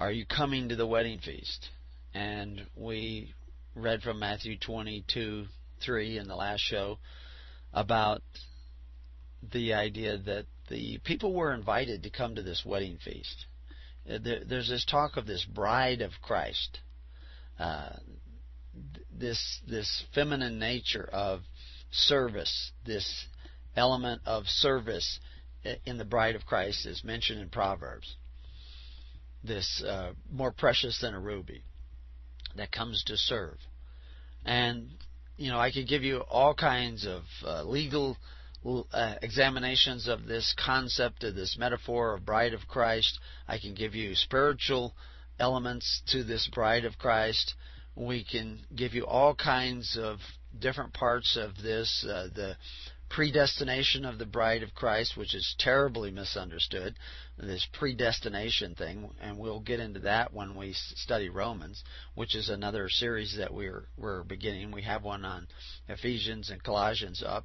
are 0.00 0.10
you 0.10 0.26
coming 0.26 0.68
to 0.68 0.76
the 0.76 0.86
wedding 0.86 1.18
feast? 1.18 1.68
And 2.12 2.66
we 2.74 3.34
read 3.76 4.02
from 4.02 4.18
Matthew 4.18 4.58
22 4.58 5.46
3 5.84 6.18
in 6.18 6.26
the 6.26 6.34
last 6.34 6.60
show 6.60 6.98
about 7.72 8.22
the 9.52 9.74
idea 9.74 10.18
that 10.18 10.46
the 10.68 10.98
people 11.04 11.32
were 11.34 11.54
invited 11.54 12.02
to 12.02 12.10
come 12.10 12.34
to 12.34 12.42
this 12.42 12.62
wedding 12.64 12.98
feast. 13.04 13.46
There's 14.06 14.68
this 14.68 14.84
talk 14.84 15.16
of 15.16 15.26
this 15.26 15.44
bride 15.44 16.00
of 16.00 16.10
Christ, 16.20 16.80
uh, 17.58 17.90
this 19.16 19.60
this 19.68 20.04
feminine 20.14 20.58
nature 20.58 21.08
of 21.12 21.42
service, 21.92 22.72
this 22.84 23.26
element 23.76 24.22
of 24.26 24.46
service 24.46 25.18
in 25.84 25.98
the 25.98 26.04
bride 26.04 26.34
of 26.34 26.46
Christ 26.46 26.86
is 26.86 27.04
mentioned 27.04 27.40
in 27.40 27.48
Proverbs. 27.48 28.16
This 29.44 29.82
uh, 29.86 30.12
more 30.30 30.52
precious 30.52 31.00
than 31.00 31.14
a 31.14 31.20
ruby 31.20 31.64
that 32.56 32.70
comes 32.70 33.02
to 33.04 33.16
serve. 33.16 33.56
And, 34.44 34.90
you 35.36 35.50
know, 35.50 35.58
I 35.58 35.72
could 35.72 35.88
give 35.88 36.02
you 36.02 36.18
all 36.18 36.54
kinds 36.54 37.06
of 37.06 37.22
uh, 37.44 37.62
legal 37.64 38.16
uh, 38.64 39.14
examinations 39.22 40.06
of 40.06 40.26
this 40.26 40.54
concept, 40.64 41.24
of 41.24 41.34
this 41.34 41.56
metaphor 41.58 42.14
of 42.14 42.24
bride 42.24 42.54
of 42.54 42.68
Christ. 42.68 43.18
I 43.48 43.58
can 43.58 43.74
give 43.74 43.94
you 43.94 44.14
spiritual 44.14 44.94
elements 45.38 46.02
to 46.08 46.22
this 46.22 46.48
bride 46.52 46.84
of 46.84 46.98
Christ. 46.98 47.54
We 47.96 48.24
can 48.24 48.60
give 48.74 48.94
you 48.94 49.06
all 49.06 49.34
kinds 49.34 49.98
of 50.00 50.18
different 50.58 50.92
parts 50.92 51.36
of 51.36 51.56
this. 51.62 52.06
Uh, 52.08 52.28
the 52.34 52.56
predestination 53.12 54.06
of 54.06 54.18
the 54.18 54.24
bride 54.24 54.62
of 54.62 54.74
Christ, 54.74 55.18
which 55.18 55.34
is 55.34 55.54
terribly 55.58 56.10
misunderstood, 56.10 56.94
this 57.36 57.66
predestination 57.70 58.74
thing, 58.74 59.10
and 59.20 59.38
we'll 59.38 59.60
get 59.60 59.80
into 59.80 60.00
that 60.00 60.32
when 60.32 60.54
we 60.54 60.72
study 60.72 61.28
Romans, 61.28 61.84
which 62.14 62.34
is 62.34 62.48
another 62.48 62.88
series 62.88 63.36
that 63.36 63.52
we're 63.52 63.86
we're 63.98 64.24
beginning. 64.24 64.70
We 64.70 64.82
have 64.82 65.02
one 65.02 65.26
on 65.26 65.46
Ephesians 65.88 66.48
and 66.48 66.62
Colossians 66.62 67.22
up. 67.24 67.44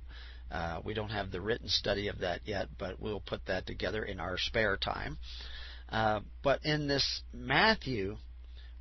Uh, 0.49 0.79
we 0.85 0.93
don't 0.93 1.09
have 1.09 1.31
the 1.31 1.41
written 1.41 1.67
study 1.67 2.07
of 2.07 2.19
that 2.19 2.41
yet, 2.45 2.69
but 2.79 3.01
we'll 3.01 3.19
put 3.19 3.45
that 3.47 3.67
together 3.67 4.05
in 4.05 4.21
our 4.21 4.37
spare 4.37 4.77
time. 4.77 5.17
Uh, 5.89 6.21
but 6.43 6.61
in 6.63 6.87
this 6.87 7.21
Matthew, 7.33 8.15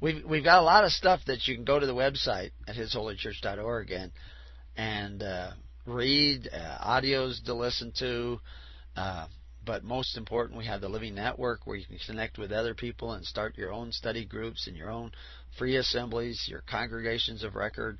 we've 0.00 0.24
we've 0.24 0.44
got 0.44 0.60
a 0.60 0.64
lot 0.64 0.84
of 0.84 0.92
stuff 0.92 1.20
that 1.26 1.48
you 1.48 1.56
can 1.56 1.64
go 1.64 1.80
to 1.80 1.86
the 1.86 1.94
website 1.94 2.52
at 2.68 2.76
hisholychurch.org 2.76 3.90
and 3.90 4.12
and 4.76 5.22
uh, 5.22 5.50
read, 5.86 6.48
uh, 6.52 6.78
audios 6.84 7.42
to 7.44 7.54
listen 7.54 7.92
to. 7.98 8.40
Uh, 8.96 9.26
but 9.64 9.82
most 9.82 10.16
important, 10.16 10.58
we 10.58 10.66
have 10.66 10.80
the 10.80 10.88
Living 10.88 11.14
Network 11.14 11.66
where 11.66 11.76
you 11.76 11.84
can 11.84 11.98
connect 12.06 12.38
with 12.38 12.52
other 12.52 12.74
people 12.74 13.12
and 13.12 13.24
start 13.24 13.58
your 13.58 13.72
own 13.72 13.90
study 13.90 14.24
groups 14.24 14.66
and 14.66 14.76
your 14.76 14.90
own 14.90 15.10
free 15.58 15.76
assemblies, 15.76 16.46
your 16.48 16.62
congregations 16.70 17.42
of 17.42 17.56
record, 17.56 17.98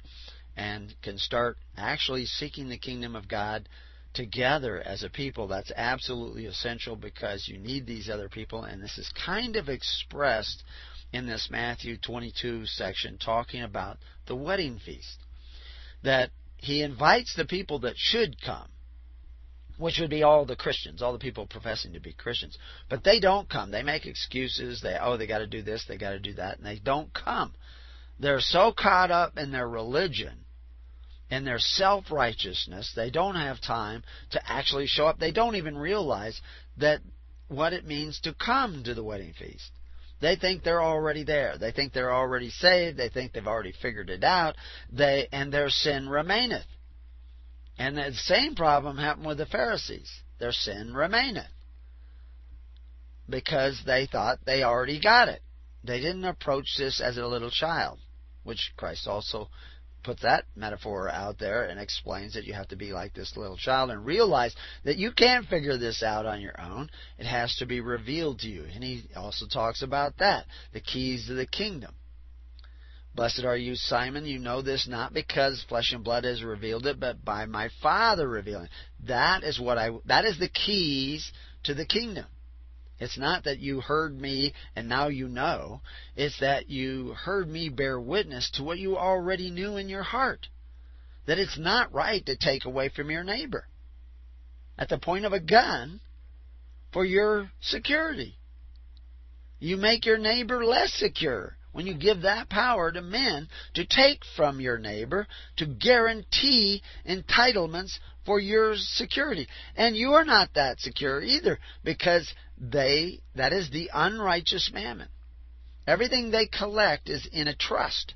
and 0.57 0.95
can 1.03 1.19
start 1.19 1.59
actually 1.77 2.25
seeking 2.25 2.69
the 2.69 2.79
kingdom 2.79 3.17
of 3.17 3.29
God 3.29 3.69
together 4.15 4.81
as 4.81 5.03
a 5.03 5.11
people. 5.11 5.49
That's 5.49 5.73
absolutely 5.77 6.47
essential 6.47 6.97
because 6.97 7.49
you 7.49 7.59
need 7.59 7.87
these 7.87 8.09
other 8.09 8.29
people, 8.29 8.63
and 8.65 8.83
this 8.83 8.97
is 8.97 9.13
kind 9.25 9.57
of 9.57 9.69
expressed 9.69 10.63
in 11.13 11.27
this 11.27 11.49
Matthew 11.51 11.97
22 11.99 12.67
section 12.67 13.19
talking 13.19 13.63
about 13.63 13.99
the 14.27 14.37
wedding 14.37 14.79
feast. 14.85 15.19
That 16.03 16.31
he 16.57 16.83
invites 16.83 17.35
the 17.35 17.45
people 17.45 17.81
that 17.81 17.97
should 17.97 18.41
come, 18.41 18.69
which 19.79 19.99
would 20.01 20.11
be 20.11 20.23
all 20.23 20.45
the 20.45 20.57
Christians, 20.57 21.03
all 21.03 21.13
the 21.13 21.19
people 21.19 21.47
professing 21.47 21.93
to 21.93 22.01
be 22.01 22.13
Christians. 22.13 22.59
But 22.89 23.05
they 23.05 23.21
don't 23.21 23.49
come. 23.49 23.71
They 23.71 23.83
make 23.83 24.07
excuses. 24.07 24.81
They 24.81 24.97
oh 25.01 25.17
they 25.17 25.27
got 25.27 25.39
to 25.39 25.47
do 25.47 25.63
this, 25.63 25.85
they 25.87 25.99
got 25.99 26.13
to 26.13 26.19
do 26.19 26.35
that, 26.35 26.59
and 26.59 26.67
they 26.67 26.79
don't 26.79 27.13
come. 27.13 27.53
They're 28.19 28.41
so 28.41 28.73
caught 28.73 29.11
up 29.11 29.37
in 29.37 29.53
their 29.53 29.69
religion 29.69 30.47
in 31.31 31.45
their 31.45 31.59
self 31.59 32.11
righteousness, 32.11 32.93
they 32.95 33.11
don't 33.11 33.35
have 33.35 33.61
time 33.61 34.03
to 34.31 34.41
actually 34.51 34.87
show 34.87 35.07
up. 35.07 35.19
They 35.19 35.33
don't 35.33 35.57
even 35.57 35.77
realize 35.77 36.41
that 36.77 37.01
what 37.49 37.73
it 37.73 37.85
means 37.85 38.21
to 38.21 38.35
come 38.35 38.85
to 38.85 38.95
the 38.95 39.03
wedding 39.03 39.33
feast. 39.33 39.71
They 40.21 40.37
think 40.37 40.63
they're 40.63 40.83
already 40.83 41.25
there. 41.25 41.59
They 41.59 41.73
think 41.73 41.93
they're 41.93 42.15
already 42.15 42.51
saved. 42.51 42.97
They 42.97 43.09
think 43.09 43.33
they've 43.33 43.47
already 43.47 43.75
figured 43.83 44.11
it 44.11 44.25
out. 44.25 44.57
They 44.91 45.29
and 45.31 45.53
their 45.53 45.69
sin 45.69 46.09
remaineth. 46.09 46.67
And 47.79 47.99
the 47.99 48.13
same 48.15 48.55
problem 48.55 48.97
happened 48.97 49.27
with 49.27 49.39
the 49.39 49.47
Pharisees. 49.47 50.11
Their 50.39 50.53
sin 50.53 50.95
remaineth. 50.95 51.51
Because 53.29 53.83
they 53.85 54.07
thought 54.07 54.39
they 54.47 54.63
already 54.63 55.01
got 55.01 55.29
it. 55.29 55.43
They 55.85 56.01
didn't 56.01 56.25
approach 56.25 56.77
this 56.79 57.01
as 57.01 57.19
a 57.19 57.27
little 57.27 57.51
child, 57.51 57.99
which 58.43 58.73
Christ 58.77 59.07
also 59.07 59.51
puts 60.07 60.23
that 60.23 60.45
metaphor 60.55 61.11
out 61.11 61.39
there 61.39 61.65
and 61.65 61.81
explains 61.81 62.35
that 62.35 62.45
you 62.45 62.55
have 62.55 62.69
to 62.69 62.77
be 62.77 62.93
like 62.93 63.13
this 63.13 63.37
little 63.37 63.57
child 63.57 63.91
and 63.91 64.07
realize 64.07 64.55
that 64.85 64.97
you 64.97 65.11
can't 65.11 65.49
figure 65.49 65.77
this 65.77 66.03
out 66.03 66.25
on 66.25 66.41
your 66.41 66.59
own. 66.61 66.89
It 67.19 67.27
has 67.27 67.55
to 67.57 67.67
be 67.67 67.81
revealed 67.81 68.39
to 68.39 68.49
you. 68.49 68.65
And 68.73 68.85
he 68.85 69.03
also 69.17 69.47
talks 69.47 69.83
about 69.83 70.17
that 70.19 70.47
the 70.73 70.81
keys 70.81 71.27
to 71.27 71.35
the 71.35 71.47
kingdom. 71.47 71.93
Blessed 73.17 73.45
are 73.45 73.57
you, 73.57 73.75
Simon. 73.75 74.27
You 74.27 74.39
know 74.39 74.63
this 74.63 74.87
not 74.87 75.13
because 75.13 75.65
flesh 75.69 75.93
and 75.93 76.05
blood 76.05 76.25
has 76.25 76.45
revealed 76.45 76.87
it, 76.87 77.01
but 77.01 77.25
by 77.25 77.47
my 77.47 77.71
Father 77.83 78.29
revealing. 78.29 78.69
That 79.09 79.43
is 79.43 79.59
what 79.59 79.79
I. 79.79 79.91
That 80.05 80.25
is 80.25 80.39
the 80.39 80.51
keys 80.51 81.33
to 81.65 81.75
the 81.75 81.87
kingdom. 81.87 82.27
It's 82.99 83.19
not 83.19 83.45
that 83.45 83.59
you 83.59 83.81
heard 83.81 84.19
me 84.19 84.55
and 84.75 84.89
now 84.89 85.09
you 85.09 85.29
know. 85.29 85.83
It's 86.15 86.41
that 86.41 86.71
you 86.71 87.13
heard 87.13 87.49
me 87.49 87.69
bear 87.69 88.01
witness 88.01 88.51
to 88.53 88.63
what 88.63 88.79
you 88.79 88.97
already 88.97 89.51
knew 89.51 89.77
in 89.77 89.89
your 89.89 90.03
heart. 90.03 90.49
That 91.27 91.39
it's 91.39 91.59
not 91.59 91.93
right 91.93 92.25
to 92.27 92.37
take 92.37 92.65
away 92.65 92.89
from 92.89 93.11
your 93.11 93.25
neighbor 93.25 93.67
at 94.79 94.89
the 94.89 94.99
point 94.99 95.25
of 95.25 95.33
a 95.33 95.41
gun 95.41 96.01
for 96.93 97.05
your 97.05 97.51
security. 97.61 98.39
You 99.59 99.77
make 99.77 100.07
your 100.07 100.19
neighbor 100.19 100.65
less 100.65 100.93
secure 100.93 101.57
when 101.73 101.87
you 101.87 101.95
give 101.95 102.23
that 102.23 102.49
power 102.49 102.91
to 102.91 103.03
men 103.03 103.49
to 103.75 103.87
take 103.87 104.21
from 104.35 104.61
your 104.61 104.79
neighbor 104.79 105.27
to 105.57 105.67
guarantee 105.67 106.83
entitlements 107.07 107.99
for 108.27 108.39
your 108.41 108.75
security. 108.77 109.47
And 109.77 109.97
you 109.97 110.15
are 110.15 110.25
not 110.25 110.51
that 110.55 110.81
secure 110.81 111.23
either 111.23 111.59
because 111.85 112.31
they, 112.59 113.21
that 113.37 113.53
is 113.53 113.71
the 113.71 113.91
unrighteous 113.95 114.71
mammon. 114.75 115.09
Everything 115.87 116.31
they 116.31 116.47
collect 116.47 117.09
is 117.09 117.27
in 117.33 117.47
a 117.47 117.55
trust 117.55 118.15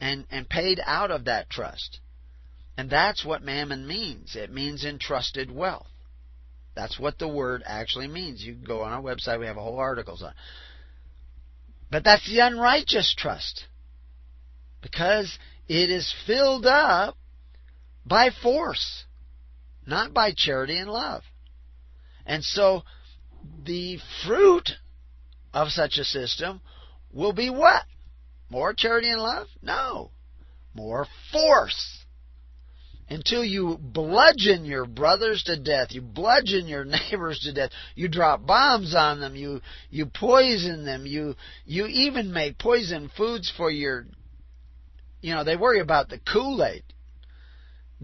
and, 0.00 0.24
and 0.30 0.48
paid 0.48 0.80
out 0.84 1.10
of 1.10 1.24
that 1.24 1.50
trust. 1.50 1.98
And 2.76 2.88
that's 2.88 3.24
what 3.24 3.42
mammon 3.42 3.86
means. 3.86 4.36
It 4.36 4.52
means 4.52 4.84
entrusted 4.84 5.50
wealth. 5.50 5.86
That's 6.74 6.98
what 6.98 7.18
the 7.18 7.28
word 7.28 7.62
actually 7.66 8.08
means. 8.08 8.42
You 8.42 8.54
go 8.54 8.82
on 8.82 8.92
our 8.92 9.02
website, 9.02 9.38
we 9.38 9.46
have 9.46 9.56
a 9.56 9.62
whole 9.62 9.78
articles 9.78 10.22
on. 10.22 10.32
But 11.90 12.04
that's 12.04 12.26
the 12.28 12.40
unrighteous 12.40 13.14
trust. 13.16 13.64
Because 14.82 15.38
it 15.68 15.90
is 15.90 16.12
filled 16.26 16.66
up 16.66 17.16
by 18.06 18.30
force, 18.42 19.04
not 19.86 20.12
by 20.12 20.32
charity 20.36 20.78
and 20.78 20.90
love. 20.90 21.22
And 22.26 22.42
so 22.44 22.82
the 23.64 23.98
fruit 24.26 24.70
of 25.52 25.68
such 25.68 25.98
a 25.98 26.04
system 26.04 26.60
will 27.12 27.32
be 27.32 27.50
what? 27.50 27.84
More 28.50 28.74
charity 28.74 29.10
and 29.10 29.20
love? 29.20 29.48
No. 29.62 30.10
More 30.74 31.06
force 31.32 32.04
until 33.08 33.44
you 33.44 33.78
bludgeon 33.80 34.64
your 34.64 34.86
brothers 34.86 35.42
to 35.44 35.56
death, 35.56 35.88
you 35.90 36.00
bludgeon 36.00 36.66
your 36.66 36.84
neighbors 37.10 37.40
to 37.40 37.52
death, 37.52 37.70
you 37.94 38.08
drop 38.08 38.46
bombs 38.46 38.94
on 38.94 39.20
them, 39.20 39.36
you 39.36 39.60
you 39.90 40.06
poison 40.06 40.84
them, 40.84 41.06
you 41.06 41.34
you 41.64 41.86
even 41.86 42.32
make 42.32 42.58
poison 42.58 43.10
foods 43.16 43.52
for 43.56 43.70
your 43.70 44.06
you 45.20 45.34
know, 45.34 45.44
they 45.44 45.56
worry 45.56 45.80
about 45.80 46.10
the 46.10 46.18
Kool-Aid 46.18 46.82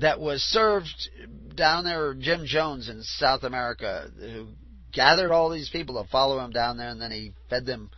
that 0.00 0.20
was 0.20 0.42
served 0.42 1.08
down 1.54 1.84
there 1.84 2.14
Jim 2.14 2.44
Jones 2.46 2.88
in 2.88 3.02
South 3.02 3.42
America 3.42 4.10
who 4.18 4.48
gathered 4.92 5.30
all 5.30 5.50
these 5.50 5.70
people 5.70 6.02
to 6.02 6.08
follow 6.10 6.38
him 6.40 6.50
down 6.50 6.76
there 6.76 6.88
and 6.88 7.00
then 7.00 7.10
he 7.10 7.32
fed 7.48 7.66
them 7.66 7.90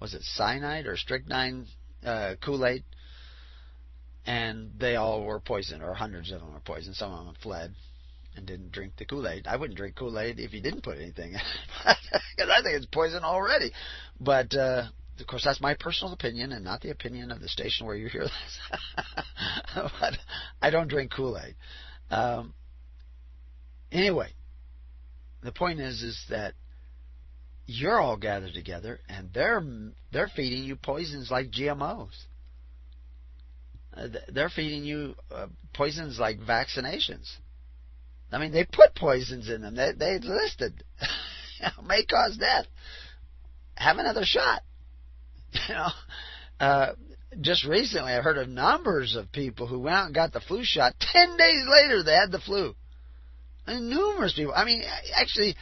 was 0.00 0.14
it 0.14 0.22
cyanide 0.22 0.86
or 0.86 0.96
strychnine 0.96 1.66
uh, 2.04 2.34
Kool-Aid 2.44 2.84
and 4.26 4.72
they 4.78 4.96
all 4.96 5.24
were 5.24 5.40
poisoned, 5.40 5.82
or 5.82 5.94
hundreds 5.94 6.30
of 6.30 6.40
them 6.40 6.52
were 6.52 6.60
poisoned. 6.60 6.96
Some 6.96 7.12
of 7.12 7.26
them 7.26 7.34
fled 7.42 7.74
and 8.36 8.46
didn't 8.46 8.72
drink 8.72 8.94
the 8.96 9.04
Kool 9.04 9.28
Aid. 9.28 9.46
I 9.46 9.56
wouldn't 9.56 9.76
drink 9.76 9.96
Kool 9.96 10.18
Aid 10.18 10.38
if 10.38 10.52
you 10.52 10.62
didn't 10.62 10.82
put 10.82 10.98
anything 10.98 11.30
in 11.30 11.36
it, 11.40 11.42
because 12.36 12.50
I 12.50 12.62
think 12.62 12.76
it's 12.76 12.86
poison 12.86 13.24
already. 13.24 13.72
But 14.20 14.54
uh, 14.54 14.84
of 15.20 15.26
course, 15.26 15.44
that's 15.44 15.60
my 15.60 15.74
personal 15.74 16.12
opinion, 16.12 16.52
and 16.52 16.64
not 16.64 16.80
the 16.80 16.90
opinion 16.90 17.30
of 17.30 17.40
the 17.40 17.48
station 17.48 17.86
where 17.86 17.96
you 17.96 18.08
hear 18.08 18.24
this. 18.24 18.58
but 19.74 20.14
I 20.60 20.70
don't 20.70 20.88
drink 20.88 21.12
Kool 21.12 21.38
Aid. 21.38 21.54
Um, 22.10 22.54
anyway, 23.90 24.32
the 25.42 25.52
point 25.52 25.80
is, 25.80 26.02
is 26.02 26.24
that 26.30 26.54
you're 27.66 28.00
all 28.00 28.16
gathered 28.16 28.54
together, 28.54 29.00
and 29.08 29.30
they're 29.32 29.62
they're 30.12 30.30
feeding 30.34 30.64
you 30.64 30.76
poisons 30.76 31.30
like 31.30 31.50
GMOs. 31.50 32.14
Uh, 33.94 34.08
they're 34.28 34.48
feeding 34.48 34.84
you 34.84 35.14
uh, 35.30 35.46
poisons 35.74 36.18
like 36.18 36.38
vaccinations. 36.40 37.30
I 38.32 38.38
mean, 38.38 38.52
they 38.52 38.64
put 38.64 38.94
poisons 38.94 39.50
in 39.50 39.62
them. 39.62 39.74
They 39.74 39.92
they 39.92 40.18
listed 40.18 40.82
may 41.86 42.04
cause 42.04 42.36
death. 42.38 42.66
Have 43.74 43.98
another 43.98 44.24
shot. 44.24 44.62
Know, 45.68 45.88
uh, 46.60 46.92
just 47.40 47.64
recently 47.64 48.12
I 48.12 48.20
heard 48.20 48.38
of 48.38 48.48
numbers 48.48 49.16
of 49.16 49.32
people 49.32 49.66
who 49.66 49.80
went 49.80 49.96
out 49.96 50.06
and 50.06 50.14
got 50.14 50.32
the 50.32 50.40
flu 50.40 50.64
shot. 50.64 50.94
Ten 51.00 51.36
days 51.36 51.64
later, 51.68 52.02
they 52.02 52.14
had 52.14 52.32
the 52.32 52.40
flu. 52.40 52.74
And 53.66 53.90
numerous 53.90 54.34
people. 54.34 54.52
I 54.54 54.64
mean, 54.64 54.82
actually, 55.14 55.56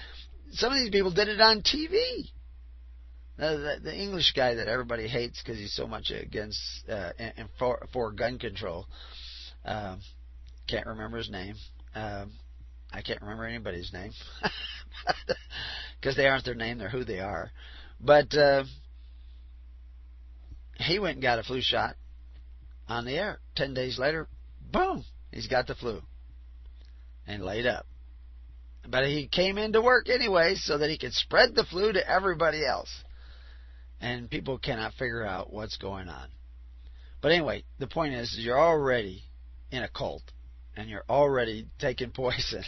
some 0.52 0.72
of 0.72 0.78
these 0.78 0.90
people 0.90 1.12
did 1.12 1.28
it 1.28 1.40
on 1.40 1.62
TV 1.62 2.30
the, 3.40 3.76
the 3.82 3.94
English 3.94 4.32
guy 4.36 4.54
that 4.54 4.68
everybody 4.68 5.08
hates 5.08 5.42
because 5.42 5.58
he's 5.58 5.74
so 5.74 5.86
much 5.86 6.10
against 6.10 6.60
uh, 6.88 7.12
and 7.18 7.48
for, 7.58 7.86
for 7.92 8.12
gun 8.12 8.38
control. 8.38 8.86
Um, 9.64 10.00
can't 10.68 10.86
remember 10.86 11.18
his 11.18 11.30
name. 11.30 11.54
Um, 11.94 12.32
I 12.92 13.02
can't 13.02 13.20
remember 13.22 13.46
anybody's 13.46 13.92
name 13.92 14.12
because 16.00 16.16
they 16.16 16.26
aren't 16.26 16.44
their 16.44 16.54
name; 16.54 16.78
they're 16.78 16.90
who 16.90 17.04
they 17.04 17.20
are. 17.20 17.50
But 18.00 18.34
uh, 18.34 18.64
he 20.82 20.98
went 20.98 21.16
and 21.16 21.22
got 21.22 21.38
a 21.38 21.42
flu 21.42 21.60
shot 21.60 21.96
on 22.88 23.04
the 23.04 23.16
air. 23.16 23.40
Ten 23.56 23.74
days 23.74 23.98
later, 23.98 24.28
boom, 24.72 25.04
he's 25.32 25.48
got 25.48 25.66
the 25.66 25.74
flu 25.74 26.02
and 27.26 27.44
laid 27.44 27.66
up. 27.66 27.86
But 28.88 29.06
he 29.06 29.28
came 29.28 29.58
into 29.58 29.82
work 29.82 30.08
anyway 30.08 30.54
so 30.56 30.78
that 30.78 30.90
he 30.90 30.98
could 30.98 31.12
spread 31.12 31.54
the 31.54 31.64
flu 31.64 31.92
to 31.92 32.10
everybody 32.10 32.64
else 32.64 33.04
and 34.00 34.30
people 34.30 34.58
cannot 34.58 34.94
figure 34.94 35.24
out 35.24 35.52
what's 35.52 35.76
going 35.76 36.08
on. 36.08 36.28
But 37.20 37.32
anyway, 37.32 37.64
the 37.78 37.86
point 37.86 38.14
is, 38.14 38.34
you're 38.38 38.58
already 38.58 39.22
in 39.70 39.82
a 39.82 39.88
cult, 39.88 40.22
and 40.76 40.88
you're 40.88 41.04
already 41.08 41.66
taking 41.78 42.10
poison, 42.14 42.64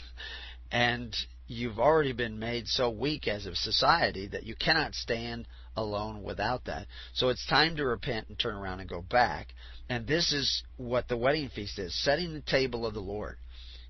and 0.71 1.15
you've 1.47 1.79
already 1.79 2.13
been 2.13 2.39
made 2.39 2.69
so 2.69 2.91
weak 2.91 3.27
as 3.27 3.47
a 3.47 3.55
society 3.55 4.29
that 4.29 4.45
you 4.45 4.55
cannot 4.55 4.95
stand 4.95 5.49
alone 5.77 6.23
without 6.23 6.65
that. 6.67 6.87
So 7.15 7.29
it's 7.29 7.47
time 7.47 7.77
to 7.77 7.85
repent 7.85 8.29
and 8.29 8.39
turn 8.39 8.55
around 8.55 8.81
and 8.81 8.89
go 8.89 9.03
back. 9.03 9.49
And 9.89 10.07
this 10.07 10.33
is 10.33 10.63
what 10.77 11.09
the 11.09 11.17
wedding 11.17 11.49
feast 11.49 11.79
is 11.79 11.95
setting 12.03 12.33
the 12.33 12.41
table 12.41 12.87
of 12.87 12.95
the 12.95 13.01
Lord. 13.01 13.37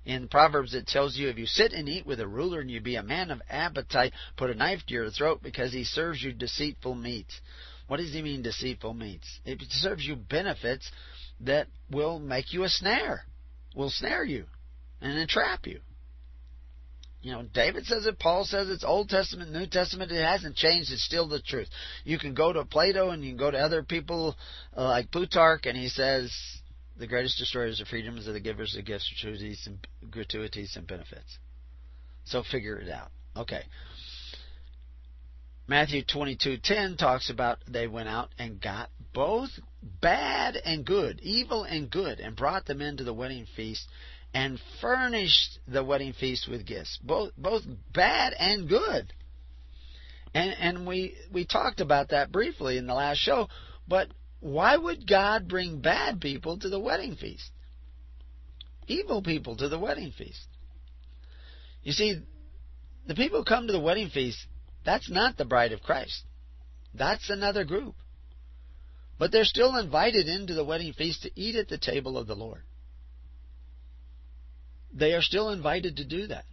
In 0.05 0.27
Proverbs, 0.27 0.73
it 0.73 0.87
tells 0.87 1.15
you 1.15 1.29
if 1.29 1.37
you 1.37 1.45
sit 1.45 1.71
and 1.71 1.87
eat 1.87 2.05
with 2.05 2.19
a 2.19 2.27
ruler 2.27 2.59
and 2.59 2.69
you 2.69 2.81
be 2.81 2.95
a 2.95 3.03
man 3.03 3.31
of 3.31 3.41
appetite, 3.49 4.13
put 4.35 4.49
a 4.49 4.55
knife 4.55 4.81
to 4.87 4.93
your 4.93 5.09
throat 5.09 5.41
because 5.41 5.71
he 5.71 5.85
serves 5.85 6.21
you 6.21 6.33
deceitful 6.33 6.95
meats. 6.95 7.39
What 7.87 7.97
does 7.97 8.13
he 8.13 8.21
mean, 8.21 8.41
deceitful 8.41 8.93
meats? 8.93 9.39
It 9.45 9.61
serves 9.69 10.05
you 10.05 10.15
benefits 10.15 10.91
that 11.41 11.67
will 11.89 12.19
make 12.19 12.53
you 12.53 12.63
a 12.63 12.69
snare, 12.69 13.25
will 13.75 13.89
snare 13.89 14.25
you 14.25 14.45
and 15.01 15.17
entrap 15.17 15.67
you. 15.67 15.79
You 17.23 17.31
know, 17.31 17.43
David 17.53 17.85
says 17.85 18.05
it, 18.05 18.19
Paul 18.19 18.43
says 18.43 18.69
it's 18.69 18.83
Old 18.83 19.07
Testament, 19.07 19.49
New 19.49 19.65
Testament, 19.65 20.11
it 20.11 20.21
hasn't 20.21 20.57
changed, 20.57 20.91
it's 20.91 21.05
still 21.05 21.25
the 21.25 21.39
truth. 21.39 21.69
You 22.03 22.19
can 22.19 22.33
go 22.33 22.51
to 22.51 22.65
Plato 22.65 23.11
and 23.11 23.23
you 23.23 23.31
can 23.31 23.37
go 23.37 23.49
to 23.49 23.57
other 23.57 23.81
people 23.81 24.35
uh, 24.75 24.83
like 24.89 25.09
Plutarch 25.09 25.65
and 25.65 25.77
he 25.77 25.87
says 25.87 26.35
the 26.97 27.07
greatest 27.07 27.39
destroyers 27.39 27.79
of 27.79 27.87
freedoms 27.87 28.27
are 28.27 28.33
the 28.33 28.41
givers 28.41 28.75
of 28.75 28.83
gifts, 28.83 29.09
gratuities, 29.09 29.65
and, 29.65 29.87
gratuities 30.11 30.75
and 30.75 30.85
benefits. 30.85 31.37
So 32.25 32.43
figure 32.43 32.77
it 32.77 32.89
out. 32.89 33.09
Okay. 33.37 33.61
Matthew 35.65 36.03
22:10 36.03 36.97
talks 36.97 37.29
about 37.29 37.59
they 37.65 37.87
went 37.87 38.09
out 38.09 38.31
and 38.37 38.59
got 38.59 38.89
both 39.13 39.49
bad 39.81 40.57
and 40.57 40.85
good, 40.85 41.21
evil 41.21 41.63
and 41.63 41.89
good, 41.89 42.19
and 42.19 42.35
brought 42.35 42.65
them 42.65 42.81
into 42.81 43.05
the 43.05 43.13
wedding 43.13 43.47
feast 43.55 43.87
and 44.33 44.59
furnished 44.81 45.59
the 45.67 45.83
wedding 45.83 46.13
feast 46.13 46.47
with 46.49 46.65
gifts, 46.65 46.97
both 47.03 47.31
both 47.37 47.63
bad 47.93 48.33
and 48.37 48.67
good. 48.67 49.13
And 50.33 50.51
and 50.59 50.87
we 50.87 51.15
we 51.31 51.45
talked 51.45 51.79
about 51.79 52.09
that 52.09 52.31
briefly 52.31 52.77
in 52.77 52.87
the 52.87 52.93
last 52.93 53.19
show, 53.19 53.47
but 53.87 54.07
why 54.39 54.75
would 54.75 55.07
God 55.07 55.47
bring 55.47 55.79
bad 55.79 56.19
people 56.19 56.57
to 56.59 56.69
the 56.69 56.79
wedding 56.79 57.15
feast? 57.15 57.51
Evil 58.87 59.21
people 59.21 59.55
to 59.55 59.69
the 59.69 59.79
wedding 59.79 60.11
feast. 60.11 60.47
You 61.83 61.93
see, 61.93 62.21
the 63.07 63.15
people 63.15 63.39
who 63.39 63.45
come 63.45 63.67
to 63.67 63.73
the 63.73 63.79
wedding 63.79 64.09
feast, 64.09 64.45
that's 64.83 65.09
not 65.09 65.37
the 65.37 65.45
bride 65.45 65.71
of 65.71 65.81
Christ. 65.81 66.23
That's 66.93 67.29
another 67.29 67.63
group. 67.63 67.95
But 69.17 69.31
they're 69.31 69.45
still 69.45 69.77
invited 69.77 70.27
into 70.27 70.53
the 70.53 70.65
wedding 70.65 70.93
feast 70.93 71.23
to 71.23 71.31
eat 71.35 71.55
at 71.55 71.69
the 71.69 71.77
table 71.77 72.17
of 72.17 72.27
the 72.27 72.35
Lord. 72.35 72.63
They 74.93 75.13
are 75.13 75.21
still 75.21 75.49
invited 75.49 75.97
to 75.97 76.05
do 76.05 76.27
that. 76.27 76.45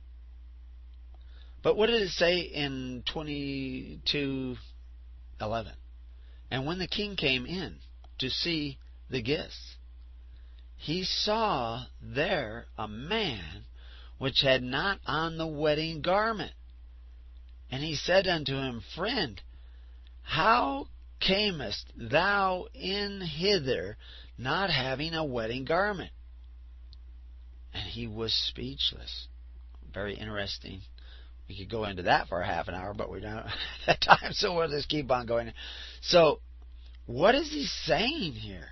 But 1.63 1.77
what 1.77 1.89
did 1.89 2.01
it 2.03 2.11
say 2.11 2.41
in 2.41 3.03
22:11? 3.07 4.59
And 6.51 6.67
when 6.67 6.79
the 6.79 6.89
king 6.89 7.17
came 7.17 7.45
in 7.47 7.81
to 8.19 8.31
see 8.31 8.79
the 9.11 9.21
gifts, 9.21 9.77
he 10.77 11.05
saw 11.05 11.85
there 12.01 12.67
a 12.79 12.89
man 12.89 13.67
which 14.17 14.41
had 14.41 14.63
not 14.63 15.01
on 15.07 15.37
the 15.37 15.47
wedding 15.47 16.01
garment. 16.01 16.53
And 17.71 17.83
he 17.85 17.95
said 17.95 18.27
unto 18.27 18.55
him, 18.57 18.81
Friend, 18.95 19.41
how 20.23 20.89
camest 21.21 21.93
thou 21.95 22.67
in 22.73 23.21
hither 23.21 23.99
not 24.39 24.71
having 24.71 25.15
a 25.15 25.25
wedding 25.25 25.67
garment? 25.67 26.13
And 27.73 27.83
he 27.85 28.07
was 28.07 28.33
speechless. 28.49 29.29
Very 29.93 30.15
interesting. 30.15 30.81
We 31.49 31.57
could 31.57 31.71
go 31.71 31.85
into 31.85 32.03
that 32.03 32.29
for 32.29 32.41
half 32.43 32.69
an 32.69 32.75
hour, 32.75 32.95
but 32.95 33.11
we 33.11 33.21
don't 33.21 33.33
have 33.37 33.53
that 33.87 34.01
time, 34.01 34.33
so 34.33 34.55
we'll 34.55 34.69
just 34.69 34.89
keep 34.89 35.11
on 35.11 35.27
going. 35.27 35.53
So, 36.01 36.41
what 37.07 37.35
is 37.35 37.51
he 37.51 37.67
saying 37.85 38.33
here? 38.33 38.69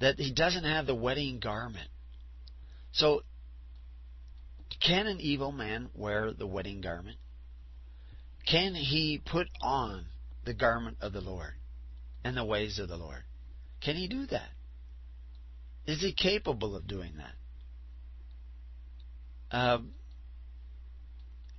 That 0.00 0.18
he 0.18 0.32
doesn't 0.32 0.64
have 0.64 0.86
the 0.86 0.94
wedding 0.94 1.40
garment. 1.40 1.88
So, 2.92 3.22
can 4.80 5.06
an 5.06 5.20
evil 5.20 5.52
man 5.52 5.90
wear 5.94 6.32
the 6.32 6.46
wedding 6.46 6.80
garment? 6.80 7.18
Can 8.46 8.74
he 8.74 9.20
put 9.24 9.48
on 9.60 10.06
the 10.44 10.54
garment 10.54 10.98
of 11.00 11.12
the 11.12 11.20
Lord 11.20 11.52
and 12.24 12.36
the 12.36 12.44
ways 12.44 12.78
of 12.78 12.88
the 12.88 12.96
Lord? 12.96 13.24
Can 13.82 13.96
he 13.96 14.08
do 14.08 14.26
that? 14.26 14.50
Is 15.86 16.00
he 16.00 16.12
capable 16.12 16.76
of 16.76 16.86
doing 16.86 17.14
that? 17.18 17.34
Um, 19.50 19.92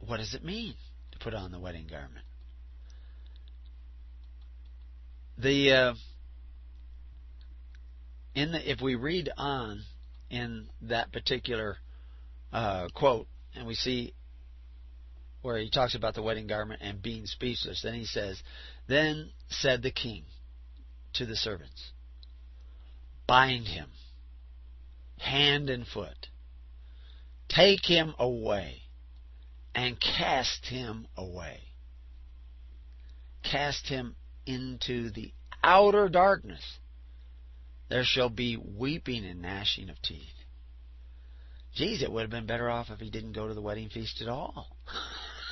what 0.06 0.18
does 0.18 0.34
it 0.34 0.44
mean 0.44 0.76
to 1.12 1.20
put 1.20 1.34
on 1.34 1.52
the 1.52 1.60
wedding 1.60 1.88
garment? 1.90 2.26
The 5.38 5.72
uh, 5.72 5.94
in 8.36 8.52
the 8.52 8.72
if 8.72 8.82
we 8.82 8.96
read 8.96 9.30
on 9.38 9.82
in 10.30 10.68
that 10.82 11.12
particular 11.12 11.78
uh, 12.52 12.88
quote, 12.94 13.28
and 13.56 13.66
we 13.66 13.76
see 13.76 14.14
where 15.42 15.58
he 15.58 15.70
talks 15.70 15.96
about 15.96 16.14
the 16.14 16.22
wedding 16.22 16.48
garment 16.48 16.82
and 16.84 17.02
being 17.02 17.26
speechless, 17.26 17.82
then 17.82 17.94
he 17.94 18.06
says, 18.06 18.42
"Then 18.88 19.32
said 19.50 19.82
the 19.82 19.92
king 19.92 20.24
to 21.14 21.26
the 21.26 21.36
servants, 21.36 21.92
Bind 23.28 23.68
him, 23.68 23.90
hand 25.18 25.70
and 25.70 25.88
foot, 25.88 26.28
take 27.50 27.86
him 27.86 28.14
away, 28.18 28.84
and 29.76 30.00
cast 30.00 30.66
him 30.66 31.08
away. 31.18 31.60
Cast 33.44 33.88
him 33.88 34.16
into 34.46 35.12
the 35.12 35.34
outer 35.64 36.10
darkness. 36.10 36.64
There 37.90 38.04
shall 38.04 38.30
be 38.30 38.58
weeping 38.58 39.26
and 39.26 39.42
gnashing 39.42 39.90
of 39.90 40.02
teeth. 40.02 40.28
Geez, 41.76 42.02
it 42.02 42.12
would 42.12 42.22
have 42.22 42.30
been 42.30 42.46
better 42.46 42.70
off 42.70 42.90
if 42.90 43.00
he 43.00 43.10
didn't 43.10 43.34
go 43.34 43.48
to 43.48 43.54
the 43.54 43.62
wedding 43.62 43.90
feast 43.90 44.22
at 44.22 44.28
all. 44.28 44.68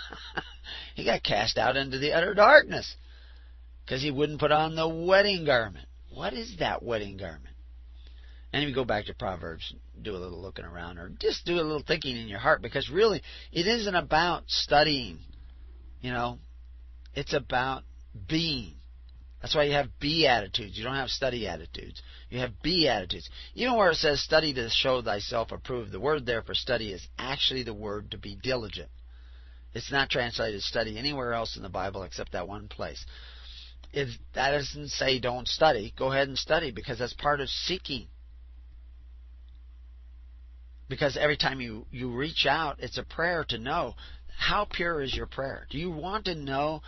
he 0.95 1.05
got 1.05 1.23
cast 1.23 1.57
out 1.57 1.77
into 1.77 1.99
the 1.99 2.13
utter 2.13 2.33
darkness 2.33 2.95
because 3.85 4.01
he 4.01 4.11
wouldn't 4.11 4.39
put 4.39 4.51
on 4.51 4.75
the 4.75 4.87
wedding 4.87 5.45
garment. 5.45 5.87
What 6.09 6.33
is 6.33 6.57
that 6.59 6.83
wedding 6.83 7.17
garment? 7.17 7.55
And 8.53 8.63
you 8.63 8.73
go 8.73 8.85
back 8.85 9.05
to 9.05 9.13
Proverbs, 9.13 9.73
do 10.01 10.15
a 10.15 10.17
little 10.17 10.41
looking 10.41 10.65
around, 10.65 10.97
or 10.97 11.09
just 11.19 11.45
do 11.45 11.55
a 11.55 11.61
little 11.61 11.83
thinking 11.85 12.15
in 12.15 12.27
your 12.27 12.39
heart, 12.39 12.61
because 12.61 12.89
really, 12.89 13.21
it 13.51 13.67
isn't 13.67 13.95
about 13.95 14.43
studying. 14.47 15.19
You 16.01 16.11
know, 16.11 16.39
it's 17.13 17.33
about 17.33 17.83
being. 18.27 18.75
That's 19.41 19.53
why 19.53 19.63
you 19.63 19.73
have 19.73 19.99
be 19.99 20.25
attitudes. 20.27 20.77
You 20.77 20.83
don't 20.83 20.95
have 20.95 21.09
study 21.09 21.47
attitudes. 21.47 22.01
You 22.29 22.39
have 22.39 22.61
be 22.61 22.87
attitudes. 22.87 23.29
Even 23.53 23.75
where 23.75 23.91
it 23.91 23.97
says 23.97 24.21
study 24.21 24.53
to 24.53 24.69
show 24.69 25.01
thyself 25.01 25.51
approved, 25.51 25.91
the 25.91 25.99
word 25.99 26.25
there 26.25 26.41
for 26.41 26.55
study 26.55 26.91
is 26.91 27.07
actually 27.19 27.63
the 27.63 27.73
word 27.73 28.11
to 28.11 28.17
be 28.17 28.37
diligent. 28.41 28.89
It's 29.73 29.91
not 29.91 30.09
translated 30.09 30.61
study 30.63 30.97
anywhere 30.97 31.33
else 31.33 31.55
in 31.55 31.63
the 31.63 31.69
Bible 31.69 32.03
except 32.03 32.31
that 32.31 32.47
one 32.47 32.67
place. 32.67 33.05
If 33.93 34.09
that 34.33 34.51
doesn't 34.51 34.89
say 34.89 35.19
don't 35.19 35.47
study, 35.47 35.93
go 35.97 36.11
ahead 36.11 36.27
and 36.27 36.37
study 36.37 36.71
because 36.71 36.99
that's 36.99 37.13
part 37.13 37.39
of 37.39 37.49
seeking. 37.49 38.07
Because 40.89 41.17
every 41.17 41.37
time 41.37 41.59
you, 41.59 41.85
you 41.91 42.15
reach 42.15 42.45
out, 42.45 42.77
it's 42.79 42.97
a 42.97 43.03
prayer 43.03 43.45
to 43.49 43.57
know 43.57 43.95
how 44.37 44.65
pure 44.65 45.01
is 45.01 45.15
your 45.15 45.25
prayer? 45.25 45.67
Do 45.69 45.77
you 45.77 45.91
want 45.91 46.25
to 46.25 46.35
know 46.35 46.81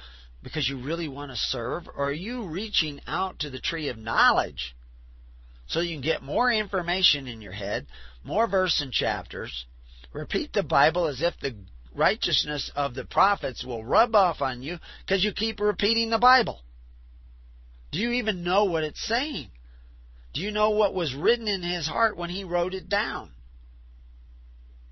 because 0.43 0.70
you 0.70 0.82
really 0.82 1.08
want 1.08 1.32
to 1.32 1.38
serve? 1.38 1.88
Or 1.88 2.06
are 2.06 2.14
you 2.14 2.47
reaching 2.47 3.02
out 3.08 3.39
to 3.39 3.50
the 3.50 3.60
tree 3.60 3.89
of 3.89 3.97
knowledge 3.97 4.76
so 5.68 5.82
you 5.82 5.95
can 5.95 6.02
get 6.02 6.24
more 6.24 6.52
information 6.52 7.28
in 7.28 7.41
your 7.41 7.52
head, 7.52 7.88
more 8.24 8.47
verse 8.47 8.82
and 8.82 8.91
chapters, 8.91 9.66
repeat 10.14 10.54
the 10.54 10.64
Bible 10.64 11.08
as 11.08 11.22
if 11.22 11.34
the 11.39 11.56
righteousness 11.93 12.72
of 12.76 12.93
the 12.93 13.04
prophets 13.04 13.66
will 13.66 13.84
rub 13.84 14.16
off 14.16 14.41
on 14.41 14.62
you 14.62 14.78
because 15.06 15.24
you 15.24 15.34
keep 15.34 15.60
repeating 15.60 16.10
the 16.10 16.18
Bible? 16.18 16.62
Do 17.91 18.00
you 18.00 18.12
even 18.12 18.43
know 18.43 18.66
what 18.66 18.84
it's 18.84 19.06
saying? 19.06 19.50
Do 20.34 20.41
you 20.41 20.52
know 20.52 20.70
what 20.70 20.93
was 20.93 21.16
written 21.16 21.47
in 21.47 21.64
his 21.64 21.88
heart 21.88 22.16
when 22.16 22.30
he 22.30 22.43
wrote 22.43 22.76
it 22.76 22.88
down? 22.88 23.32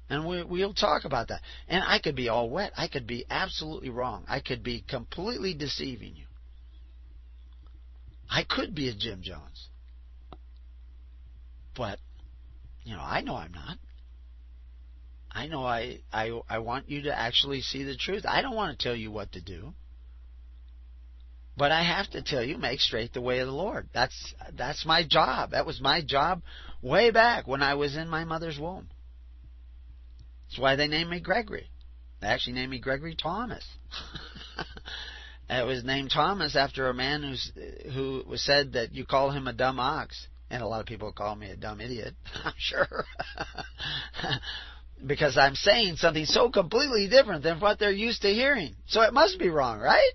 And 0.09 0.25
we, 0.25 0.43
we'll 0.43 0.73
talk 0.73 1.03
about 1.05 1.27
that. 1.29 1.41
And 1.67 1.83
I 1.85 1.99
could 1.99 2.15
be 2.15 2.29
all 2.29 2.49
wet. 2.49 2.71
I 2.77 2.87
could 2.87 3.07
be 3.07 3.25
absolutely 3.29 3.89
wrong. 3.89 4.23
I 4.27 4.39
could 4.39 4.63
be 4.63 4.83
completely 4.87 5.53
deceiving 5.53 6.15
you. 6.15 6.25
I 8.29 8.43
could 8.43 8.73
be 8.73 8.89
a 8.89 8.95
Jim 8.95 9.21
Jones. 9.21 9.67
But, 11.75 11.99
you 12.83 12.95
know, 12.95 13.03
I 13.03 13.21
know 13.21 13.35
I'm 13.35 13.51
not. 13.51 13.77
I 15.31 15.47
know 15.47 15.63
I, 15.63 15.99
I, 16.11 16.39
I 16.49 16.59
want 16.59 16.89
you 16.89 17.03
to 17.03 17.17
actually 17.17 17.61
see 17.61 17.83
the 17.83 17.95
truth. 17.95 18.25
I 18.27 18.41
don't 18.41 18.55
want 18.55 18.77
to 18.77 18.83
tell 18.83 18.95
you 18.95 19.11
what 19.11 19.33
to 19.33 19.41
do. 19.41 19.73
But 21.55 21.71
I 21.71 21.83
have 21.83 22.09
to 22.11 22.21
tell 22.21 22.43
you, 22.43 22.57
make 22.57 22.79
straight 22.79 23.13
the 23.13 23.21
way 23.21 23.39
of 23.39 23.47
the 23.47 23.53
Lord. 23.53 23.89
That's 23.93 24.33
that's 24.55 24.85
my 24.85 25.03
job. 25.03 25.51
That 25.51 25.65
was 25.65 25.81
my 25.81 26.01
job 26.01 26.43
way 26.83 27.09
back 27.09 27.47
when 27.47 27.63
I 27.63 27.73
was 27.73 27.97
in 27.97 28.07
my 28.07 28.25
mother's 28.25 28.59
womb. 28.59 28.89
That's 30.47 30.59
why 30.59 30.75
they 30.75 30.87
named 30.87 31.09
me 31.09 31.19
Gregory. 31.19 31.69
They 32.21 32.27
actually 32.27 32.53
named 32.53 32.71
me 32.71 32.79
Gregory 32.79 33.15
Thomas. 33.15 33.65
it 35.49 35.65
was 35.65 35.83
named 35.83 36.11
Thomas 36.11 36.55
after 36.55 36.89
a 36.89 36.93
man 36.93 37.21
who's 37.21 37.51
who 37.93 38.23
was 38.27 38.43
said 38.43 38.73
that 38.73 38.93
you 38.93 39.05
call 39.05 39.31
him 39.31 39.47
a 39.47 39.53
dumb 39.53 39.79
ox, 39.79 40.27
and 40.49 40.63
a 40.63 40.67
lot 40.67 40.79
of 40.79 40.85
people 40.85 41.11
call 41.11 41.35
me 41.35 41.49
a 41.49 41.55
dumb 41.55 41.81
idiot. 41.81 42.15
I'm 42.43 42.53
sure. 42.57 43.05
because 45.05 45.37
I'm 45.37 45.55
saying 45.55 45.97
something 45.97 46.25
so 46.25 46.49
completely 46.49 47.07
different 47.07 47.43
than 47.43 47.59
what 47.59 47.77
they're 47.77 47.91
used 47.91 48.23
to 48.23 48.33
hearing. 48.33 48.75
So 48.87 49.01
it 49.01 49.13
must 49.13 49.37
be 49.37 49.49
wrong, 49.49 49.79
right? 49.79 50.13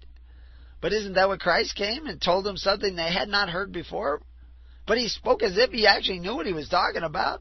But 0.80 0.92
isn't 0.92 1.14
that 1.14 1.28
what 1.28 1.40
Christ 1.40 1.76
came 1.76 2.06
and 2.06 2.20
told 2.20 2.44
them 2.44 2.56
something 2.56 2.96
they 2.96 3.12
had 3.12 3.28
not 3.28 3.48
heard 3.48 3.70
before? 3.70 4.20
But 4.86 4.98
he 4.98 5.06
spoke 5.08 5.44
as 5.44 5.56
if 5.56 5.70
he 5.70 5.86
actually 5.86 6.18
knew 6.18 6.34
what 6.34 6.46
he 6.46 6.52
was 6.52 6.68
talking 6.68 7.04
about. 7.04 7.40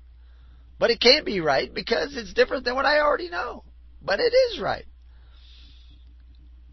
But 0.81 0.89
it 0.89 0.99
can't 0.99 1.27
be 1.27 1.41
right 1.41 1.71
because 1.71 2.17
it's 2.17 2.33
different 2.33 2.65
than 2.65 2.73
what 2.73 2.87
I 2.87 3.01
already 3.01 3.29
know. 3.29 3.63
But 4.01 4.19
it 4.19 4.33
is 4.33 4.59
right. 4.59 4.87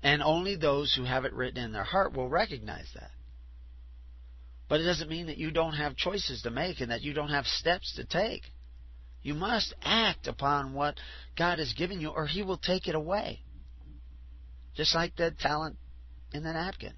And 0.03 0.23
only 0.23 0.57
those 0.57 0.95
who 0.95 1.05
have 1.05 1.27
it 1.27 1.35
written 1.35 1.63
in 1.63 1.73
their 1.73 1.85
heart 1.85 2.17
will 2.17 2.31
recognize 2.31 2.89
that. 2.95 3.11
But 4.67 4.81
it 4.81 4.85
doesn't 4.85 5.11
mean 5.11 5.27
that 5.27 5.37
you 5.37 5.51
don't 5.51 5.75
have 5.75 5.95
choices 5.95 6.41
to 6.43 6.51
make 6.51 6.81
and 6.81 6.91
that 6.91 7.03
you 7.03 7.13
don't 7.13 7.29
have 7.29 7.45
steps 7.45 7.97
to 7.97 8.05
take. 8.07 8.45
You 9.21 9.35
must 9.35 9.75
act 9.83 10.27
upon 10.27 10.73
what 10.73 10.99
God 11.37 11.59
has 11.59 11.75
given 11.75 12.01
you 12.01 12.09
or 12.09 12.27
He 12.27 12.43
will 12.43 12.57
take 12.57 12.89
it 12.89 12.95
away. 12.95 13.43
Just 14.75 14.95
like 14.95 15.17
the 15.17 15.33
talent 15.33 15.77
in 16.33 16.45
the 16.45 16.55
napkin. 16.55 16.95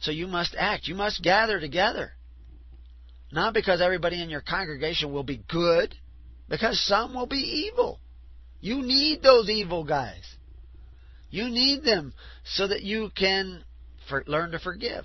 So 0.00 0.10
you 0.10 0.26
must 0.26 0.56
act. 0.58 0.88
You 0.88 0.96
must 0.96 1.22
gather 1.22 1.60
together. 1.60 2.14
Not 3.36 3.52
because 3.52 3.82
everybody 3.82 4.22
in 4.22 4.30
your 4.30 4.40
congregation 4.40 5.12
will 5.12 5.22
be 5.22 5.42
good, 5.46 5.94
because 6.48 6.80
some 6.86 7.12
will 7.12 7.26
be 7.26 7.68
evil. 7.70 8.00
You 8.62 8.80
need 8.80 9.22
those 9.22 9.50
evil 9.50 9.84
guys. 9.84 10.24
You 11.28 11.50
need 11.50 11.84
them 11.84 12.14
so 12.44 12.66
that 12.66 12.80
you 12.80 13.10
can 13.14 13.62
for, 14.08 14.24
learn 14.26 14.52
to 14.52 14.58
forgive. 14.58 15.04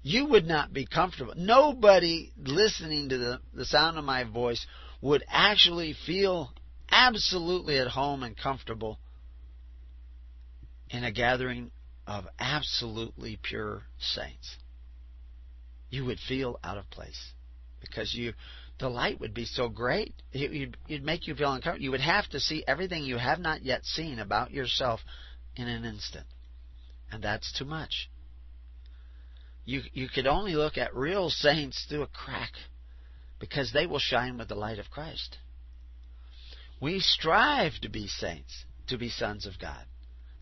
You 0.00 0.28
would 0.28 0.46
not 0.46 0.72
be 0.72 0.86
comfortable. 0.86 1.34
Nobody 1.36 2.32
listening 2.38 3.10
to 3.10 3.18
the, 3.18 3.40
the 3.52 3.66
sound 3.66 3.98
of 3.98 4.04
my 4.04 4.24
voice 4.24 4.66
would 5.02 5.24
actually 5.28 5.94
feel 6.06 6.54
absolutely 6.90 7.78
at 7.78 7.88
home 7.88 8.22
and 8.22 8.34
comfortable 8.34 8.98
in 10.88 11.04
a 11.04 11.12
gathering 11.12 11.70
of 12.06 12.24
absolutely 12.40 13.38
pure 13.42 13.82
saints 13.98 14.56
you 15.96 16.04
would 16.04 16.18
feel 16.28 16.60
out 16.62 16.76
of 16.76 16.88
place 16.90 17.32
because 17.80 18.14
you 18.14 18.34
the 18.78 18.88
light 18.90 19.18
would 19.20 19.32
be 19.32 19.46
so 19.46 19.70
great. 19.70 20.14
It, 20.34 20.50
would 20.50 20.76
it'd 20.86 21.02
make 21.02 21.26
you 21.26 21.34
feel 21.34 21.50
uncomfortable. 21.52 21.82
You 21.82 21.92
would 21.92 22.02
have 22.02 22.28
to 22.28 22.40
see 22.40 22.62
everything 22.68 23.04
you 23.04 23.16
have 23.16 23.38
not 23.38 23.62
yet 23.62 23.86
seen 23.86 24.18
about 24.18 24.50
yourself 24.50 25.00
in 25.56 25.66
an 25.66 25.86
instant. 25.86 26.26
And 27.10 27.22
that's 27.22 27.50
too 27.58 27.64
much. 27.64 28.10
You 29.64 29.80
you 29.94 30.08
could 30.08 30.26
only 30.26 30.54
look 30.54 30.76
at 30.76 30.94
real 30.94 31.30
saints 31.30 31.86
through 31.88 32.02
a 32.02 32.08
crack 32.08 32.52
because 33.40 33.72
they 33.72 33.86
will 33.86 33.98
shine 33.98 34.36
with 34.36 34.48
the 34.48 34.54
light 34.54 34.78
of 34.78 34.90
Christ. 34.90 35.38
We 36.80 37.00
strive 37.00 37.72
to 37.80 37.88
be 37.88 38.06
saints 38.06 38.64
to 38.88 38.98
be 38.98 39.08
sons 39.08 39.46
of 39.46 39.58
God 39.58 39.84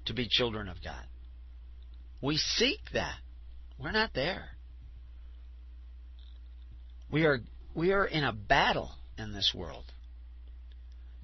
to 0.06 0.12
be 0.12 0.28
children 0.28 0.68
of 0.68 0.82
God. 0.82 1.06
We 2.20 2.36
seek 2.36 2.80
that. 2.92 3.18
We're 3.78 3.92
not 3.92 4.10
there 4.14 4.53
we 7.14 7.26
are 7.26 7.38
we 7.76 7.92
are 7.92 8.04
in 8.04 8.24
a 8.24 8.32
battle 8.32 8.90
in 9.16 9.32
this 9.32 9.52
world. 9.54 9.84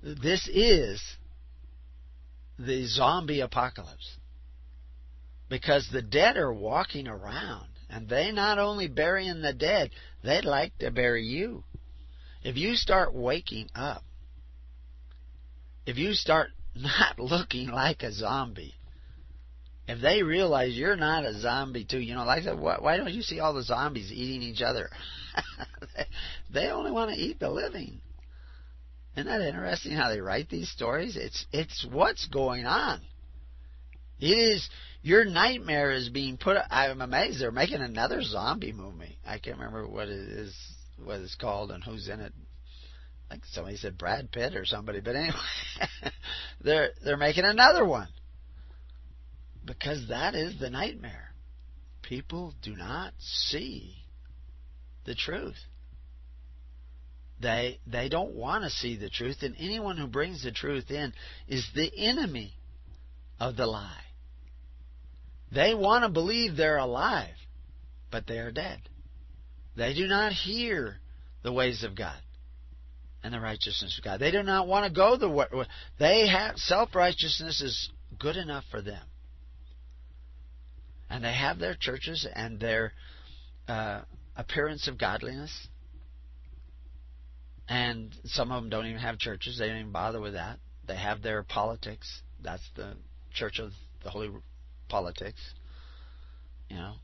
This 0.01 0.49
is 0.49 1.03
the 2.61 2.87
zombie 2.87 3.41
apocalypse. 3.41 4.17
Because 5.49 5.89
the 5.93 6.01
dead 6.01 6.37
are 6.37 6.55
walking 6.55 7.09
around 7.09 7.67
and 7.91 8.09
they 8.09 8.31
not 8.31 8.61
only 8.61 8.87
burying 8.87 9.43
the 9.43 9.53
dead, 9.53 9.91
they'd 10.23 10.45
like 10.45 10.79
to 10.79 10.93
bury 10.93 11.25
you. 11.25 11.65
If 12.45 12.57
you 12.57 12.77
start 12.77 13.13
waking 13.13 13.69
up, 13.75 14.05
if 15.87 15.99
you 15.99 16.13
start 16.13 16.51
not 16.77 17.19
looking 17.19 17.69
like 17.69 18.05
a 18.05 18.13
zombie, 18.13 18.75
if 19.89 20.01
they 20.01 20.23
realize 20.23 20.75
you're 20.75 20.95
not 20.95 21.25
a 21.25 21.41
zombie 21.41 21.85
too, 21.85 21.99
you 21.99 22.15
know, 22.15 22.25
like 22.25 22.43
I 22.43 22.45
said, 22.45 22.61
why, 22.61 22.77
why 22.79 22.97
don't 22.97 23.13
you 23.13 23.23
see 23.23 23.41
all 23.41 23.55
the 23.55 23.65
zombies 23.65 24.13
eating 24.13 24.43
each 24.43 24.63
other? 24.63 24.89
they 26.51 26.69
only 26.69 26.91
want 26.91 27.11
to 27.11 27.17
eat 27.17 27.39
the 27.41 27.51
living. 27.51 28.01
Isn't 29.17 29.27
that 29.27 29.41
interesting 29.47 29.93
how 29.93 30.09
they 30.09 30.21
write 30.21 30.49
these 30.49 30.71
stories? 30.71 31.17
It's 31.17 31.45
it's 31.53 31.87
what's 31.91 32.27
going 32.27 32.65
on. 32.65 33.01
It 34.21 34.39
is 34.39 34.69
your 35.03 35.25
nightmare 35.25 35.91
is 35.91 36.09
being 36.09 36.37
put. 36.37 36.57
I'm 36.71 37.01
amazed 37.01 37.41
they're 37.41 37.51
making 37.51 37.81
another 37.81 38.23
zombie 38.23 38.73
movie. 38.73 39.19
I 39.27 39.39
can't 39.39 39.59
remember 39.59 39.89
what 39.89 40.09
it 40.09 40.29
is, 40.29 40.55
what 41.03 41.21
it's 41.21 41.35
called, 41.35 41.71
and 41.71 41.83
who's 41.83 42.09
in 42.09 42.21
it. 42.21 42.33
Like 43.31 43.45
somebody 43.47 43.77
said 43.77 43.97
Brad 43.97 44.31
Pitt 44.31 44.57
or 44.57 44.65
somebody, 44.65 45.01
but 45.01 45.17
anyway, 45.17 45.35
they're 46.61 46.91
they're 47.05 47.17
making 47.17 47.45
another 47.45 47.85
one 47.85 48.09
because 49.65 50.09
that 50.09 50.35
is 50.35 50.59
the 50.59 50.71
nightmare. 50.71 51.29
People 52.03 52.55
do 52.63 52.75
not 52.75 53.13
see 53.19 54.00
the 55.05 55.15
truth. 55.15 55.57
They 57.41 57.81
they 57.87 58.09
don't 58.09 58.35
want 58.35 58.65
to 58.65 58.71
see 58.71 58.97
the 58.97 59.09
truth, 59.09 59.39
and 59.43 59.55
anyone 59.59 59.97
who 59.97 60.07
brings 60.07 60.43
the 60.43 60.53
truth 60.53 60.91
in 60.91 61.13
is 61.49 61.67
the 61.75 61.91
enemy 61.97 62.53
of 63.39 63.57
the 63.57 63.67
lie. 63.67 64.05
They 65.53 65.75
want 65.75 66.05
to 66.05 66.11
believe 66.11 66.57
they're 66.57 66.77
alive, 66.77 67.35
but 68.11 68.27
they 68.27 68.39
are 68.39 68.53
dead. 68.53 68.81
They 69.77 69.95
do 69.95 70.07
not 70.07 70.33
hear 70.33 71.01
the 71.43 71.53
ways 71.53 71.83
of 71.83 71.97
God 71.97 72.19
and 73.23 73.33
the 73.33 73.41
righteousness 73.41 73.97
of 73.99 74.05
God. 74.05 74.21
They 74.21 74.31
do 74.31 74.43
not 74.43 74.69
want 74.69 74.87
to 74.87 74.93
go 74.93 75.17
the 75.17 75.29
way 75.29 75.47
they 75.99 76.29
have 76.29 76.57
self 76.57 76.95
righteousness 76.95 77.63
is 77.63 77.91
good 78.19 78.37
enough 78.37 78.65
for 78.71 78.83
them, 78.83 79.03
and 81.09 81.25
they 81.25 81.33
have 81.33 81.59
their 81.59 81.75
churches 81.75 82.27
and 82.35 82.61
their 82.61 82.93
uh, 83.67 84.03
appearance 84.41 84.89
of 84.89 84.99
godliness, 84.99 85.53
and 87.69 88.15
some 88.25 88.51
of 88.51 88.63
them 88.63 88.71
don't 88.71 88.87
even 88.87 89.01
have 89.01 89.19
churches. 89.19 89.59
They 89.59 89.69
don't 89.69 89.79
even 89.79 89.93
bother 89.93 90.21
with 90.21 90.33
that. 90.33 90.59
They 90.89 90.97
have 90.97 91.23
their 91.23 91.43
politics. 91.43 92.23
That's 92.43 92.69
the 92.75 92.95
Church 93.33 93.61
of 93.61 93.71
the 94.03 94.11
Holy 94.11 94.31
Politics. 94.89 95.41
You 96.69 96.77
know. 96.77 96.95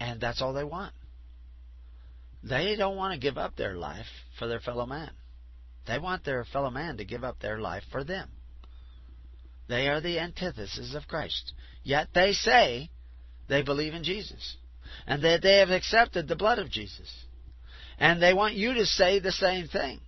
And 0.00 0.20
that's 0.20 0.42
all 0.42 0.52
they 0.52 0.64
want. 0.64 0.92
They 2.42 2.74
don't 2.76 2.96
want 2.96 3.14
to 3.14 3.20
give 3.20 3.38
up 3.38 3.56
their 3.56 3.76
life 3.76 4.06
for 4.38 4.48
their 4.48 4.60
fellow 4.60 4.84
man. 4.84 5.12
They 5.86 5.98
want 5.98 6.24
their 6.24 6.44
fellow 6.44 6.70
man 6.70 6.96
to 6.96 7.04
give 7.04 7.22
up 7.22 7.38
their 7.38 7.58
life 7.58 7.84
for 7.92 8.02
them. 8.02 8.28
They 9.68 9.88
are 9.88 10.00
the 10.00 10.18
antithesis 10.18 10.94
of 10.94 11.06
Christ. 11.06 11.54
Yet 11.84 12.08
they 12.12 12.32
say 12.32 12.90
they 13.48 13.62
believe 13.62 13.94
in 13.94 14.02
Jesus 14.02 14.56
and 15.06 15.22
that 15.22 15.42
they 15.42 15.58
have 15.58 15.70
accepted 15.70 16.28
the 16.28 16.36
blood 16.36 16.58
of 16.58 16.70
Jesus. 16.70 17.10
And 17.98 18.22
they 18.22 18.34
want 18.34 18.54
you 18.54 18.74
to 18.74 18.86
say 18.86 19.18
the 19.18 19.32
same 19.32 19.68
thing. 19.68 20.00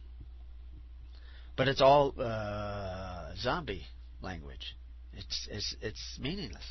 But 1.57 1.69
it's 1.69 1.81
all 1.81 2.15
uh, 2.19 3.35
zombie 3.37 3.87
language. 4.21 4.77
It's, 5.13 5.49
it's, 5.51 5.77
it's 5.81 6.19
meaningless 6.21 6.65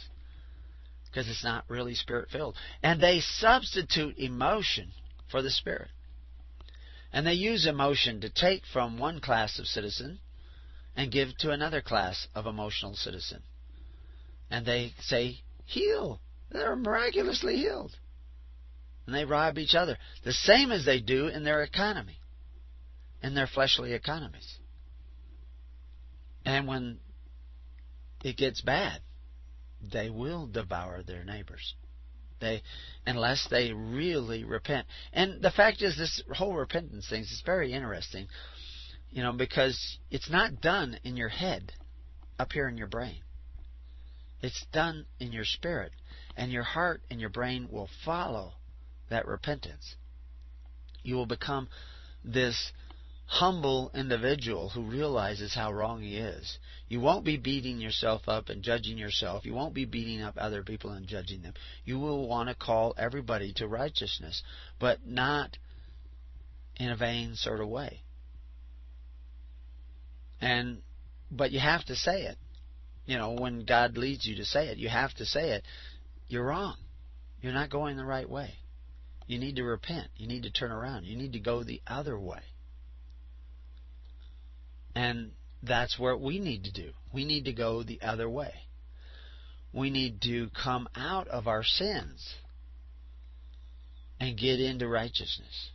because 1.05 1.29
it's 1.29 1.43
not 1.43 1.63
really 1.69 1.95
spirit 1.95 2.29
filled. 2.29 2.55
And 2.81 3.01
they 3.01 3.19
substitute 3.21 4.17
emotion 4.17 4.91
for 5.31 5.41
the 5.41 5.51
spirit. 5.51 5.89
And 7.13 7.25
they 7.25 7.33
use 7.33 7.67
emotion 7.67 8.21
to 8.21 8.29
take 8.29 8.63
from 8.73 8.97
one 8.97 9.21
class 9.21 9.59
of 9.59 9.67
citizen 9.67 10.19
and 10.95 11.11
give 11.11 11.29
to 11.39 11.51
another 11.51 11.81
class 11.81 12.27
of 12.35 12.47
emotional 12.47 12.95
citizen. 12.95 13.43
And 14.49 14.65
they 14.65 14.93
say, 14.99 15.39
heal. 15.65 16.19
They're 16.51 16.75
miraculously 16.75 17.57
healed 17.57 17.95
and 19.05 19.15
they 19.15 19.25
rob 19.25 19.57
each 19.57 19.75
other, 19.75 19.97
the 20.23 20.33
same 20.33 20.71
as 20.71 20.85
they 20.85 20.99
do 20.99 21.27
in 21.27 21.43
their 21.43 21.63
economy, 21.63 22.19
in 23.21 23.35
their 23.35 23.47
fleshly 23.47 23.93
economies. 23.93 24.57
And 26.45 26.67
when 26.67 26.99
it 28.23 28.37
gets 28.37 28.61
bad, 28.61 29.01
they 29.91 30.09
will 30.09 30.47
devour 30.47 31.03
their 31.03 31.23
neighbors. 31.23 31.75
They, 32.39 32.61
unless 33.05 33.47
they 33.49 33.71
really 33.71 34.43
repent. 34.43 34.87
And 35.13 35.41
the 35.41 35.51
fact 35.51 35.81
is, 35.81 35.97
this 35.97 36.21
whole 36.33 36.53
repentance 36.53 37.07
thing 37.09 37.21
is 37.21 37.41
very 37.45 37.71
interesting, 37.71 38.27
you 39.11 39.23
know, 39.23 39.31
because 39.31 39.97
it's 40.11 40.29
not 40.29 40.61
done 40.61 40.97
in 41.03 41.15
your 41.15 41.29
head, 41.29 41.71
up 42.39 42.51
here 42.51 42.67
in 42.67 42.77
your 42.77 42.87
brain. 42.87 43.21
It's 44.41 44.65
done 44.73 45.05
in 45.19 45.31
your 45.31 45.45
spirit, 45.45 45.93
and 46.35 46.51
your 46.51 46.63
heart 46.63 47.01
and 47.09 47.21
your 47.21 47.29
brain 47.29 47.69
will 47.71 47.89
follow 48.03 48.53
that 49.09 49.27
repentance. 49.27 49.95
You 51.03 51.15
will 51.15 51.25
become 51.25 51.67
this 52.23 52.71
humble 53.25 53.89
individual 53.93 54.69
who 54.69 54.83
realizes 54.83 55.55
how 55.55 55.71
wrong 55.71 56.01
he 56.01 56.17
is. 56.17 56.57
You 56.87 56.99
won't 56.99 57.25
be 57.25 57.37
beating 57.37 57.79
yourself 57.79 58.23
up 58.27 58.49
and 58.49 58.61
judging 58.61 58.97
yourself. 58.97 59.45
You 59.45 59.53
won't 59.53 59.73
be 59.73 59.85
beating 59.85 60.21
up 60.21 60.35
other 60.37 60.63
people 60.63 60.91
and 60.91 61.07
judging 61.07 61.41
them. 61.41 61.53
You 61.83 61.99
will 61.99 62.27
want 62.27 62.49
to 62.49 62.55
call 62.55 62.93
everybody 62.97 63.53
to 63.53 63.67
righteousness, 63.67 64.43
but 64.79 65.05
not 65.05 65.57
in 66.77 66.89
a 66.89 66.95
vain 66.95 67.35
sort 67.35 67.61
of 67.61 67.69
way. 67.69 68.01
And 70.39 70.81
but 71.31 71.51
you 71.51 71.59
have 71.59 71.83
to 71.85 71.95
say 71.95 72.23
it. 72.23 72.37
You 73.05 73.17
know, 73.17 73.31
when 73.31 73.65
God 73.65 73.97
leads 73.97 74.25
you 74.25 74.35
to 74.37 74.45
say 74.45 74.67
it, 74.67 74.77
you 74.77 74.89
have 74.89 75.13
to 75.15 75.25
say 75.25 75.51
it. 75.51 75.63
You're 76.27 76.45
wrong. 76.45 76.77
You're 77.41 77.53
not 77.53 77.69
going 77.69 77.97
the 77.97 78.05
right 78.05 78.29
way. 78.29 78.53
You 79.27 79.39
need 79.39 79.55
to 79.55 79.63
repent. 79.63 80.07
You 80.15 80.27
need 80.27 80.43
to 80.43 80.51
turn 80.51 80.71
around. 80.71 81.05
You 81.05 81.15
need 81.15 81.33
to 81.33 81.39
go 81.39 81.63
the 81.63 81.81
other 81.87 82.19
way. 82.19 82.41
And 84.95 85.31
that's 85.61 85.97
what 85.97 86.21
we 86.21 86.39
need 86.39 86.65
to 86.65 86.71
do. 86.71 86.91
We 87.13 87.25
need 87.25 87.45
to 87.45 87.53
go 87.53 87.83
the 87.83 88.01
other 88.01 88.29
way. 88.29 88.53
We 89.71 89.89
need 89.89 90.21
to 90.23 90.49
come 90.49 90.87
out 90.95 91.27
of 91.29 91.47
our 91.47 91.63
sins 91.63 92.35
and 94.19 94.37
get 94.37 94.59
into 94.59 94.87
righteousness. 94.87 95.71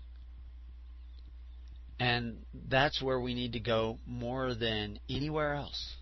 And 1.99 2.45
that's 2.69 3.03
where 3.03 3.19
we 3.19 3.35
need 3.35 3.55
to 3.55 3.61
go 3.61 3.99
more 4.07 4.55
than 4.55 5.01
anywhere 5.09 5.55
else 5.55 5.97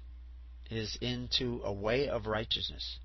is 0.70 0.98
into 1.01 1.60
a 1.64 1.73
way 1.73 2.09
of 2.09 2.27
righteousness. 2.27 2.98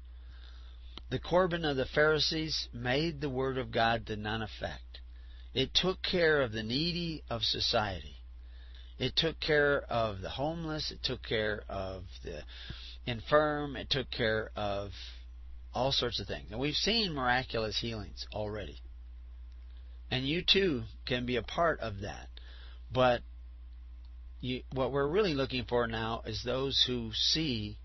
The 1.12 1.20
Corban 1.20 1.66
of 1.66 1.76
the 1.76 1.86
Pharisees 1.86 2.70
made 2.72 3.20
the 3.20 3.30
Word 3.30 3.58
of 3.58 3.70
God 3.70 4.08
to 4.08 4.16
none 4.16 4.42
effect. 4.42 5.02
It 5.54 5.74
took 5.74 6.02
care 6.02 6.42
of 6.42 6.54
the 6.54 6.64
needy 6.64 7.22
of 7.30 7.42
society. 7.44 8.16
It 8.98 9.18
took 9.18 9.38
care 9.42 9.82
of 9.82 10.22
the 10.22 10.30
homeless. 10.30 10.90
It 10.90 11.04
took 11.04 11.22
care 11.22 11.64
of 11.68 12.06
the 12.24 12.44
infirm. 13.06 13.76
It 13.76 13.90
took 13.90 14.10
care 14.10 14.52
of 14.56 14.92
all 15.74 15.92
sorts 15.92 16.22
of 16.22 16.28
things. 16.28 16.48
And 16.50 16.62
we've 16.62 16.76
seen 16.76 17.14
miraculous 17.14 17.78
healings 17.78 18.26
already. 18.34 18.80
And 20.10 20.26
you 20.26 20.42
too 20.42 20.84
can 21.06 21.26
be 21.26 21.36
a 21.36 21.44
part 21.44 21.82
of 21.82 22.00
that. 22.04 22.30
But 22.90 23.22
you, 24.40 24.62
what 24.72 24.94
we're 24.94 25.10
really 25.10 25.34
looking 25.34 25.66
for 25.66 25.88
now 25.88 26.22
is 26.26 26.42
those 26.46 26.82
who 26.88 27.12
see 27.14 27.80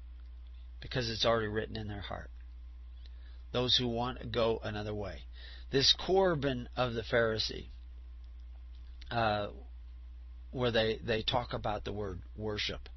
because 0.80 1.10
it's 1.10 1.26
already 1.26 1.48
written 1.48 1.76
in 1.76 1.88
their 1.88 2.02
heart 2.02 2.30
those 3.52 3.76
who 3.76 3.88
want 3.88 4.20
to 4.20 4.26
go 4.26 4.60
another 4.62 4.94
way. 4.94 5.20
This 5.70 5.94
Corban 6.06 6.68
of 6.76 6.94
the 6.94 7.02
Pharisee, 7.02 7.68
uh, 9.10 9.48
where 10.52 10.70
they, 10.70 10.98
they 11.04 11.22
talk 11.22 11.52
about 11.52 11.84
the 11.84 11.92
word 11.92 12.20
worship. 12.36 12.88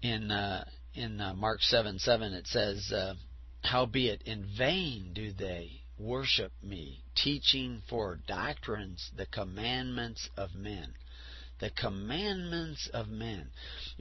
In 0.00 0.30
uh, 0.30 0.64
in 0.94 1.20
uh, 1.20 1.34
Mark 1.34 1.62
seven 1.62 1.98
seven 1.98 2.32
it 2.32 2.46
says, 2.46 2.90
uh, 2.92 3.14
"Howbeit 3.62 4.22
in 4.22 4.48
vain 4.58 5.12
do 5.14 5.32
they 5.32 5.82
worship 5.98 6.52
me, 6.62 7.04
teaching 7.14 7.82
for 7.88 8.18
doctrines 8.26 9.10
the 9.16 9.26
commandments 9.26 10.28
of 10.36 10.54
men." 10.54 10.94
The 11.60 11.70
commandments 11.70 12.90
of 12.92 13.06
men. 13.06 13.50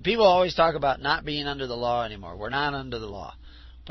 People 0.01 0.25
always 0.25 0.55
talk 0.55 0.73
about 0.73 0.99
not 0.99 1.25
being 1.25 1.45
under 1.45 1.67
the 1.67 1.77
law 1.77 2.03
anymore. 2.03 2.35
We're 2.35 2.49
not 2.49 2.73
under 2.73 2.97
the 2.97 3.05
law. 3.05 3.35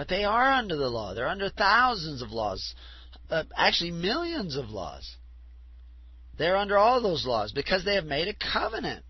But 0.01 0.09
they 0.09 0.25
are 0.25 0.51
under 0.51 0.77
the 0.77 0.89
law. 0.89 1.13
They're 1.13 1.29
under 1.29 1.51
thousands 1.51 2.23
of 2.23 2.33
laws, 2.33 2.75
uh, 3.29 3.43
actually 3.55 3.91
millions 3.91 4.57
of 4.57 4.71
laws. 4.71 5.17
They're 6.39 6.57
under 6.57 6.79
all 6.79 7.03
those 7.03 7.27
laws 7.27 7.53
because 7.53 7.85
they 7.85 7.97
have 7.97 8.07
made 8.07 8.27
a 8.27 8.33
covenant 8.33 9.05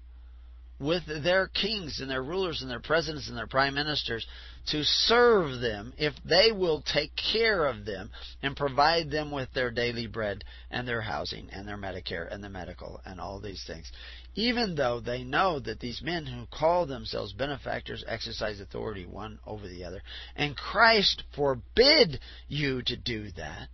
with 0.81 1.05
their 1.07 1.47
kings 1.47 2.01
and 2.01 2.11
their 2.11 2.25
rulers 2.25 2.61
and 2.61 2.69
their 2.69 2.81
presidents 2.81 3.29
and 3.29 3.39
their 3.39 3.47
prime 3.47 3.75
ministers 3.75 4.27
to 4.73 4.83
serve 4.83 5.61
them 5.61 5.93
if 5.97 6.15
they 6.25 6.51
will 6.51 6.83
take 6.83 7.13
care 7.15 7.67
of 7.67 7.85
them 7.85 8.11
and 8.43 8.57
provide 8.57 9.13
them 9.13 9.31
with 9.31 9.53
their 9.53 9.71
daily 9.71 10.09
bread 10.09 10.43
and 10.73 10.89
their 10.89 11.03
housing 11.03 11.49
and 11.53 11.69
their 11.69 11.79
Medicare 11.79 12.27
and 12.35 12.43
the 12.43 12.49
medical 12.49 13.01
and 13.05 13.21
all 13.21 13.39
these 13.39 13.63
things. 13.65 13.93
Even 14.35 14.77
though 14.77 15.01
they 15.01 15.25
know 15.25 15.59
that 15.59 15.81
these 15.81 16.01
men 16.03 16.27
who 16.27 16.47
call 16.47 16.87
themselves 16.87 17.33
benefactors 17.33 18.05
exercise 18.07 18.61
authority 18.61 19.05
one 19.05 19.39
over 19.47 19.67
the 19.67 19.85
other, 19.85 20.03
and 20.37 20.57
Christ 20.57 21.25
forbid 21.35 22.21
you 22.49 22.83
to 22.83 22.97
do 22.97 23.31
that, 23.33 23.69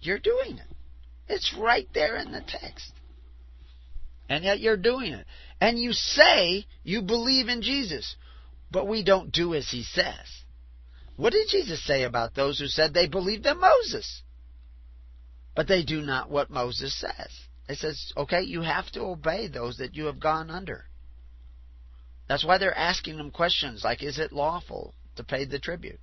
you're 0.00 0.18
doing 0.18 0.58
it. 0.58 0.76
It's 1.28 1.54
right 1.58 1.88
there 1.92 2.16
in 2.16 2.32
the 2.32 2.42
text. 2.46 2.92
And 4.28 4.44
yet 4.44 4.60
you're 4.60 4.76
doing 4.76 5.12
it. 5.12 5.26
And 5.60 5.78
you 5.78 5.92
say 5.92 6.66
you 6.84 7.02
believe 7.02 7.48
in 7.48 7.62
Jesus 7.62 8.14
but 8.70 8.86
we 8.86 9.02
don't 9.02 9.32
do 9.32 9.54
as 9.54 9.68
he 9.70 9.82
says. 9.82 10.44
What 11.16 11.32
did 11.32 11.48
Jesus 11.48 11.84
say 11.84 12.04
about 12.04 12.34
those 12.34 12.58
who 12.58 12.66
said 12.66 12.94
they 12.94 13.08
believed 13.08 13.46
in 13.46 13.58
Moses? 13.58 14.22
But 15.56 15.66
they 15.66 15.82
do 15.82 16.00
not 16.00 16.30
what 16.30 16.50
Moses 16.50 16.98
says. 16.98 17.30
He 17.68 17.74
says, 17.74 18.12
okay, 18.16 18.42
you 18.42 18.62
have 18.62 18.90
to 18.92 19.02
obey 19.02 19.46
those 19.46 19.76
that 19.76 19.94
you 19.94 20.06
have 20.06 20.18
gone 20.18 20.50
under. 20.50 20.86
That's 22.28 22.44
why 22.44 22.58
they're 22.58 22.76
asking 22.76 23.16
them 23.16 23.30
questions 23.30 23.82
like, 23.84 24.02
is 24.02 24.18
it 24.18 24.32
lawful 24.32 24.94
to 25.16 25.24
pay 25.24 25.44
the 25.44 25.58
tribute? 25.58 26.00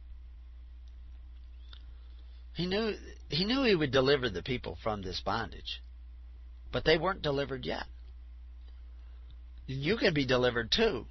He 2.53 2.67
knew 2.67 2.93
he 3.29 3.43
knew 3.43 3.63
he 3.63 3.75
would 3.75 3.91
deliver 3.91 4.29
the 4.29 4.43
people 4.43 4.77
from 4.81 5.01
this 5.01 5.21
bondage. 5.25 5.81
But 6.71 6.85
they 6.85 6.97
weren't 6.97 7.21
delivered 7.21 7.65
yet. 7.65 7.85
You 9.67 9.97
can 9.97 10.13
be 10.13 10.25
delivered 10.25 10.71
too. 10.71 11.05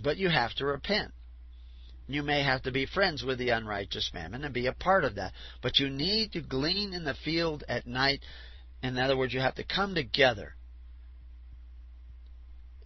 But 0.00 0.16
you 0.16 0.28
have 0.28 0.54
to 0.54 0.66
repent. 0.66 1.12
You 2.06 2.22
may 2.22 2.42
have 2.42 2.62
to 2.62 2.72
be 2.72 2.86
friends 2.86 3.24
with 3.24 3.38
the 3.38 3.50
unrighteous 3.50 4.10
mammon 4.12 4.44
and 4.44 4.52
be 4.52 4.66
a 4.66 4.72
part 4.72 5.04
of 5.04 5.16
that. 5.16 5.32
But 5.62 5.78
you 5.78 5.88
need 5.88 6.32
to 6.32 6.40
glean 6.40 6.92
in 6.92 7.04
the 7.04 7.14
field 7.14 7.64
at 7.68 7.86
night. 7.86 8.20
In 8.82 8.98
other 8.98 9.16
words, 9.16 9.32
you 9.32 9.40
have 9.40 9.54
to 9.56 9.64
come 9.64 9.94
together 9.94 10.54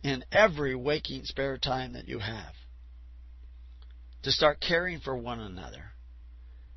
in 0.03 0.25
every 0.31 0.75
waking 0.75 1.25
spare 1.25 1.59
time 1.59 1.95
that 1.95 2.07
you 2.07 2.19
have 2.19 2.55
to 4.23 4.31
start 4.31 4.61
caring 4.61 5.01
for 5.01 5.17
one 5.17 5.41
another 5.41 5.93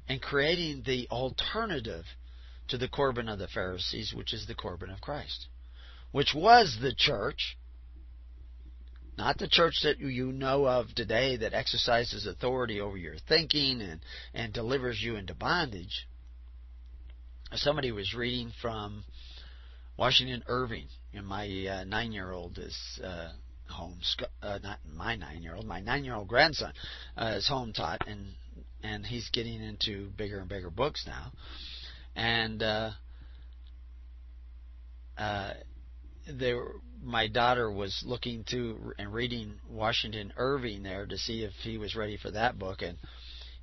and 0.08 0.22
creating 0.22 0.84
the 0.86 1.08
alternative 1.12 2.06
to 2.70 2.78
the 2.78 2.88
Corban 2.88 3.28
of 3.28 3.40
the 3.40 3.48
Pharisees, 3.48 4.14
which 4.14 4.34
is 4.34 4.48
the 4.48 4.56
Corban 4.56 4.90
of 4.90 5.02
Christ, 5.02 5.48
which 6.12 6.34
was 6.34 6.78
the 6.82 6.94
church 6.96 7.58
not 9.20 9.38
the 9.38 9.50
church 9.50 9.82
that 9.84 10.00
you 10.00 10.32
know 10.32 10.66
of 10.66 10.96
today 10.96 11.36
that 11.36 11.54
exercises 11.54 12.26
authority 12.26 12.80
over 12.80 12.96
your 12.96 13.18
thinking 13.28 13.82
and, 13.82 14.00
and 14.34 14.54
delivers 14.54 15.02
you 15.02 15.18
into 15.18 15.36
bondage. 15.36 16.08
Somebody 17.56 17.92
was 17.92 18.14
reading 18.14 18.52
from 18.62 19.04
Washington 19.98 20.44
Irving, 20.48 20.88
and 21.14 21.26
my 21.26 21.48
uh, 21.68 21.84
nine 21.84 22.12
year 22.12 22.32
old 22.32 22.60
is 22.60 22.78
uh, 23.04 23.30
home, 23.68 24.00
uh, 24.44 24.60
not 24.62 24.80
my 24.94 25.16
nine 25.16 25.42
year 25.42 25.56
old, 25.56 25.66
my 25.66 25.80
nine 25.80 26.04
year 26.04 26.14
old 26.14 26.28
grandson 26.28 26.74
uh, 27.18 27.34
is 27.38 27.48
home 27.48 27.74
taught, 27.74 28.08
and, 28.08 28.28
and 28.84 29.06
he's 29.06 29.30
getting 29.32 29.62
into 29.64 30.10
bigger 30.16 30.40
and 30.40 30.48
bigger 30.48 30.70
books 30.70 31.06
now. 31.08 31.32
And 32.16 32.62
uh, 32.62 32.92
uh, 35.18 35.54
they 36.32 36.54
were, 36.54 36.76
my 37.02 37.28
daughter 37.28 37.72
was 37.72 38.04
looking 38.06 38.44
to 38.52 38.94
and 39.00 39.12
reading 39.12 39.54
Washington 39.70 40.34
Irving 40.38 40.84
there 40.84 41.08
to 41.08 41.18
see 41.18 41.44
if 41.44 41.54
he 41.64 41.78
was 41.78 41.96
ready 41.96 42.18
for 42.18 42.30
that 42.32 42.60
book 42.60 42.82
and 42.84 42.98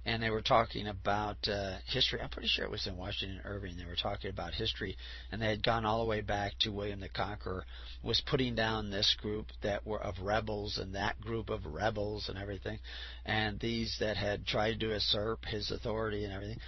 and 0.06 0.22
they 0.22 0.30
were 0.30 0.40
talking 0.40 0.86
about 0.86 1.36
uh, 1.48 1.78
history. 1.86 2.20
I'm 2.22 2.28
pretty 2.28 2.48
sure 2.48 2.64
it 2.64 2.70
was 2.70 2.86
in 2.86 2.96
Washington 2.96 3.40
Irving. 3.44 3.76
They 3.76 3.84
were 3.84 3.96
talking 3.96 4.30
about 4.30 4.54
history, 4.54 4.96
and 5.32 5.42
they 5.42 5.48
had 5.48 5.64
gone 5.64 5.84
all 5.84 5.98
the 5.98 6.08
way 6.08 6.20
back 6.20 6.52
to 6.60 6.70
William 6.70 7.00
the 7.00 7.08
Conqueror 7.08 7.64
was 8.04 8.22
putting 8.24 8.54
down 8.54 8.88
this 8.88 9.16
group 9.20 9.48
that 9.64 9.84
were 9.84 10.00
of 10.00 10.14
rebels 10.22 10.78
and 10.78 10.94
that 10.94 11.20
group 11.20 11.50
of 11.50 11.66
rebels 11.66 12.28
and 12.28 12.38
everything, 12.38 12.78
and 13.26 13.58
these 13.58 13.96
that 13.98 14.16
had 14.16 14.46
tried 14.46 14.78
to 14.80 14.90
usurp 14.90 15.44
his 15.44 15.72
authority 15.72 16.24
and 16.24 16.32
everything. 16.32 16.60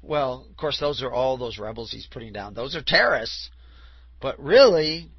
Well, 0.00 0.46
of 0.48 0.56
course, 0.56 0.78
those 0.78 1.02
are 1.02 1.12
all 1.12 1.36
those 1.36 1.58
rebels 1.58 1.90
he's 1.90 2.06
putting 2.06 2.32
down. 2.32 2.54
Those 2.54 2.76
are 2.76 2.82
terrorists, 2.86 3.50
but 4.20 4.38
really, 4.38 5.10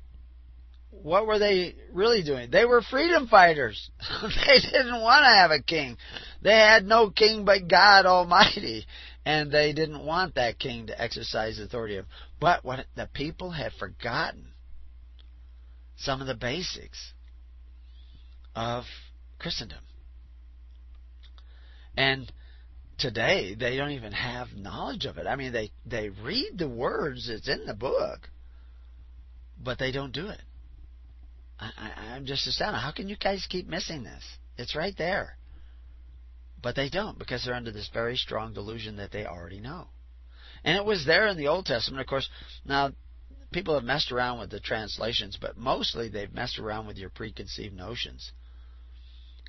what 1.03 1.28
were 1.28 1.40
they 1.40 1.76
really 1.94 2.24
doing? 2.24 2.49
They 2.52 2.65
were 2.65 2.82
freedom 2.82 3.28
fighters. 3.28 3.90
they 4.22 4.60
didn't 4.60 5.02
want 5.02 5.24
to 5.24 5.30
have 5.30 5.52
a 5.52 5.61
king. 5.61 5.98
They 6.41 6.56
had 6.56 6.86
no 6.86 7.10
king 7.10 7.45
but 7.45 7.68
God 7.68 8.06
Almighty. 8.06 8.86
And 9.26 9.52
they 9.52 9.74
didn't 9.74 10.06
want 10.06 10.36
that 10.36 10.60
king 10.60 10.88
to 10.88 11.02
exercise 11.02 11.60
authority. 11.60 12.02
But 12.40 12.64
what 12.64 12.86
the 12.95 13.10
people 13.14 13.52
had 13.52 13.74
forgotten 13.74 14.48
some 15.98 16.22
of 16.22 16.28
the 16.28 16.36
basics 16.36 17.14
of 18.56 18.86
Christendom. 19.40 19.80
And 21.95 22.32
today 22.98 23.56
they 23.56 23.76
don't 23.76 23.91
even 23.91 24.14
have 24.14 24.49
knowledge 24.56 25.06
of 25.06 25.18
it. 25.18 25.28
I 25.28 25.36
mean 25.36 25.52
they 25.52 25.72
they 25.86 26.10
read 26.10 26.57
the 26.57 26.69
words, 26.69 27.28
that's 27.28 27.48
in 27.48 27.65
the 27.65 27.74
book, 27.74 28.30
but 29.61 29.80
they 29.80 29.91
don't 29.91 30.14
do 30.14 30.28
it. 30.28 30.41
I, 31.60 32.14
I'm 32.14 32.26
just 32.26 32.48
astounded. 32.48 32.82
How 32.82 32.92
can 32.92 33.10
you 33.10 33.18
guys 33.18 33.46
keep 33.50 33.68
missing 33.68 34.04
this? 34.04 34.24
It's 34.58 34.76
right 34.76 34.96
there. 34.98 35.38
But 36.62 36.76
they 36.76 36.90
don't 36.90 37.18
because 37.18 37.46
they're 37.46 37.54
under 37.54 37.72
this 37.72 37.90
very 37.94 38.16
strong 38.16 38.54
delusion 38.54 38.98
that 38.98 39.12
they 39.12 39.26
already 39.26 39.60
know. 39.60 39.88
And 40.64 40.76
it 40.76 40.86
was 40.86 41.06
there 41.06 41.28
in 41.28 41.38
the 41.38 41.48
Old 41.48 41.66
Testament. 41.66 42.02
Of 42.02 42.08
course, 42.08 42.30
now 42.66 42.92
people 43.52 43.76
have 43.76 43.84
messed 43.84 44.12
around 44.12 44.40
with 44.40 44.50
the 44.50 44.60
translations, 44.60 45.38
but 45.40 45.58
mostly 45.58 46.10
they've 46.10 46.34
messed 46.34 46.60
around 46.60 46.88
with 46.88 46.98
your 46.98 47.10
preconceived 47.10 47.76
notions. 47.76 48.32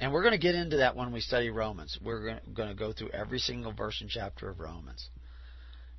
And 0.01 0.13
we're 0.13 0.23
going 0.23 0.33
to 0.33 0.39
get 0.39 0.55
into 0.55 0.77
that 0.77 0.97
when 0.97 1.13
we 1.13 1.21
study 1.21 1.51
Romans. 1.51 1.99
We're 2.01 2.41
going 2.55 2.69
to 2.69 2.75
go 2.75 2.93
through 2.93 3.11
every 3.11 3.39
single 3.39 3.73
verse 3.73 4.01
and 4.01 4.09
chapter 4.09 4.49
of 4.49 4.61
Romans. 4.61 5.09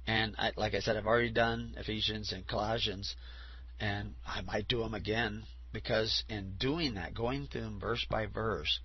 And 0.08 0.36
I, 0.38 0.52
like 0.56 0.74
I 0.74 0.80
said, 0.80 0.96
I've 0.96 1.06
already 1.06 1.32
done 1.32 1.74
Ephesians 1.78 2.32
and 2.32 2.48
Colossians, 2.48 3.14
and 3.80 4.14
I 4.26 4.42
might 4.42 4.68
do 4.68 4.80
them 4.80 4.94
again 4.94 5.44
because 5.72 6.24
in 6.30 6.56
doing 6.60 6.96
that, 6.96 7.14
going 7.14 7.48
through 7.48 7.62
them 7.62 7.80
verse 7.80 8.06
by 8.10 8.26
verse, 8.26 8.80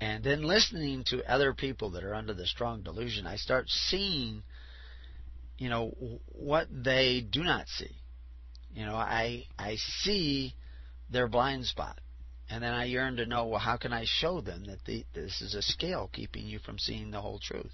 and 0.00 0.22
then 0.22 0.42
listening 0.42 1.04
to 1.08 1.28
other 1.30 1.54
people 1.54 1.90
that 1.90 2.04
are 2.04 2.14
under 2.14 2.34
the 2.34 2.46
strong 2.46 2.82
delusion, 2.82 3.26
I 3.26 3.36
start 3.36 3.68
seeing, 3.68 4.42
you 5.56 5.68
know, 5.68 5.92
what 6.26 6.68
they 6.70 7.20
do 7.20 7.42
not 7.42 7.68
see. 7.68 7.96
You 8.72 8.86
know, 8.86 8.94
I 8.94 9.46
I 9.58 9.76
see 9.76 10.54
their 11.10 11.26
blind 11.26 11.66
spot, 11.66 11.98
and 12.48 12.62
then 12.62 12.72
I 12.72 12.84
yearn 12.84 13.16
to 13.16 13.26
know, 13.26 13.46
well, 13.46 13.58
how 13.58 13.76
can 13.76 13.92
I 13.92 14.04
show 14.06 14.40
them 14.40 14.66
that 14.66 14.84
the, 14.84 15.04
this 15.14 15.40
is 15.40 15.54
a 15.54 15.62
scale 15.62 16.10
keeping 16.12 16.46
you 16.46 16.58
from 16.58 16.78
seeing 16.78 17.10
the 17.10 17.20
whole 17.20 17.40
truth? 17.40 17.72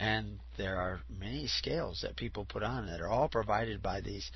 And 0.00 0.38
there 0.56 0.76
are 0.76 1.00
many 1.08 1.46
scales 1.48 2.00
that 2.02 2.16
people 2.16 2.44
put 2.44 2.62
on 2.62 2.86
that 2.86 3.00
are 3.00 3.08
all 3.08 3.28
provided 3.28 3.82
by 3.82 4.00
these 4.00 4.30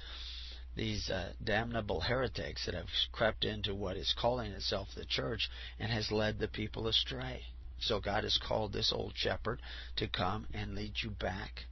these 0.74 1.10
uh, 1.10 1.32
damnable 1.42 2.00
heretics 2.00 2.66
that 2.66 2.74
have 2.74 2.86
crept 3.12 3.44
into 3.44 3.74
what 3.74 3.96
is 3.96 4.14
calling 4.18 4.52
itself 4.52 4.88
the 4.94 5.04
church 5.04 5.50
and 5.78 5.90
has 5.90 6.10
led 6.10 6.38
the 6.38 6.48
people 6.48 6.88
astray. 6.88 7.42
So 7.80 8.00
God 8.00 8.24
has 8.24 8.38
called 8.38 8.72
this 8.72 8.92
old 8.92 9.12
shepherd 9.16 9.60
to 9.96 10.08
come 10.08 10.46
and 10.54 10.74
lead 10.74 10.94
you 11.02 11.10
back 11.10 11.66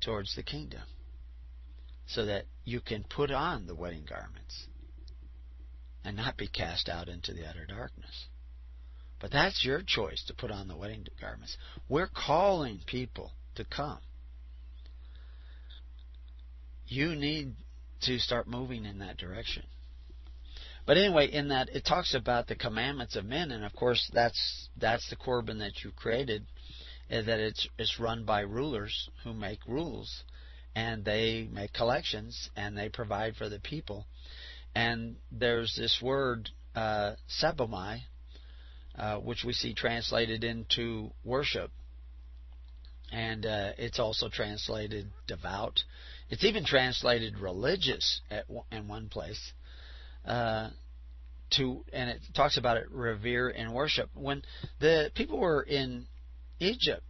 towards 0.00 0.34
the 0.36 0.42
kingdom 0.42 0.82
so 2.06 2.24
that 2.26 2.44
you 2.64 2.80
can 2.80 3.04
put 3.04 3.30
on 3.30 3.66
the 3.66 3.74
wedding 3.74 4.06
garments 4.08 4.66
and 6.04 6.16
not 6.16 6.36
be 6.36 6.46
cast 6.46 6.88
out 6.88 7.08
into 7.08 7.32
the 7.32 7.46
utter 7.46 7.66
darkness. 7.66 8.26
But 9.20 9.32
that's 9.32 9.64
your 9.64 9.82
choice 9.82 10.22
to 10.26 10.34
put 10.34 10.50
on 10.50 10.68
the 10.68 10.76
wedding 10.76 11.06
garments. 11.20 11.56
We're 11.88 12.10
calling 12.14 12.80
people 12.86 13.32
to 13.54 13.64
come. 13.64 13.98
You 16.86 17.16
need 17.16 17.54
to 18.04 18.18
start 18.18 18.46
moving 18.46 18.84
in 18.84 18.98
that 18.98 19.16
direction. 19.16 19.64
But 20.86 20.98
anyway, 20.98 21.30
in 21.32 21.48
that 21.48 21.70
it 21.70 21.84
talks 21.84 22.14
about 22.14 22.46
the 22.46 22.56
commandments 22.56 23.16
of 23.16 23.24
men, 23.24 23.50
and 23.50 23.64
of 23.64 23.72
course 23.72 24.10
that's 24.12 24.68
that's 24.76 25.08
the 25.08 25.16
Corban 25.16 25.58
that 25.58 25.82
you 25.82 25.90
created, 25.92 26.44
is 27.08 27.26
that 27.26 27.40
it's 27.40 27.66
it's 27.78 27.98
run 27.98 28.24
by 28.24 28.40
rulers 28.40 29.08
who 29.22 29.32
make 29.32 29.60
rules, 29.66 30.24
and 30.74 31.04
they 31.04 31.48
make 31.50 31.72
collections 31.72 32.50
and 32.54 32.76
they 32.76 32.90
provide 32.90 33.36
for 33.36 33.48
the 33.48 33.60
people, 33.60 34.06
and 34.74 35.16
there's 35.32 35.74
this 35.76 36.02
word 36.02 36.50
uh, 36.74 37.14
uh, 38.96 39.16
which 39.18 39.42
we 39.44 39.52
see 39.52 39.72
translated 39.72 40.44
into 40.44 41.10
worship, 41.24 41.70
and 43.10 43.46
uh, 43.46 43.72
it's 43.78 43.98
also 43.98 44.28
translated 44.28 45.10
devout. 45.26 45.82
It's 46.30 46.44
even 46.44 46.64
translated 46.64 47.38
religious 47.38 48.20
at, 48.30 48.44
in 48.72 48.88
one 48.88 49.08
place. 49.08 49.52
Uh, 50.24 50.70
to 51.50 51.84
and 51.92 52.10
it 52.10 52.20
talks 52.34 52.56
about 52.56 52.76
it 52.76 52.90
revere 52.90 53.48
and 53.48 53.72
worship. 53.72 54.10
When 54.14 54.42
the 54.80 55.10
people 55.14 55.38
were 55.38 55.62
in 55.62 56.06
Egypt, 56.58 57.02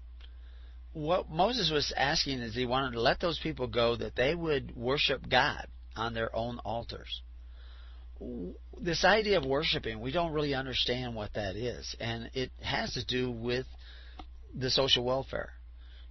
what 0.93 1.31
Moses 1.31 1.70
was 1.70 1.93
asking 1.97 2.41
is 2.41 2.55
he 2.55 2.66
wanted 2.66 2.93
to 2.93 3.01
let 3.01 3.20
those 3.20 3.39
people 3.39 3.66
go 3.66 3.97
that 3.97 4.16
they 4.16 4.35
would 4.35 4.74
worship 4.77 5.28
God 5.28 5.66
on 5.97 6.15
their 6.15 6.35
own 6.35 6.59
altars. 6.65 7.23
This 8.81 9.05
idea 9.05 9.39
of 9.39 9.45
worshiping, 9.45 10.01
we 10.01 10.12
don't 10.12 10.32
really 10.32 10.55
understand 10.55 11.15
what 11.15 11.35
that 11.35 11.57
is, 11.57 11.95
and 12.01 12.31
it 12.32 12.51
has 12.62 12.95
to 12.95 13.05
do 13.05 13.31
with 13.31 13.66
the 14.55 14.70
social 14.70 15.05
welfare. 15.05 15.53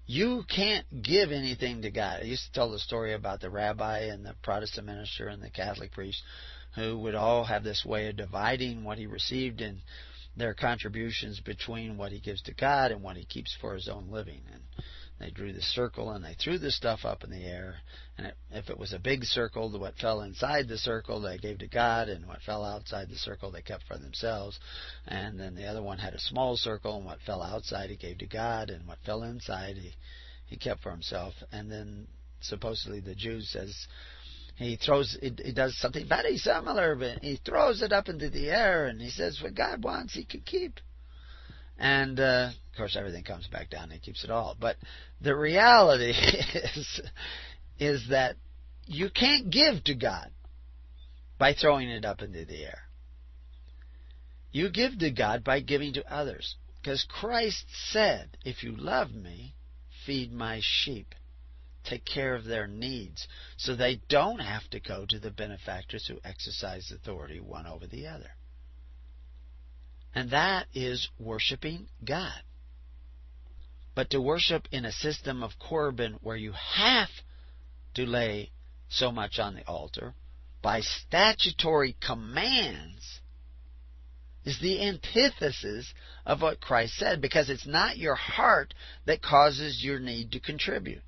You 0.05 0.43
can't 0.53 0.85
give 1.01 1.31
anything 1.31 1.83
to 1.83 1.91
God. 1.91 2.19
I 2.21 2.25
used 2.25 2.45
to 2.45 2.51
tell 2.51 2.71
the 2.71 2.79
story 2.79 3.13
about 3.13 3.39
the 3.39 3.49
rabbi 3.49 3.99
and 3.99 4.25
the 4.25 4.35
Protestant 4.43 4.85
minister 4.85 5.27
and 5.27 5.41
the 5.41 5.49
Catholic 5.49 5.93
priest 5.93 6.21
who 6.75 6.97
would 6.99 7.15
all 7.15 7.45
have 7.45 7.63
this 7.63 7.85
way 7.85 8.09
of 8.09 8.17
dividing 8.17 8.83
what 8.83 8.97
he 8.97 9.05
received 9.05 9.61
in 9.61 9.81
their 10.35 10.53
contributions 10.53 11.39
between 11.39 11.97
what 11.97 12.11
he 12.11 12.19
gives 12.19 12.41
to 12.41 12.53
God 12.53 12.91
and 12.91 13.01
what 13.01 13.15
he 13.15 13.25
keeps 13.25 13.55
for 13.61 13.75
his 13.75 13.87
own 13.87 14.09
living. 14.09 14.41
And 14.51 14.63
they 15.23 15.31
drew 15.31 15.53
the 15.53 15.61
circle 15.61 16.11
and 16.11 16.23
they 16.23 16.33
threw 16.33 16.57
the 16.57 16.71
stuff 16.71 17.05
up 17.05 17.23
in 17.23 17.29
the 17.29 17.45
air. 17.45 17.75
And 18.17 18.27
it, 18.27 18.35
if 18.51 18.69
it 18.69 18.77
was 18.77 18.91
a 18.91 18.99
big 18.99 19.23
circle, 19.23 19.71
what 19.79 19.95
fell 19.95 20.21
inside 20.21 20.67
the 20.67 20.77
circle 20.77 21.21
they 21.21 21.37
gave 21.37 21.59
to 21.59 21.67
God, 21.67 22.09
and 22.09 22.27
what 22.27 22.41
fell 22.41 22.63
outside 22.63 23.09
the 23.09 23.15
circle 23.15 23.49
they 23.49 23.61
kept 23.61 23.83
for 23.87 23.97
themselves. 23.97 24.59
And 25.07 25.39
then 25.39 25.55
the 25.55 25.65
other 25.65 25.81
one 25.81 25.97
had 25.97 26.13
a 26.13 26.19
small 26.19 26.57
circle, 26.57 26.97
and 26.97 27.05
what 27.05 27.21
fell 27.25 27.41
outside 27.41 27.89
he 27.89 27.95
gave 27.95 28.17
to 28.19 28.27
God, 28.27 28.69
and 28.69 28.85
what 28.85 28.99
fell 29.05 29.23
inside 29.23 29.77
he 29.77 29.93
he 30.45 30.57
kept 30.57 30.83
for 30.83 30.91
himself. 30.91 31.33
And 31.51 31.71
then 31.71 32.07
supposedly 32.41 32.99
the 32.99 33.15
Jews 33.15 33.49
says 33.49 33.87
he 34.57 34.75
throws 34.75 35.17
he, 35.21 35.33
he 35.43 35.53
does 35.53 35.77
something 35.79 36.07
very 36.07 36.37
similar, 36.37 36.95
but 36.95 37.23
he 37.23 37.37
throws 37.37 37.81
it 37.81 37.93
up 37.93 38.09
into 38.09 38.29
the 38.29 38.49
air 38.49 38.87
and 38.87 39.01
he 39.01 39.09
says, 39.09 39.41
"What 39.41 39.55
God 39.55 39.83
wants, 39.83 40.13
He 40.13 40.25
can 40.25 40.41
keep." 40.41 40.79
And 41.77 42.19
uh, 42.19 42.49
of 42.51 42.77
course, 42.77 42.95
everything 42.95 43.23
comes 43.23 43.47
back 43.47 43.69
down. 43.69 43.91
and 43.91 44.01
keeps 44.01 44.23
it 44.23 44.29
all. 44.29 44.55
But 44.59 44.77
the 45.21 45.35
reality 45.35 46.11
is 46.75 47.01
is 47.79 48.07
that 48.09 48.35
you 48.85 49.09
can't 49.09 49.49
give 49.49 49.83
to 49.85 49.95
God 49.95 50.29
by 51.39 51.53
throwing 51.53 51.89
it 51.89 52.05
up 52.05 52.21
into 52.21 52.45
the 52.45 52.63
air. 52.63 52.79
You 54.51 54.69
give 54.69 54.99
to 54.99 55.09
God 55.09 55.43
by 55.43 55.61
giving 55.61 55.93
to 55.93 56.13
others. 56.13 56.55
Because 56.81 57.05
Christ 57.09 57.65
said, 57.91 58.37
If 58.43 58.63
you 58.63 58.75
love 58.75 59.11
me, 59.11 59.55
feed 60.05 60.31
my 60.31 60.59
sheep 60.61 61.15
take 61.83 62.05
care 62.05 62.35
of 62.35 62.45
their 62.45 62.67
needs 62.67 63.27
so 63.57 63.75
they 63.75 64.01
don't 64.09 64.39
have 64.39 64.67
to 64.71 64.79
go 64.79 65.05
to 65.07 65.19
the 65.19 65.31
benefactors 65.31 66.07
who 66.07 66.17
exercise 66.23 66.91
authority 66.91 67.39
one 67.39 67.67
over 67.67 67.87
the 67.87 68.07
other. 68.07 68.29
And 70.15 70.29
that 70.31 70.67
is 70.73 71.09
worshiping 71.17 71.87
God. 72.03 72.41
But 73.95 74.09
to 74.11 74.21
worship 74.21 74.67
in 74.71 74.85
a 74.85 74.91
system 74.91 75.43
of 75.43 75.59
Corban 75.59 76.17
where 76.21 76.35
you 76.35 76.53
have 76.53 77.09
to 77.95 78.05
lay 78.05 78.51
so 78.89 79.11
much 79.11 79.39
on 79.39 79.55
the 79.55 79.65
altar 79.65 80.15
by 80.61 80.81
statutory 80.81 81.95
commands 82.05 83.19
is 84.45 84.59
the 84.59 84.81
antithesis 84.87 85.93
of 86.25 86.41
what 86.41 86.61
Christ 86.61 86.95
said 86.95 87.21
because 87.21 87.49
it's 87.49 87.67
not 87.67 87.97
your 87.97 88.15
heart 88.15 88.73
that 89.05 89.21
causes 89.21 89.83
your 89.83 89.99
need 89.99 90.31
to 90.31 90.39
contribute. 90.39 91.03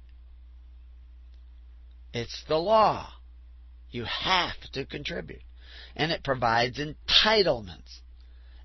It's 2.13 2.43
the 2.47 2.57
law. 2.57 3.11
You 3.89 4.05
have 4.05 4.59
to 4.73 4.85
contribute. 4.85 5.41
And 5.95 6.11
it 6.11 6.23
provides 6.23 6.79
entitlements. 6.79 7.99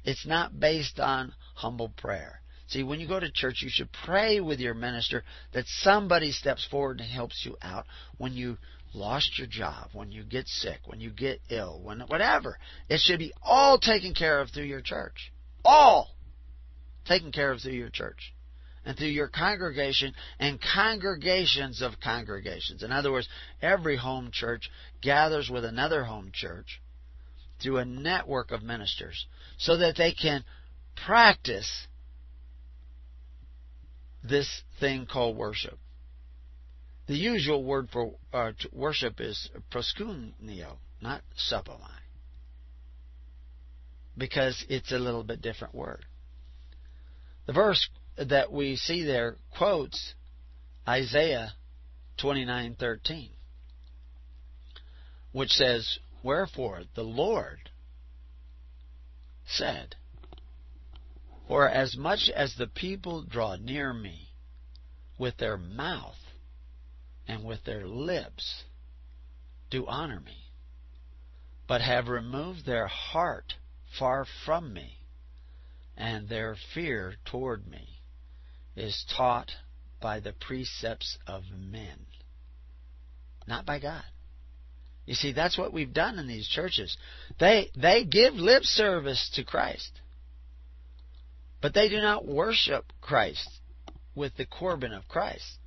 It's 0.04 0.26
not 0.26 0.58
based 0.58 0.98
on 0.98 1.34
humble 1.54 1.90
prayer. 1.90 2.40
See, 2.68 2.82
when 2.84 3.00
you 3.00 3.08
go 3.08 3.18
to 3.18 3.30
church, 3.30 3.62
you 3.62 3.68
should 3.68 3.90
pray 4.04 4.40
with 4.40 4.60
your 4.60 4.74
minister 4.74 5.24
that 5.52 5.66
somebody 5.66 6.30
steps 6.30 6.64
forward 6.70 7.00
and 7.00 7.10
helps 7.10 7.44
you 7.44 7.56
out 7.62 7.84
when 8.16 8.32
you 8.32 8.58
lost 8.94 9.38
your 9.38 9.48
job, 9.48 9.90
when 9.92 10.12
you 10.12 10.22
get 10.22 10.46
sick, 10.46 10.78
when 10.86 11.00
you 11.00 11.10
get 11.10 11.40
ill, 11.50 11.80
when 11.82 12.00
whatever. 12.02 12.58
It 12.88 13.00
should 13.00 13.18
be 13.18 13.32
all 13.42 13.78
taken 13.78 14.14
care 14.14 14.40
of 14.40 14.50
through 14.50 14.64
your 14.64 14.80
church. 14.80 15.32
All 15.64 16.14
taken 17.06 17.32
care 17.32 17.50
of 17.50 17.60
through 17.60 17.72
your 17.72 17.90
church 17.90 18.32
and 18.84 18.96
through 18.96 19.08
your 19.08 19.28
congregation 19.28 20.14
and 20.38 20.60
congregations 20.60 21.82
of 21.82 22.00
congregations. 22.00 22.82
In 22.82 22.92
other 22.92 23.10
words, 23.10 23.28
every 23.60 23.96
home 23.96 24.30
church 24.32 24.70
gathers 25.02 25.50
with 25.50 25.64
another 25.64 26.04
home 26.04 26.30
church 26.32 26.80
through 27.60 27.78
a 27.78 27.84
network 27.84 28.50
of 28.50 28.62
ministers 28.62 29.26
so 29.58 29.76
that 29.78 29.96
they 29.96 30.12
can 30.12 30.44
practice 31.06 31.86
this 34.22 34.62
thing 34.78 35.06
called 35.06 35.36
worship. 35.36 35.78
The 37.06 37.16
usual 37.16 37.64
word 37.64 37.88
for 37.92 38.14
uh, 38.32 38.52
worship 38.72 39.20
is 39.20 39.50
proskuneo, 39.72 40.76
not 41.00 41.22
sebomai, 41.50 41.90
because 44.16 44.64
it's 44.68 44.92
a 44.92 44.98
little 44.98 45.24
bit 45.24 45.42
different 45.42 45.74
word. 45.74 46.04
The 47.46 47.52
verse 47.52 47.88
that 48.16 48.52
we 48.52 48.76
see 48.76 49.02
there 49.02 49.36
quotes 49.56 50.14
Isaiah 50.86 51.52
29:13 52.22 53.30
which 55.32 55.50
says 55.50 55.98
wherefore 56.22 56.82
the 56.94 57.04
Lord 57.04 57.70
said 59.46 59.96
for 61.48 61.68
as 61.68 61.96
much 61.96 62.30
as 62.34 62.54
the 62.54 62.66
people 62.66 63.22
draw 63.22 63.56
near 63.56 63.92
me 63.92 64.32
with 65.18 65.36
their 65.38 65.56
mouth 65.56 66.18
and 67.26 67.44
with 67.44 67.64
their 67.64 67.86
lips 67.86 68.64
do 69.70 69.86
honor 69.86 70.20
me 70.20 70.50
but 71.66 71.80
have 71.80 72.08
removed 72.08 72.64
their 72.64 72.86
heart 72.86 73.54
far 73.98 74.26
from 74.44 74.72
me 74.72 75.00
and 75.96 76.28
their 76.28 76.56
fear 76.74 77.16
toward 77.24 77.66
me 77.66 78.00
is 78.74 79.04
taught 79.16 79.50
by 80.00 80.18
the 80.20 80.32
precepts 80.32 81.18
of 81.26 81.42
men, 81.50 82.06
not 83.46 83.66
by 83.66 83.78
God. 83.78 84.04
You 85.10 85.16
see, 85.16 85.32
that's 85.32 85.58
what 85.58 85.72
we've 85.72 85.92
done 85.92 86.20
in 86.20 86.28
these 86.28 86.46
churches. 86.46 86.96
They 87.40 87.72
they 87.76 88.04
give 88.04 88.34
lip 88.34 88.62
service 88.62 89.28
to 89.34 89.42
Christ, 89.42 89.90
but 91.60 91.74
they 91.74 91.88
do 91.88 91.96
not 91.96 92.28
worship 92.28 92.84
Christ 93.00 93.48
with 94.14 94.36
the 94.36 94.46
Corban 94.46 94.92
of 94.92 95.08
Christ. 95.08 95.58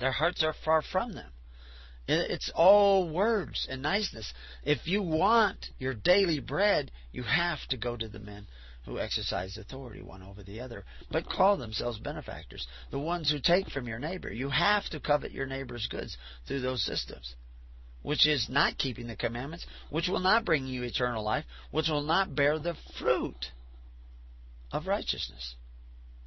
Their 0.00 0.10
hearts 0.10 0.42
are 0.42 0.56
far 0.64 0.82
from 0.82 1.12
them. 1.12 1.30
It's 2.08 2.50
all 2.56 3.08
words 3.08 3.68
and 3.70 3.82
niceness. 3.82 4.34
If 4.64 4.88
you 4.88 5.00
want 5.00 5.64
your 5.78 5.94
daily 5.94 6.40
bread, 6.40 6.90
you 7.12 7.22
have 7.22 7.60
to 7.70 7.76
go 7.76 7.96
to 7.96 8.08
the 8.08 8.18
men 8.18 8.48
who 8.84 8.98
exercise 8.98 9.56
authority 9.56 10.02
one 10.02 10.24
over 10.24 10.42
the 10.42 10.60
other, 10.60 10.84
but 11.12 11.28
call 11.28 11.56
themselves 11.56 12.00
benefactors, 12.00 12.66
the 12.90 12.98
ones 12.98 13.30
who 13.30 13.38
take 13.38 13.70
from 13.70 13.86
your 13.86 14.00
neighbor. 14.00 14.32
You 14.32 14.48
have 14.48 14.88
to 14.90 14.98
covet 14.98 15.30
your 15.30 15.46
neighbor's 15.46 15.86
goods 15.86 16.16
through 16.48 16.62
those 16.62 16.84
systems, 16.84 17.36
which 18.02 18.26
is 18.26 18.48
not 18.48 18.78
keeping 18.78 19.06
the 19.06 19.16
commandments, 19.16 19.66
which 19.90 20.08
will 20.08 20.20
not 20.20 20.44
bring 20.44 20.66
you 20.66 20.82
eternal 20.82 21.24
life, 21.24 21.44
which 21.70 21.88
will 21.88 22.02
not 22.02 22.34
bear 22.34 22.58
the 22.58 22.76
fruit 22.98 23.50
of 24.72 24.86
righteousness. 24.86 25.54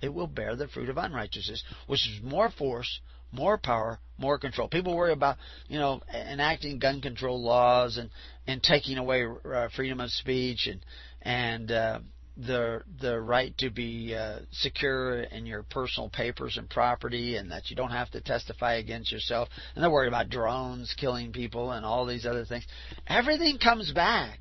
It 0.01 0.13
will 0.13 0.27
bear 0.27 0.55
the 0.55 0.67
fruit 0.67 0.89
of 0.89 0.97
unrighteousness, 0.97 1.63
which 1.87 2.07
is 2.07 2.21
more 2.21 2.49
force, 2.49 2.99
more 3.31 3.57
power, 3.57 3.99
more 4.17 4.37
control. 4.37 4.67
People 4.67 4.95
worry 4.95 5.13
about, 5.13 5.37
you 5.67 5.79
know, 5.79 6.01
enacting 6.13 6.79
gun 6.79 7.01
control 7.01 7.41
laws 7.41 7.97
and 7.97 8.09
and 8.47 8.61
taking 8.61 8.97
away 8.97 9.25
uh, 9.25 9.67
freedom 9.75 9.99
of 9.99 10.11
speech 10.11 10.67
and 10.67 10.85
and 11.21 11.71
uh, 11.71 11.99
the 12.37 12.81
the 12.99 13.19
right 13.19 13.57
to 13.59 13.69
be 13.69 14.13
uh, 14.13 14.39
secure 14.51 15.21
in 15.21 15.45
your 15.45 15.63
personal 15.63 16.09
papers 16.09 16.57
and 16.57 16.69
property, 16.69 17.37
and 17.37 17.51
that 17.51 17.69
you 17.69 17.75
don't 17.75 17.91
have 17.91 18.09
to 18.11 18.21
testify 18.21 18.75
against 18.75 19.11
yourself. 19.11 19.49
And 19.73 19.83
they're 19.83 19.91
worried 19.91 20.09
about 20.09 20.29
drones 20.29 20.93
killing 20.97 21.31
people 21.31 21.71
and 21.71 21.85
all 21.85 22.05
these 22.05 22.25
other 22.25 22.45
things. 22.45 22.65
Everything 23.07 23.57
comes 23.57 23.91
back 23.91 24.39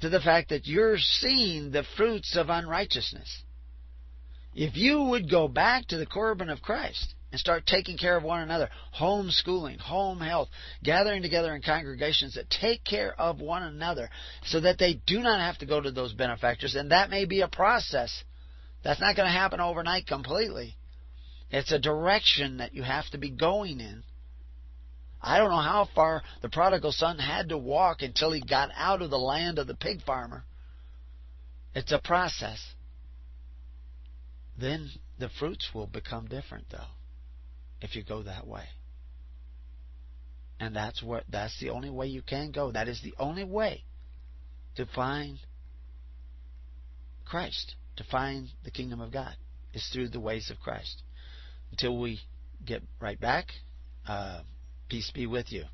to 0.00 0.08
the 0.08 0.20
fact 0.20 0.50
that 0.50 0.66
you're 0.66 0.98
seeing 0.98 1.70
the 1.70 1.84
fruits 1.96 2.36
of 2.36 2.48
unrighteousness. 2.48 3.42
If 4.54 4.76
you 4.76 5.02
would 5.02 5.30
go 5.30 5.48
back 5.48 5.88
to 5.88 5.96
the 5.96 6.06
Corban 6.06 6.48
of 6.48 6.62
Christ 6.62 7.14
and 7.34 7.40
start 7.40 7.66
taking 7.66 7.98
care 7.98 8.16
of 8.16 8.22
one 8.22 8.42
another. 8.42 8.70
Homeschooling, 8.96 9.80
home 9.80 10.20
health, 10.20 10.48
gathering 10.84 11.20
together 11.20 11.52
in 11.52 11.62
congregations 11.62 12.34
that 12.34 12.48
take 12.48 12.84
care 12.84 13.12
of 13.20 13.40
one 13.40 13.64
another 13.64 14.08
so 14.44 14.60
that 14.60 14.78
they 14.78 15.00
do 15.04 15.18
not 15.18 15.40
have 15.40 15.58
to 15.58 15.66
go 15.66 15.80
to 15.80 15.90
those 15.90 16.12
benefactors. 16.12 16.76
And 16.76 16.92
that 16.92 17.10
may 17.10 17.24
be 17.24 17.40
a 17.40 17.48
process. 17.48 18.22
That's 18.84 19.00
not 19.00 19.16
going 19.16 19.26
to 19.26 19.36
happen 19.36 19.58
overnight 19.58 20.06
completely. 20.06 20.76
It's 21.50 21.72
a 21.72 21.78
direction 21.80 22.58
that 22.58 22.72
you 22.72 22.84
have 22.84 23.10
to 23.10 23.18
be 23.18 23.30
going 23.30 23.80
in. 23.80 24.04
I 25.20 25.38
don't 25.38 25.50
know 25.50 25.56
how 25.56 25.88
far 25.92 26.22
the 26.40 26.48
prodigal 26.48 26.92
son 26.92 27.18
had 27.18 27.48
to 27.48 27.58
walk 27.58 28.02
until 28.02 28.30
he 28.30 28.42
got 28.42 28.70
out 28.76 29.02
of 29.02 29.10
the 29.10 29.18
land 29.18 29.58
of 29.58 29.66
the 29.66 29.74
pig 29.74 30.02
farmer. 30.04 30.44
It's 31.74 31.90
a 31.90 31.98
process. 31.98 32.64
Then 34.56 34.88
the 35.18 35.30
fruits 35.40 35.70
will 35.74 35.88
become 35.88 36.26
different, 36.26 36.66
though, 36.70 36.86
if 37.84 37.94
you 37.94 38.02
go 38.02 38.22
that 38.22 38.46
way. 38.46 38.64
And 40.58 40.74
that's 40.74 41.02
what 41.02 41.24
that's 41.28 41.58
the 41.60 41.70
only 41.70 41.90
way 41.90 42.06
you 42.06 42.22
can 42.22 42.50
go. 42.50 42.72
That 42.72 42.88
is 42.88 43.00
the 43.02 43.14
only 43.18 43.44
way 43.44 43.84
to 44.76 44.86
find 44.86 45.38
Christ, 47.26 47.74
to 47.96 48.04
find 48.04 48.48
the 48.64 48.70
kingdom 48.70 49.00
of 49.00 49.12
God, 49.12 49.36
is 49.74 49.86
through 49.92 50.08
the 50.08 50.20
ways 50.20 50.50
of 50.50 50.58
Christ. 50.60 51.02
Until 51.70 51.98
we 51.98 52.20
get 52.64 52.82
right 53.00 53.20
back, 53.20 53.48
uh, 54.08 54.40
peace 54.88 55.10
be 55.14 55.26
with 55.26 55.52
you. 55.52 55.64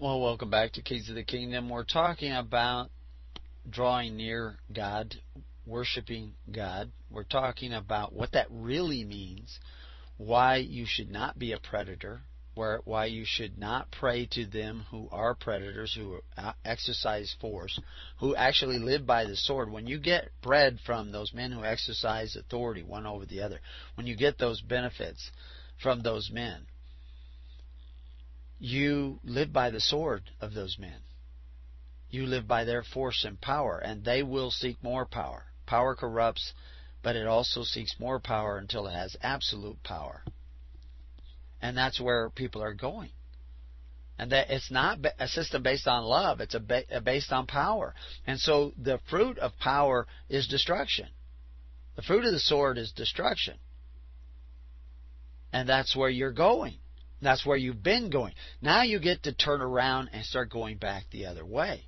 Well, 0.00 0.22
welcome 0.22 0.48
back 0.48 0.72
to 0.72 0.82
Keys 0.82 1.10
of 1.10 1.14
the 1.14 1.22
Kingdom. 1.22 1.68
We're 1.68 1.84
talking 1.84 2.32
about 2.32 2.88
drawing 3.68 4.16
near 4.16 4.56
God, 4.72 5.14
worshiping 5.66 6.32
God. 6.50 6.90
We're 7.10 7.24
talking 7.24 7.74
about 7.74 8.14
what 8.14 8.32
that 8.32 8.46
really 8.48 9.04
means, 9.04 9.60
why 10.16 10.56
you 10.56 10.86
should 10.86 11.10
not 11.10 11.38
be 11.38 11.52
a 11.52 11.58
predator, 11.58 12.22
where, 12.54 12.80
why 12.86 13.04
you 13.06 13.24
should 13.26 13.58
not 13.58 13.90
pray 13.90 14.24
to 14.32 14.46
them 14.46 14.86
who 14.90 15.06
are 15.12 15.34
predators, 15.34 15.94
who 15.94 16.20
exercise 16.64 17.36
force, 17.38 17.78
who 18.20 18.34
actually 18.34 18.78
live 18.78 19.04
by 19.06 19.26
the 19.26 19.36
sword. 19.36 19.70
When 19.70 19.86
you 19.86 19.98
get 19.98 20.30
bread 20.40 20.78
from 20.86 21.12
those 21.12 21.34
men 21.34 21.52
who 21.52 21.62
exercise 21.62 22.36
authority 22.36 22.82
one 22.82 23.04
over 23.04 23.26
the 23.26 23.42
other, 23.42 23.60
when 23.96 24.06
you 24.06 24.16
get 24.16 24.38
those 24.38 24.62
benefits 24.62 25.30
from 25.76 26.00
those 26.00 26.30
men, 26.32 26.64
you 28.60 29.18
live 29.24 29.52
by 29.52 29.70
the 29.70 29.80
sword 29.80 30.22
of 30.40 30.52
those 30.52 30.78
men. 30.78 30.98
You 32.10 32.26
live 32.26 32.46
by 32.46 32.64
their 32.64 32.82
force 32.82 33.24
and 33.24 33.40
power, 33.40 33.78
and 33.78 34.04
they 34.04 34.22
will 34.22 34.50
seek 34.50 34.82
more 34.82 35.06
power. 35.06 35.44
Power 35.66 35.94
corrupts, 35.94 36.52
but 37.02 37.16
it 37.16 37.26
also 37.26 37.62
seeks 37.62 37.94
more 37.98 38.20
power 38.20 38.58
until 38.58 38.86
it 38.86 38.92
has 38.92 39.16
absolute 39.22 39.82
power. 39.82 40.22
And 41.62 41.76
that's 41.76 42.00
where 42.00 42.28
people 42.30 42.62
are 42.62 42.74
going. 42.74 43.10
And 44.18 44.32
that 44.32 44.50
it's 44.50 44.70
not 44.70 44.98
a 45.18 45.28
system 45.28 45.62
based 45.62 45.88
on 45.88 46.04
love, 46.04 46.40
it's 46.40 46.54
a, 46.54 46.60
ba- 46.60 46.84
based 47.02 47.32
on 47.32 47.46
power. 47.46 47.94
And 48.26 48.38
so 48.38 48.72
the 48.76 49.00
fruit 49.08 49.38
of 49.38 49.58
power 49.58 50.06
is 50.28 50.46
destruction. 50.46 51.06
The 51.96 52.02
fruit 52.02 52.26
of 52.26 52.32
the 52.32 52.40
sword 52.40 52.76
is 52.76 52.92
destruction. 52.92 53.54
And 55.52 55.66
that's 55.66 55.96
where 55.96 56.10
you're 56.10 56.32
going. 56.32 56.76
That's 57.22 57.44
where 57.44 57.56
you've 57.56 57.82
been 57.82 58.10
going. 58.10 58.32
Now 58.62 58.82
you 58.82 58.98
get 58.98 59.24
to 59.24 59.32
turn 59.32 59.60
around 59.60 60.10
and 60.12 60.24
start 60.24 60.50
going 60.50 60.78
back 60.78 61.04
the 61.10 61.26
other 61.26 61.44
way. 61.44 61.84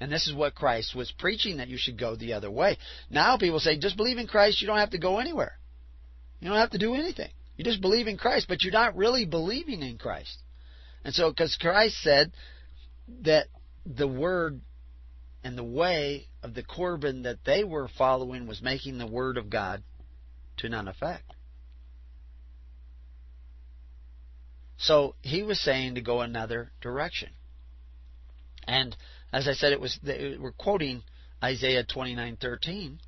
And 0.00 0.12
this 0.12 0.26
is 0.26 0.34
what 0.34 0.54
Christ 0.54 0.94
was 0.94 1.12
preaching 1.18 1.58
that 1.58 1.68
you 1.68 1.78
should 1.78 1.98
go 1.98 2.16
the 2.16 2.34
other 2.34 2.50
way. 2.50 2.76
Now 3.10 3.36
people 3.38 3.60
say, 3.60 3.78
just 3.78 3.96
believe 3.96 4.18
in 4.18 4.26
Christ, 4.26 4.60
you 4.60 4.66
don't 4.66 4.78
have 4.78 4.90
to 4.90 4.98
go 4.98 5.18
anywhere. 5.18 5.58
You 6.40 6.48
don't 6.48 6.58
have 6.58 6.72
to 6.72 6.78
do 6.78 6.94
anything. 6.94 7.30
You 7.56 7.64
just 7.64 7.80
believe 7.80 8.08
in 8.08 8.18
Christ, 8.18 8.46
but 8.48 8.62
you're 8.62 8.72
not 8.72 8.96
really 8.96 9.24
believing 9.24 9.82
in 9.82 9.96
Christ. 9.96 10.36
And 11.04 11.14
so, 11.14 11.30
because 11.30 11.56
Christ 11.60 12.02
said 12.02 12.32
that 13.22 13.46
the 13.86 14.08
word 14.08 14.60
and 15.44 15.56
the 15.56 15.64
way 15.64 16.26
of 16.42 16.54
the 16.54 16.62
Corban 16.62 17.22
that 17.22 17.44
they 17.44 17.62
were 17.62 17.88
following 17.96 18.46
was 18.46 18.62
making 18.62 18.98
the 18.98 19.06
word 19.06 19.36
of 19.36 19.50
God 19.50 19.82
to 20.58 20.68
none 20.68 20.88
effect. 20.88 21.24
So 24.76 25.14
he 25.22 25.42
was 25.42 25.60
saying 25.60 25.94
to 25.94 26.00
go 26.00 26.20
another 26.20 26.72
direction. 26.80 27.30
And 28.66 28.96
as 29.32 29.48
I 29.48 29.52
said, 29.52 29.72
it 29.72 29.80
was 29.80 29.98
we're 30.02 30.52
quoting 30.52 31.02
Isaiah 31.42 31.84
29:13, 31.84 32.98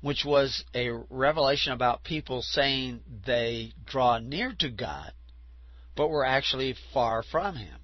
which 0.00 0.24
was 0.24 0.64
a 0.74 0.90
revelation 1.08 1.72
about 1.72 2.04
people 2.04 2.42
saying 2.42 3.00
they 3.26 3.72
draw 3.86 4.18
near 4.18 4.54
to 4.58 4.68
God, 4.68 5.12
but 5.96 6.08
were 6.08 6.24
actually 6.24 6.74
far 6.92 7.22
from 7.22 7.56
Him. 7.56 7.80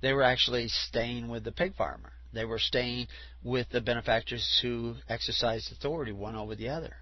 They 0.00 0.12
were 0.12 0.22
actually 0.22 0.68
staying 0.68 1.28
with 1.28 1.44
the 1.44 1.52
pig 1.52 1.76
farmer. 1.76 2.12
They 2.32 2.44
were 2.44 2.58
staying 2.58 3.08
with 3.42 3.68
the 3.70 3.80
benefactors 3.80 4.58
who 4.60 4.96
exercised 5.08 5.72
authority 5.72 6.12
one 6.12 6.34
over 6.34 6.54
the 6.54 6.68
other. 6.68 6.96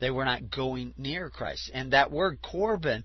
They 0.00 0.10
were 0.10 0.24
not 0.24 0.50
going 0.50 0.94
near 0.96 1.30
Christ. 1.30 1.70
And 1.74 1.92
that 1.92 2.10
word 2.10 2.38
Corban, 2.42 3.04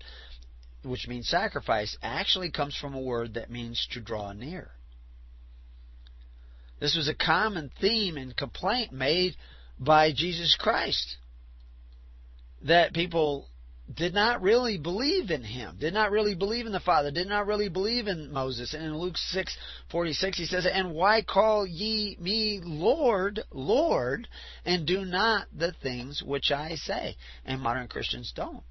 which 0.82 1.06
means 1.06 1.28
sacrifice, 1.28 1.96
actually 2.02 2.50
comes 2.50 2.76
from 2.76 2.94
a 2.94 3.00
word 3.00 3.34
that 3.34 3.50
means 3.50 3.86
to 3.92 4.00
draw 4.00 4.32
near. 4.32 4.70
This 6.80 6.96
was 6.96 7.08
a 7.08 7.14
common 7.14 7.70
theme 7.80 8.16
and 8.16 8.36
complaint 8.36 8.92
made 8.92 9.36
by 9.78 10.12
Jesus 10.12 10.56
Christ. 10.58 11.16
That 12.62 12.94
people 12.94 13.48
did 13.94 14.14
not 14.14 14.42
really 14.42 14.78
believe 14.78 15.30
in 15.30 15.44
him, 15.44 15.76
did 15.78 15.94
not 15.94 16.10
really 16.10 16.34
believe 16.34 16.66
in 16.66 16.72
the 16.72 16.80
Father, 16.80 17.10
did 17.10 17.28
not 17.28 17.46
really 17.46 17.68
believe 17.68 18.08
in 18.08 18.32
Moses. 18.32 18.74
And 18.74 18.82
in 18.82 18.98
Luke 18.98 19.16
6 19.16 19.56
46, 19.90 20.38
he 20.38 20.46
says, 20.46 20.66
And 20.66 20.92
why 20.92 21.22
call 21.22 21.66
ye 21.66 22.16
me 22.20 22.60
Lord, 22.64 23.40
Lord, 23.52 24.26
and 24.64 24.86
do 24.86 25.04
not 25.04 25.46
the 25.56 25.72
things 25.82 26.22
which 26.22 26.50
I 26.50 26.74
say? 26.74 27.16
And 27.44 27.60
modern 27.60 27.86
Christians 27.86 28.32
don't. 28.34 28.64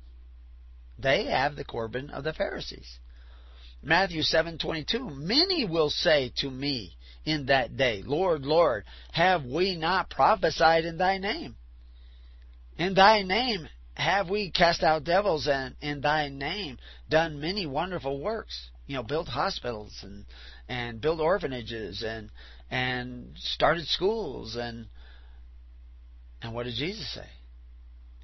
They 1.00 1.26
have 1.26 1.56
the 1.56 1.66
Corban 1.66 2.10
of 2.10 2.24
the 2.24 2.34
Pharisees. 2.34 3.00
Matthew 3.82 4.22
7:22 4.22 5.16
Many 5.16 5.66
will 5.66 5.90
say 5.90 6.34
to 6.38 6.50
me 6.50 6.98
in 7.24 7.46
that 7.46 7.78
day, 7.78 8.02
Lord, 8.04 8.46
Lord, 8.46 8.84
have 9.12 9.46
we 9.46 9.76
not 9.76 10.10
prophesied 10.10 10.86
in 10.86 10.98
thy 10.98 11.18
name? 11.18 11.56
In 12.78 12.96
thy 12.96 13.22
name 13.22 13.70
have 13.96 14.30
we 14.30 14.52
cast 14.52 14.84
out 14.84 15.06
devils 15.06 15.48
and 15.48 15.76
in 15.82 16.02
thy 16.02 16.28
name 16.28 16.78
done 17.10 17.40
many 17.40 17.66
wonderful 17.66 18.20
works? 18.20 18.70
You 18.88 18.98
know 18.98 19.04
built 19.04 19.28
hospitals 19.28 19.98
and 20.04 20.26
and 20.68 21.02
built 21.02 21.20
orphanages 21.20 22.04
and 22.06 22.30
and 22.70 23.32
started 23.38 23.88
schools 23.88 24.58
and 24.58 24.88
and 26.42 26.54
what 26.54 26.64
did 26.64 26.76
jesus 26.76 27.12
say? 27.14 27.28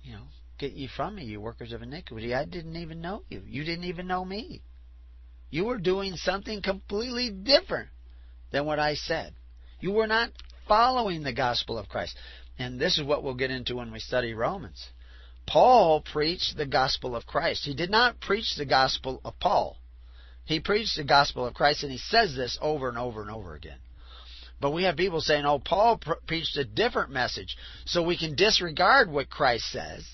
You 0.04 0.14
know 0.14 0.24
get 0.60 0.74
ye 0.74 0.90
from 0.96 1.16
me 1.16 1.24
you 1.24 1.40
workers 1.40 1.72
of 1.72 1.82
iniquity. 1.82 2.36
I 2.36 2.46
didn't 2.46 2.76
even 2.76 3.02
know 3.02 3.24
you. 3.30 3.42
You 3.46 3.64
didn't 3.64 3.86
even 3.86 4.08
know 4.08 4.26
me. 4.26 4.62
You 5.50 5.66
were 5.66 5.80
doing 5.80 6.16
something 6.18 6.62
completely 6.62 7.30
different 7.30 7.90
than 8.52 8.66
what 8.66 8.80
i 8.80 8.96
said. 8.96 9.34
You 9.80 9.94
were 9.94 10.08
not 10.08 10.32
following 10.68 11.24
the 11.24 11.34
gospel 11.34 11.78
of 11.78 11.88
christ. 11.88 12.18
And 12.60 12.80
this 12.80 13.00
is 13.00 13.06
what 13.06 13.24
we'll 13.24 13.36
get 13.36 13.52
into 13.52 13.78
when 13.78 13.94
we 13.94 14.00
study 14.00 14.34
romans 14.34 14.90
Paul 15.46 16.02
preached 16.02 16.56
the 16.56 16.66
gospel 16.66 17.16
of 17.16 17.26
Christ. 17.26 17.66
He 17.66 17.74
did 17.74 17.90
not 17.90 18.20
preach 18.20 18.56
the 18.56 18.66
gospel 18.66 19.22
of 19.26 19.40
Paul. 19.40 19.78
He 20.46 20.60
preached 20.60 20.96
the 20.98 21.04
gospel 21.04 21.46
of 21.46 21.54
Christ, 21.54 21.84
and 21.84 21.92
he 21.92 21.98
says 21.98 22.36
this 22.36 22.58
over 22.62 22.90
and 22.90 22.98
over 22.98 23.22
and 23.22 23.32
over 23.32 23.54
again. 23.56 23.80
But 24.60 24.72
we 24.72 24.84
have 24.84 24.96
people 24.96 25.22
saying, 25.22 25.46
oh, 25.46 25.60
Paul 25.60 25.98
pr- 25.98 26.14
preached 26.28 26.56
a 26.58 26.64
different 26.64 27.10
message, 27.12 27.58
so 27.86 28.04
we 28.04 28.18
can 28.18 28.36
disregard 28.36 29.10
what 29.10 29.30
Christ 29.30 29.72
says. 29.72 30.06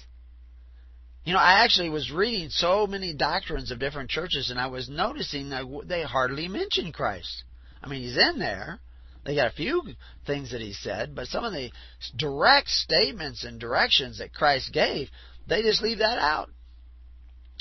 You 1.25 1.33
know, 1.33 1.39
I 1.39 1.65
actually 1.65 1.89
was 1.89 2.09
reading 2.09 2.49
so 2.49 2.87
many 2.87 3.13
doctrines 3.13 3.71
of 3.71 3.79
different 3.79 4.09
churches, 4.09 4.49
and 4.49 4.57
I 4.57 4.67
was 4.67 4.87
noticing 4.87 5.49
that 5.49 5.65
they 5.85 6.03
hardly 6.03 6.47
mention 6.47 6.93
Christ. 6.93 7.43
I 7.83 7.89
mean, 7.89 8.01
he's 8.01 8.17
in 8.17 8.39
there, 8.39 8.79
they 9.27 9.35
got 9.35 9.51
a 9.51 9.55
few 9.55 9.83
things 10.25 10.51
that 10.51 10.61
he 10.61 10.71
said, 10.71 11.13
but 11.13 11.27
some 11.27 11.43
of 11.43 11.51
the 11.51 11.69
direct 12.15 12.69
statements 12.69 13.43
and 13.43 13.59
directions 13.59 14.19
that 14.19 14.33
Christ 14.33 14.71
gave, 14.71 15.09
they 15.47 15.61
just 15.63 15.83
leave 15.83 15.97
that 15.97 16.17
out. 16.17 16.49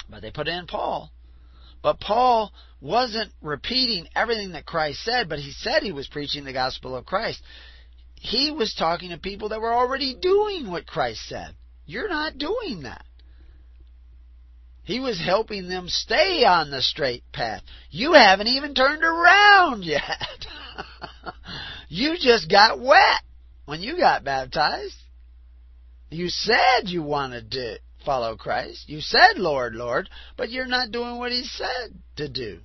But 0.08 0.22
they 0.22 0.30
put 0.30 0.46
in 0.46 0.68
Paul. 0.68 1.10
But 1.82 1.98
Paul 1.98 2.52
wasn't 2.80 3.32
repeating 3.42 4.06
everything 4.14 4.52
that 4.52 4.64
Christ 4.64 5.02
said, 5.02 5.28
but 5.28 5.40
he 5.40 5.50
said 5.50 5.82
he 5.82 5.90
was 5.90 6.06
preaching 6.06 6.44
the 6.44 6.52
gospel 6.52 6.94
of 6.94 7.04
Christ. 7.04 7.42
He 8.14 8.52
was 8.52 8.72
talking 8.72 9.10
to 9.10 9.18
people 9.18 9.48
that 9.48 9.60
were 9.60 9.74
already 9.74 10.14
doing 10.14 10.70
what 10.70 10.86
Christ 10.86 11.28
said. 11.28 11.56
You're 11.84 12.08
not 12.08 12.38
doing 12.38 12.82
that. 12.84 13.04
He 14.84 15.00
was 15.00 15.20
helping 15.20 15.68
them 15.68 15.88
stay 15.88 16.44
on 16.44 16.70
the 16.70 16.80
straight 16.80 17.24
path. 17.32 17.62
You 17.90 18.12
haven't 18.12 18.46
even 18.46 18.72
turned 18.72 19.02
around 19.02 19.82
yet. 19.84 20.46
you 21.88 22.16
just 22.18 22.50
got 22.50 22.80
wet. 22.80 23.22
when 23.66 23.82
you 23.82 23.98
got 23.98 24.24
baptized. 24.24 24.96
You 26.10 26.28
said 26.28 26.84
you 26.84 27.02
wanted 27.02 27.50
to 27.52 27.78
follow 28.04 28.36
Christ. 28.36 28.88
You 28.88 29.00
said, 29.00 29.38
Lord, 29.38 29.74
Lord, 29.74 30.08
but 30.36 30.50
you're 30.50 30.66
not 30.66 30.92
doing 30.92 31.18
what 31.18 31.32
He 31.32 31.42
said 31.42 31.98
to 32.16 32.28
do. 32.28 32.60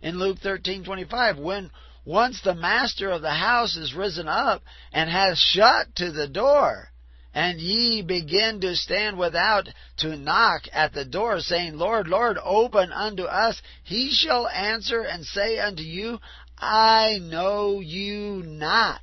In 0.00 0.18
Luke 0.18 0.38
13:25, 0.38 1.38
when 1.38 1.70
once 2.04 2.40
the 2.40 2.54
master 2.54 3.10
of 3.10 3.20
the 3.20 3.34
house 3.34 3.76
is 3.76 3.94
risen 3.94 4.28
up 4.28 4.62
and 4.92 5.10
has 5.10 5.38
shut 5.38 5.94
to 5.96 6.12
the 6.12 6.28
door, 6.28 6.90
and 7.34 7.60
ye 7.60 8.00
begin 8.00 8.60
to 8.62 8.74
stand 8.76 9.18
without 9.18 9.68
to 9.98 10.16
knock 10.16 10.62
at 10.72 10.94
the 10.94 11.04
door, 11.04 11.40
saying, 11.40 11.76
Lord, 11.76 12.08
Lord, 12.08 12.38
open 12.42 12.92
unto 12.92 13.24
us, 13.24 13.60
he 13.84 14.10
shall 14.10 14.48
answer 14.48 15.02
and 15.02 15.24
say 15.26 15.58
unto 15.58 15.82
you, 15.82 16.18
I 16.58 17.18
know 17.18 17.80
you 17.80 18.42
not 18.44 19.00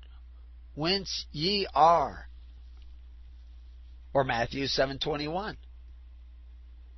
whence 0.75 1.25
ye 1.31 1.67
are. 1.73 2.27
Or 4.13 4.23
Matthew 4.23 4.65
7:21 4.65 5.57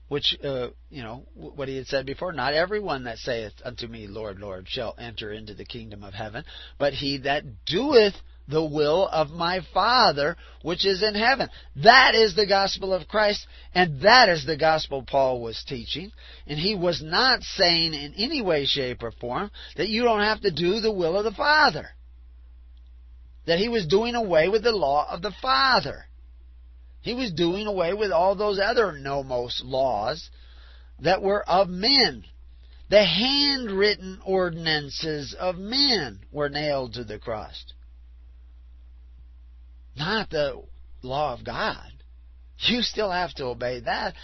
which 0.07 0.37
uh, 0.43 0.69
you 0.89 1.01
know 1.01 1.25
what 1.33 1.67
he 1.67 1.77
had 1.77 1.87
said 1.87 2.05
before 2.05 2.31
not 2.31 2.53
everyone 2.53 3.05
that 3.05 3.17
saith 3.17 3.53
unto 3.63 3.87
me 3.87 4.05
lord 4.05 4.39
lord 4.39 4.67
shall 4.69 4.93
enter 4.99 5.31
into 5.31 5.53
the 5.53 5.65
kingdom 5.65 6.03
of 6.03 6.13
heaven 6.13 6.43
but 6.77 6.93
he 6.93 7.17
that 7.17 7.43
doeth 7.65 8.13
the 8.47 8.63
will 8.63 9.07
of 9.07 9.29
my 9.29 9.59
father 9.73 10.35
which 10.61 10.85
is 10.85 11.01
in 11.01 11.15
heaven 11.15 11.49
that 11.75 12.13
is 12.13 12.35
the 12.35 12.45
gospel 12.45 12.93
of 12.93 13.07
christ 13.07 13.47
and 13.73 14.01
that 14.01 14.29
is 14.29 14.45
the 14.45 14.57
gospel 14.57 15.03
paul 15.03 15.41
was 15.41 15.63
teaching 15.67 16.11
and 16.45 16.59
he 16.59 16.75
was 16.75 17.01
not 17.01 17.41
saying 17.41 17.93
in 17.93 18.13
any 18.17 18.41
way 18.41 18.65
shape 18.65 19.01
or 19.01 19.11
form 19.11 19.49
that 19.77 19.89
you 19.89 20.03
don't 20.03 20.21
have 20.21 20.41
to 20.41 20.51
do 20.51 20.79
the 20.79 20.91
will 20.91 21.17
of 21.17 21.23
the 21.23 21.31
father 21.31 21.89
that 23.45 23.59
he 23.59 23.69
was 23.69 23.85
doing 23.85 24.15
away 24.15 24.49
with 24.49 24.63
the 24.63 24.71
law 24.71 25.07
of 25.09 25.21
the 25.21 25.33
Father. 25.41 26.05
He 27.01 27.13
was 27.13 27.31
doing 27.31 27.67
away 27.67 27.93
with 27.93 28.11
all 28.11 28.35
those 28.35 28.59
other 28.59 28.91
nomos 28.91 29.61
laws 29.63 30.29
that 30.99 31.21
were 31.21 31.47
of 31.47 31.69
men. 31.69 32.25
The 32.89 33.03
handwritten 33.03 34.19
ordinances 34.25 35.35
of 35.39 35.57
men 35.57 36.19
were 36.31 36.49
nailed 36.49 36.93
to 36.93 37.03
the 37.03 37.19
cross. 37.19 37.65
Not 39.95 40.29
the 40.29 40.63
law 41.01 41.33
of 41.33 41.43
God. 41.43 41.91
You 42.59 42.81
still 42.81 43.11
have 43.11 43.33
to 43.35 43.45
obey 43.45 43.81
that. 43.81 44.15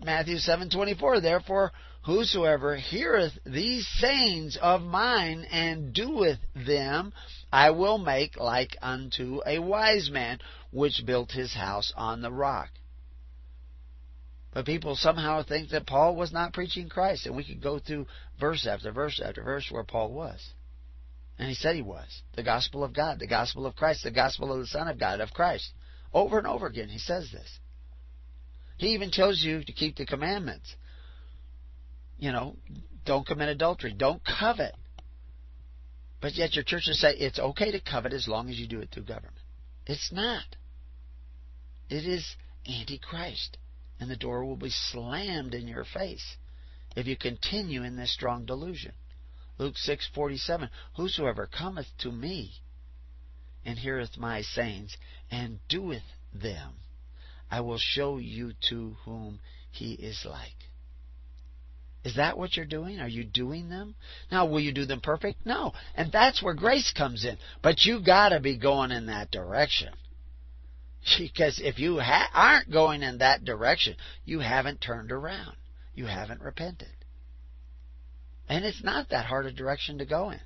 Matthew 0.00 0.36
7:24 0.36 1.22
Therefore 1.22 1.72
whosoever 2.06 2.76
heareth 2.76 3.36
these 3.44 3.86
sayings 3.98 4.56
of 4.56 4.80
mine 4.80 5.44
and 5.50 5.92
doeth 5.92 6.38
them 6.54 7.12
I 7.52 7.70
will 7.70 7.98
make 7.98 8.36
like 8.36 8.76
unto 8.80 9.40
a 9.44 9.58
wise 9.58 10.08
man 10.08 10.38
which 10.70 11.04
built 11.04 11.32
his 11.32 11.52
house 11.52 11.92
on 11.96 12.22
the 12.22 12.30
rock. 12.30 12.70
But 14.52 14.66
people 14.66 14.94
somehow 14.94 15.42
think 15.42 15.70
that 15.70 15.86
Paul 15.86 16.14
was 16.14 16.32
not 16.32 16.52
preaching 16.54 16.88
Christ, 16.88 17.26
and 17.26 17.36
we 17.36 17.44
could 17.44 17.60
go 17.60 17.78
through 17.78 18.06
verse 18.38 18.66
after 18.66 18.92
verse 18.92 19.20
after 19.20 19.42
verse 19.42 19.68
where 19.70 19.84
Paul 19.84 20.12
was. 20.12 20.50
And 21.38 21.48
he 21.48 21.54
said 21.54 21.76
he 21.76 21.82
was. 21.82 22.22
The 22.34 22.42
gospel 22.42 22.82
of 22.82 22.94
God, 22.94 23.18
the 23.18 23.26
gospel 23.26 23.66
of 23.66 23.76
Christ, 23.76 24.04
the 24.04 24.10
gospel 24.10 24.52
of 24.52 24.60
the 24.60 24.66
Son 24.66 24.88
of 24.88 24.98
God, 24.98 25.20
of 25.20 25.32
Christ. 25.32 25.70
Over 26.12 26.38
and 26.38 26.46
over 26.46 26.66
again, 26.66 26.88
he 26.88 26.98
says 26.98 27.30
this. 27.30 27.58
He 28.78 28.88
even 28.88 29.10
tells 29.10 29.42
you 29.42 29.62
to 29.64 29.72
keep 29.72 29.96
the 29.96 30.06
commandments. 30.06 30.74
You 32.18 32.32
know, 32.32 32.56
don't 33.04 33.26
commit 33.26 33.48
adultery, 33.48 33.94
don't 33.96 34.22
covet. 34.24 34.74
But 36.20 36.34
yet 36.34 36.54
your 36.54 36.64
churches 36.64 37.00
say 37.00 37.14
it's 37.14 37.38
okay 37.38 37.70
to 37.70 37.80
covet 37.80 38.12
as 38.12 38.26
long 38.26 38.48
as 38.48 38.58
you 38.58 38.66
do 38.66 38.80
it 38.80 38.88
through 38.90 39.04
government. 39.04 39.36
It's 39.86 40.10
not. 40.12 40.44
It 41.88 42.06
is 42.06 42.26
antichrist. 42.66 43.58
And 44.00 44.10
the 44.10 44.16
door 44.16 44.44
will 44.44 44.56
be 44.56 44.70
slammed 44.70 45.54
in 45.54 45.68
your 45.68 45.84
face 45.84 46.36
if 46.96 47.06
you 47.06 47.16
continue 47.16 47.82
in 47.82 47.96
this 47.96 48.12
strong 48.12 48.44
delusion. 48.44 48.92
Luke 49.58 49.76
6:47 49.76 50.70
Whosoever 50.94 51.46
cometh 51.46 51.96
to 51.98 52.12
me 52.12 52.52
and 53.64 53.78
heareth 53.78 54.16
my 54.16 54.42
sayings 54.42 54.96
and 55.30 55.58
doeth 55.68 56.04
them 56.32 56.80
I 57.50 57.60
will 57.60 57.78
show 57.78 58.18
you 58.18 58.54
to 58.68 58.96
whom 59.04 59.40
he 59.70 59.92
is 59.92 60.24
like. 60.24 60.70
Is 62.04 62.16
that 62.16 62.38
what 62.38 62.56
you're 62.56 62.66
doing? 62.66 63.00
Are 63.00 63.08
you 63.08 63.24
doing 63.24 63.68
them? 63.68 63.96
Now, 64.30 64.46
will 64.46 64.60
you 64.60 64.72
do 64.72 64.84
them 64.84 65.00
perfect? 65.00 65.44
No. 65.44 65.72
And 65.94 66.12
that's 66.12 66.42
where 66.42 66.54
grace 66.54 66.92
comes 66.92 67.24
in. 67.24 67.36
But 67.62 67.84
you 67.84 68.00
got 68.00 68.28
to 68.28 68.40
be 68.40 68.56
going 68.56 68.92
in 68.92 69.06
that 69.06 69.30
direction. 69.30 69.92
Because 71.18 71.60
if 71.60 71.78
you 71.78 71.98
ha- 71.98 72.30
aren't 72.32 72.70
going 72.70 73.02
in 73.02 73.18
that 73.18 73.44
direction, 73.44 73.96
you 74.24 74.40
haven't 74.40 74.80
turned 74.80 75.10
around. 75.10 75.56
You 75.94 76.06
haven't 76.06 76.42
repented. 76.42 76.95
And 78.48 78.64
it's 78.64 78.82
not 78.82 79.10
that 79.10 79.26
hard 79.26 79.46
a 79.46 79.52
direction 79.52 79.98
to 79.98 80.06
go 80.06 80.30
in. 80.30 80.40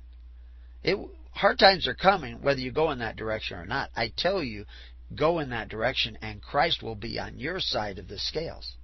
It, 0.83 0.97
hard 1.31 1.59
times 1.59 1.87
are 1.87 1.93
coming 1.93 2.41
whether 2.41 2.59
you 2.59 2.71
go 2.71 2.91
in 2.91 2.99
that 2.99 3.15
direction 3.15 3.57
or 3.57 3.65
not. 3.65 3.89
I 3.95 4.11
tell 4.15 4.43
you, 4.43 4.65
go 5.15 5.39
in 5.39 5.49
that 5.49 5.69
direction 5.69 6.17
and 6.21 6.41
Christ 6.41 6.81
will 6.81 6.95
be 6.95 7.19
on 7.19 7.37
your 7.37 7.59
side 7.59 7.99
of 7.99 8.07
the 8.07 8.17
scales. 8.17 8.75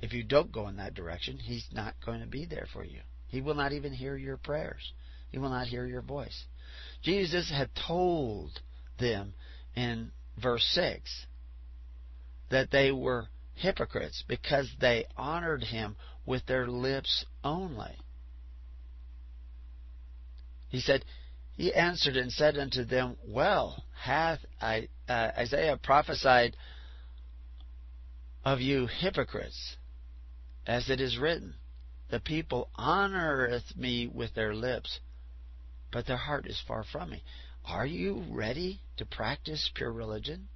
If 0.00 0.12
you 0.12 0.24
don't 0.24 0.52
go 0.52 0.68
in 0.68 0.76
that 0.76 0.94
direction, 0.94 1.38
He's 1.38 1.66
not 1.72 1.94
going 2.04 2.20
to 2.20 2.26
be 2.26 2.44
there 2.44 2.66
for 2.72 2.84
you. 2.84 3.00
He 3.28 3.40
will 3.40 3.54
not 3.54 3.72
even 3.72 3.92
hear 3.92 4.16
your 4.16 4.36
prayers. 4.36 4.92
He 5.30 5.38
will 5.38 5.48
not 5.48 5.68
hear 5.68 5.86
your 5.86 6.02
voice. 6.02 6.44
Jesus 7.02 7.50
had 7.50 7.70
told 7.86 8.60
them 8.98 9.32
in 9.74 10.12
verse 10.40 10.64
6 10.74 11.26
that 12.50 12.70
they 12.70 12.92
were 12.92 13.28
hypocrites 13.54 14.24
because 14.28 14.70
they 14.80 15.06
honored 15.16 15.62
him 15.62 15.96
with 16.24 16.46
their 16.46 16.66
lips 16.66 17.24
only. 17.42 17.96
He 20.68 20.80
said, 20.80 21.04
He 21.56 21.74
answered 21.74 22.16
and 22.16 22.32
said 22.32 22.56
unto 22.56 22.84
them, 22.84 23.16
Well 23.26 23.84
hath 24.00 24.40
uh, 24.60 24.80
Isaiah 25.08 25.76
prophesied 25.76 26.56
of 28.44 28.60
you 28.60 28.86
hypocrites 28.86 29.76
as 30.66 30.88
it 30.88 31.00
is 31.00 31.18
written, 31.18 31.54
The 32.10 32.20
people 32.20 32.70
honoreth 32.78 33.76
me 33.76 34.06
with 34.06 34.34
their 34.34 34.54
lips, 34.54 35.00
but 35.90 36.06
their 36.06 36.16
heart 36.16 36.46
is 36.46 36.60
far 36.66 36.84
from 36.84 37.10
me. 37.10 37.22
Are 37.64 37.86
you 37.86 38.24
ready 38.28 38.80
to 38.96 39.06
practice 39.06 39.70
pure 39.74 39.92
religion? 39.92 40.48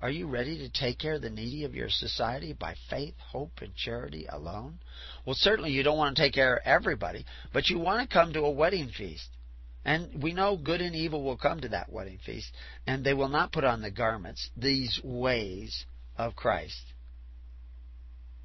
Are 0.00 0.10
you 0.10 0.28
ready 0.28 0.58
to 0.58 0.68
take 0.68 0.98
care 0.98 1.14
of 1.14 1.22
the 1.22 1.30
needy 1.30 1.64
of 1.64 1.74
your 1.74 1.88
society 1.88 2.52
by 2.52 2.76
faith, 2.88 3.14
hope, 3.18 3.60
and 3.60 3.74
charity 3.74 4.26
alone? 4.28 4.78
Well, 5.26 5.34
certainly 5.34 5.72
you 5.72 5.82
don't 5.82 5.98
want 5.98 6.16
to 6.16 6.22
take 6.22 6.34
care 6.34 6.56
of 6.56 6.62
everybody, 6.64 7.24
but 7.52 7.68
you 7.68 7.80
want 7.80 8.08
to 8.08 8.14
come 8.14 8.32
to 8.32 8.42
a 8.42 8.50
wedding 8.50 8.90
feast. 8.96 9.28
And 9.84 10.22
we 10.22 10.32
know 10.32 10.56
good 10.56 10.80
and 10.80 10.94
evil 10.94 11.24
will 11.24 11.36
come 11.36 11.60
to 11.60 11.68
that 11.70 11.90
wedding 11.90 12.18
feast, 12.24 12.52
and 12.86 13.04
they 13.04 13.14
will 13.14 13.28
not 13.28 13.50
put 13.50 13.64
on 13.64 13.82
the 13.82 13.90
garments, 13.90 14.50
these 14.56 15.00
ways 15.02 15.84
of 16.16 16.36
Christ. 16.36 16.82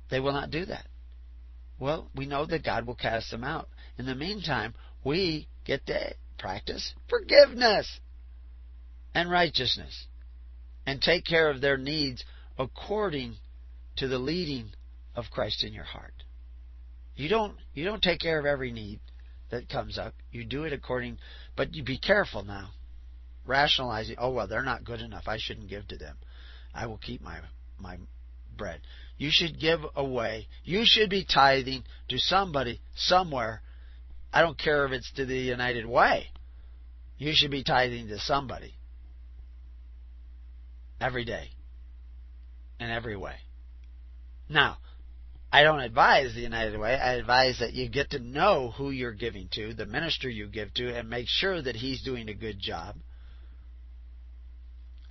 They 0.10 0.20
will 0.20 0.34
not 0.34 0.50
do 0.50 0.66
that. 0.66 0.88
Well, 1.80 2.10
we 2.16 2.26
know 2.26 2.46
that 2.46 2.64
God 2.64 2.88
will 2.88 2.96
cast 2.96 3.30
them 3.30 3.44
out. 3.44 3.70
In 4.00 4.06
the 4.06 4.16
meantime, 4.16 4.74
we 5.04 5.48
get 5.66 5.86
to 5.88 6.16
practice 6.40 6.94
forgiveness 7.10 8.00
and 9.14 9.30
righteousness 9.30 10.08
and 10.86 11.02
take 11.02 11.26
care 11.26 11.50
of 11.50 11.62
their 11.62 11.78
needs 11.78 12.24
according 12.58 13.36
to 13.98 14.08
the 14.08 14.20
leading 14.20 14.72
of 15.16 15.26
Christ 15.32 15.64
in 15.64 15.74
your 15.74 15.84
heart. 15.84 16.14
You 17.16 17.30
don't 17.30 17.56
you 17.74 17.86
don't 17.86 18.02
take 18.02 18.20
care 18.20 18.40
of 18.40 18.46
every 18.46 18.72
need 18.72 19.00
that 19.52 19.70
comes 19.70 19.98
up. 19.98 20.14
You 20.32 20.44
do 20.44 20.64
it 20.64 20.74
according 20.74 21.20
but 21.56 21.76
you 21.76 21.84
be 21.84 22.00
careful 22.00 22.44
now. 22.44 22.72
Rationalizing, 23.46 24.16
oh 24.20 24.32
well, 24.32 24.48
they're 24.48 24.64
not 24.64 24.84
good 24.84 25.02
enough. 25.02 25.28
I 25.28 25.38
shouldn't 25.38 25.70
give 25.70 25.88
to 25.90 25.98
them. 25.98 26.18
I 26.74 26.88
will 26.88 26.98
keep 26.98 27.22
my 27.22 27.40
my 27.78 27.98
bread. 28.58 28.82
You 29.18 29.30
should 29.32 29.60
give 29.60 29.82
away. 29.96 30.48
You 30.64 30.84
should 30.86 31.10
be 31.10 31.26
tithing 31.26 31.84
to 32.10 32.18
somebody 32.18 32.82
somewhere. 32.96 33.62
I 34.32 34.42
don't 34.42 34.58
care 34.58 34.86
if 34.86 34.92
it's 34.92 35.12
to 35.14 35.26
the 35.26 35.38
United 35.38 35.86
Way. 35.86 36.28
You 37.18 37.34
should 37.34 37.52
be 37.52 37.64
tithing 37.64 38.08
to 38.08 38.20
somebody 38.20 38.74
every 41.04 41.26
day 41.26 41.50
in 42.80 42.90
every 42.90 43.18
way. 43.18 43.36
Now, 44.50 44.78
I 45.52 45.64
don't 45.64 45.82
advise 45.82 46.34
the 46.34 46.42
United 46.42 46.80
Way. 46.80 46.96
I 46.96 47.14
advise 47.14 47.60
that 47.60 47.74
you 47.74 47.90
get 47.90 48.12
to 48.12 48.20
know 48.20 48.72
who 48.76 48.90
you're 48.90 49.14
giving 49.14 49.50
to, 49.54 49.74
the 49.74 49.86
minister 49.86 50.30
you 50.30 50.48
give 50.48 50.74
to, 50.76 50.98
and 50.98 51.10
make 51.10 51.28
sure 51.28 51.62
that 51.62 51.76
he's 51.76 52.02
doing 52.02 52.30
a 52.30 52.34
good 52.34 52.60
job 52.60 52.96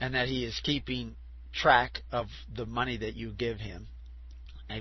and 0.01 0.15
that 0.15 0.29
he 0.29 0.45
is 0.45 0.59
keeping 0.65 1.15
track 1.53 2.01
of 2.11 2.27
the 2.57 2.67
money 2.67 2.97
that 2.97 3.15
you 3.15 3.31
give 3.31 3.59
him 3.59 3.87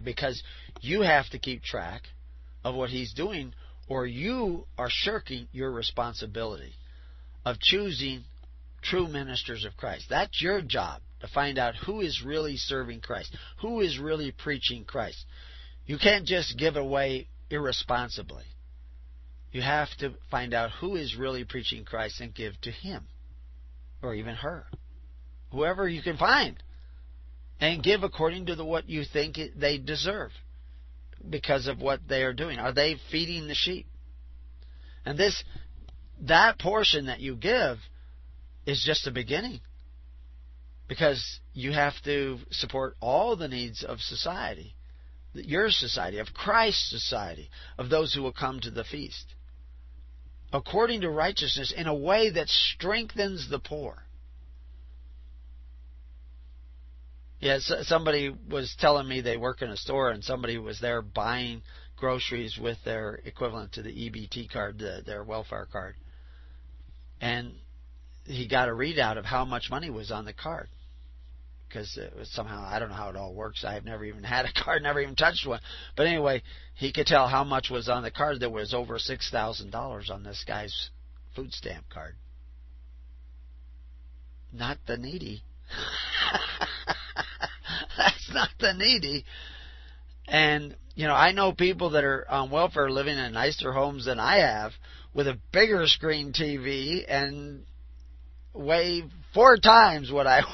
because 0.06 0.42
you 0.80 1.02
have 1.02 1.30
to 1.30 1.38
keep 1.38 1.62
track 1.62 2.04
of 2.64 2.74
what 2.74 2.90
he's 2.90 3.14
doing 3.14 3.54
or 3.90 4.06
you 4.08 4.66
are 4.78 4.88
shirking 4.90 5.48
your 5.52 5.70
responsibility. 5.70 6.74
of 7.44 7.60
choosing 7.60 8.24
true 8.82 9.08
ministers 9.08 9.66
of 9.66 9.78
Christ. 9.78 10.06
That's 10.10 10.42
your 10.42 10.62
job 10.62 11.02
to 11.22 11.28
find 11.28 11.58
out 11.58 11.76
who 11.76 12.02
is 12.02 12.24
really 12.26 12.58
serving 12.58 13.02
Christ, 13.02 13.36
who 13.62 13.82
is 13.82 14.00
really 14.00 14.32
preaching 14.32 14.86
Christ. 14.86 15.24
You 15.86 15.98
can't 15.98 16.26
just 16.26 16.58
give 16.58 16.76
away 16.76 17.28
irresponsibly. 17.50 18.44
You 19.52 19.62
have 19.62 19.90
to 20.00 20.14
find 20.30 20.54
out 20.54 20.72
who 20.80 20.96
is 20.96 21.16
really 21.16 21.44
preaching 21.44 21.84
Christ 21.84 22.22
and 22.22 22.34
give 22.34 22.60
to 22.62 22.72
him 22.72 23.06
or 24.02 24.16
even 24.16 24.36
her. 24.36 24.66
Whoever 25.52 25.88
you 25.88 26.02
can 26.02 26.18
find. 26.18 26.62
And 27.60 27.84
give 27.84 28.04
according 28.04 28.48
to 28.48 28.56
the, 28.56 28.66
what 28.66 28.90
you 28.90 29.04
think 29.04 29.38
they 29.56 29.78
deserve 29.78 30.32
because 31.30 31.68
of 31.68 31.80
what 31.80 32.00
they 32.08 32.24
are 32.24 32.34
doing. 32.34 32.58
Are 32.58 32.74
they 32.74 32.96
feeding 33.12 33.48
the 33.48 33.54
sheep? 33.54 33.86
And 35.06 35.18
this 35.18 35.44
that 36.22 36.60
portion 36.60 37.08
that 37.08 37.20
you 37.20 37.36
give 37.36 37.78
is 38.66 38.84
just 38.86 39.08
a 39.08 39.12
beginning. 39.12 39.60
Because 40.88 41.40
you 41.54 41.72
have 41.72 41.94
to 42.04 42.40
support 42.52 42.96
all 43.00 43.36
the 43.36 43.48
needs 43.48 43.84
of 43.84 44.00
society. 44.00 44.76
Your 45.34 45.70
society, 45.70 46.20
of 46.20 46.34
Christ's 46.34 46.90
society, 46.90 47.50
of 47.78 47.90
those 47.90 48.14
who 48.14 48.22
will 48.22 48.34
come 48.34 48.60
to 48.60 48.72
the 48.72 48.84
feast. 48.84 49.26
According 50.52 51.02
to 51.02 51.10
righteousness 51.10 51.74
in 51.76 51.88
a 51.88 51.96
way 51.96 52.30
that 52.32 52.50
strengthens 52.50 53.50
the 53.50 53.60
poor. 53.60 54.04
Yes, 57.40 57.72
somebody 57.84 58.36
was 58.50 58.76
telling 58.80 59.08
me 59.08 59.22
they 59.22 59.38
work 59.38 59.62
in 59.62 59.70
a 59.70 59.78
store 59.78 60.12
and 60.12 60.24
somebody 60.24 60.58
was 60.58 60.80
there 60.80 61.02
buying 61.02 61.64
groceries 61.96 62.58
with 62.62 62.78
their 62.84 63.22
equivalent 63.26 63.74
to 63.74 63.82
the 63.82 63.90
EBT 63.90 64.52
card, 64.52 64.78
the, 64.78 65.02
their 65.06 65.24
welfare 65.24 65.68
card. 65.72 65.96
And 67.22 67.54
he 68.26 68.48
got 68.48 68.70
a 68.70 68.72
readout 68.72 69.18
of 69.18 69.26
how 69.26 69.46
much 69.46 69.70
money 69.70 69.90
was 69.90 70.12
on 70.12 70.26
the 70.26 70.34
card. 70.34 70.68
Because 71.68 71.98
somehow, 72.26 72.68
I 72.68 72.80
don't 72.80 72.90
know 72.90 72.96
how 72.96 73.10
it 73.10 73.16
all 73.16 73.34
works. 73.34 73.64
I've 73.64 73.86
never 73.86 74.04
even 74.04 74.24
had 74.26 74.46
a 74.46 74.64
card, 74.64 74.84
never 74.84 75.00
even 75.00 75.16
touched 75.16 75.48
one. 75.48 75.62
But 75.96 76.08
anyway, 76.08 76.44
he 76.76 76.92
could 76.92 77.08
tell 77.08 77.28
how 77.28 77.44
much 77.44 77.70
was 77.70 77.88
on 77.88 78.04
the 78.04 78.12
card. 78.12 78.40
There 78.40 78.50
was 78.50 78.74
over 78.74 78.98
$6,000 78.98 80.10
on 80.12 80.24
this 80.24 80.44
guy's 80.46 80.90
food 81.36 81.54
stamp 81.54 81.86
card. 81.90 82.16
Not 84.52 84.78
the 84.86 84.98
needy. 84.98 85.44
That's 87.98 88.32
not 88.34 88.50
the 88.60 88.74
needy. 88.74 89.24
And, 90.28 90.76
you 90.96 91.08
know, 91.08 91.14
I 91.14 91.32
know 91.32 91.54
people 91.54 91.92
that 91.92 92.04
are 92.04 92.30
on 92.30 92.52
welfare 92.52 92.90
living 92.90 93.18
in 93.18 93.32
nicer 93.32 93.72
homes 93.72 94.06
than 94.06 94.20
I 94.20 94.40
have 94.40 94.74
with 95.14 95.28
a 95.28 95.40
bigger 95.54 95.88
screen 95.88 96.34
TV 96.34 97.06
and 97.08 97.64
weigh 98.54 99.04
four 99.34 99.58
times 99.58 100.12
what 100.12 100.28
I 100.28 100.42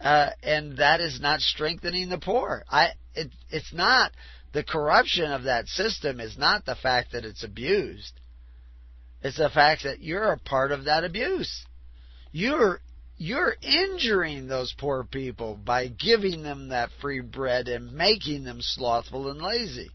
uh, 0.00 0.30
and 0.42 0.78
that 0.78 1.00
is 1.00 1.20
not 1.20 1.40
strengthening 1.40 2.08
the 2.08 2.18
poor. 2.18 2.64
I 2.70 2.90
it 3.14 3.30
it's 3.50 3.72
not 3.72 4.12
the 4.52 4.64
corruption 4.64 5.30
of 5.30 5.44
that 5.44 5.68
system 5.68 6.20
is 6.20 6.36
not 6.36 6.64
the 6.64 6.74
fact 6.74 7.12
that 7.12 7.24
it's 7.24 7.44
abused. 7.44 8.12
It's 9.22 9.38
the 9.38 9.50
fact 9.50 9.84
that 9.84 10.00
you're 10.00 10.32
a 10.32 10.38
part 10.38 10.72
of 10.72 10.84
that 10.84 11.04
abuse. 11.04 11.64
You're 12.32 12.80
you're 13.16 13.54
injuring 13.62 14.48
those 14.48 14.74
poor 14.76 15.04
people 15.04 15.54
by 15.54 15.86
giving 15.86 16.42
them 16.42 16.68
that 16.68 16.90
free 17.00 17.20
bread 17.20 17.68
and 17.68 17.92
making 17.92 18.44
them 18.44 18.60
slothful 18.60 19.30
and 19.30 19.40
lazy. 19.40 19.90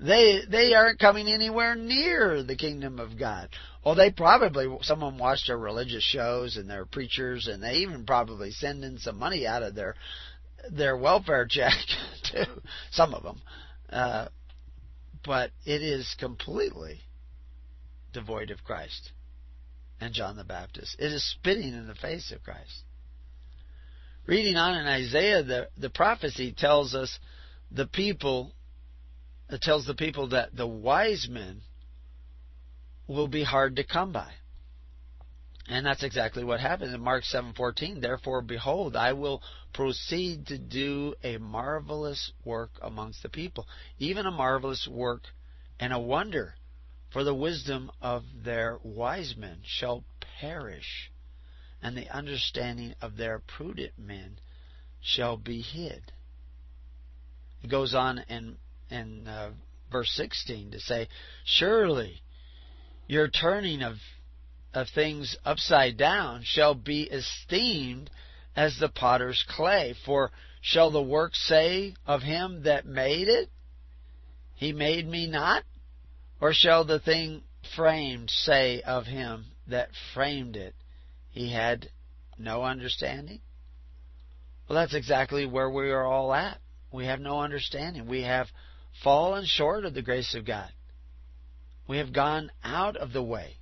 They 0.00 0.42
they 0.48 0.74
aren't 0.74 1.00
coming 1.00 1.28
anywhere 1.28 1.74
near 1.74 2.42
the 2.42 2.56
kingdom 2.56 3.00
of 3.00 3.18
God. 3.18 3.48
Well, 3.84 3.96
they 3.96 4.10
probably 4.10 4.68
some 4.82 5.02
of 5.02 5.12
them 5.12 5.18
watch 5.18 5.46
their 5.46 5.58
religious 5.58 6.04
shows 6.04 6.56
and 6.56 6.70
their 6.70 6.84
preachers, 6.84 7.48
and 7.48 7.62
they 7.62 7.78
even 7.78 8.06
probably 8.06 8.52
send 8.52 8.84
in 8.84 8.98
some 8.98 9.18
money 9.18 9.46
out 9.46 9.62
of 9.62 9.74
their 9.74 9.96
their 10.70 10.96
welfare 10.96 11.46
check 11.46 11.74
to 12.32 12.46
some 12.90 13.12
of 13.14 13.22
them. 13.22 13.40
Uh, 13.90 14.28
but 15.24 15.50
it 15.64 15.82
is 15.82 16.14
completely 16.18 17.00
devoid 18.12 18.50
of 18.50 18.64
Christ 18.64 19.12
and 20.00 20.14
John 20.14 20.36
the 20.36 20.44
Baptist. 20.44 20.96
It 20.98 21.12
is 21.12 21.28
spitting 21.28 21.72
in 21.72 21.86
the 21.86 21.94
face 21.94 22.32
of 22.32 22.42
Christ. 22.42 22.84
Reading 24.26 24.56
on 24.56 24.76
in 24.76 24.86
Isaiah, 24.86 25.42
the, 25.42 25.68
the 25.76 25.90
prophecy 25.90 26.54
tells 26.56 26.94
us 26.94 27.18
the 27.70 27.86
people, 27.86 28.52
it 29.50 29.62
tells 29.62 29.86
the 29.86 29.94
people 29.94 30.28
that 30.28 30.54
the 30.54 30.66
wise 30.66 31.28
men 31.28 31.62
will 33.06 33.28
be 33.28 33.42
hard 33.42 33.76
to 33.76 33.84
come 33.84 34.12
by. 34.12 34.32
And 35.68 35.84
that's 35.84 36.02
exactly 36.02 36.44
what 36.44 36.60
happened 36.60 36.94
in 36.94 37.00
Mark 37.02 37.24
7:14. 37.24 38.00
Therefore, 38.00 38.40
behold, 38.40 38.96
I 38.96 39.12
will 39.12 39.42
proceed 39.74 40.46
to 40.46 40.58
do 40.58 41.14
a 41.22 41.36
marvelous 41.36 42.32
work 42.44 42.70
amongst 42.80 43.22
the 43.22 43.28
people, 43.28 43.68
even 43.98 44.24
a 44.24 44.30
marvelous 44.30 44.88
work 44.88 45.24
and 45.78 45.92
a 45.92 45.98
wonder 45.98 46.54
for 47.10 47.22
the 47.22 47.34
wisdom 47.34 47.90
of 48.00 48.24
their 48.44 48.78
wise 48.82 49.36
men 49.36 49.60
shall 49.62 50.04
perish, 50.40 51.10
and 51.82 51.96
the 51.96 52.08
understanding 52.08 52.94
of 53.02 53.16
their 53.16 53.38
prudent 53.38 53.98
men 53.98 54.38
shall 55.00 55.36
be 55.36 55.60
hid. 55.60 56.12
It 57.62 57.68
goes 57.68 57.94
on 57.94 58.20
in, 58.20 58.58
in 58.90 59.26
uh, 59.26 59.50
verse 59.90 60.10
16 60.12 60.72
to 60.72 60.80
say, 60.80 61.08
Surely 61.44 62.22
your 63.06 63.28
turning 63.28 63.82
of, 63.82 63.94
of 64.74 64.88
things 64.94 65.36
upside 65.44 65.96
down 65.96 66.42
shall 66.44 66.74
be 66.74 67.02
esteemed 67.04 68.10
as 68.54 68.78
the 68.78 68.88
potter's 68.88 69.44
clay. 69.48 69.94
For 70.04 70.30
shall 70.60 70.90
the 70.90 71.02
work 71.02 71.34
say 71.34 71.94
of 72.06 72.22
him 72.22 72.62
that 72.64 72.86
made 72.86 73.28
it, 73.28 73.50
He 74.54 74.72
made 74.72 75.06
me 75.06 75.26
not? 75.26 75.64
Or 76.40 76.52
shall 76.52 76.84
the 76.84 77.00
thing 77.00 77.42
framed 77.76 78.30
say 78.30 78.80
of 78.82 79.06
him 79.06 79.46
that 79.66 79.90
framed 80.14 80.56
it, 80.56 80.74
he 81.30 81.52
had 81.52 81.90
no 82.38 82.62
understanding? 82.62 83.40
Well, 84.68 84.78
that's 84.78 84.94
exactly 84.94 85.46
where 85.46 85.70
we 85.70 85.90
are 85.90 86.04
all 86.04 86.32
at. 86.32 86.60
We 86.92 87.06
have 87.06 87.20
no 87.20 87.40
understanding. 87.40 88.06
We 88.06 88.22
have 88.22 88.48
fallen 89.02 89.44
short 89.46 89.84
of 89.84 89.94
the 89.94 90.02
grace 90.02 90.34
of 90.34 90.46
God. 90.46 90.70
We 91.86 91.98
have 91.98 92.12
gone 92.12 92.50
out 92.62 92.96
of 92.96 93.12
the 93.12 93.22
way. 93.22 93.56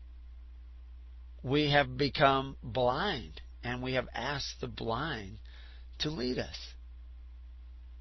We 1.43 1.71
have 1.71 1.97
become 1.97 2.57
blind, 2.63 3.41
and 3.63 3.83
we 3.83 3.95
have 3.95 4.09
asked 4.13 4.61
the 4.61 4.67
blind 4.67 5.39
to 6.01 6.11
lead 6.11 6.39
us. 6.39 6.57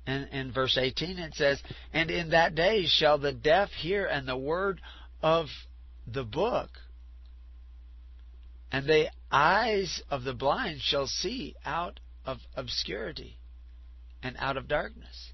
And 0.08 0.28
in 0.30 0.52
verse 0.52 0.78
18 0.78 1.20
it 1.20 1.36
says, 1.36 1.62
And 1.94 2.10
in 2.10 2.30
that 2.30 2.56
day 2.56 2.86
shall 2.86 3.18
the 3.18 3.34
deaf 3.34 3.70
hear 3.72 4.06
and 4.06 4.28
the 4.28 4.38
word 4.38 4.82
of 5.22 5.48
the 6.08 6.24
book, 6.24 6.70
and 8.72 8.88
the 8.88 9.10
eyes 9.32 10.02
of 10.10 10.24
the 10.24 10.34
blind 10.34 10.82
shall 10.82 11.08
see 11.08 11.56
out 11.66 12.00
of 12.26 12.38
obscurity 12.56 13.38
and 14.22 14.36
out 14.40 14.58
of 14.58 14.68
darkness. 14.68 15.32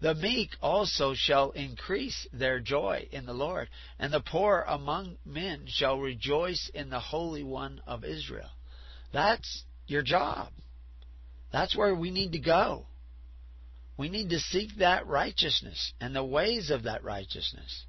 The 0.00 0.14
meek 0.14 0.50
also 0.62 1.14
shall 1.14 1.50
increase 1.50 2.26
their 2.32 2.60
joy 2.60 3.08
in 3.10 3.26
the 3.26 3.32
Lord, 3.32 3.68
and 3.98 4.12
the 4.12 4.20
poor 4.20 4.64
among 4.68 5.18
men 5.24 5.64
shall 5.66 5.98
rejoice 5.98 6.70
in 6.72 6.88
the 6.88 7.00
Holy 7.00 7.42
One 7.42 7.80
of 7.86 8.04
Israel. 8.04 8.50
That's 9.12 9.64
your 9.86 10.02
job. 10.02 10.52
That's 11.50 11.76
where 11.76 11.94
we 11.94 12.10
need 12.10 12.32
to 12.32 12.38
go. 12.38 12.86
We 13.96 14.08
need 14.08 14.30
to 14.30 14.38
seek 14.38 14.76
that 14.78 15.08
righteousness 15.08 15.92
and 16.00 16.14
the 16.14 16.24
ways 16.24 16.70
of 16.70 16.84
that 16.84 17.02
righteousness. 17.02 17.84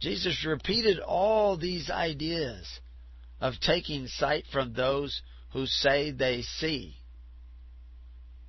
Jesus 0.00 0.44
repeated 0.44 1.00
all 1.00 1.56
these 1.56 1.88
ideas 1.88 2.68
of 3.40 3.54
taking 3.60 4.06
sight 4.08 4.44
from 4.52 4.74
those 4.74 5.22
who 5.52 5.64
say 5.64 6.10
they 6.10 6.42
see. 6.42 6.96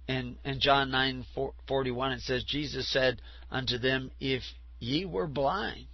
In, 0.08 0.38
in 0.46 0.60
John 0.60 0.90
9 0.92 1.26
41, 1.68 2.12
it 2.14 2.22
says, 2.22 2.44
Jesus 2.46 2.92
said 2.92 3.22
unto 3.52 3.78
them, 3.78 4.12
If 4.20 4.42
ye 4.80 5.06
were 5.06 5.28
blind, 5.28 5.88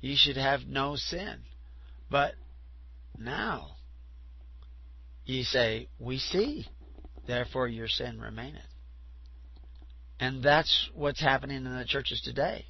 ye 0.00 0.16
should 0.16 0.36
have 0.36 0.66
no 0.66 0.94
sin. 0.96 1.40
But 2.10 2.34
now 3.18 3.76
ye 5.24 5.42
say, 5.42 5.88
We 5.98 6.18
see 6.18 6.66
therefore 7.26 7.68
your 7.68 7.88
sin 7.88 8.20
remaineth. 8.20 8.62
And 10.20 10.42
that's 10.42 10.90
what's 10.94 11.20
happening 11.20 11.64
in 11.64 11.76
the 11.76 11.84
churches 11.86 12.20
today. 12.22 12.66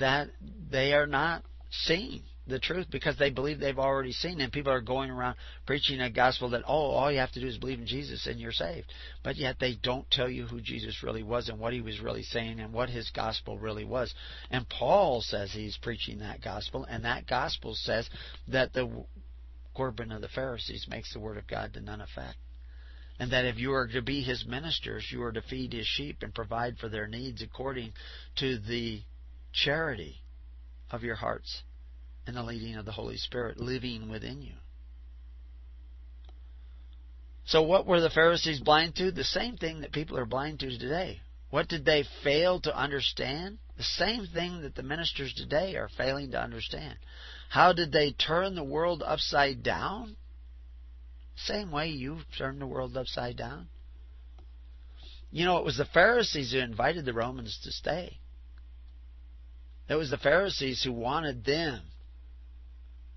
That 0.00 0.28
they 0.70 0.92
are 0.92 1.06
not 1.06 1.44
seeing. 1.70 2.22
The 2.46 2.58
truth 2.58 2.86
because 2.90 3.16
they 3.16 3.30
believe 3.30 3.58
they've 3.58 3.78
already 3.78 4.12
seen 4.12 4.40
and 4.40 4.52
people 4.52 4.72
are 4.72 4.80
going 4.80 5.10
around 5.10 5.36
preaching 5.66 6.00
a 6.00 6.10
gospel 6.10 6.50
that 6.50 6.62
oh 6.66 6.90
all 6.90 7.10
you 7.10 7.18
have 7.18 7.32
to 7.32 7.40
do 7.40 7.46
is 7.46 7.56
believe 7.56 7.78
in 7.78 7.86
Jesus 7.86 8.26
and 8.26 8.38
you're 8.38 8.52
saved. 8.52 8.92
But 9.22 9.36
yet 9.36 9.56
they 9.58 9.76
don't 9.82 10.10
tell 10.10 10.28
you 10.28 10.46
who 10.46 10.60
Jesus 10.60 11.02
really 11.02 11.22
was 11.22 11.48
and 11.48 11.58
what 11.58 11.72
he 11.72 11.80
was 11.80 12.00
really 12.00 12.22
saying 12.22 12.60
and 12.60 12.72
what 12.72 12.90
his 12.90 13.10
gospel 13.10 13.58
really 13.58 13.84
was. 13.84 14.14
And 14.50 14.68
Paul 14.68 15.22
says 15.22 15.52
he's 15.52 15.78
preaching 15.78 16.18
that 16.18 16.42
gospel 16.42 16.84
and 16.84 17.04
that 17.04 17.26
gospel 17.26 17.74
says 17.74 18.08
that 18.48 18.72
the 18.72 19.04
Corban 19.74 20.12
of 20.12 20.20
the 20.20 20.28
Pharisees 20.28 20.86
makes 20.88 21.12
the 21.12 21.20
word 21.20 21.38
of 21.38 21.46
God 21.46 21.72
to 21.74 21.80
none 21.80 22.00
effect. 22.00 22.36
And 23.18 23.32
that 23.32 23.44
if 23.44 23.58
you 23.58 23.72
are 23.72 23.86
to 23.88 24.02
be 24.02 24.22
his 24.22 24.44
ministers 24.46 25.06
you 25.10 25.22
are 25.22 25.32
to 25.32 25.42
feed 25.42 25.72
his 25.72 25.86
sheep 25.86 26.18
and 26.22 26.34
provide 26.34 26.76
for 26.76 26.90
their 26.90 27.06
needs 27.06 27.42
according 27.42 27.92
to 28.36 28.58
the 28.58 29.00
charity 29.52 30.16
of 30.90 31.02
your 31.02 31.14
hearts 31.14 31.62
and 32.26 32.36
the 32.36 32.42
leading 32.42 32.76
of 32.76 32.84
the 32.84 32.92
Holy 32.92 33.16
Spirit 33.16 33.58
living 33.58 34.08
within 34.08 34.42
you. 34.42 34.54
So, 37.46 37.62
what 37.62 37.86
were 37.86 38.00
the 38.00 38.10
Pharisees 38.10 38.60
blind 38.60 38.96
to? 38.96 39.10
The 39.10 39.24
same 39.24 39.56
thing 39.56 39.80
that 39.80 39.92
people 39.92 40.18
are 40.18 40.24
blind 40.24 40.60
to 40.60 40.78
today. 40.78 41.20
What 41.50 41.68
did 41.68 41.84
they 41.84 42.04
fail 42.22 42.60
to 42.60 42.76
understand? 42.76 43.58
The 43.76 43.82
same 43.82 44.26
thing 44.26 44.62
that 44.62 44.74
the 44.74 44.82
ministers 44.82 45.34
today 45.34 45.76
are 45.76 45.90
failing 45.96 46.30
to 46.30 46.40
understand. 46.40 46.96
How 47.50 47.72
did 47.72 47.92
they 47.92 48.12
turn 48.12 48.54
the 48.54 48.64
world 48.64 49.02
upside 49.04 49.62
down? 49.62 50.16
Same 51.36 51.70
way 51.70 51.88
you 51.88 52.20
turned 52.38 52.60
the 52.60 52.66
world 52.66 52.96
upside 52.96 53.36
down. 53.36 53.68
You 55.30 55.44
know, 55.44 55.58
it 55.58 55.64
was 55.64 55.76
the 55.76 55.84
Pharisees 55.84 56.52
who 56.52 56.58
invited 56.58 57.04
the 57.04 57.12
Romans 57.12 57.58
to 57.64 57.72
stay. 57.72 58.18
It 59.88 59.96
was 59.96 60.10
the 60.10 60.16
Pharisees 60.16 60.82
who 60.82 60.92
wanted 60.92 61.44
them 61.44 61.82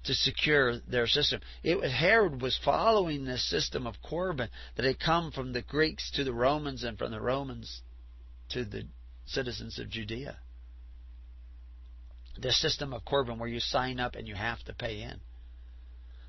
to 0.08 0.14
secure 0.14 0.80
their 0.80 1.06
system. 1.06 1.42
It, 1.64 1.80
was 1.80 1.92
Herod 1.92 2.42
was 2.42 2.58
following 2.64 3.26
this 3.26 3.48
system 3.50 3.86
of 3.86 4.02
Corban 4.02 4.50
that 4.76 4.86
had 4.86 5.00
come 5.00 5.32
from 5.32 5.52
the 5.52 5.62
Greeks 5.62 6.12
to 6.12 6.24
the 6.24 6.34
Romans 6.34 6.84
and 6.84 6.98
from 6.98 7.12
the 7.12 7.22
Romans 7.22 7.82
to 8.50 8.64
the 8.64 8.88
citizens 9.26 9.78
of 9.80 9.90
Judea. 9.90 10.38
The 12.40 12.54
system 12.54 12.94
of 12.94 13.04
Corban 13.04 13.38
where 13.38 13.50
you 13.50 13.60
sign 13.60 14.00
up 14.00 14.16
and 14.16 14.28
you 14.28 14.36
have 14.36 14.64
to 14.64 14.74
pay 14.74 15.02
in. 15.02 15.20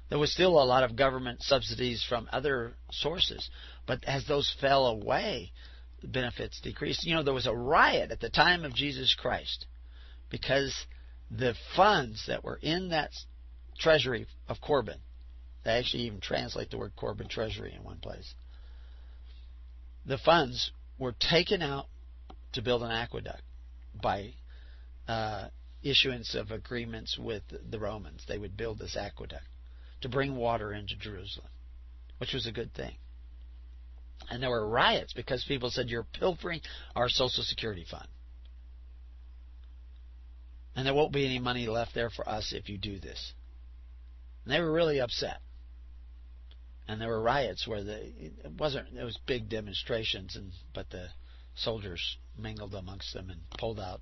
There 0.09 0.19
was 0.19 0.33
still 0.33 0.61
a 0.61 0.65
lot 0.65 0.83
of 0.83 0.97
government 0.97 1.43
subsidies 1.43 2.05
from 2.09 2.29
other 2.33 2.75
sources, 2.91 3.49
but 3.87 4.03
as 4.05 4.27
those 4.27 4.53
fell 4.61 4.87
away, 4.87 5.53
the 6.01 6.09
benefits 6.09 6.61
decreased. 6.61 7.05
You 7.05 7.15
know, 7.15 7.23
there 7.23 7.35
was 7.35 7.47
a 7.47 7.55
riot 7.55 8.11
at 8.11 8.19
the 8.19 8.31
time 8.31 8.65
of 8.65 8.75
Jesus 8.75 9.15
Christ 9.15 9.67
because 10.31 10.75
the 11.31 11.55
funds 11.77 12.25
that 12.27 12.43
were 12.43 12.59
in 12.61 12.89
that 12.89 13.11
treasury 13.79 14.27
of 14.49 14.61
Corban. 14.61 14.99
They 15.65 15.73
actually 15.73 16.05
even 16.05 16.21
translate 16.21 16.71
the 16.71 16.79
word 16.79 16.93
Corban 16.97 17.29
treasury 17.29 17.75
in 17.75 17.85
one 17.85 17.99
place. 17.99 18.35
The 20.07 20.19
funds 20.19 20.73
were 20.99 21.15
taken 21.19 21.63
out 21.63 21.87
to 22.53 22.63
build 22.63 22.83
an 22.83 22.91
aqueduct 22.91 23.43
by 24.01 24.35
uh, 25.07 25.49
issuance 25.83 26.35
of 26.35 26.51
agreements 26.51 27.19
with 27.19 27.43
the 27.71 27.79
Romans. 27.79 28.25
They 28.27 28.39
would 28.39 28.57
build 28.57 28.79
this 28.79 28.97
aqueduct 28.97 29.45
to 30.01 30.09
bring 30.09 30.37
water 30.37 30.73
into 30.73 30.97
Jerusalem, 30.97 31.49
which 32.19 32.33
was 32.33 32.47
a 32.47 32.53
good 32.53 32.73
thing. 32.75 32.97
And 34.31 34.43
there 34.43 34.51
were 34.51 34.67
riots 34.67 35.13
because 35.13 35.45
people 35.47 35.71
said, 35.71 35.89
You're 35.89 36.07
pilfering 36.19 36.61
our 36.95 37.09
Social 37.09 37.45
Security 37.45 37.87
fund. 37.89 38.09
And 40.75 40.87
there 40.87 40.95
won't 40.95 41.13
be 41.13 41.25
any 41.25 41.39
money 41.39 41.67
left 41.67 41.95
there 41.95 42.11
for 42.11 42.29
us 42.29 42.53
if 42.53 42.69
you 42.69 42.79
do 42.79 42.99
this. 42.99 43.33
And 44.49 44.57
they 44.57 44.63
were 44.63 44.73
really 44.73 44.99
upset. 44.99 45.43
And 46.89 46.99
there 46.99 47.09
were 47.09 47.21
riots 47.21 47.69
where 47.69 47.85
the 47.85 47.99
it 48.01 48.51
wasn't 48.59 48.97
it 48.97 49.05
was 49.05 49.19
big 49.27 49.51
demonstrations 49.51 50.37
and 50.37 50.53
but 50.73 50.89
the 50.89 51.09
soldiers 51.55 52.17
mingled 52.35 52.75
amongst 52.75 53.13
them 53.13 53.29
and 53.29 53.43
pulled 53.59 53.79
out 53.79 54.01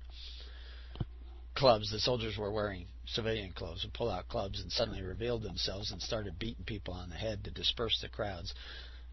clubs. 1.53 1.91
The 1.91 1.99
soldiers 1.99 2.37
were 2.37 2.49
wearing 2.49 2.87
civilian 3.05 3.51
clothes 3.51 3.83
and 3.83 3.93
pulled 3.93 4.11
out 4.11 4.29
clubs 4.29 4.61
and 4.61 4.71
suddenly 4.71 5.01
revealed 5.01 5.43
themselves 5.43 5.91
and 5.91 6.01
started 6.01 6.39
beating 6.39 6.63
people 6.63 6.93
on 6.93 7.09
the 7.09 7.15
head 7.17 7.43
to 7.43 7.51
disperse 7.51 7.99
the 7.99 8.07
crowds. 8.07 8.53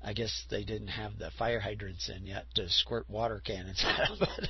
I 0.03 0.13
guess 0.13 0.45
they 0.51 0.65
didn't 0.65 0.89
have 0.89 1.19
the 1.19 1.31
fire 1.39 1.61
hydrants 1.61 2.11
in 2.11 2.27
yet 2.27 2.47
to 2.57 2.69
squirt 2.69 3.09
water 3.09 3.41
cannons 3.45 3.83
out. 3.87 4.19
But 4.21 4.49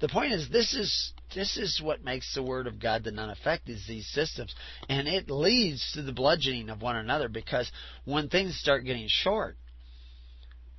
the 0.00 0.08
point 0.08 0.32
is, 0.32 0.48
this 0.48 0.74
is 0.74 1.12
this 1.34 1.56
is 1.56 1.80
what 1.82 2.04
makes 2.04 2.34
the 2.34 2.42
word 2.42 2.66
of 2.66 2.78
God 2.78 3.04
to 3.04 3.10
none 3.10 3.30
effect 3.30 3.68
is 3.68 3.84
these 3.86 4.06
systems, 4.06 4.54
and 4.88 5.08
it 5.08 5.28
leads 5.28 5.92
to 5.92 6.02
the 6.02 6.12
bludgeoning 6.12 6.70
of 6.70 6.82
one 6.82 6.96
another 6.96 7.28
because 7.28 7.70
when 8.04 8.28
things 8.28 8.58
start 8.58 8.84
getting 8.84 9.08
short, 9.08 9.56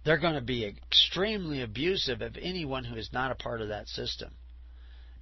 they're 0.06 0.18
going 0.18 0.36
to 0.36 0.42
be 0.42 0.66
extremely 0.66 1.62
abusive 1.62 2.22
of 2.22 2.38
anyone 2.42 2.84
who 2.84 2.96
is 2.96 3.12
not 3.12 3.32
a 3.32 3.36
part 3.36 3.62
of 3.62 3.70
that 3.70 3.88
system. 3.88 4.32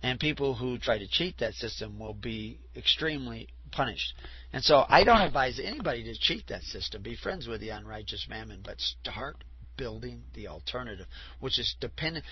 And 0.03 0.19
people 0.19 0.55
who 0.55 0.79
try 0.79 0.97
to 0.97 1.07
cheat 1.07 1.37
that 1.39 1.53
system 1.53 1.99
will 1.99 2.15
be 2.15 2.59
extremely 2.75 3.49
punished. 3.71 4.13
And 4.53 4.63
so 4.63 4.85
I 4.87 5.03
don't 5.03 5.21
advise 5.21 5.59
anybody 5.63 6.03
to 6.03 6.19
cheat 6.19 6.47
that 6.47 6.63
system. 6.63 7.01
Be 7.01 7.15
friends 7.15 7.47
with 7.47 7.61
the 7.61 7.69
unrighteous 7.69 8.27
mammon, 8.29 8.61
but 8.63 8.79
start 8.79 9.43
building 9.77 10.23
the 10.33 10.47
alternative, 10.47 11.07
which 11.39 11.57
is 11.57 11.75
dependent. 11.79 12.25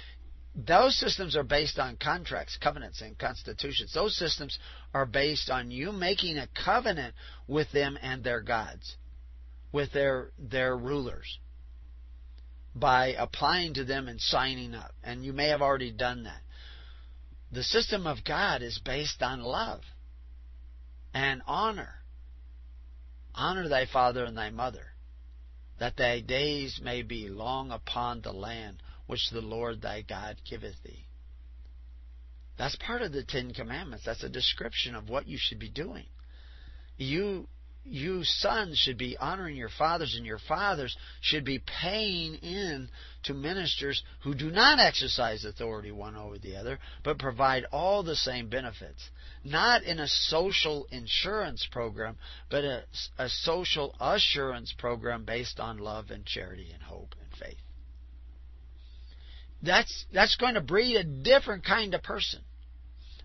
Those 0.56 0.98
systems 0.98 1.36
are 1.36 1.44
based 1.44 1.80
on 1.80 1.98
contracts, 1.98 2.57
covenants, 2.57 3.02
and 3.02 3.18
constitutions. 3.18 3.94
Those 3.94 4.18
systems 4.18 4.60
are 4.94 5.06
based 5.06 5.49
on 5.49 5.72
you 5.72 5.91
making 5.91 6.38
a 6.38 6.49
covenant 6.64 7.16
with 7.48 7.72
them 7.72 7.98
and 8.02 8.24
their 8.24 8.41
gods, 8.41 8.98
with 9.72 9.94
their 9.94 10.32
their 10.38 10.76
rulers, 10.76 11.40
by 12.76 13.14
applying 13.18 13.76
to 13.76 13.86
them 13.86 14.07
and 14.07 14.20
signing 14.20 14.76
up. 14.76 14.91
And 15.03 15.24
you 15.24 15.34
may 15.34 15.49
have 15.49 15.61
already 15.61 15.91
done 15.91 16.24
that. 16.24 16.41
The 17.52 17.64
system 17.64 18.06
of 18.06 18.24
God 18.24 18.61
is 18.61 18.80
based 18.84 19.22
on 19.24 19.41
love 19.41 19.82
and 21.14 21.41
honor. 21.48 21.95
Honor 23.34 23.68
thy 23.68 23.86
father 23.86 24.23
and 24.26 24.38
thy 24.38 24.49
mother, 24.49 24.88
that 25.80 25.98
thy 25.98 26.19
days 26.19 26.80
may 26.84 27.02
be 27.02 27.30
long 27.30 27.72
upon 27.72 28.22
the 28.22 28.34
land 28.34 28.81
which 29.07 29.30
the 29.31 29.41
Lord 29.41 29.81
thy 29.81 30.02
God 30.02 30.38
giveth 30.49 30.81
thee. 30.84 31.06
That's 32.57 32.76
part 32.76 33.02
of 33.02 33.14
the 33.14 33.23
Ten 33.23 33.53
Commandments. 33.53 34.06
That's 34.06 34.23
a 34.23 34.30
description 34.30 34.94
of 34.94 35.10
what 35.10 35.27
you 35.27 35.38
should 35.40 35.60
be 35.60 35.69
doing. 35.69 36.06
You 36.98 37.48
you 37.86 38.23
sons 38.23 38.77
should 38.77 38.98
be 38.98 39.18
honoring 39.18 39.56
your 39.56 39.69
fathers, 39.69 40.14
and 40.15 40.26
your 40.26 40.40
fathers 40.40 40.95
should 41.22 41.45
be 41.45 41.64
paying 41.81 42.36
in 42.36 42.90
to 43.23 43.34
ministers 43.34 44.03
who 44.23 44.36
do 44.36 44.52
not 44.52 44.80
exercise 44.80 45.45
authority 45.45 45.91
one 45.91 46.15
over 46.15 46.38
the 46.38 46.56
other, 46.56 46.77
but 47.03 47.18
provide 47.18 47.65
all 47.72 48.03
the 48.03 48.15
same 48.15 48.49
benefits. 48.49 49.10
Not 49.44 49.84
in 49.84 49.99
a 49.99 50.07
social 50.07 50.86
insurance 50.91 51.68
program, 51.72 52.18
but 52.49 52.64
a, 52.66 52.84
a 53.18 53.30
social 53.30 53.95
assurance 53.99 54.74
program 54.78 55.24
based 55.24 55.60
on 55.60 55.78
love 55.78 56.11
and 56.11 56.26
charity 56.26 56.72
and 56.74 56.84
hope 56.84 57.16
and 57.22 57.32
faith. 57.40 57.57
That's, 59.61 60.06
that's 60.14 60.36
going 60.36 60.56
to 60.56 60.61
breed 60.61 60.95
a 60.95 61.03
different 61.03 61.66
kind 61.66 61.94
of 61.94 62.03
person, 62.03 62.41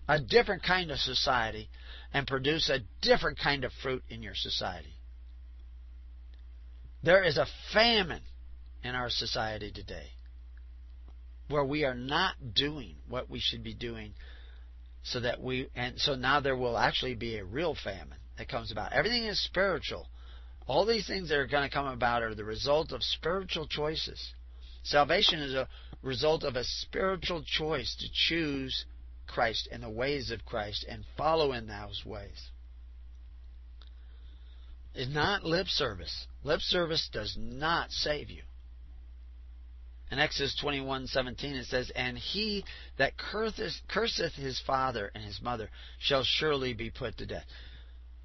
a 0.07 0.19
different 0.19 0.63
kind 0.63 0.91
of 0.91 0.99
society 0.99 1.69
and 2.13 2.25
produce 2.27 2.69
a 2.69 2.79
different 3.01 3.37
kind 3.37 3.63
of 3.65 3.71
fruit 3.83 4.03
in 4.09 4.23
your 4.23 4.35
society. 4.35 4.95
There 7.03 7.23
is 7.23 7.37
a 7.37 7.45
famine 7.73 8.23
in 8.83 8.95
our 8.95 9.09
society 9.09 9.71
today 9.71 10.07
where 11.49 11.63
we 11.63 11.83
are 11.83 11.93
not 11.93 12.35
doing 12.53 12.95
what 13.07 13.29
we 13.29 13.39
should 13.39 13.63
be 13.63 13.73
doing 13.73 14.13
so 15.05 15.19
that 15.21 15.41
we 15.41 15.69
and 15.75 15.99
so 15.99 16.15
now 16.15 16.39
there 16.39 16.57
will 16.57 16.77
actually 16.77 17.15
be 17.15 17.37
a 17.37 17.45
real 17.45 17.75
famine 17.83 18.17
that 18.37 18.49
comes 18.49 18.71
about 18.71 18.93
everything 18.93 19.23
is 19.23 19.41
spiritual 19.43 20.07
all 20.67 20.85
these 20.85 21.07
things 21.07 21.29
that 21.29 21.37
are 21.37 21.47
going 21.47 21.67
to 21.67 21.73
come 21.73 21.87
about 21.87 22.23
are 22.23 22.35
the 22.35 22.43
result 22.43 22.91
of 22.91 23.01
spiritual 23.01 23.67
choices 23.67 24.33
salvation 24.83 25.39
is 25.39 25.53
a 25.53 25.67
result 26.01 26.43
of 26.43 26.55
a 26.55 26.63
spiritual 26.63 27.43
choice 27.43 27.95
to 27.99 28.07
choose 28.13 28.85
Christ 29.27 29.67
and 29.71 29.81
the 29.81 29.89
ways 29.89 30.31
of 30.31 30.45
Christ 30.45 30.85
and 30.87 31.03
follow 31.17 31.51
in 31.51 31.67
those 31.67 32.03
ways. 32.05 32.49
It's 34.93 35.13
not 35.13 35.43
lip 35.43 35.67
service. 35.67 36.27
Lip 36.43 36.61
service 36.61 37.09
does 37.11 37.35
not 37.37 37.91
save 37.91 38.29
you. 38.29 38.43
In 40.15 40.21
Exodus 40.21 40.55
21:17 40.63 41.55
it 41.55 41.65
says, 41.65 41.89
"And 41.89 42.17
he 42.17 42.63
that 42.95 43.17
curseth 43.17 44.35
his 44.35 44.59
father 44.61 45.11
and 45.13 45.21
his 45.21 45.41
mother 45.41 45.69
shall 45.99 46.23
surely 46.23 46.73
be 46.73 46.89
put 46.89 47.17
to 47.17 47.25
death." 47.25 47.45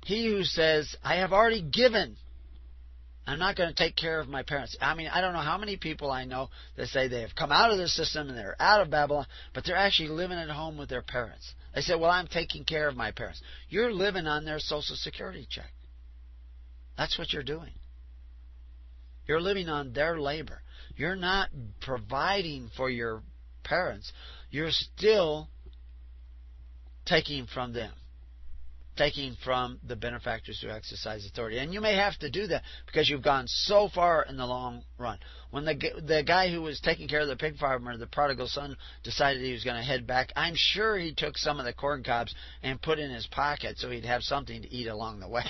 He 0.04 0.26
who 0.26 0.44
says, 0.44 0.94
"I 1.02 1.16
have 1.16 1.32
already 1.32 1.62
given 1.62 2.16
I'm 3.26 3.40
not 3.40 3.56
going 3.56 3.70
to 3.70 3.74
take 3.74 3.96
care 3.96 4.20
of 4.20 4.28
my 4.28 4.44
parents. 4.44 4.76
I 4.80 4.94
mean, 4.94 5.08
I 5.08 5.20
don't 5.20 5.32
know 5.32 5.40
how 5.40 5.58
many 5.58 5.76
people 5.76 6.12
I 6.12 6.24
know 6.24 6.48
that 6.76 6.88
say 6.90 7.08
they 7.08 7.22
have 7.22 7.34
come 7.34 7.50
out 7.50 7.72
of 7.72 7.78
the 7.78 7.88
system 7.88 8.28
and 8.28 8.38
they're 8.38 8.56
out 8.60 8.80
of 8.80 8.90
Babylon, 8.90 9.26
but 9.52 9.64
they're 9.64 9.76
actually 9.76 10.10
living 10.10 10.38
at 10.38 10.48
home 10.48 10.76
with 10.76 10.88
their 10.88 11.02
parents. 11.02 11.54
They 11.74 11.80
say, 11.80 11.96
well, 11.96 12.10
I'm 12.10 12.28
taking 12.28 12.64
care 12.64 12.88
of 12.88 12.96
my 12.96 13.10
parents. 13.10 13.42
You're 13.68 13.92
living 13.92 14.28
on 14.28 14.44
their 14.44 14.60
Social 14.60 14.94
Security 14.94 15.46
check. 15.50 15.72
That's 16.96 17.18
what 17.18 17.32
you're 17.32 17.42
doing. 17.42 17.72
You're 19.26 19.40
living 19.40 19.68
on 19.68 19.92
their 19.92 20.20
labor. 20.20 20.62
You're 20.96 21.16
not 21.16 21.50
providing 21.80 22.70
for 22.76 22.90
your 22.90 23.22
parents. 23.64 24.12
You're 24.50 24.70
still 24.70 25.48
taking 27.06 27.46
from 27.46 27.72
them 27.72 27.92
taking 29.00 29.34
from 29.42 29.80
the 29.88 29.96
benefactors 29.96 30.60
who 30.60 30.68
exercise 30.68 31.24
authority. 31.24 31.56
And 31.56 31.72
you 31.72 31.80
may 31.80 31.96
have 31.96 32.18
to 32.18 32.30
do 32.30 32.46
that 32.48 32.62
because 32.84 33.08
you've 33.08 33.22
gone 33.22 33.44
so 33.46 33.88
far 33.88 34.26
in 34.28 34.36
the 34.36 34.44
long 34.44 34.82
run. 34.98 35.18
When 35.50 35.64
the 35.64 35.74
the 36.06 36.22
guy 36.22 36.50
who 36.50 36.60
was 36.60 36.80
taking 36.80 37.08
care 37.08 37.20
of 37.20 37.28
the 37.28 37.36
pig 37.36 37.56
farmer, 37.56 37.96
the 37.96 38.06
prodigal 38.06 38.46
son, 38.46 38.76
decided 39.02 39.42
he 39.42 39.52
was 39.52 39.64
going 39.64 39.76
to 39.78 39.82
head 39.82 40.06
back, 40.06 40.34
I'm 40.36 40.52
sure 40.54 40.98
he 40.98 41.14
took 41.14 41.38
some 41.38 41.58
of 41.58 41.64
the 41.64 41.72
corn 41.72 42.04
cobs 42.04 42.34
and 42.62 42.80
put 42.82 42.98
in 42.98 43.10
his 43.10 43.26
pocket 43.26 43.78
so 43.78 43.88
he'd 43.88 44.04
have 44.04 44.22
something 44.22 44.60
to 44.60 44.70
eat 44.70 44.86
along 44.86 45.20
the 45.20 45.28
way. 45.28 45.44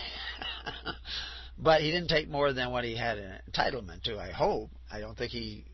but 1.63 1.81
he 1.83 1.91
didn't 1.91 2.09
take 2.09 2.29
more 2.29 2.53
than 2.53 2.71
what 2.71 2.85
he 2.85 2.97
had 2.97 3.19
an 3.19 3.39
entitlement 3.51 4.03
to. 4.05 4.19
I 4.19 4.31
hope. 4.31 4.71
I 4.91 5.01
don't 5.01 5.17
think 5.17 5.31
he, 5.31 5.65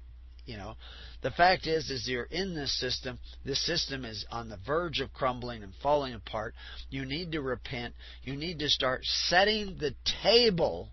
you 0.44 0.56
know, 0.56 0.74
the 1.22 1.30
fact 1.30 1.66
is, 1.66 1.90
is 1.90 2.08
you're 2.08 2.24
in 2.24 2.54
this 2.54 2.78
system. 2.78 3.18
This 3.44 3.64
system 3.64 4.04
is 4.04 4.24
on 4.30 4.48
the 4.48 4.58
verge 4.66 5.00
of 5.00 5.12
crumbling 5.12 5.62
and 5.62 5.72
falling 5.82 6.14
apart. 6.14 6.54
You 6.90 7.04
need 7.04 7.32
to 7.32 7.40
repent. 7.40 7.94
You 8.22 8.36
need 8.36 8.58
to 8.60 8.68
start 8.68 9.04
setting 9.04 9.76
the 9.78 9.94
table 10.22 10.90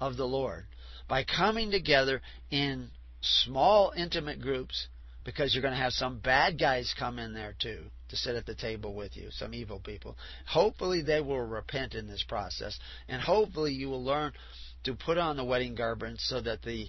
of 0.00 0.16
the 0.16 0.26
Lord 0.26 0.64
by 1.08 1.24
coming 1.24 1.70
together 1.70 2.22
in 2.50 2.90
small, 3.20 3.92
intimate 3.96 4.40
groups 4.40 4.88
because 5.24 5.54
you're 5.54 5.62
going 5.62 5.74
to 5.74 5.80
have 5.80 5.92
some 5.92 6.18
bad 6.18 6.58
guys 6.58 6.94
come 6.98 7.18
in 7.18 7.34
there 7.34 7.54
too 7.60 7.84
to 8.14 8.20
sit 8.20 8.36
at 8.36 8.46
the 8.46 8.54
table 8.54 8.94
with 8.94 9.16
you, 9.16 9.28
some 9.30 9.54
evil 9.54 9.80
people. 9.80 10.16
Hopefully, 10.46 11.02
they 11.02 11.20
will 11.20 11.40
repent 11.40 11.94
in 11.94 12.06
this 12.06 12.24
process, 12.28 12.78
and 13.08 13.20
hopefully, 13.20 13.72
you 13.72 13.88
will 13.88 14.04
learn 14.04 14.32
to 14.84 14.94
put 14.94 15.18
on 15.18 15.36
the 15.36 15.44
wedding 15.44 15.74
garments 15.74 16.26
so 16.28 16.40
that 16.40 16.62
the 16.62 16.88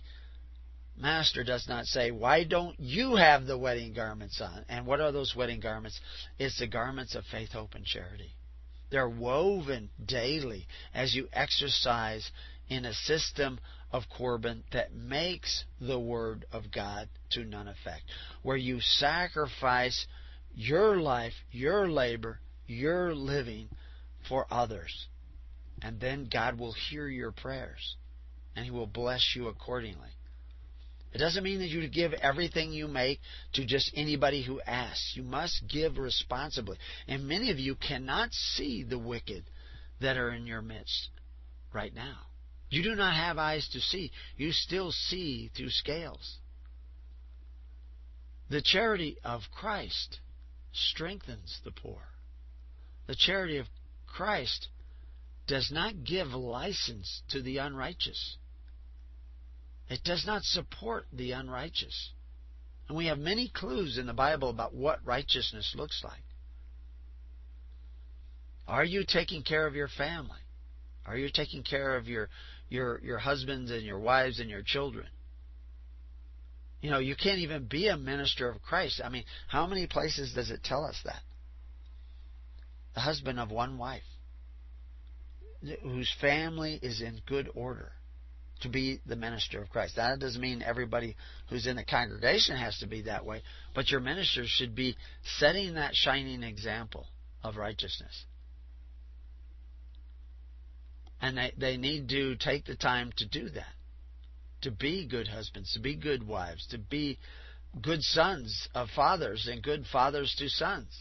Master 0.97 1.43
does 1.43 1.67
not 1.67 1.85
say, 1.85 2.11
Why 2.11 2.45
don't 2.45 2.79
you 2.79 3.15
have 3.15 3.45
the 3.45 3.57
wedding 3.57 3.93
garments 3.93 4.39
on? 4.39 4.63
And 4.69 4.85
what 4.85 5.01
are 5.01 5.11
those 5.11 5.35
wedding 5.35 5.59
garments? 5.59 5.99
It's 6.39 6.59
the 6.59 6.67
garments 6.67 7.15
of 7.15 7.25
faith, 7.25 7.51
hope, 7.51 7.75
and 7.75 7.85
charity. 7.85 8.31
They're 8.91 9.09
woven 9.09 9.89
daily 10.05 10.67
as 10.93 11.13
you 11.13 11.27
exercise 11.33 12.31
in 12.69 12.85
a 12.85 12.93
system 12.93 13.59
of 13.91 14.03
Corban 14.09 14.63
that 14.71 14.93
makes 14.93 15.65
the 15.81 15.99
Word 15.99 16.45
of 16.51 16.71
God 16.71 17.09
to 17.31 17.43
none 17.43 17.67
effect, 17.67 18.03
where 18.41 18.57
you 18.57 18.79
sacrifice 18.79 20.07
your 20.55 20.97
life, 20.97 21.33
your 21.51 21.89
labor, 21.89 22.39
your 22.67 23.13
living 23.13 23.69
for 24.27 24.47
others. 24.49 25.07
And 25.81 25.99
then 25.99 26.29
God 26.31 26.57
will 26.57 26.73
hear 26.89 27.07
your 27.07 27.31
prayers 27.31 27.97
and 28.55 28.65
He 28.65 28.71
will 28.71 28.87
bless 28.87 29.33
you 29.35 29.47
accordingly. 29.47 30.09
It 31.13 31.19
doesn't 31.19 31.43
mean 31.43 31.59
that 31.59 31.69
you 31.69 31.87
give 31.87 32.13
everything 32.13 32.73
you 32.73 32.87
make 32.87 33.19
to 33.53 33.65
just 33.65 33.91
anybody 33.95 34.43
who 34.43 34.59
asks. 34.59 35.13
You 35.15 35.23
must 35.23 35.63
give 35.69 35.97
responsibly. 35.97 36.77
And 37.07 37.27
many 37.27 37.51
of 37.51 37.59
you 37.59 37.75
cannot 37.75 38.33
see 38.33 38.83
the 38.83 38.99
wicked 38.99 39.45
that 40.01 40.17
are 40.17 40.31
in 40.31 40.45
your 40.45 40.61
midst 40.61 41.09
right 41.73 41.93
now. 41.93 42.17
You 42.69 42.83
do 42.83 42.95
not 42.95 43.15
have 43.15 43.37
eyes 43.37 43.69
to 43.71 43.79
see. 43.79 44.11
You 44.35 44.51
still 44.51 44.91
see 44.91 45.51
through 45.55 45.69
scales. 45.69 46.39
The 48.49 48.61
charity 48.61 49.17
of 49.23 49.41
Christ 49.53 50.19
strengthens 50.75 51.59
the 51.63 51.71
poor. 51.71 52.01
The 53.07 53.15
charity 53.15 53.57
of 53.57 53.67
Christ 54.07 54.67
does 55.47 55.71
not 55.71 56.03
give 56.03 56.29
license 56.29 57.21
to 57.29 57.41
the 57.41 57.57
unrighteous. 57.57 58.37
It 59.89 60.03
does 60.03 60.25
not 60.25 60.43
support 60.43 61.05
the 61.13 61.31
unrighteous. 61.31 62.11
And 62.87 62.97
we 62.97 63.07
have 63.07 63.19
many 63.19 63.49
clues 63.49 63.97
in 63.97 64.05
the 64.05 64.13
Bible 64.13 64.49
about 64.49 64.73
what 64.73 65.05
righteousness 65.05 65.73
looks 65.75 66.03
like. 66.03 66.23
Are 68.67 68.85
you 68.85 69.03
taking 69.07 69.43
care 69.43 69.67
of 69.67 69.75
your 69.75 69.87
family? 69.87 70.39
Are 71.05 71.17
you 71.17 71.29
taking 71.31 71.63
care 71.63 71.95
of 71.97 72.07
your 72.07 72.29
your 72.67 72.99
your 73.01 73.19
husbands 73.19 73.69
and 73.69 73.83
your 73.83 73.99
wives 73.99 74.39
and 74.39 74.49
your 74.49 74.63
children? 74.63 75.05
You 76.85 76.91
know, 76.91 76.99
you 76.99 77.15
can't 77.15 77.39
even 77.39 77.65
be 77.65 77.87
a 77.87 77.97
minister 77.97 78.47
of 78.47 78.61
Christ. 78.61 79.01
I 79.03 79.09
mean, 79.09 79.23
how 79.47 79.65
many 79.65 79.87
places 79.87 80.33
does 80.35 80.51
it 80.51 80.63
tell 80.63 80.85
us 80.85 80.95
that? 81.03 81.19
The 82.93 82.99
husband 82.99 83.39
of 83.39 83.49
one 83.49 83.79
wife, 83.79 84.03
whose 85.81 86.13
family 86.21 86.79
is 86.79 87.01
in 87.01 87.21
good 87.25 87.49
order 87.55 87.91
to 88.61 88.69
be 88.69 89.01
the 89.03 89.15
minister 89.15 89.63
of 89.63 89.71
Christ. 89.71 89.95
That 89.95 90.19
doesn't 90.19 90.39
mean 90.39 90.61
everybody 90.61 91.15
who's 91.49 91.65
in 91.65 91.75
the 91.75 91.83
congregation 91.83 92.55
has 92.55 92.77
to 92.77 92.87
be 92.87 93.01
that 93.01 93.25
way, 93.25 93.41
but 93.73 93.89
your 93.89 93.99
ministers 93.99 94.49
should 94.49 94.75
be 94.75 94.95
setting 95.39 95.73
that 95.73 95.95
shining 95.95 96.43
example 96.43 97.07
of 97.43 97.57
righteousness. 97.57 98.25
And 101.19 101.35
they, 101.35 101.51
they 101.57 101.77
need 101.77 102.09
to 102.09 102.35
take 102.35 102.65
the 102.65 102.75
time 102.75 103.11
to 103.17 103.27
do 103.27 103.49
that. 103.49 103.73
To 104.65 104.71
be 104.71 105.07
good 105.07 105.27
husbands, 105.27 105.73
to 105.73 105.79
be 105.79 105.95
good 105.95 106.27
wives, 106.27 106.67
to 106.67 106.77
be 106.77 107.17
good 107.81 108.03
sons 108.03 108.67
of 108.75 108.89
fathers 108.95 109.47
and 109.51 109.63
good 109.63 109.85
fathers 109.91 110.35
to 110.37 110.49
sons. 110.49 110.95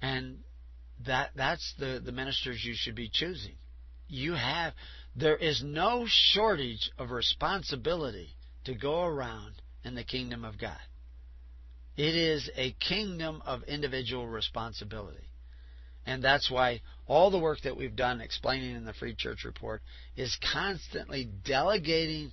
And 0.00 0.38
that 1.06 1.30
that's 1.34 1.74
the, 1.78 2.00
the 2.02 2.12
ministers 2.12 2.64
you 2.64 2.74
should 2.74 2.94
be 2.94 3.10
choosing 3.12 3.56
you 4.10 4.34
have, 4.34 4.74
there 5.16 5.36
is 5.36 5.62
no 5.64 6.04
shortage 6.06 6.90
of 6.98 7.10
responsibility 7.10 8.36
to 8.64 8.74
go 8.74 9.02
around 9.04 9.54
in 9.84 9.94
the 9.94 10.04
kingdom 10.04 10.44
of 10.44 10.58
God. 10.58 10.78
It 11.96 12.16
is 12.16 12.50
a 12.56 12.72
kingdom 12.72 13.42
of 13.46 13.62
individual 13.64 14.26
responsibility. 14.26 15.29
And 16.06 16.22
that's 16.22 16.50
why 16.50 16.80
all 17.06 17.30
the 17.30 17.38
work 17.38 17.60
that 17.62 17.76
we've 17.76 17.96
done 17.96 18.20
explaining 18.20 18.74
in 18.74 18.84
the 18.84 18.92
Free 18.94 19.14
Church 19.14 19.44
Report 19.44 19.82
is 20.16 20.36
constantly 20.52 21.28
delegating 21.44 22.32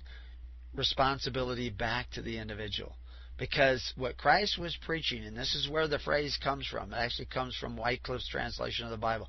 responsibility 0.74 1.70
back 1.70 2.10
to 2.12 2.22
the 2.22 2.38
individual. 2.38 2.94
Because 3.38 3.92
what 3.96 4.16
Christ 4.16 4.58
was 4.58 4.76
preaching, 4.84 5.24
and 5.24 5.36
this 5.36 5.54
is 5.54 5.68
where 5.68 5.86
the 5.86 6.00
phrase 6.00 6.36
comes 6.42 6.66
from, 6.66 6.92
it 6.92 6.96
actually 6.96 7.26
comes 7.26 7.56
from 7.56 7.76
Wycliffe's 7.76 8.28
translation 8.28 8.84
of 8.84 8.90
the 8.90 8.96
Bible. 8.96 9.28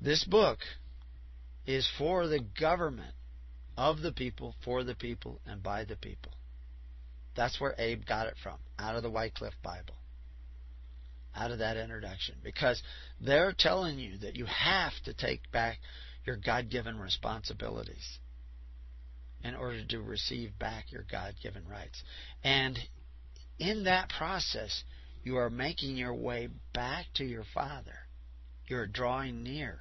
This 0.00 0.22
book 0.24 0.58
is 1.66 1.90
for 1.98 2.26
the 2.26 2.40
government 2.60 3.14
of 3.76 4.02
the 4.02 4.12
people, 4.12 4.54
for 4.64 4.84
the 4.84 4.94
people, 4.94 5.40
and 5.46 5.62
by 5.62 5.84
the 5.84 5.96
people. 5.96 6.32
That's 7.36 7.60
where 7.60 7.74
Abe 7.78 8.04
got 8.04 8.26
it 8.26 8.34
from, 8.42 8.58
out 8.78 8.96
of 8.96 9.02
the 9.02 9.10
Wycliffe 9.10 9.56
Bible, 9.62 9.94
out 11.36 11.50
of 11.50 11.58
that 11.58 11.76
introduction. 11.76 12.36
Because 12.42 12.82
they're 13.20 13.54
telling 13.56 13.98
you 13.98 14.18
that 14.18 14.36
you 14.36 14.46
have 14.46 14.92
to 15.04 15.14
take 15.14 15.50
back 15.52 15.78
your 16.24 16.36
God 16.36 16.70
given 16.70 16.98
responsibilities 16.98 18.18
in 19.42 19.54
order 19.54 19.84
to 19.84 20.00
receive 20.00 20.58
back 20.58 20.90
your 20.90 21.04
God 21.10 21.34
given 21.42 21.68
rights. 21.68 22.02
And 22.42 22.78
in 23.58 23.84
that 23.84 24.08
process, 24.08 24.84
you 25.22 25.36
are 25.36 25.50
making 25.50 25.96
your 25.96 26.14
way 26.14 26.48
back 26.72 27.06
to 27.14 27.24
your 27.24 27.44
Father. 27.52 27.96
You're 28.66 28.86
drawing 28.86 29.42
near. 29.42 29.80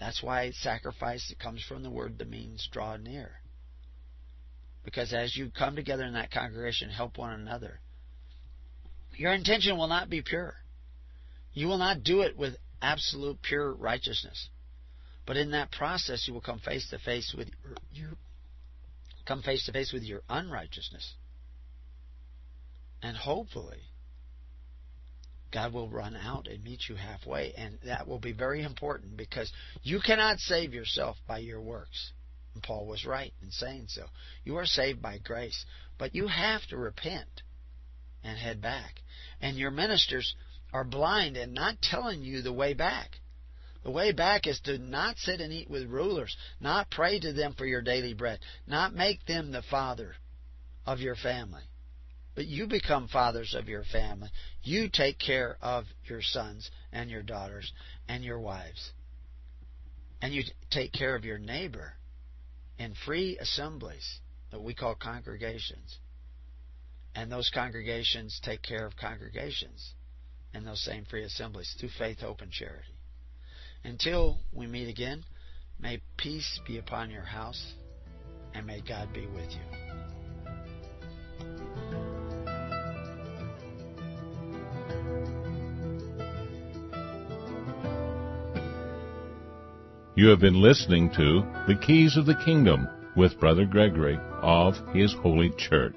That's 0.00 0.22
why 0.22 0.50
sacrifice 0.52 1.32
comes 1.42 1.62
from 1.62 1.82
the 1.82 1.90
word 1.90 2.18
that 2.18 2.28
means 2.28 2.68
draw 2.72 2.96
near. 2.96 3.32
Because 4.84 5.12
as 5.12 5.36
you 5.36 5.50
come 5.50 5.76
together 5.76 6.04
in 6.04 6.14
that 6.14 6.30
congregation, 6.30 6.90
help 6.90 7.16
one 7.16 7.32
another, 7.32 7.80
your 9.16 9.32
intention 9.32 9.76
will 9.76 9.88
not 9.88 10.10
be 10.10 10.22
pure. 10.22 10.54
You 11.52 11.68
will 11.68 11.78
not 11.78 12.02
do 12.02 12.22
it 12.22 12.36
with 12.36 12.56
absolute 12.82 13.40
pure 13.42 13.72
righteousness. 13.72 14.48
But 15.26 15.36
in 15.36 15.52
that 15.52 15.72
process, 15.72 16.26
you 16.26 16.34
will 16.34 16.40
come 16.40 16.58
face 16.58 16.88
to 16.90 16.98
face 16.98 17.34
with 17.36 17.48
your, 17.92 18.10
come 19.26 19.42
face 19.42 19.64
to 19.66 19.72
face 19.72 19.92
with 19.92 20.02
your 20.02 20.20
unrighteousness. 20.28 21.14
And 23.02 23.16
hopefully, 23.16 23.80
God 25.52 25.72
will 25.72 25.88
run 25.88 26.16
out 26.16 26.48
and 26.48 26.62
meet 26.64 26.88
you 26.88 26.96
halfway. 26.96 27.52
And 27.56 27.78
that 27.86 28.06
will 28.06 28.18
be 28.18 28.32
very 28.32 28.62
important 28.62 29.16
because 29.16 29.50
you 29.82 30.00
cannot 30.00 30.38
save 30.40 30.74
yourself 30.74 31.16
by 31.26 31.38
your 31.38 31.60
works. 31.60 32.12
And 32.54 32.62
Paul 32.62 32.86
was 32.86 33.06
right 33.06 33.32
in 33.42 33.50
saying 33.50 33.86
so. 33.88 34.04
You 34.44 34.56
are 34.56 34.66
saved 34.66 35.00
by 35.00 35.18
grace, 35.18 35.64
but 35.98 36.14
you 36.14 36.26
have 36.26 36.66
to 36.68 36.76
repent 36.76 37.42
and 38.24 38.36
head 38.38 38.60
back. 38.60 39.02
And 39.40 39.56
your 39.56 39.70
ministers 39.70 40.34
are 40.72 40.84
blind 40.84 41.36
and 41.36 41.54
not 41.54 41.80
telling 41.82 42.22
you 42.22 42.42
the 42.42 42.52
way 42.52 42.74
back. 42.74 43.20
The 43.84 43.90
way 43.90 44.12
back 44.12 44.46
is 44.46 44.58
to 44.60 44.78
not 44.78 45.18
sit 45.18 45.40
and 45.40 45.52
eat 45.52 45.68
with 45.70 45.84
rulers, 45.90 46.36
not 46.58 46.90
pray 46.90 47.20
to 47.20 47.32
them 47.32 47.52
for 47.54 47.66
your 47.66 47.82
daily 47.82 48.14
bread, 48.14 48.40
not 48.66 48.94
make 48.94 49.26
them 49.26 49.52
the 49.52 49.62
father 49.62 50.16
of 50.86 51.00
your 51.00 51.16
family. 51.16 51.62
but 52.34 52.46
you 52.46 52.66
become 52.66 53.08
fathers 53.08 53.54
of 53.54 53.68
your 53.68 53.84
family. 53.84 54.28
You 54.62 54.88
take 54.92 55.18
care 55.18 55.56
of 55.62 55.84
your 56.04 56.22
sons 56.22 56.70
and 56.92 57.10
your 57.10 57.22
daughters 57.22 57.72
and 58.08 58.24
your 58.24 58.40
wives. 58.40 58.90
And 60.20 60.34
you 60.34 60.42
take 60.70 60.92
care 60.92 61.14
of 61.14 61.24
your 61.24 61.38
neighbor 61.38 61.92
in 62.78 62.94
free 63.06 63.38
assemblies 63.38 64.18
that 64.50 64.62
we 64.62 64.74
call 64.74 64.94
congregations. 64.94 65.98
And 67.14 67.30
those 67.30 67.50
congregations 67.54 68.40
take 68.42 68.62
care 68.62 68.86
of 68.86 68.96
congregations 68.96 69.94
in 70.52 70.64
those 70.64 70.82
same 70.84 71.04
free 71.04 71.22
assemblies 71.24 71.74
through 71.78 71.90
faith, 71.90 72.20
hope, 72.20 72.40
and 72.40 72.50
charity. 72.50 72.94
Until 73.84 74.38
we 74.52 74.66
meet 74.66 74.88
again, 74.88 75.24
may 75.78 76.00
peace 76.16 76.60
be 76.66 76.78
upon 76.78 77.10
your 77.10 77.22
house 77.22 77.74
and 78.54 78.66
may 78.66 78.80
God 78.80 79.12
be 79.12 79.26
with 79.26 79.50
you. 79.50 79.84
You 90.16 90.28
have 90.28 90.38
been 90.38 90.62
listening 90.62 91.10
to 91.16 91.42
The 91.66 91.74
Keys 91.74 92.16
of 92.16 92.24
the 92.24 92.36
Kingdom 92.44 92.88
with 93.16 93.38
Brother 93.40 93.64
Gregory 93.64 94.16
of 94.42 94.74
His 94.94 95.12
Holy 95.12 95.50
Church. 95.58 95.96